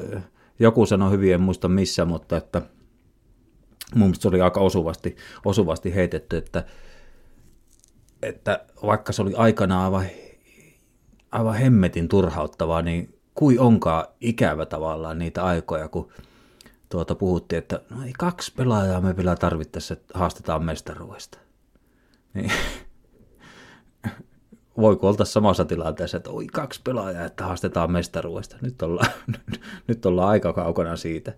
joku 0.58 0.86
sanoi 0.86 1.10
hyvin, 1.10 1.34
en 1.34 1.40
muista 1.40 1.68
missä, 1.68 2.04
mutta 2.04 2.36
että 2.36 2.62
mun 3.94 4.06
mielestä 4.06 4.22
se 4.22 4.28
oli 4.28 4.40
aika 4.40 4.60
osuvasti, 4.60 5.16
osuvasti 5.44 5.94
heitetty, 5.94 6.36
että, 6.36 6.64
että 8.28 8.64
vaikka 8.86 9.12
se 9.12 9.22
oli 9.22 9.34
aikana 9.36 9.84
aivan, 9.84 10.04
aivan 11.32 11.54
hemmetin 11.54 12.08
turhauttavaa, 12.08 12.82
niin 12.82 13.18
kui 13.34 13.58
onkaan 13.58 14.06
ikävä 14.20 14.66
tavallaan 14.66 15.18
niitä 15.18 15.44
aikoja, 15.44 15.88
kun 15.88 16.12
tuota 16.88 17.14
puhuttiin, 17.14 17.58
että 17.58 17.80
no 17.90 18.04
ei 18.04 18.12
kaksi 18.18 18.52
pelaajaa 18.56 19.00
me 19.00 19.16
vielä 19.16 19.36
tarvittaisiin, 19.36 19.98
että 19.98 20.18
haastetaan 20.18 20.64
mestaruudesta. 20.64 21.38
Niin. 22.34 22.52
Voiko 24.76 25.08
olla 25.08 25.24
samassa 25.24 25.64
tilanteessa, 25.64 26.16
että 26.16 26.30
oi 26.30 26.46
kaksi 26.46 26.80
pelaajaa, 26.84 27.24
että 27.24 27.44
haastetaan 27.44 27.92
mestaruudesta. 27.92 28.56
Nyt 28.62 28.82
ollaan, 28.82 29.10
nyt 29.88 30.06
ollaan 30.06 30.28
aika 30.28 30.52
kaukana 30.52 30.96
siitä. 30.96 31.32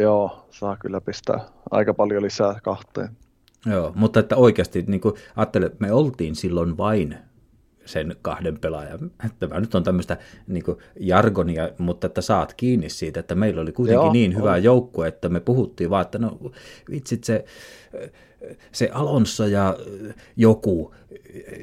Joo, 0.00 0.46
saa 0.50 0.76
kyllä 0.76 1.00
pistää 1.00 1.40
aika 1.70 1.94
paljon 1.94 2.22
lisää 2.22 2.60
kahteen. 2.62 3.16
Joo, 3.66 3.92
mutta 3.94 4.20
että 4.20 4.36
oikeasti 4.36 4.84
niin 4.86 5.00
kuin, 5.00 5.14
ajattele, 5.36 5.70
me 5.78 5.92
oltiin 5.92 6.34
silloin 6.34 6.76
vain 6.76 7.16
sen 7.84 8.16
kahden 8.22 8.58
pelaajan. 8.58 9.10
Tämä 9.38 9.60
nyt 9.60 9.74
on 9.74 9.82
tämmöistä 9.82 10.16
niin 10.46 10.64
jargonia, 11.00 11.70
mutta 11.78 12.06
että 12.06 12.20
saat 12.20 12.54
kiinni 12.54 12.88
siitä, 12.88 13.20
että 13.20 13.34
meillä 13.34 13.60
oli 13.60 13.72
kuitenkin 13.72 14.04
Joo, 14.04 14.12
niin 14.12 14.36
hyvä 14.36 14.52
on. 14.52 14.62
joukkue, 14.62 15.08
että 15.08 15.28
me 15.28 15.40
puhuttiin 15.40 15.90
vaan, 15.90 16.02
että 16.02 16.18
no 16.18 16.38
vitsit 16.90 17.24
se, 17.24 17.44
se 18.72 18.90
Alonso 18.92 19.46
ja 19.46 19.76
joku. 20.36 20.94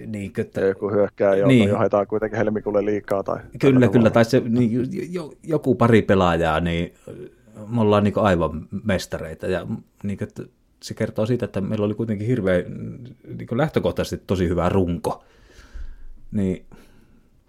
Niin, 0.05 0.33
että, 0.37 0.61
joku 0.61 0.89
hyökkää, 0.89 1.35
jolta 1.35 1.47
niin, 1.47 1.69
johdetaan 1.69 2.07
kuitenkin 2.07 2.37
helmikuulle 2.37 2.85
liikaa. 2.85 3.23
Tai 3.23 3.39
kyllä, 3.59 3.87
kyllä, 3.87 4.09
tai 4.09 4.25
se, 4.25 4.39
niin, 4.39 4.89
joku 5.43 5.75
pari 5.75 6.01
pelaajaa, 6.01 6.59
niin 6.59 6.93
me 7.67 7.81
ollaan 7.81 8.03
niin 8.03 8.17
aivan 8.17 8.67
mestareita. 8.83 9.47
Ja 9.47 9.67
niin, 10.03 10.23
että 10.23 10.43
se 10.83 10.93
kertoo 10.93 11.25
siitä, 11.25 11.45
että 11.45 11.61
meillä 11.61 11.85
oli 11.85 11.93
kuitenkin 11.93 12.27
hirveän 12.27 12.65
niin 13.37 13.57
lähtökohtaisesti 13.57 14.23
tosi 14.27 14.47
hyvä 14.47 14.69
runko 14.69 15.23
niin 16.31 16.65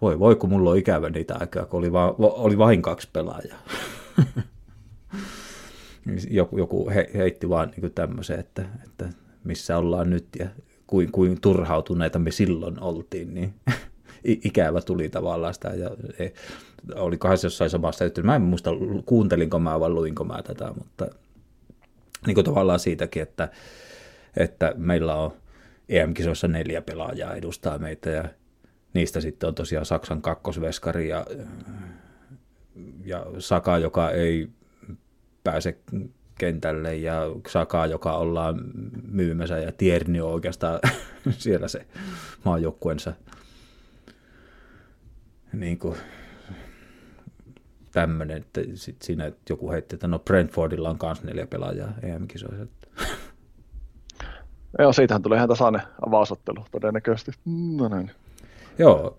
voi 0.01 0.19
voi, 0.19 0.35
kun 0.35 0.49
mulla 0.49 0.69
on 0.69 0.77
ikävä 0.77 1.09
niitä 1.09 1.35
aikaa, 1.39 1.65
kun 1.65 1.79
oli, 1.79 1.91
vaan, 1.91 2.15
oli 2.17 2.57
vain 2.57 2.81
kaksi 2.81 3.09
pelaajaa. 3.13 3.59
joku, 6.29 6.57
joku 6.57 6.89
he, 6.89 7.09
heitti 7.13 7.49
vaan 7.49 7.71
niin 7.77 7.91
tämmöisen, 7.91 8.39
että, 8.39 8.65
että 8.85 9.09
missä 9.43 9.77
ollaan 9.77 10.09
nyt 10.09 10.27
ja 10.39 10.47
kuin, 10.87 11.11
kuin 11.11 11.41
turhautuneita 11.41 12.19
me 12.19 12.31
silloin 12.31 12.79
oltiin, 12.81 13.33
niin 13.33 13.53
ikävä 14.23 14.81
tuli 14.81 15.09
tavallaan 15.09 15.53
sitä. 15.53 15.69
Ja 15.69 15.91
e, 16.19 16.29
oli 16.95 17.17
kahdessa 17.17 17.45
jossain 17.45 17.69
samassa 17.69 18.05
yhteydessä. 18.05 18.31
Mä 18.31 18.35
en 18.35 18.41
muista, 18.41 18.69
kuuntelinko 19.05 19.59
mä 19.59 19.79
vai 19.79 19.89
luinko 19.89 20.23
mä 20.23 20.41
tätä, 20.43 20.73
mutta 20.77 21.07
niin 22.27 22.35
kuin 22.35 22.45
tavallaan 22.45 22.79
siitäkin, 22.79 23.23
että, 23.23 23.49
että 24.37 24.73
meillä 24.77 25.15
on 25.15 25.33
EM-kisoissa 25.89 26.47
neljä 26.47 26.81
pelaajaa 26.81 27.35
edustaa 27.35 27.77
meitä 27.77 28.09
ja 28.09 28.25
niistä 28.93 29.21
sitten 29.21 29.47
on 29.47 29.55
tosiaan 29.55 29.85
Saksan 29.85 30.21
kakkosveskari 30.21 31.09
ja, 31.09 31.25
ja 33.05 33.25
Saka, 33.39 33.77
joka 33.77 34.11
ei 34.11 34.49
pääse 35.43 35.77
kentälle 36.39 36.95
ja 36.95 37.21
Saka, 37.47 37.85
joka 37.85 38.13
ollaan 38.13 38.61
myymässä 39.07 39.59
ja 39.59 39.71
Tierni 39.71 40.21
on 40.21 40.31
oikeastaan 40.31 40.79
siellä 41.37 41.67
se 41.67 41.85
maajoukkuensa 42.45 43.13
niin 45.53 45.79
kuin 45.79 45.97
tämmöinen, 47.99 48.37
että 48.37 48.61
sit 48.73 49.01
siinä 49.01 49.31
joku 49.49 49.71
heitti, 49.71 49.95
että 49.95 50.07
no 50.07 50.19
Brentfordilla 50.19 50.89
on 50.89 50.97
myös 51.03 51.23
neljä 51.23 51.47
pelaajaa 51.47 51.93
EM-kisoissa. 52.01 52.65
Joo, 54.79 54.93
siitähän 54.93 55.21
tulee 55.21 55.37
ihan 55.37 55.49
tasainen 55.49 55.81
avausottelu 56.07 56.65
todennäköisesti. 56.71 57.31
No 57.77 57.87
näin. 57.87 58.11
Joo. 58.77 59.17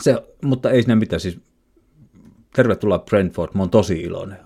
Se, 0.00 0.22
mutta 0.42 0.70
ei 0.70 0.82
siinä 0.82 0.96
mitään. 0.96 1.20
Siis, 1.20 1.40
tervetuloa 2.56 2.98
Brentford. 2.98 3.50
Mä 3.54 3.62
oon 3.62 3.70
tosi 3.70 4.00
iloinen. 4.00 4.38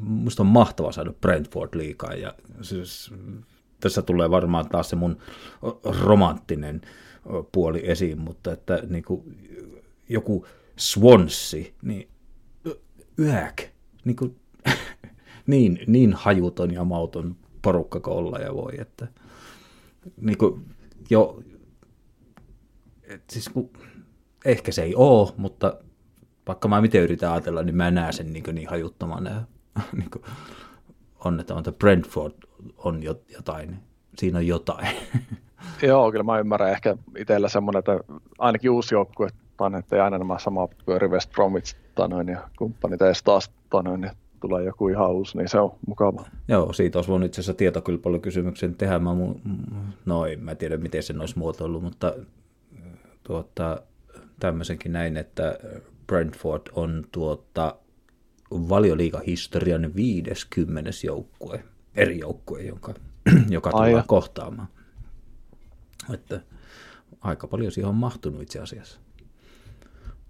Musta 0.00 0.42
on 0.42 0.46
mahtava 0.46 0.92
saada 0.92 1.12
Brentford 1.20 1.70
liikaa. 1.72 2.14
Ja 2.14 2.34
siis, 2.62 3.14
tässä 3.80 4.02
tulee 4.02 4.30
varmaan 4.30 4.68
taas 4.68 4.90
se 4.90 4.96
mun 4.96 5.16
romanttinen 6.00 6.80
puoli 7.52 7.80
esiin, 7.84 8.18
mutta 8.18 8.52
että 8.52 8.82
niin 8.88 9.04
kuin, 9.04 9.22
joku 10.08 10.46
Swansea, 10.76 11.64
niin 11.82 12.08
yäk, 13.18 13.62
niin, 14.04 14.16
kuin, 14.16 14.36
niin, 15.46 15.78
niin 15.86 16.12
hajuton 16.12 16.74
ja 16.74 16.84
mauton 16.84 17.36
porukka 17.62 18.00
kuin 18.00 18.16
olla 18.16 18.38
ja 18.38 18.54
voi, 18.54 18.72
että 18.78 19.08
niin 20.20 20.38
kuin, 20.38 20.64
jo 21.10 21.42
et 23.08 23.22
siis 23.30 23.48
kun, 23.48 23.70
ehkä 24.44 24.72
se 24.72 24.82
ei 24.82 24.94
ole, 24.94 25.32
mutta 25.36 25.74
vaikka 26.46 26.68
mä 26.68 26.80
miten 26.80 27.02
yritän 27.02 27.32
ajatella, 27.32 27.62
niin 27.62 27.76
mä 27.76 27.90
näen 27.90 28.12
sen 28.12 28.32
niin, 28.32 28.44
niin 28.52 28.68
hajuttomana. 28.68 29.30
Ja, 29.30 29.42
niin 29.98 30.10
kuin, 30.10 30.22
on, 31.24 31.40
että 31.40 31.54
on, 31.54 31.58
että 31.58 31.72
Brentford 31.72 32.34
on 32.76 33.02
jotain, 33.02 33.76
siinä 34.18 34.38
on 34.38 34.46
jotain. 34.46 34.88
Joo, 35.82 36.12
kyllä 36.12 36.24
mä 36.24 36.38
ymmärrän 36.38 36.70
ehkä 36.70 36.96
itsellä 37.18 37.48
semmoinen, 37.48 37.78
että 37.78 38.00
ainakin 38.38 38.70
uusi 38.70 38.94
joukkue 38.94 39.28
että 39.78 40.04
aina 40.04 40.18
nämä 40.18 40.38
sama 40.38 40.68
pyöri 40.86 41.08
West 41.08 41.32
Bromwich 41.32 41.76
noin, 42.08 42.28
ja 42.28 42.48
kumppanit 42.58 43.02
edes 43.02 43.22
taas 43.22 43.50
tai 43.70 43.82
noin, 43.82 44.02
ja 44.02 44.12
tulee 44.40 44.64
joku 44.64 44.88
ihan 44.88 45.10
uusi, 45.10 45.38
niin 45.38 45.48
se 45.48 45.60
on 45.60 45.72
mukava. 45.86 46.24
Joo, 46.48 46.72
siitä 46.72 46.98
olisi 46.98 47.10
voinut 47.10 47.26
itse 47.26 47.40
asiassa 47.40 47.58
tietokilpailukysymyksen 47.58 48.74
tehdä. 48.74 48.98
Mä, 48.98 49.10
mu- 49.10 49.50
no 50.04 50.26
en 50.26 50.40
mä 50.40 50.54
tiedä, 50.54 50.76
miten 50.76 51.02
sen 51.02 51.20
olisi 51.20 51.38
muotoillut, 51.38 51.82
mutta 51.82 52.14
tuota, 53.22 53.82
tämmöisenkin 54.40 54.92
näin, 54.92 55.16
että 55.16 55.58
Brentford 56.06 56.62
on 56.72 57.04
tuota, 57.12 57.74
valioliikahistorian 58.50 59.94
50. 59.96 60.90
joukkue, 61.04 61.64
eri 61.94 62.18
joukkue, 62.18 62.62
jonka, 62.62 62.94
joka 63.48 63.70
tulee 63.70 64.04
kohtaamaan. 64.06 64.68
Että 66.14 66.40
aika 67.20 67.46
paljon 67.46 67.72
siihen 67.72 67.88
on 67.88 67.94
mahtunut 67.94 68.42
itse 68.42 68.58
asiassa. 68.58 69.00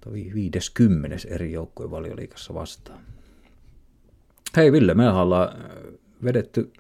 Mutta 0.07 0.15
vi- 0.15 0.35
50. 0.35 1.16
eri 1.28 1.53
joukkue 1.53 1.91
valioliikassa 1.91 2.55
vastaan. 2.55 2.99
Hei 4.57 4.73
Ville, 4.73 4.95
me 4.95 5.11
ollaan 5.11 5.49
äh, 5.49 5.70
vedetty 6.24 6.73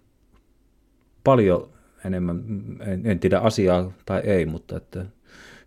paljon 1.24 1.68
enemmän, 2.04 2.44
en, 2.80 3.06
en 3.06 3.20
tiedä 3.20 3.38
asiaa 3.38 3.92
tai 4.06 4.20
ei, 4.20 4.46
mutta 4.46 4.76
että 4.76 5.06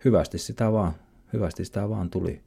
hyvästi 0.06 0.38
sitä 0.38 0.72
vaan, 0.72 0.92
hyvästi 1.34 1.66
sitä 1.66 1.90
vaan 1.90 2.10
tuli, 2.10 2.42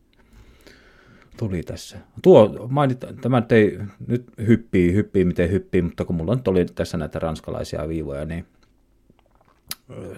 tuli 1.37 1.63
tässä. 1.63 1.99
Tuo 2.23 2.69
mainit, 2.71 3.05
tämä 3.21 3.43
ei 3.51 3.79
nyt 4.07 4.25
hyppii, 4.47 4.95
hyppii 4.95 5.25
miten 5.25 5.51
hyppii, 5.51 5.83
mutta 5.83 6.05
kun 6.05 6.17
mulla 6.17 6.35
nyt 6.35 6.49
oli 6.49 6.65
tässä 6.65 6.99
näitä 6.99 7.19
ranskalaisia 7.19 7.89
viivoja, 7.89 8.25
niin 8.25 8.47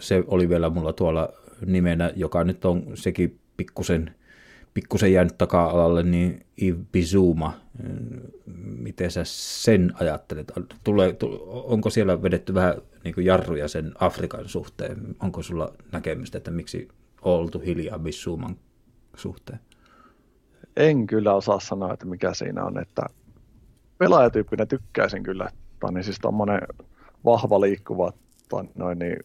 se 0.01 0.25
oli 0.27 0.49
vielä 0.49 0.71
mulla 0.71 0.93
tuolla 0.93 1.29
nimenä, 1.67 2.13
joka 2.17 2.45
nyt 2.45 2.65
on 2.65 2.85
sekin 2.95 3.39
pikkusen, 3.57 4.15
pikkusen 4.75 5.13
jäänyt 5.13 5.39
taka-alalle, 5.39 6.03
niin 6.03 6.47
Yves 6.63 6.81
Bizuma. 6.93 7.55
Miten 8.57 9.11
sä 9.11 9.21
sen 9.25 9.93
ajattelet? 10.01 10.53
Tulee, 10.85 11.13
tu- 11.13 11.45
onko 11.47 11.91
siellä 11.91 12.23
vedetty 12.23 12.55
vähän 12.55 12.75
niin 13.05 13.15
kuin 13.15 13.27
jarruja 13.27 13.69
sen 13.69 13.93
Afrikan 14.01 14.49
suhteen? 14.49 15.17
Onko 15.23 15.43
sulla 15.43 15.73
näkemystä, 15.93 16.39
että 16.39 16.51
miksi 16.51 16.89
on 17.23 17.33
oltu 17.41 17.59
hiljaa 17.59 17.99
Bizuman 17.99 18.57
suhteen? 19.17 19.61
En 20.77 21.07
kyllä 21.07 21.35
osaa 21.35 21.61
sanoa, 21.61 21.93
että 21.93 22.07
mikä 22.07 22.35
siinä 22.35 22.65
on, 22.65 22.79
että 22.79 23.03
pelaajatyyppinen 23.99 24.69
tykkäisin 24.69 25.23
kyllä, 25.23 25.49
tai 25.81 25.93
niin 25.93 26.05
siis 26.05 26.19
tommonen 26.23 26.61
vahva 27.25 27.61
liikkuva, 27.61 28.13
tai 28.49 28.65
noin 28.75 28.99
niin 28.99 29.17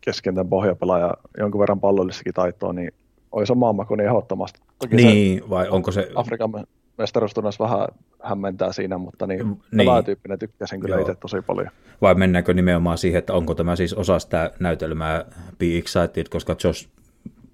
keskentän 0.00 0.48
pohjapelaaja, 0.48 1.14
jonkun 1.38 1.60
verran 1.60 1.80
pallollissakin 1.80 2.34
taitoa, 2.34 2.72
niin 2.72 2.90
olisi 3.34 3.52
omaa 3.52 3.72
maku 3.72 3.94
niin 3.94 4.06
ehdottomasti. 4.08 4.60
Toki 4.78 4.96
se 4.98 5.06
Niin, 5.06 5.50
vai 5.50 5.68
onko 5.68 5.92
se... 5.92 6.10
Afrikan 6.14 6.50
me- 6.50 6.64
mestaruusturnaus 6.98 7.60
vähän 7.60 7.88
hämmentää 8.22 8.72
siinä, 8.72 8.98
mutta 8.98 9.26
niin, 9.26 9.46
Niin. 9.46 9.58
pelaajatyyppinen 9.76 10.38
tykkäsin 10.38 10.80
kyllä 10.80 10.94
Joo. 10.94 11.00
itse 11.00 11.14
tosi 11.14 11.36
paljon. 11.46 11.68
Vai 12.02 12.14
mennäänkö 12.14 12.54
nimenomaan 12.54 12.98
siihen, 12.98 13.18
että 13.18 13.32
onko 13.32 13.54
tämä 13.54 13.76
siis 13.76 13.94
osa 13.94 14.18
sitä 14.18 14.50
näytelmää 14.60 15.24
Be 15.58 15.66
Excited, 15.78 16.26
koska 16.30 16.56
Josh 16.64 16.88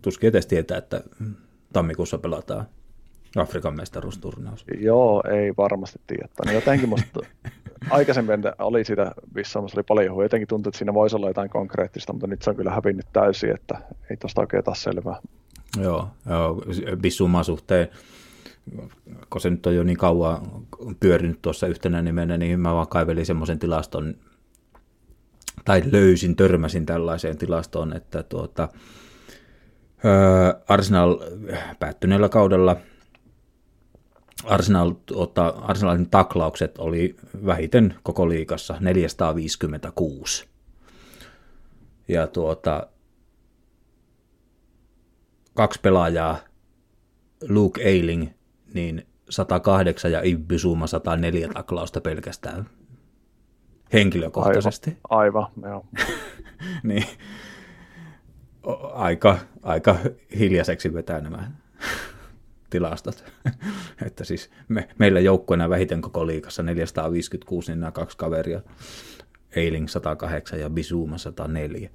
tuskin 0.03 0.29
edes 0.29 0.47
tietää, 0.47 0.79
että 0.79 1.01
tammikuussa 1.73 2.19
pelataan 2.19 2.65
Afrikan 3.37 3.77
mestaruusturnaus. 3.77 4.65
Joo, 4.79 5.23
ei 5.31 5.53
varmasti 5.57 6.01
tiedä. 6.07 6.29
Niin 6.47 6.55
jotenkin 6.55 6.89
musta 6.89 7.21
aikaisemmin 7.91 8.41
oli 8.59 8.85
siitä 8.85 9.13
Vissaamassa 9.35 9.79
oli 9.79 9.85
paljon 9.89 10.15
huoja. 10.15 10.25
Jotenkin 10.25 10.49
tuntui, 10.49 10.71
että 10.71 10.79
siinä 10.79 10.95
voisi 10.95 11.17
olla 11.17 11.29
jotain 11.29 11.51
konkreettista, 11.51 12.13
mutta 12.13 12.27
nyt 12.27 12.43
se 12.43 12.51
on 12.51 12.57
kyllä 12.57 12.71
hävinnyt 12.71 13.07
täysin, 13.13 13.51
että 13.55 13.79
ei 14.11 14.17
tosta 14.17 14.41
oikein 14.41 14.65
taas 14.65 14.83
selvää. 14.83 15.21
Joo, 15.77 16.09
joo 16.29 16.63
Bissuman 17.01 17.45
suhteen, 17.45 17.89
kun 19.31 19.41
se 19.41 19.51
nyt 19.51 19.67
on 19.67 19.75
jo 19.75 19.83
niin 19.83 19.99
kauan 19.99 20.67
pyörinyt 21.01 21.43
tuossa 21.43 21.67
yhtenä 21.67 22.03
nimenä, 22.03 22.39
niin 22.39 22.61
mä 22.61 22.75
vaan 22.75 22.89
kaivelin 22.89 23.27
semmoisen 23.27 23.59
tilaston, 23.59 24.15
tai 25.65 25.83
löysin, 25.93 26.37
törmäsin 26.37 26.87
tällaiseen 26.87 27.39
tilastoon, 27.39 27.97
että 27.97 28.23
tuota, 28.23 28.69
Arsenal 30.69 31.19
päättyneellä 31.79 32.29
kaudella 32.29 32.77
Arsenal, 34.45 34.91
tuota, 35.07 35.47
Arsenalin 35.47 36.11
taklaukset 36.11 36.79
oli 36.79 37.17
vähiten 37.47 37.95
koko 38.03 38.29
liigassa 38.29 38.77
456. 38.81 40.47
Ja 42.09 42.27
tuota, 42.27 42.87
kaksi 45.61 45.81
pelaajaa, 45.81 46.39
Luke 47.49 47.83
Eiling, 47.83 48.29
niin 48.75 49.07
108 49.31 50.13
ja 50.13 50.21
Ibby 50.25 50.59
Suma 50.59 50.87
104 50.87 51.49
taklausta 51.49 52.01
pelkästään 52.01 52.71
henkilökohtaisesti. 53.93 54.97
Aivan, 55.09 55.47
aivan 55.57 55.71
joo. 55.71 55.87
niin 56.83 57.07
aika, 58.93 59.39
aika 59.63 59.97
hiljaiseksi 60.39 60.95
vetää 60.95 61.21
nämä 61.21 61.51
tilastot. 62.71 63.25
että 64.07 64.25
siis 64.25 64.51
me, 64.69 64.89
meillä 64.99 65.21
joukkueena 65.21 65.71
vähiten 65.71 66.01
koko 66.01 66.27
liikassa 66.27 66.63
456, 66.63 67.73
niin 67.73 67.81
nämä 67.81 67.93
kaksi 67.93 68.17
kaveria. 68.17 68.61
Eiling 69.57 69.89
108 69.89 70.61
ja 70.61 70.71
Bisuma 70.71 71.19
104. 71.19 71.91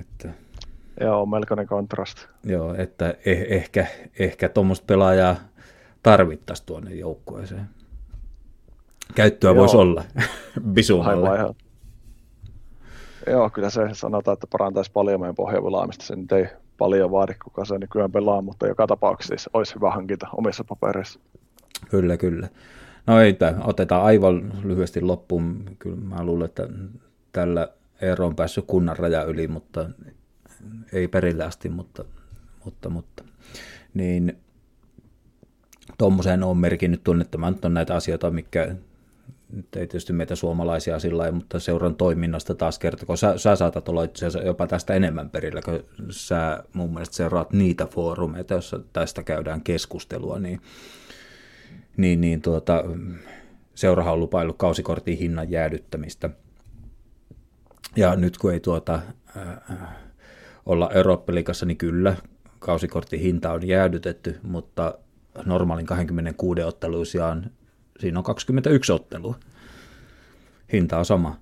Että 0.00 0.47
Joo, 1.00 1.26
melkoinen 1.26 1.66
kontrasti. 1.66 2.26
Joo, 2.44 2.74
että 2.74 3.14
eh, 3.24 3.46
ehkä, 3.48 3.86
ehkä 4.18 4.48
tuommoista 4.48 4.84
pelaajaa 4.86 5.36
tarvittaisiin 6.02 6.66
tuonne 6.66 6.94
joukkueeseen. 6.94 7.68
Käyttöä 9.14 9.50
Joo. 9.50 9.56
voisi 9.56 9.76
olla 9.76 10.00
Aivan 10.20 10.72
Bisumalle. 10.72 11.36
ihan. 11.36 11.54
Joo, 13.26 13.50
kyllä 13.50 13.70
se 13.70 13.88
sanotaan, 13.92 14.32
että 14.32 14.46
parantaisi 14.50 14.90
paljon 14.92 15.20
meidän 15.20 15.34
pohjavelaamista. 15.34 16.04
Se 16.04 16.16
nyt 16.16 16.32
ei 16.32 16.46
paljon 16.78 17.10
vaadi, 17.10 17.34
kuka 17.44 17.64
se 17.64 17.78
nykyään 17.78 18.12
pelaa, 18.12 18.42
mutta 18.42 18.66
joka 18.66 18.86
tapauksessa 18.86 19.28
siis 19.28 19.50
olisi 19.52 19.74
hyvä 19.74 19.90
hankinta 19.90 20.28
omissa 20.36 20.64
papereissa. 20.64 21.20
Kyllä, 21.90 22.16
kyllä. 22.16 22.48
No 23.06 23.20
ei, 23.20 23.36
otetaan 23.64 24.02
aivan 24.02 24.52
lyhyesti 24.64 25.00
loppuun. 25.00 25.64
Kyllä 25.78 25.96
mä 25.96 26.24
luulen, 26.24 26.44
että 26.44 26.68
tällä 27.32 27.68
Eero 28.00 28.26
on 28.26 28.36
päässyt 28.36 28.64
kunnan 28.66 28.96
raja 28.96 29.22
yli, 29.24 29.48
mutta 29.48 29.90
ei 30.92 31.08
perille 31.08 31.44
asti, 31.44 31.68
mutta, 31.68 32.04
mutta, 32.64 32.88
mutta. 32.88 33.24
Niin 33.94 34.38
tuommoiseen 35.98 36.42
on 36.42 36.56
merkinnyt 36.56 37.02
nyt 37.14 37.34
on 37.64 37.74
näitä 37.74 37.94
asioita, 37.94 38.30
mikä 38.30 38.74
nyt 39.52 39.76
ei 39.76 39.86
tietysti 39.86 40.12
meitä 40.12 40.36
suomalaisia 40.36 40.98
sillä 40.98 41.18
lailla, 41.18 41.36
mutta 41.36 41.60
seuran 41.60 41.94
toiminnasta 41.94 42.54
taas 42.54 42.78
kertoo, 42.78 43.16
sä, 43.16 43.38
sä 43.38 43.56
saatat 43.56 43.88
olla 43.88 44.04
itse 44.04 44.26
asiassa 44.26 44.46
jopa 44.46 44.66
tästä 44.66 44.94
enemmän 44.94 45.30
perillä, 45.30 45.62
kun 45.62 45.84
sä 46.10 46.64
mun 46.72 46.92
mielestä 46.92 47.16
seuraat 47.16 47.52
niitä 47.52 47.86
foorumeita, 47.86 48.54
joissa 48.54 48.80
tästä 48.92 49.22
käydään 49.22 49.60
keskustelua, 49.60 50.38
niin 50.38 50.60
niin, 51.98 52.20
niin 52.20 52.42
tuota, 52.42 52.84
seurahan 53.74 54.12
on 54.12 54.20
lupaillut 54.20 54.58
kausikortin 54.58 55.18
hinnan 55.18 55.50
jäädyttämistä. 55.50 56.30
Ja 57.96 58.16
nyt 58.16 58.38
kun 58.38 58.52
ei 58.52 58.60
tuota, 58.60 59.00
äh, 59.36 59.78
olla 60.68 60.90
Eurooppa-liigassa, 60.94 61.66
niin 61.66 61.76
kyllä 61.76 62.16
kausikortin 62.58 63.20
hinta 63.20 63.52
on 63.52 63.68
jäädytetty, 63.68 64.38
mutta 64.42 64.98
normaalin 65.46 65.86
26 65.86 66.62
ottelun 66.62 67.06
sijaan 67.06 67.50
siinä 67.98 68.18
on 68.18 68.24
21 68.24 68.92
ottelua. 68.92 69.34
Hinta 70.72 70.98
on 70.98 71.04
sama. 71.04 71.36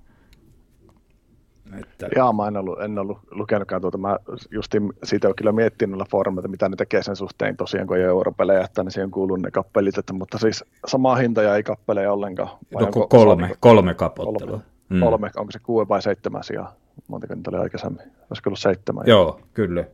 Että, 1.79 2.07
Jaa, 2.15 2.33
mä 2.33 2.47
en 2.47 2.57
ollut, 2.57 2.81
en 2.81 2.99
ollut 2.99 3.17
lukenutkaan 3.31 3.81
tuota. 3.81 3.97
Mä 3.97 4.17
justin 4.51 4.93
siitä 5.03 5.27
on 5.27 5.35
kyllä 5.35 5.51
miettinyt 5.51 5.91
noilla 5.91 6.05
foorumeilla, 6.11 6.47
mitä 6.49 6.69
ne 6.69 6.75
tekee 6.75 7.03
sen 7.03 7.15
suhteen 7.15 7.57
tosiaan, 7.57 7.87
kun 7.87 7.97
ei 7.97 8.03
europelejä, 8.03 8.61
että 8.63 8.83
ne 8.83 8.89
siihen 8.91 9.11
kuuluu 9.11 9.35
ne 9.35 9.51
kappelit, 9.51 9.97
että, 9.97 10.13
mutta 10.13 10.37
siis 10.37 10.65
sama 10.87 11.15
hinta 11.15 11.41
ja 11.43 11.55
ei 11.55 11.63
kappeleja 11.63 12.13
ollenkaan. 12.13 12.49
Vai 12.73 12.81
no, 12.81 12.85
onko- 12.87 13.07
kolme, 13.07 13.43
onko- 13.43 13.55
kolme 13.59 13.93
kapottelua. 13.93 14.39
kolme, 14.49 14.63
Mm. 14.89 14.99
kolme, 14.99 15.31
onko 15.37 15.51
se 15.51 15.59
kuuden 15.59 15.87
vai 15.89 16.01
seitsemän 16.01 16.43
sijaa? 16.43 16.75
Montako 17.07 17.35
niitä 17.35 17.49
oli 17.49 17.57
aikaisemmin? 17.59 18.01
Olisiko 18.29 18.49
ollut 18.49 18.59
seitsemän? 18.59 19.03
Joo, 19.07 19.39
kyllä. 19.53 19.85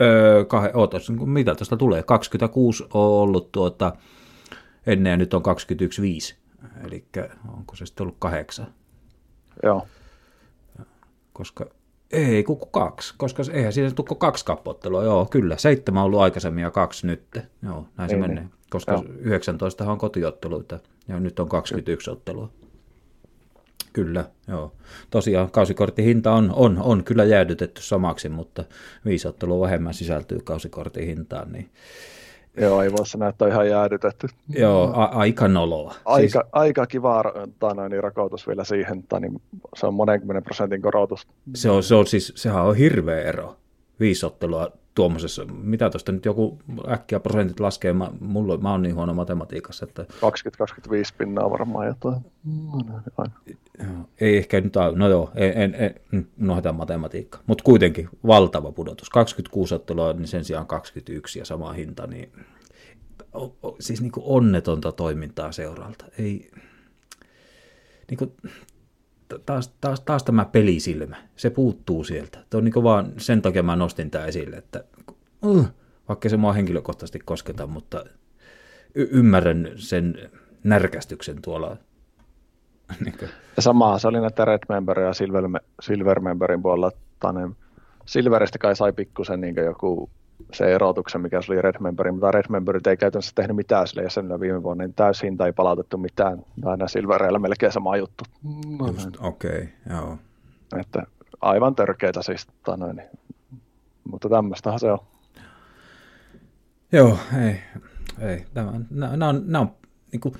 Öö, 0.00 0.44
kah, 0.44 0.64
ootas, 0.74 1.10
mitä 1.10 1.54
tuosta 1.54 1.76
tulee? 1.76 2.02
26 2.02 2.84
on 2.84 2.90
ollut 3.10 3.52
tuota, 3.52 3.92
ennen 4.86 5.10
ja 5.10 5.16
nyt 5.16 5.34
on 5.34 5.42
21.5. 6.32 6.36
Eli 6.86 7.04
onko 7.56 7.76
se 7.76 7.86
sitten 7.86 8.04
ollut 8.04 8.16
kahdeksan? 8.18 8.66
Joo. 9.62 9.86
Koska 11.32 11.66
ei, 12.10 12.44
kuku 12.44 12.66
kaksi, 12.66 13.14
koska 13.18 13.42
eihän 13.52 13.72
siinä 13.72 13.90
tule 13.90 14.06
kuin 14.06 14.18
kaksi 14.18 14.44
kappottelua. 14.44 15.04
Joo, 15.04 15.26
kyllä. 15.30 15.56
Seitsemän 15.56 16.00
on 16.00 16.06
ollut 16.06 16.20
aikaisemmin 16.20 16.62
ja 16.62 16.70
kaksi 16.70 17.06
nyt. 17.06 17.38
Joo, 17.62 17.86
näin 17.96 18.10
se 18.10 18.16
Niin, 18.16 18.20
menee. 18.30 18.36
niin. 18.44 18.50
Koska 18.70 18.92
Joo. 18.92 19.04
19 19.18 19.92
on 19.92 19.98
kotiotteluita 19.98 20.78
ja 21.08 21.20
nyt 21.20 21.40
on 21.40 21.48
21 21.48 22.10
ottelua. 22.10 22.48
Kyllä, 23.94 24.24
joo. 24.48 24.72
Tosiaan 25.10 25.50
kausikortin 25.50 26.04
hinta 26.04 26.32
on, 26.32 26.52
on, 26.56 26.78
on 26.82 27.04
kyllä 27.04 27.24
jäädytetty 27.24 27.82
samaksi, 27.82 28.28
mutta 28.28 28.64
viisi 29.04 29.28
ottelua 29.28 29.66
vähemmän 29.66 29.94
sisältyy 29.94 30.38
kausikortin 30.44 31.06
hintaan, 31.06 31.52
niin 31.52 31.70
Joo, 32.60 32.82
ei 32.82 32.92
voi 32.92 33.06
sanoa, 33.06 33.28
että 33.28 33.44
on 33.44 33.50
ihan 33.50 33.68
jäädytetty. 33.68 34.26
joo, 34.48 34.92
a- 34.94 35.04
aika 35.04 35.48
noloa. 35.48 35.94
Aika, 36.04 36.20
Siis, 36.20 36.44
aika 36.52 36.86
kiva 36.86 37.24
tai 37.58 37.74
noin, 37.74 37.90
niin 37.90 38.02
rakoitus 38.02 38.46
vielä 38.46 38.64
siihen, 38.64 39.02
tai 39.02 39.20
niin 39.20 39.42
se 39.76 39.86
on 39.86 39.94
monenkymmenen 39.94 40.42
prosentin 40.42 40.82
korotus. 40.82 41.26
se, 41.54 41.70
on, 41.70 41.82
se 41.82 41.94
on 41.94 42.06
siis, 42.06 42.32
sehän 42.36 42.62
on 42.64 42.76
hirveä 42.76 43.20
ero. 43.22 43.56
Viisi 44.00 44.26
ottelua 44.26 44.72
tuommoisessa, 44.94 45.44
mitä 45.44 45.90
tuosta 45.90 46.12
nyt 46.12 46.24
joku 46.24 46.58
äkkiä 46.88 47.20
prosentit 47.20 47.60
laskee, 47.60 47.92
mä, 47.92 48.10
mulla, 48.20 48.56
mä 48.56 48.70
oon 48.70 48.82
niin 48.82 48.94
huono 48.94 49.14
matematiikassa, 49.14 49.86
että 49.88 50.02
20-25 50.02 50.06
pinnaa 51.18 51.50
varmaan 51.50 51.86
jotain. 51.86 52.16
No, 52.44 53.00
no. 53.18 53.24
Joo, 53.78 54.08
Ei 54.20 54.36
ehkä 54.36 54.60
nyt, 54.60 54.74
no 54.94 55.08
joo, 55.08 55.30
en, 55.34 55.62
en, 55.62 55.74
en 55.74 55.94
mm, 56.12 56.24
unohdetaan 56.42 56.74
matematiikka, 56.74 57.38
mutta 57.46 57.64
kuitenkin 57.64 58.08
valtava 58.26 58.72
pudotus. 58.72 59.10
26 59.10 59.74
ottelua, 59.74 60.12
niin 60.12 60.28
sen 60.28 60.44
sijaan 60.44 60.66
21 60.66 61.38
ja 61.38 61.44
sama 61.44 61.72
hinta, 61.72 62.06
niin 62.06 62.32
siis 63.80 64.00
niin 64.00 64.12
kuin 64.12 64.24
onnetonta 64.26 64.92
toimintaa 64.92 65.52
seuralta. 65.52 66.04
Ei, 66.18 66.50
niin 68.10 68.18
kuin, 68.18 68.32
taas, 69.46 69.68
taas, 69.80 70.00
taas 70.00 70.22
tämä 70.22 70.44
pelisilmä, 70.44 71.16
se 71.36 71.50
puuttuu 71.50 72.04
sieltä. 72.04 72.38
Tuo 72.50 72.58
on 72.58 72.64
niin 72.64 72.82
vaan 72.82 73.12
sen 73.16 73.42
takia 73.42 73.62
mä 73.62 73.76
nostin 73.76 74.10
tämä 74.10 74.26
esille, 74.26 74.56
että 74.56 74.84
uh, 75.42 75.68
vaikka 76.08 76.28
se 76.28 76.36
mua 76.36 76.52
henkilökohtaisesti 76.52 77.18
kosketa, 77.18 77.66
mutta 77.66 78.04
y- 78.94 79.08
ymmärrän 79.10 79.72
sen 79.76 80.30
närkästyksen 80.64 81.42
tuolla 81.42 81.76
niin 83.04 83.18
kuin, 83.18 83.30
Ja 83.56 83.62
samaa 83.62 83.98
se 83.98 84.08
oli 84.08 84.20
näitä 84.20 84.44
Red 84.44 84.62
Member 84.68 85.00
ja 85.00 85.14
Silver, 85.14 85.44
Silver 85.82 86.20
Memberin 86.20 86.62
puolella. 86.62 86.90
Tänne 87.20 87.48
Silveristä 88.06 88.58
kai 88.58 88.76
sai 88.76 88.92
pikkusen 88.92 89.40
niin 89.40 89.56
joku 89.56 90.10
se 90.52 90.74
erotuksen, 90.74 91.20
mikä 91.20 91.42
se 91.42 91.52
oli 91.52 91.62
Red 91.62 91.74
Memberin, 91.80 92.14
mutta 92.14 92.30
Red 92.30 92.44
Memberit 92.48 92.86
ei 92.86 92.96
käytännössä 92.96 93.32
tehnyt 93.34 93.56
mitään 93.56 93.86
sille 93.86 94.02
jäsenille 94.02 94.40
viime 94.40 94.62
vuonna, 94.62 94.84
niin 94.84 94.94
täyshinta 94.94 95.46
ei 95.46 95.52
palautettu 95.52 95.98
mitään. 95.98 96.44
Aina 96.64 96.88
Silvereillä 96.88 97.38
melkein 97.38 97.72
sama 97.72 97.96
juttu. 97.96 98.24
No, 98.78 98.94
okei, 99.20 99.50
okay, 99.50 99.66
joo. 99.90 100.18
että 100.80 101.02
aivan 101.40 101.74
törkeitä 101.74 102.22
siis. 102.22 102.46
tai 102.64 102.78
Noin, 102.78 102.96
niin. 102.96 103.08
Mutta 104.10 104.28
tämmöistähän 104.28 104.80
se 104.80 104.92
on. 104.92 104.98
Joo, 106.92 107.18
ei, 107.46 107.60
ei. 108.28 108.44
Nämä 108.54 108.70
on, 108.70 108.86
nämä 108.90 109.28
on, 109.60 109.70
niin 110.12 110.20
kuin, 110.20 110.34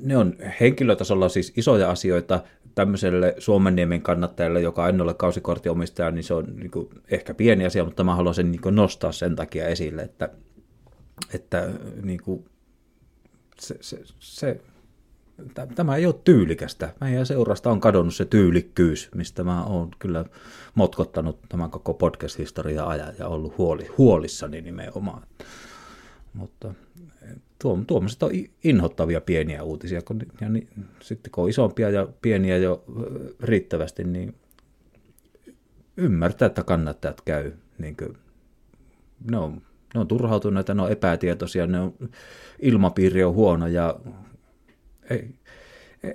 ne 0.00 0.16
on 0.16 0.34
henkilötasolla 0.60 1.28
siis 1.28 1.52
isoja 1.56 1.90
asioita 1.90 2.40
tämmöiselle 2.76 3.34
Suomenniemen 3.38 4.02
kannattajalle, 4.02 4.60
joka 4.60 4.88
en 4.88 5.00
ole 5.00 5.14
kausikortiomistaja, 5.14 6.10
niin 6.10 6.24
se 6.24 6.34
on 6.34 6.44
niin 6.56 6.70
kuin, 6.70 6.88
ehkä 7.10 7.34
pieni 7.34 7.66
asia, 7.66 7.84
mutta 7.84 8.04
mä 8.04 8.14
haluan 8.14 8.34
sen 8.34 8.52
niin 8.52 8.60
kuin, 8.60 8.74
nostaa 8.74 9.12
sen 9.12 9.36
takia 9.36 9.68
esille, 9.68 10.02
että, 10.02 10.28
että 11.34 11.68
niin 12.02 12.22
kuin, 12.22 12.44
se, 13.58 13.76
se, 13.80 14.00
se, 14.18 14.60
tä- 15.54 15.66
tämä 15.66 15.96
ei 15.96 16.06
ole 16.06 16.14
tyylikästä. 16.24 16.94
Meidän 17.00 17.26
seurasta 17.26 17.70
on 17.70 17.80
kadonnut 17.80 18.14
se 18.14 18.24
tyylikkyys, 18.24 19.10
mistä 19.14 19.44
mä 19.44 19.64
oon 19.64 19.90
kyllä 19.98 20.24
motkottanut 20.74 21.38
tämän 21.48 21.70
koko 21.70 21.94
podcast-historian 21.94 22.88
ajan 22.88 23.14
ja 23.18 23.28
ollut 23.28 23.58
huoli, 23.58 23.86
huolissani 23.98 24.60
nimenomaan. 24.60 25.22
Mutta 26.34 26.74
tuommoiset 27.58 28.22
on 28.22 28.30
inhottavia 28.64 29.20
pieniä 29.20 29.62
uutisia, 29.62 30.02
kun, 30.02 30.22
ja 30.40 30.48
ni, 30.48 30.68
sitten 31.02 31.32
kun 31.32 31.44
on 31.44 31.50
isompia 31.50 31.90
ja 31.90 32.08
pieniä 32.22 32.56
jo 32.56 32.84
riittävästi, 33.40 34.04
niin 34.04 34.34
ymmärtää, 35.96 36.46
että 36.46 36.62
kannattajat 36.62 37.20
käy. 37.20 37.52
Niin 37.78 37.96
kuin, 37.96 38.18
ne, 39.30 39.38
on, 39.38 39.62
ne 39.94 40.00
on 40.00 40.08
turhautuneita, 40.08 40.74
ne 40.74 40.82
on 40.82 40.92
epätietoisia, 40.92 41.66
ne 41.66 41.80
on, 41.80 41.94
ilmapiiri 42.58 43.24
on 43.24 43.34
huono 43.34 43.66
ja 43.66 44.00
ei, 45.10 45.34
ei, 46.02 46.14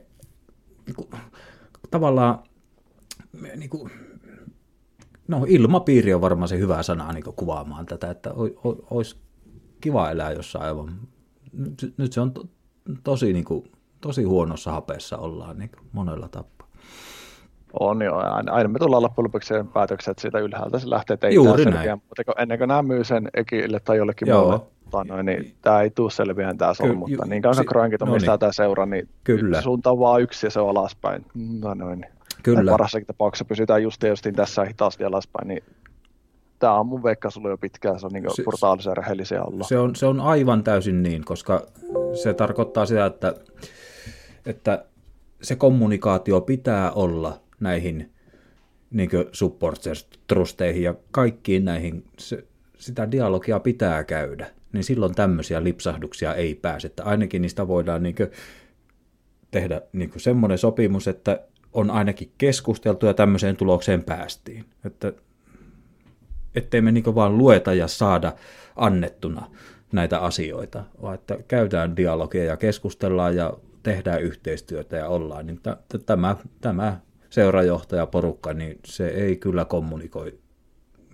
niin 0.85 0.95
kuin, 0.95 1.09
tavallaan 1.91 2.43
niin 3.55 3.69
kuin, 3.69 3.91
no 5.27 5.45
ilmapiiri 5.47 6.13
on 6.13 6.21
varmaan 6.21 6.47
se 6.47 6.57
hyvä 6.57 6.83
sana 6.83 7.13
niin 7.13 7.23
kuvaamaan 7.35 7.85
tätä, 7.85 8.11
että 8.11 8.33
olisi 8.91 9.15
kiva 9.81 10.11
elää 10.11 10.31
jossain 10.31 10.65
aivan, 10.65 10.99
nyt, 11.53 11.93
nyt 11.97 12.13
se 12.13 12.21
on 12.21 12.31
to, 12.31 12.43
tosi, 13.03 13.33
niin 13.33 13.45
kuin, 13.45 13.71
tosi 14.01 14.23
huonossa 14.23 14.71
hapeessa 14.71 15.17
ollaan 15.17 15.59
niin 15.59 15.69
kuin 15.69 15.87
monella 15.91 16.27
tapaa. 16.27 16.67
On 17.79 18.01
joo, 18.01 18.17
aina, 18.17 18.53
aina 18.53 18.69
me 18.69 18.79
tullaan 18.79 19.03
loppujen 19.03 19.23
lopuksi 19.23 19.53
että 20.11 20.21
siitä 20.21 20.39
ylhäältä 20.39 20.79
se 20.79 20.89
lähtee, 20.89 21.13
näin. 21.65 21.73
selviä, 21.77 21.95
mutta 21.95 22.23
kun, 22.23 22.33
ennen 22.37 22.57
kuin 22.57 22.67
nämä 22.67 22.81
myy 22.81 23.03
sen 23.03 23.29
Ekille 23.33 23.79
tai 23.79 23.97
jollekin 23.97 24.27
Joo. 24.27 24.41
muulle, 24.41 24.59
tai 24.91 25.05
noin, 25.05 25.25
niin 25.25 25.55
tämä 25.61 25.81
ei 25.81 25.89
tule 25.89 26.11
selviään 26.11 26.57
tämä 26.57 26.71
Ky- 26.71 26.75
sol, 26.75 26.93
mutta 26.93 27.25
niin 27.25 27.41
kauan 27.41 27.55
kuin 27.55 27.65
Kroenkit 27.65 28.01
no 28.01 28.17
niin. 28.17 28.39
tämä 28.39 28.51
seura, 28.51 28.85
niin 28.85 29.09
Kyllä. 29.23 29.61
suunta 29.61 29.91
on 29.91 29.99
vaan 29.99 30.21
yksi 30.21 30.45
ja 30.45 30.51
se 30.51 30.59
on 30.59 30.69
alaspäin. 30.69 31.25
No 31.61 31.73
noin. 31.73 32.05
Kyllä. 32.43 32.71
Parassakin 32.71 33.07
tapauksessa 33.07 33.45
pysytään 33.45 33.83
just 33.83 34.03
justiin 34.03 34.35
tässä 34.35 34.65
hitaasti 34.65 35.03
alaspäin, 35.03 35.47
niin 35.47 35.63
tämä 36.61 36.79
on 36.79 36.87
mun 36.87 37.03
veikkaus 37.03 37.37
ollut 37.37 37.51
jo 37.51 37.57
pitkään, 37.57 37.99
se 37.99 38.05
on 38.05 38.11
niin 38.11 38.35
Se- 38.35 38.43
brutaalisia 38.43 38.93
rehellisiä 38.93 39.43
olla. 39.43 39.63
Se 39.63 39.79
on, 39.79 39.95
se 39.95 40.05
on 40.05 40.19
aivan 40.19 40.63
täysin 40.63 41.03
niin, 41.03 41.25
koska 41.25 41.67
se 42.23 42.33
tarkoittaa 42.33 42.85
sitä, 42.85 43.05
että, 43.05 43.35
että 44.45 44.85
se 45.41 45.55
kommunikaatio 45.55 46.41
pitää 46.41 46.91
olla 46.91 47.39
näihin 47.59 48.11
niin 48.91 49.09
supporters, 49.31 50.09
trusteihin 50.27 50.83
ja 50.83 50.95
kaikkiin 51.11 51.65
näihin, 51.65 52.03
se, 52.19 52.43
sitä 52.77 53.11
dialogia 53.11 53.59
pitää 53.59 54.03
käydä, 54.03 54.47
niin 54.73 54.83
silloin 54.83 55.15
tämmöisiä 55.15 55.63
lipsahduksia 55.63 56.35
ei 56.35 56.55
pääse, 56.55 56.87
että 56.87 57.03
ainakin 57.03 57.41
niistä 57.41 57.67
voidaan 57.67 58.03
niin 58.03 58.15
tehdä 59.51 59.81
niin 59.93 60.11
semmoinen 60.17 60.57
sopimus, 60.57 61.07
että 61.07 61.39
on 61.73 61.91
ainakin 61.91 62.31
keskusteltu 62.37 63.05
ja 63.05 63.13
tämmöiseen 63.13 63.57
tulokseen 63.57 64.03
päästiin. 64.03 64.65
Että 64.85 65.13
ettei 66.55 66.81
me 66.81 66.91
niin 66.91 67.15
vaan 67.15 67.37
lueta 67.37 67.73
ja 67.73 67.87
saada 67.87 68.33
annettuna 68.75 69.47
näitä 69.91 70.19
asioita, 70.19 70.83
vaan 71.01 71.15
että 71.15 71.37
käydään 71.47 71.95
dialogia 71.95 72.43
ja 72.43 72.57
keskustellaan 72.57 73.35
ja 73.35 73.53
tehdään 73.83 74.21
yhteistyötä 74.21 74.97
ja 74.97 75.07
ollaan, 75.07 75.45
niin 75.45 75.59
tämä, 76.05 76.35
tämä 76.61 76.99
seurajohtajaporukka, 77.29 78.53
niin 78.53 78.79
se 78.85 79.07
ei 79.07 79.35
kyllä 79.35 79.65
kommunikoi 79.65 80.39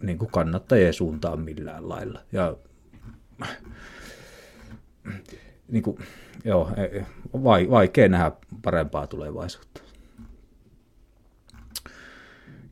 niin 0.01 0.17
kuin 0.17 0.31
kannattajien 0.31 0.93
suuntaan 0.93 1.39
millään 1.39 1.89
lailla. 1.89 2.21
Ja 2.31 2.57
niin 5.67 5.83
kuin, 5.83 5.97
joo, 6.45 6.71
ei- 6.77 7.03
vai, 7.33 7.69
vaikea 7.69 8.09
nähdä 8.09 8.31
parempaa 8.61 9.07
tulevaisuutta. 9.07 9.81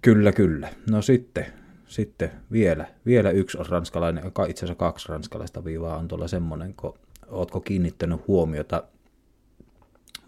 Kyllä, 0.02 0.32
kyllä. 0.32 0.70
No 0.92 1.02
sitten, 1.02 1.46
sitten 1.96 2.32
vielä, 2.52 2.86
vielä 3.06 3.32
yksi 3.32 3.58
on 3.58 3.66
ranskalainen, 3.66 4.24
itse 4.48 4.66
asiassa 4.66 4.80
kaksi 4.80 5.10
ranskalaista 5.10 5.64
viivaa 5.64 5.98
on 5.98 6.08
tuolla 6.08 6.28
semmoinen, 6.28 6.74
kun 6.74 6.98
ootko 7.28 7.60
kiinnittänyt 7.60 8.28
huomiota 8.28 8.84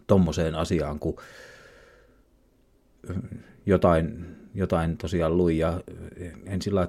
tommoseen 0.08 0.56
asiaan, 0.56 1.00
kun 1.00 1.16
jotain, 3.66 4.36
jotain 4.54 4.98
tosiaan 4.98 5.38
luin 5.38 5.58
ja 5.58 5.82
en 6.46 6.62
sillä 6.62 6.88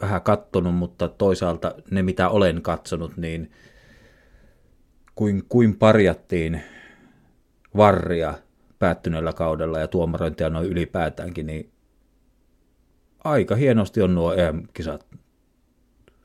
vähän 0.00 0.22
kattonut, 0.22 0.74
mutta 0.74 1.08
toisaalta 1.08 1.74
ne 1.90 2.02
mitä 2.02 2.28
olen 2.28 2.62
katsonut, 2.62 3.16
niin 3.16 3.50
kuin, 5.14 5.44
kuin 5.48 5.76
parjattiin 5.76 6.62
varria 7.76 8.34
päättyneellä 8.78 9.32
kaudella 9.32 9.78
ja 9.78 9.88
tuomarointia 9.88 10.50
noin 10.50 10.68
ylipäätäänkin, 10.68 11.46
niin 11.46 11.70
aika 13.24 13.54
hienosti 13.54 14.02
on 14.02 14.14
nuo 14.14 14.34
EM-kisat 14.34 15.06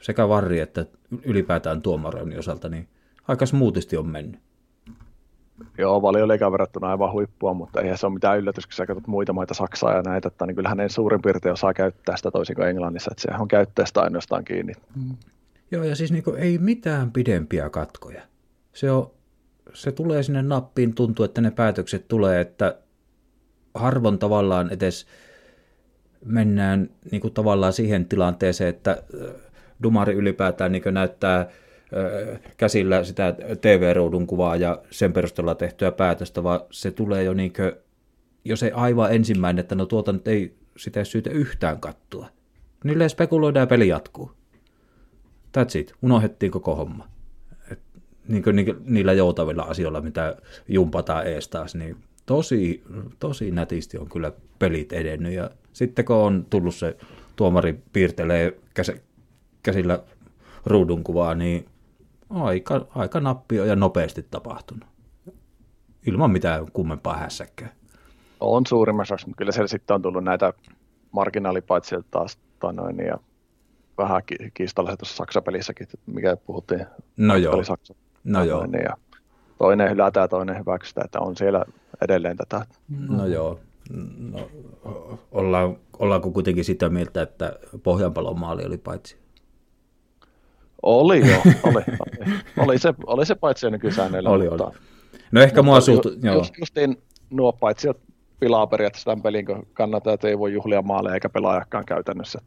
sekä 0.03 0.29
varri 0.29 0.59
että 0.59 0.85
ylipäätään 1.25 1.81
tuomaroinnin 1.81 2.39
osalta, 2.39 2.69
niin 2.69 2.87
aika 3.27 3.45
smoothisti 3.45 3.97
on 3.97 4.07
mennyt. 4.07 4.39
Joo, 5.77 6.01
valioliikan 6.01 6.51
verrattuna 6.51 6.89
aivan 6.89 7.11
huippua, 7.11 7.53
mutta 7.53 7.81
eihän 7.81 7.97
se 7.97 8.05
ole 8.05 8.13
mitään 8.13 8.39
yllätys, 8.39 8.65
kun 8.65 8.73
sä 8.73 8.85
katsot 8.85 9.07
muita 9.07 9.33
maita, 9.33 9.53
Saksaa 9.53 9.95
ja 9.95 10.01
näitä, 10.01 10.27
että 10.27 10.45
niin 10.45 10.55
kyllähän 10.55 10.77
ne 10.77 10.89
suurin 10.89 11.21
piirtein 11.21 11.53
osaa 11.53 11.73
käyttää 11.73 12.17
sitä 12.17 12.31
toisin 12.31 12.55
kuin 12.55 12.67
Englannissa, 12.67 13.11
että 13.11 13.21
sehän 13.21 13.41
on 13.41 13.47
käyttäjästä 13.47 14.01
ainoastaan 14.01 14.45
kiinni. 14.45 14.73
Joo, 15.71 15.83
ja 15.83 15.95
siis 15.95 16.11
niin 16.11 16.23
kuin, 16.23 16.39
ei 16.39 16.57
mitään 16.57 17.11
pidempiä 17.11 17.69
katkoja. 17.69 18.21
Se, 18.73 18.91
on, 18.91 19.11
se 19.73 19.91
tulee 19.91 20.23
sinne 20.23 20.41
nappiin, 20.41 20.95
tuntuu, 20.95 21.25
että 21.25 21.41
ne 21.41 21.51
päätökset 21.51 22.07
tulee, 22.07 22.41
että 22.41 22.77
harvoin 23.73 24.19
tavallaan 24.19 24.73
edes 24.73 25.05
mennään 26.25 26.89
niin 27.11 27.21
kuin 27.21 27.33
tavallaan 27.33 27.73
siihen 27.73 28.05
tilanteeseen, 28.05 28.69
että 28.69 29.03
Dumari 29.83 30.13
ylipäätään 30.13 30.71
niin 30.71 30.83
näyttää 30.91 31.49
käsillä 32.57 33.03
sitä 33.03 33.35
TV-ruudun 33.61 34.27
kuvaa 34.27 34.55
ja 34.55 34.81
sen 34.91 35.13
perusteella 35.13 35.55
tehtyä 35.55 35.91
päätöstä, 35.91 36.43
vaan 36.43 36.59
se 36.71 36.91
tulee 36.91 37.23
jo 37.23 37.33
niin 37.33 37.53
kuin 37.53 37.71
jos 38.45 38.63
ei 38.63 38.71
aivan 38.71 39.13
ensimmäinen, 39.13 39.59
että 39.59 39.75
no 39.75 39.85
tuota 39.85 40.11
nyt 40.11 40.27
ei 40.27 40.55
sitä 40.77 41.03
syytä 41.03 41.29
yhtään 41.29 41.79
kattua. 41.79 42.29
Niille 42.83 43.09
spekuloidaan 43.09 43.61
ja 43.61 43.67
peli 43.67 43.87
jatkuu. 43.87 44.31
That's 45.57 45.79
it. 45.79 45.93
Unohdettiin 46.01 46.51
koko 46.51 46.75
homma. 46.75 47.07
Et, 47.71 47.79
niin 48.27 48.43
niin 48.53 48.65
kuin 48.65 48.77
niillä 48.85 49.13
joutavilla 49.13 49.63
asioilla, 49.63 50.01
mitä 50.01 50.37
jumpataan 50.67 51.27
ees 51.27 51.47
taas, 51.47 51.75
niin 51.75 51.97
tosi, 52.25 52.83
tosi 53.19 53.51
nätisti 53.51 53.97
on 53.97 54.09
kyllä 54.09 54.31
pelit 54.59 54.93
edennyt. 54.93 55.33
Ja 55.33 55.49
sitten 55.73 56.05
kun 56.05 56.15
on 56.15 56.45
tullut 56.49 56.75
se 56.75 56.97
tuomari 57.35 57.83
piirtelee 57.93 58.57
käs, 58.73 58.91
käsillä 59.63 59.99
ruudun 60.65 61.03
kuvaa, 61.03 61.35
niin 61.35 61.65
aika, 62.29 62.87
aika 62.95 63.19
nappio 63.19 63.65
ja 63.65 63.75
nopeasti 63.75 64.25
tapahtunut. 64.31 64.89
Ilman 66.07 66.31
mitään 66.31 66.71
kummempaa 66.73 67.17
hässäkkää. 67.17 67.69
On 68.39 68.65
suurimmassa 68.65 69.13
osassa, 69.13 69.27
mutta 69.27 69.37
kyllä 69.37 69.51
siellä 69.51 69.67
sitten 69.67 69.95
on 69.95 70.01
tullut 70.01 70.23
näitä 70.23 70.53
marginaalipaitsia 71.11 72.03
taas 72.11 72.37
tai 72.59 72.73
noin, 72.73 72.97
ja 72.99 73.17
vähän 73.97 74.21
ki- 74.25 74.51
kiistalla 74.53 74.97
tuossa 74.97 75.15
Saksa-pelissäkin, 75.15 75.87
mikä 76.05 76.37
puhuttiin. 76.37 76.85
No 77.17 77.35
joo. 77.35 77.63
Saksa. 77.63 77.95
No 78.23 78.43
joo. 78.43 78.65
Ja 78.83 78.97
toinen 79.57 79.91
hylätään 79.91 80.23
ja 80.23 80.27
toinen 80.27 80.59
hyväksytään, 80.59 81.05
että 81.05 81.19
on 81.19 81.37
siellä 81.37 81.65
edelleen 82.01 82.37
tätä. 82.37 82.65
No 83.09 83.25
joo. 83.25 83.59
No, 84.31 84.49
ollaan, 85.31 85.77
ollaanko 85.99 86.31
kuitenkin 86.31 86.65
sitä 86.65 86.89
mieltä, 86.89 87.21
että 87.21 87.59
Pohjanpalon 87.83 88.39
maali 88.39 88.65
oli 88.65 88.77
paitsi? 88.77 89.17
Oli 90.83 91.29
joo, 91.29 91.41
oli, 91.63 91.83
oli. 91.99 92.33
oli, 92.57 92.79
se, 92.79 92.93
oli 93.05 93.25
se 93.25 93.35
paitsi 93.35 93.69
nykysäännöillä. 93.69 94.29
Oli, 94.29 94.49
mutta, 94.49 94.65
oli. 94.65 94.73
No 95.31 95.41
ehkä 95.41 95.61
mua 95.61 95.81
suhtu... 95.81 96.09
Ju, 96.09 96.19
Joo. 96.23 96.35
just, 96.35 96.53
justiin 96.59 96.97
nuo 97.29 97.53
paitsi 97.53 97.87
pilaa 98.39 98.67
periaatteessa 98.67 99.05
tämän 99.05 99.21
pelin, 99.21 99.45
kun 99.45 99.67
kannattajat 99.73 100.23
ei 100.23 100.39
voi 100.39 100.53
juhlia 100.53 100.81
maaleja 100.81 101.13
eikä 101.13 101.29
pelaajakaan 101.29 101.85
käytännössä. 101.85 102.39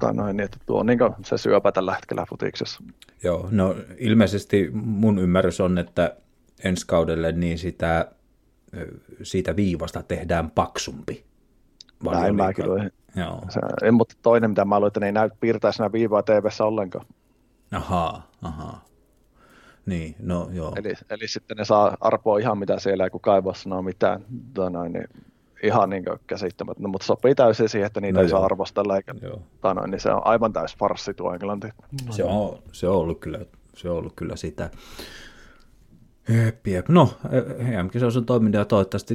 Tai 0.00 0.14
noin, 0.14 0.36
niin 0.36 0.44
että 0.44 0.58
tuo 0.66 0.80
on 0.80 0.86
niin 0.86 0.98
se 1.24 1.38
syöpä 1.38 1.72
tällä 1.72 1.94
hetkellä 1.94 2.26
futiksessa. 2.28 2.82
Joo, 3.22 3.48
no 3.50 3.76
ilmeisesti 3.98 4.70
mun 4.72 5.18
ymmärrys 5.18 5.60
on, 5.60 5.78
että 5.78 6.16
ensi 6.64 6.86
kaudelle 6.86 7.32
niin 7.32 7.58
sitä, 7.58 8.12
siitä 9.22 9.56
viivasta 9.56 10.02
tehdään 10.02 10.50
paksumpi. 10.50 11.24
Näin 12.10 12.36
mä 12.36 12.52
kyllä. 12.52 12.90
Joo. 13.16 13.42
Se, 13.48 13.90
mutta 13.90 14.14
toinen, 14.22 14.50
mitä 14.50 14.64
mä 14.64 14.76
että 14.86 15.00
ne 15.00 15.06
ei 15.06 15.12
näy 15.12 15.30
piirtäisi 15.40 15.78
nämä 15.78 15.92
viivaa 15.92 16.22
TV-ssä 16.22 16.64
ollenkaan. 16.64 17.06
Ahaa, 17.72 18.30
ahaa. 18.42 18.84
Niin, 19.86 20.14
no 20.18 20.48
joo. 20.52 20.72
Eli, 20.76 20.94
eli 21.10 21.28
sitten 21.28 21.56
ne 21.56 21.64
saa 21.64 21.96
arpoa 22.00 22.38
ihan 22.38 22.58
mitä 22.58 22.78
siellä, 22.78 23.10
kun 23.10 23.20
kaivaa 23.20 23.54
sanoo 23.54 23.82
mitään. 23.82 24.24
Tai 24.54 24.70
noin, 24.70 24.92
niin 24.92 25.08
ihan 25.62 25.90
niin 25.90 26.04
käsittämättä, 26.26 26.82
no, 26.82 26.88
mutta 26.88 27.06
sopii 27.06 27.34
täysin 27.34 27.68
siihen, 27.68 27.86
että 27.86 28.00
niitä 28.00 28.18
No 28.18 28.22
ei 28.22 28.28
saa 28.28 28.38
joo. 28.38 28.44
arvostella, 28.44 28.96
eikä, 28.96 29.14
tai 29.60 29.74
noin, 29.74 29.90
niin 29.90 30.00
se 30.00 30.10
on 30.10 30.26
aivan 30.26 30.52
täys 30.52 30.76
farssi 30.76 31.14
tuo 31.14 31.34
englanti. 31.34 31.68
Se 32.10 32.24
on, 32.24 32.58
se 32.72 32.88
on, 32.88 32.96
ollut, 32.96 33.20
kyllä, 33.20 33.38
se 33.74 33.90
on 33.90 33.96
ollut 33.96 34.12
kyllä 34.16 34.36
sitä. 34.36 34.70
Jep, 36.28 36.66
jep. 36.66 36.88
No, 36.88 37.14
EMkin 37.58 38.00
se 38.00 38.18
on 38.18 38.26
toiminut 38.26 38.54
ja 38.54 38.64
toivottavasti, 38.64 39.14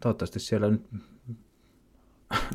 toivottavasti 0.00 0.40
siellä 0.40 0.70
nyt, 0.70 0.82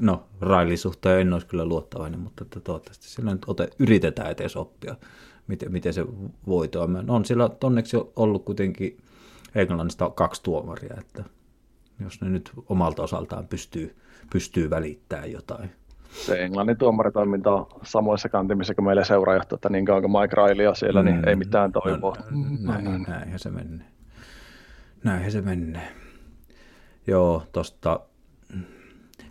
no 0.01 0.27
Railin 0.41 0.77
suhteen 0.77 1.21
en 1.21 1.33
olisi 1.33 1.47
kyllä 1.47 1.65
luottavainen, 1.65 2.19
mutta 2.19 2.45
toivottavasti 2.45 3.09
siellä 3.09 3.31
nyt 3.31 3.45
ote, 3.47 3.69
yritetään 3.79 4.31
edes 4.31 4.55
oppia, 4.55 4.95
miten, 5.47 5.71
miten 5.71 5.93
se 5.93 6.05
voi 6.47 6.67
toimia. 6.67 7.01
No, 7.01 7.15
on 7.15 7.25
siellä 7.25 7.49
onneksi 7.63 7.97
ollut 8.15 8.45
kuitenkin 8.45 8.97
Englannista 9.55 10.09
kaksi 10.09 10.43
tuomaria, 10.43 10.95
että 10.99 11.23
jos 11.99 12.21
ne 12.21 12.29
nyt 12.29 12.51
omalta 12.69 13.03
osaltaan 13.03 13.47
pystyy, 13.47 13.95
pystyy 14.31 14.69
välittämään 14.69 15.31
jotain. 15.31 15.71
Se 16.11 16.43
Englannin 16.43 16.77
tuomaritoiminta 16.77 17.51
on 17.51 17.67
samoissa 17.83 18.29
kantimissa 18.29 18.75
kuin 18.75 18.85
meillä 18.85 19.03
seuraajohto, 19.03 19.55
että 19.55 19.69
niin 19.69 19.85
kauan 19.85 20.01
kuin 20.01 20.11
Mike 20.11 20.35
Riley 20.35 20.67
on 20.67 20.75
siellä, 20.75 21.03
niin 21.03 21.29
ei 21.29 21.35
mitään 21.35 21.71
toivoa. 21.71 22.15
No, 22.61 22.73
näin, 22.73 23.05
näinhän 23.07 23.39
se 23.39 23.49
menee. 23.49 23.87
Näinhän 25.03 25.31
se 25.31 25.41
menee. 25.41 25.87
Joo, 27.07 27.43
tosta 27.51 27.99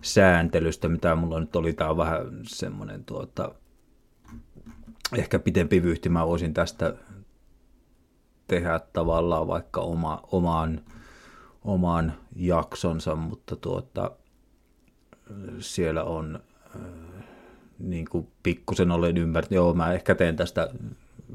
sääntelystä, 0.02 0.88
mitä 0.88 1.14
mulla 1.14 1.40
nyt 1.40 1.56
oli, 1.56 1.72
tää 1.72 1.90
on 1.90 1.96
vähän 1.96 2.26
semmoinen 2.42 3.05
tuota, 3.05 3.55
ehkä 5.16 5.38
pitempi 5.38 5.82
vyyhti, 5.82 6.09
mä 6.09 6.26
voisin 6.26 6.55
tästä 6.55 6.94
tehdä 8.46 8.80
tavallaan 8.92 9.46
vaikka 9.46 9.80
oma, 9.80 10.22
oman, 10.32 10.80
oman 11.64 12.12
jaksonsa, 12.36 13.16
mutta 13.16 13.56
tuota, 13.56 14.10
siellä 15.59 16.05
on 16.05 16.40
niin 17.78 18.06
kuin 18.10 18.28
pikkusen 18.42 18.90
olen 18.90 19.16
ymmärtänyt, 19.16 19.56
joo 19.56 19.74
mä 19.74 19.92
ehkä 19.92 20.14
teen 20.14 20.36
tästä, 20.36 20.70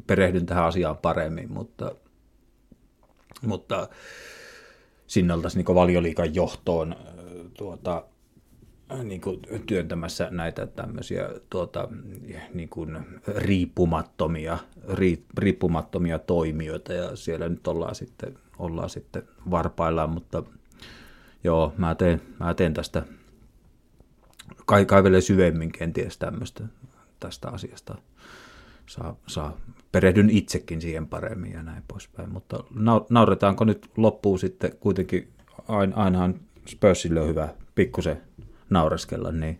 perehdyn 0.07 0.45
tähän 0.45 0.65
asiaan 0.65 0.98
paremmin, 0.98 1.53
mutta, 1.53 1.95
mutta 3.41 3.90
sinne 5.07 5.34
oltaisiin 5.34 5.65
niin 5.65 5.76
valioliikan 5.76 6.36
johtoon 6.36 6.95
tuota, 7.57 8.06
niin 9.03 9.22
kuin 9.22 9.40
työntämässä 9.65 10.28
näitä 10.32 10.68
tämmöisiä 10.68 11.30
tuota, 11.49 11.88
niin 12.53 12.70
kuin 12.70 12.98
riippumattomia, 13.28 14.57
ri, 14.94 15.24
riippumattomia 15.38 16.20
toimijoita. 16.20 16.94
Ja 16.94 17.15
siellä 17.15 17.49
nyt 17.49 17.68
ollaan 17.68 17.95
sitten, 17.95 18.38
ollaan 18.60 18.90
sitten 18.90 19.24
varpaillaan, 19.52 20.10
mutta 20.10 20.44
joo, 21.44 21.74
mä 21.78 21.95
teen, 21.95 22.22
mä 22.40 22.53
teen 22.53 22.74
tästä 22.74 23.03
kai, 24.65 24.85
kaivelee 24.85 25.22
syvemmin 25.22 25.72
kenties 25.72 26.18
tämmöistä 26.18 26.64
tästä 27.19 27.49
asiasta. 27.49 27.95
Saa, 28.85 29.15
saa, 29.27 29.57
perehdyn 29.91 30.30
itsekin 30.30 30.81
siihen 30.81 31.07
paremmin 31.07 31.52
ja 31.52 31.64
näin 31.64 31.84
poispäin. 31.88 32.31
Mutta 32.31 32.64
nauretaanko 33.10 33.65
nyt 33.65 33.90
loppuun 33.98 34.40
sitten 34.40 34.72
kuitenkin, 34.80 35.27
aina, 35.68 35.95
ainahan 35.95 36.40
Spursille 36.68 37.22
on 37.22 37.27
hyvä 37.27 37.49
pikkusen 37.76 38.22
naureskella, 38.69 39.31
niin 39.31 39.60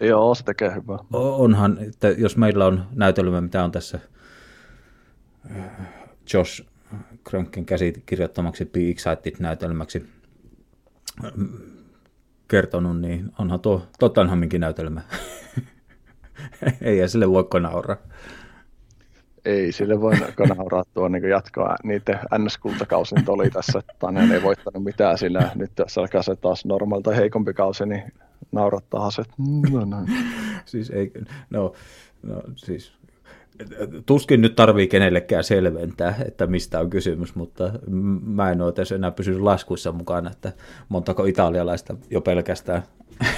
Joo, 0.00 0.34
se 0.34 0.44
tekee 0.44 0.74
hyvää. 0.74 0.98
onhan, 1.12 1.78
että 1.78 2.08
jos 2.08 2.36
meillä 2.36 2.66
on 2.66 2.84
näytelmä, 2.94 3.40
mitä 3.40 3.64
on 3.64 3.72
tässä 3.72 3.98
äh, 5.50 5.64
Josh 6.34 6.62
Krönken 7.24 7.66
käsikirjoittamaksi 7.66 8.64
Be 8.64 8.80
Excited-näytelmäksi 8.90 10.06
kertonut, 12.48 13.00
niin 13.00 13.32
onhan 13.38 13.60
tuo 13.60 13.86
Tottenhaminkin 13.98 14.60
näytelmä. 14.60 15.00
Ei 16.82 17.08
sille 17.08 17.30
voiko 17.30 17.58
nauraa. 17.58 17.96
Ei 19.44 19.72
sille 19.72 20.00
voi 20.00 20.14
nauraa 20.56 20.84
tuo 20.94 21.08
niin 21.08 21.28
jatkoa. 21.28 21.76
Niiden 21.84 22.18
NS-kultakausi 22.38 23.14
nyt 23.14 23.28
oli 23.28 23.50
tässä, 23.50 23.78
että 23.78 24.10
ne 24.10 24.34
ei 24.34 24.42
voittanut 24.42 24.84
mitään 24.84 25.18
sillä. 25.18 25.50
Nyt 25.54 25.72
jos 25.78 25.98
alkaa 25.98 26.22
se 26.22 26.36
taas 26.36 26.64
normaali 26.64 27.02
tai 27.02 27.16
heikompi 27.16 27.54
kausi, 27.54 27.86
niin 27.86 28.12
naurattaa 28.52 29.10
se. 29.10 29.22
No, 29.70 29.84
no. 29.84 29.96
siis 30.64 30.90
ei, 30.90 31.12
no, 31.50 31.72
no 32.22 32.42
siis 32.56 32.92
tuskin 34.06 34.40
nyt 34.40 34.56
tarvii 34.56 34.88
kenellekään 34.88 35.44
selventää, 35.44 36.14
että 36.28 36.46
mistä 36.46 36.80
on 36.80 36.90
kysymys, 36.90 37.34
mutta 37.34 37.72
mä 38.24 38.50
en 38.50 38.62
ole 38.62 38.72
edes 38.76 38.92
enää 38.92 39.10
pysynyt 39.10 39.40
laskuissa 39.40 39.92
mukana, 39.92 40.30
että 40.30 40.52
montako 40.88 41.24
italialaista 41.24 41.96
jo 42.10 42.20
pelkästään 42.20 42.82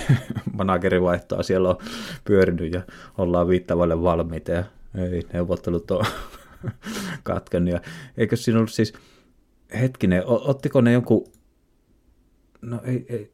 managerivaihtoa 0.59 1.43
siellä 1.43 1.69
on 1.69 1.79
pyörinyt 2.25 2.73
ja 2.73 2.83
ollaan 3.19 3.49
viittavalle 3.49 4.03
valmiita 4.03 4.53
ja 4.53 4.65
ei, 4.95 5.23
neuvottelut 5.33 5.91
on 5.91 6.05
katkennut. 7.23 7.73
Ja 7.73 7.81
eikö 8.17 8.37
siinä 8.37 8.59
ollut 8.59 8.73
siis, 8.73 8.93
hetkinen, 9.81 10.23
ottiko 10.27 10.81
ne 10.81 10.93
jonkun, 10.93 11.27
no 12.63 12.81
ei, 12.85 13.07
ei, 13.09 13.33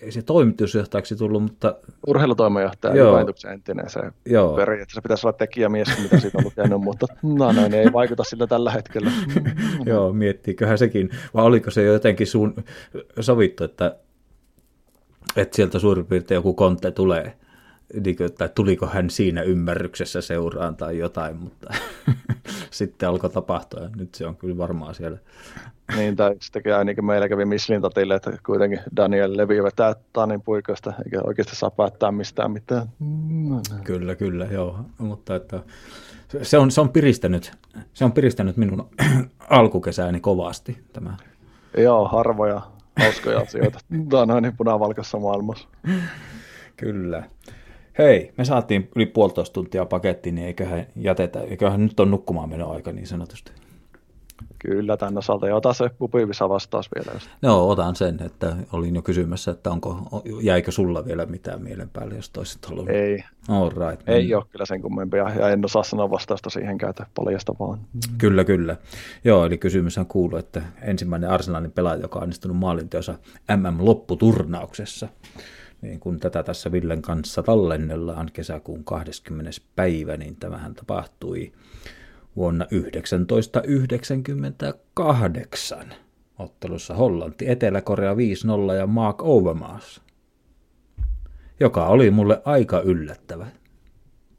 ei 0.00 0.12
se 0.12 0.22
toimitusjohtajaksi 0.22 1.16
tullut, 1.16 1.42
mutta... 1.42 1.76
Urheilutoimenjohtaja, 2.06 3.04
Juventuksen 3.04 3.52
entinen 3.52 3.90
se 3.90 4.00
Joo. 4.26 4.56
periaatteessa 4.56 5.02
pitäisi 5.02 5.26
olla 5.26 5.36
tekijämies, 5.36 5.88
mitä 6.02 6.20
siitä 6.20 6.38
on 6.38 6.44
lukenut, 6.44 6.82
mutta 6.82 7.06
no, 7.22 7.52
no, 7.52 7.62
ei 7.76 7.92
vaikuta 7.92 8.24
sillä 8.24 8.46
tällä 8.46 8.70
hetkellä. 8.70 9.10
Joo, 9.86 10.12
miettiiköhän 10.12 10.78
sekin, 10.78 11.10
vai 11.34 11.44
oliko 11.44 11.70
se 11.70 11.82
jotenkin 11.82 12.26
suun, 12.26 12.54
sovittu, 13.20 13.64
että, 13.64 13.96
että 15.36 15.56
sieltä 15.56 15.78
suurin 15.78 16.06
piirtein 16.06 16.36
joku 16.36 16.54
kontte 16.54 16.90
tulee, 16.90 17.36
että 18.24 18.48
tuliko 18.48 18.86
hän 18.86 19.10
siinä 19.10 19.42
ymmärryksessä 19.42 20.20
seuraan 20.20 20.76
tai 20.76 20.98
jotain, 20.98 21.36
mutta 21.36 21.74
sitten 22.70 23.08
alkoi 23.08 23.30
tapahtua 23.30 23.88
nyt 23.96 24.14
se 24.14 24.26
on 24.26 24.36
kyllä 24.36 24.58
varmaan 24.58 24.94
siellä. 24.94 25.18
Niin, 25.96 26.16
tai 26.16 26.36
sitten 26.40 26.62
käy 26.62 26.84
niin 26.84 26.96
kuin 26.96 27.04
meillä 27.04 27.28
kävi 27.28 27.44
Misslin 27.44 27.82
tatille, 27.82 28.14
että 28.14 28.32
kuitenkin 28.46 28.80
Daniel 28.96 29.36
Levi 29.36 29.62
vetää 29.62 29.94
Tanin 30.12 30.42
puikoista, 30.42 30.92
eikä 31.04 31.20
oikeasti 31.24 31.56
saa 31.56 31.70
päättää 31.70 32.12
mistään 32.12 32.50
mitään. 32.50 32.88
Kyllä, 33.84 34.14
kyllä, 34.14 34.44
joo, 34.44 34.78
mutta 34.98 35.36
että 35.36 35.60
se 36.42 36.58
on, 36.58 36.70
se 36.70 36.80
on 36.80 36.88
piristänyt, 36.88 37.52
se 37.94 38.04
on 38.04 38.12
piristänyt 38.12 38.56
minun 38.56 38.88
alkukesääni 39.50 40.20
kovasti 40.20 40.78
tämä. 40.92 41.16
Joo, 41.76 42.08
harvoja, 42.08 42.60
hauskoja 43.00 43.40
asioita 43.40 43.78
Tämä 44.10 44.34
on 44.34 44.42
niin 44.42 44.56
punavalkoisessa 44.56 45.18
maailmassa. 45.18 45.68
Kyllä. 46.76 47.22
Hei, 47.98 48.32
me 48.36 48.44
saatiin 48.44 48.88
yli 48.96 49.06
puolitoista 49.06 49.54
tuntia 49.54 49.84
pakettiin, 49.84 50.34
niin 50.34 50.46
eiköhän 50.46 50.86
jätetä, 50.96 51.40
eiköhän 51.40 51.82
nyt 51.82 52.00
on 52.00 52.10
nukkumaan 52.10 52.48
meno 52.48 52.70
aika 52.70 52.92
niin 52.92 53.06
sanotusti. 53.06 53.52
Kyllä, 54.58 54.96
tänne 54.96 55.18
osalta. 55.18 55.48
Ja 55.48 55.56
ota 55.56 55.72
se 55.72 55.88
pupivisa 55.88 56.48
vastaus 56.48 56.88
vielä. 56.94 57.10
Jos... 57.14 57.30
Joo, 57.42 57.70
otan 57.70 57.96
sen, 57.96 58.22
että 58.22 58.56
olin 58.72 58.94
jo 58.94 59.02
kysymässä, 59.02 59.50
että 59.50 59.70
onko, 59.70 60.22
jäikö 60.42 60.72
sulla 60.72 61.04
vielä 61.04 61.26
mitään 61.26 61.62
mielen 61.62 61.88
päälle, 61.88 62.14
jos 62.14 62.30
toiset 62.30 62.66
haluaa. 62.66 62.90
Ei. 62.90 63.24
All 63.48 63.70
right. 63.70 64.08
Ei 64.08 64.34
ole 64.34 64.44
kyllä 64.50 64.66
sen 64.66 64.82
kummempia, 64.82 65.30
ja 65.30 65.48
en 65.48 65.64
osaa 65.64 65.82
sanoa 65.82 66.10
vastausta 66.10 66.50
siihen 66.50 66.78
käytä 66.78 67.06
paljasta 67.14 67.54
vaan. 67.60 67.78
Kyllä, 68.18 68.44
kyllä. 68.44 68.76
Joo, 69.24 69.46
eli 69.46 69.58
kysymyshän 69.58 70.06
kuuluu, 70.06 70.38
että 70.38 70.62
ensimmäinen 70.82 71.30
Arsenalin 71.30 71.72
pelaaja, 71.72 72.00
joka 72.00 72.18
on 72.18 72.22
onnistunut 72.22 72.56
maalinteossa 72.56 73.14
MM-lopputurnauksessa, 73.56 75.08
niin 75.82 76.00
kun 76.00 76.20
tätä 76.20 76.42
tässä 76.42 76.72
Villen 76.72 77.02
kanssa 77.02 77.42
tallennellaan 77.42 78.30
kesäkuun 78.32 78.84
20. 78.84 79.50
päivä, 79.76 80.16
niin 80.16 80.36
tämähän 80.36 80.74
tapahtui 80.74 81.52
vuonna 82.38 82.66
1998 83.26 85.94
ottelussa 86.38 86.94
Hollanti, 86.94 87.50
Etelä-Korea 87.50 88.14
5-0 88.14 88.18
ja 88.78 88.86
Mark 88.86 89.22
Overmars, 89.22 90.02
joka 91.60 91.86
oli 91.86 92.10
mulle 92.10 92.42
aika 92.44 92.80
yllättävä. 92.80 93.46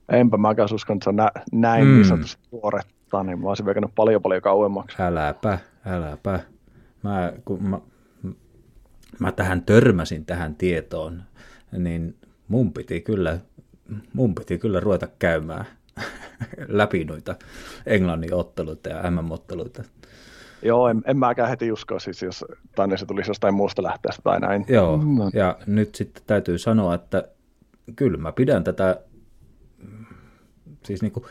Enpä 0.10 0.38
mäkään 0.38 0.70
uskon, 0.74 0.98
että 0.98 1.04
se 1.04 1.10
on 1.10 1.16
nä- 1.16 1.32
näin 1.52 1.86
mm. 1.86 1.94
niin 1.94 2.06
sanotusti 2.06 2.44
tuoretta, 2.50 3.24
niin 3.24 3.40
mä 3.40 3.50
olisin 3.50 3.66
veikannut 3.66 3.96
paljon 3.96 4.22
paljon 4.22 4.42
kauemmaksi. 4.42 5.02
Äläpä, 5.02 5.60
äläpä. 5.86 6.40
Mä, 7.04 7.34
kun 7.46 7.64
mä, 7.64 7.80
mä 9.20 9.32
tähän 9.32 9.64
törmäsin 9.64 10.26
tähän 10.26 10.56
tietoon, 10.56 11.24
niin 11.72 12.16
mun 12.48 12.74
piti 12.74 13.02
kyllä, 13.02 13.40
mun 14.14 14.36
piti 14.36 14.58
kyllä 14.58 14.80
ruveta 14.80 15.08
käymään 15.20 15.66
läpi 16.68 17.06
noita 17.06 17.36
Englannin 17.86 18.34
otteluita 18.34 18.90
ja 18.90 19.12
MM-otteluita. 19.12 19.84
Joo, 20.62 20.88
en, 20.88 21.02
en 21.06 21.18
mäkään 21.18 21.50
heti 21.50 21.72
usko, 21.72 22.00
siis 22.00 22.22
jos 22.22 22.46
tänne 22.76 22.98
se 22.98 23.06
tulisi 23.06 23.30
jostain 23.30 23.54
muusta 23.54 23.84
lähteestä 23.84 24.22
tai 24.24 24.40
näin. 24.40 24.66
Joo, 24.68 24.98
no. 24.98 25.32
ja 25.34 25.58
nyt 25.66 25.96
sitten 25.96 26.24
täytyy 26.28 26.58
sanoa, 26.58 26.96
että 26.96 27.28
kyllä 27.96 28.18
mä 28.18 28.32
pidän 28.32 28.64
tätä, 28.64 29.02
siis 30.86 31.02
niin 31.02 31.12
kuin 31.12 31.26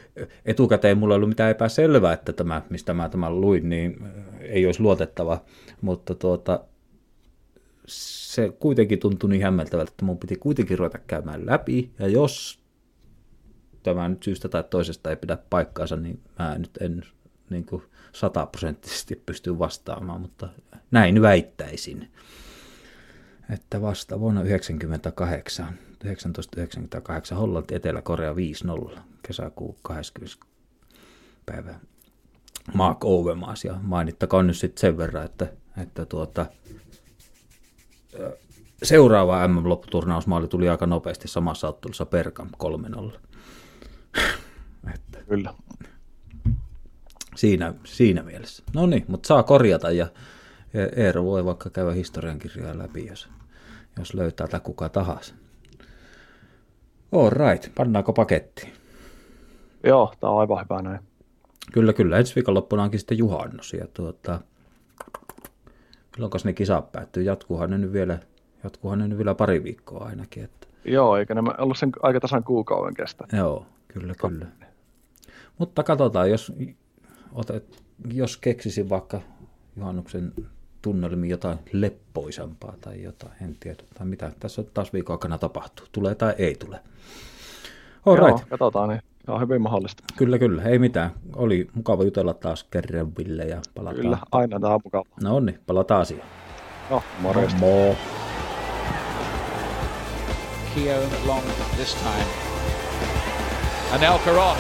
etukäteen 0.44 0.98
mulla 0.98 1.14
ei 1.14 1.16
ollut 1.16 1.28
mitään 1.28 1.50
epäselvää, 1.50 2.12
että 2.12 2.32
tämä, 2.32 2.62
mistä 2.70 2.94
mä 2.94 3.08
tämän 3.08 3.40
luin, 3.40 3.68
niin 3.68 4.04
ei 4.40 4.66
olisi 4.66 4.82
luotettava, 4.82 5.40
mutta 5.80 6.14
tuota, 6.14 6.60
se 7.86 8.52
kuitenkin 8.58 8.98
tuntui 8.98 9.30
niin 9.30 9.42
hämmeltävältä, 9.42 9.90
että 9.90 10.04
mun 10.04 10.18
piti 10.18 10.36
kuitenkin 10.36 10.78
ruveta 10.78 10.98
käymään 10.98 11.46
läpi, 11.46 11.90
ja 11.98 12.08
jos 12.08 12.60
tämä 13.94 14.08
nyt 14.08 14.22
syystä 14.22 14.48
tai 14.48 14.64
toisesta 14.64 15.10
ei 15.10 15.16
pidä 15.16 15.38
paikkaansa, 15.50 15.96
niin 15.96 16.20
mä 16.38 16.58
nyt 16.58 16.76
en 16.80 17.02
niin 17.50 17.66
kuin 17.66 17.82
sataprosenttisesti 18.12 19.22
pysty 19.26 19.58
vastaamaan, 19.58 20.20
mutta 20.20 20.48
näin 20.90 21.22
väittäisin. 21.22 22.10
Että 23.54 23.82
vasta 23.82 24.20
vuonna 24.20 24.40
1998, 24.40 25.66
1998 25.98 27.38
Hollanti 27.38 27.74
Etelä-Korea 27.74 28.34
5-0, 28.94 28.98
kesäkuu 29.22 29.78
20. 29.82 30.46
päivä 31.46 31.74
Mark 32.74 33.04
Overmars, 33.04 33.64
ja 33.64 33.78
mainittakoon 33.82 34.46
nyt 34.46 34.56
sitten 34.56 34.80
sen 34.80 34.96
verran, 34.96 35.24
että, 35.24 35.52
että 35.82 36.06
tuota, 36.06 36.46
seuraava 38.82 39.48
MM-lopputurnausmaali 39.48 40.48
tuli 40.48 40.68
aika 40.68 40.86
nopeasti 40.86 41.28
samassa 41.28 41.68
ottelussa 41.68 42.06
Perkam 42.06 42.48
3-0. 43.12 43.18
Että. 44.94 45.18
Kyllä. 45.28 45.54
Siinä, 47.36 47.74
siinä 47.84 48.22
mielessä. 48.22 48.62
No 48.74 48.86
niin, 48.86 49.04
mutta 49.08 49.26
saa 49.26 49.42
korjata 49.42 49.90
ja 49.90 50.06
Eero 50.96 51.24
voi 51.24 51.44
vaikka 51.44 51.70
käydä 51.70 51.92
historiankirjaa 51.92 52.78
läpi, 52.78 53.06
jos, 53.06 53.28
jos 53.98 54.14
löytää 54.14 54.48
tai 54.48 54.60
kuka 54.60 54.88
tahansa. 54.88 55.34
All 57.12 57.30
right, 57.30 57.74
pannaanko 57.74 58.12
paketti? 58.12 58.72
Joo, 59.84 60.14
tämä 60.20 60.32
on 60.32 60.40
aivan 60.40 60.64
hyvä 60.64 60.82
näin. 60.82 61.00
Kyllä, 61.72 61.92
kyllä. 61.92 62.18
Ensi 62.18 62.34
viikonloppuna 62.34 62.82
onkin 62.82 63.00
sitten 63.00 63.18
juhannus. 63.18 63.72
Ja 63.72 63.86
tuota, 63.94 64.40
milloin 66.16 66.32
ne 66.44 66.52
kisat 66.52 66.92
päättyy? 66.92 67.22
Jatkuuhan 67.22 67.70
ne 67.70 67.78
nyt 67.78 67.92
vielä, 67.92 68.18
jatkuuhan 68.64 68.98
ne 68.98 69.08
nyt 69.08 69.18
vielä 69.18 69.34
pari 69.34 69.64
viikkoa 69.64 70.04
ainakin. 70.04 70.44
Että... 70.44 70.66
Joo, 70.84 71.16
eikä 71.16 71.34
ne 71.34 71.42
ollut 71.58 71.78
sen 71.78 71.92
aika 72.02 72.20
tasan 72.20 72.44
kuukauden 72.44 72.94
kestä. 72.94 73.24
Joo, 73.32 73.66
kyllä, 73.88 74.14
kyllä. 74.14 74.46
Mutta 75.58 75.82
katsotaan, 75.82 76.30
jos, 76.30 76.52
otet, 77.32 77.82
jos 78.12 78.36
keksisin 78.36 78.88
vaikka 78.88 79.20
juhannuksen 79.76 80.32
tunnelmiin 80.82 81.30
jotain 81.30 81.58
leppoisampaa 81.72 82.74
tai 82.80 83.02
jotain, 83.02 83.32
en 83.42 83.56
tiedä, 83.60 83.82
tai 83.94 84.06
mitä 84.06 84.32
tässä 84.40 84.62
taas 84.62 84.92
viikon 84.92 85.14
aikana 85.14 85.38
tapahtuu, 85.38 85.86
tulee 85.92 86.14
tai 86.14 86.34
ei 86.38 86.54
tule. 86.54 86.80
All 88.06 88.16
Joo, 88.16 88.26
right. 88.26 88.48
katsotaan, 88.48 88.88
niin 88.88 89.00
se 89.24 89.32
on 89.32 89.40
hyvin 89.40 89.62
mahdollista. 89.62 90.04
Kyllä, 90.16 90.38
kyllä, 90.38 90.62
ei 90.62 90.78
mitään. 90.78 91.10
Oli 91.36 91.68
mukava 91.74 92.04
jutella 92.04 92.34
taas 92.34 92.64
kerran, 92.64 93.16
Ville, 93.18 93.44
ja 93.44 93.60
palataan. 93.74 94.02
Kyllä, 94.02 94.18
aina 94.32 94.60
tämä 94.60 94.74
on 94.74 94.80
mukava. 94.84 95.04
No 95.22 95.36
onni, 95.36 95.52
niin, 95.52 95.60
palataan 95.66 96.00
asiaan. 96.00 96.28
No, 96.90 97.02
morjesta. 97.20 97.58
Mo. 97.58 97.96
Keown 100.74 101.10
long 101.26 101.44
this 101.76 101.94
time. 101.94 102.58
Anelka 103.94 104.36
on. 104.36 104.58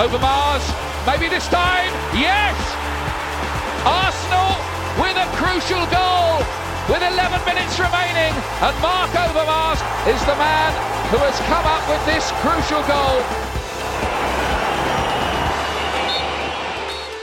Over 0.00 0.18
Mars. 0.18 0.64
Maybe 1.06 1.28
this 1.28 1.46
time. 1.48 1.92
Yes! 2.16 2.56
Arsenal 3.84 4.56
with 4.98 5.16
a 5.16 5.28
crucial 5.36 5.84
goal 5.92 6.40
with 6.88 7.02
11 7.04 7.44
minutes 7.44 7.78
remaining. 7.78 8.32
And 8.64 8.74
Mark 8.80 9.12
Overmars 9.12 9.80
is 10.08 10.20
the 10.24 10.36
man 10.40 10.72
who 11.12 11.18
has 11.22 11.36
come 11.46 11.66
up 11.68 11.84
with 11.86 12.02
this 12.08 12.32
crucial 12.40 12.82
goal. 12.88 13.20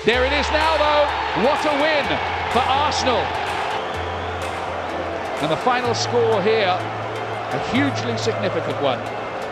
There 0.05 0.26
it 0.26 0.34
is 0.34 0.47
now, 0.51 0.77
though. 0.77 1.05
What 1.47 1.60
a 1.65 1.73
win 1.81 2.05
for 2.53 2.61
Arsenal. 2.61 3.23
And 5.41 5.51
the 5.51 5.57
final 5.57 5.93
score 5.95 6.41
here 6.41 6.77
a 7.53 7.60
hugely 7.69 8.18
significant 8.18 8.81
one. 8.81 8.97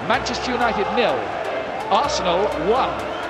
Manchester 0.08 0.52
United 0.52 0.88
nil, 0.96 1.14
Arsenal 1.92 2.46
1. 2.70 3.21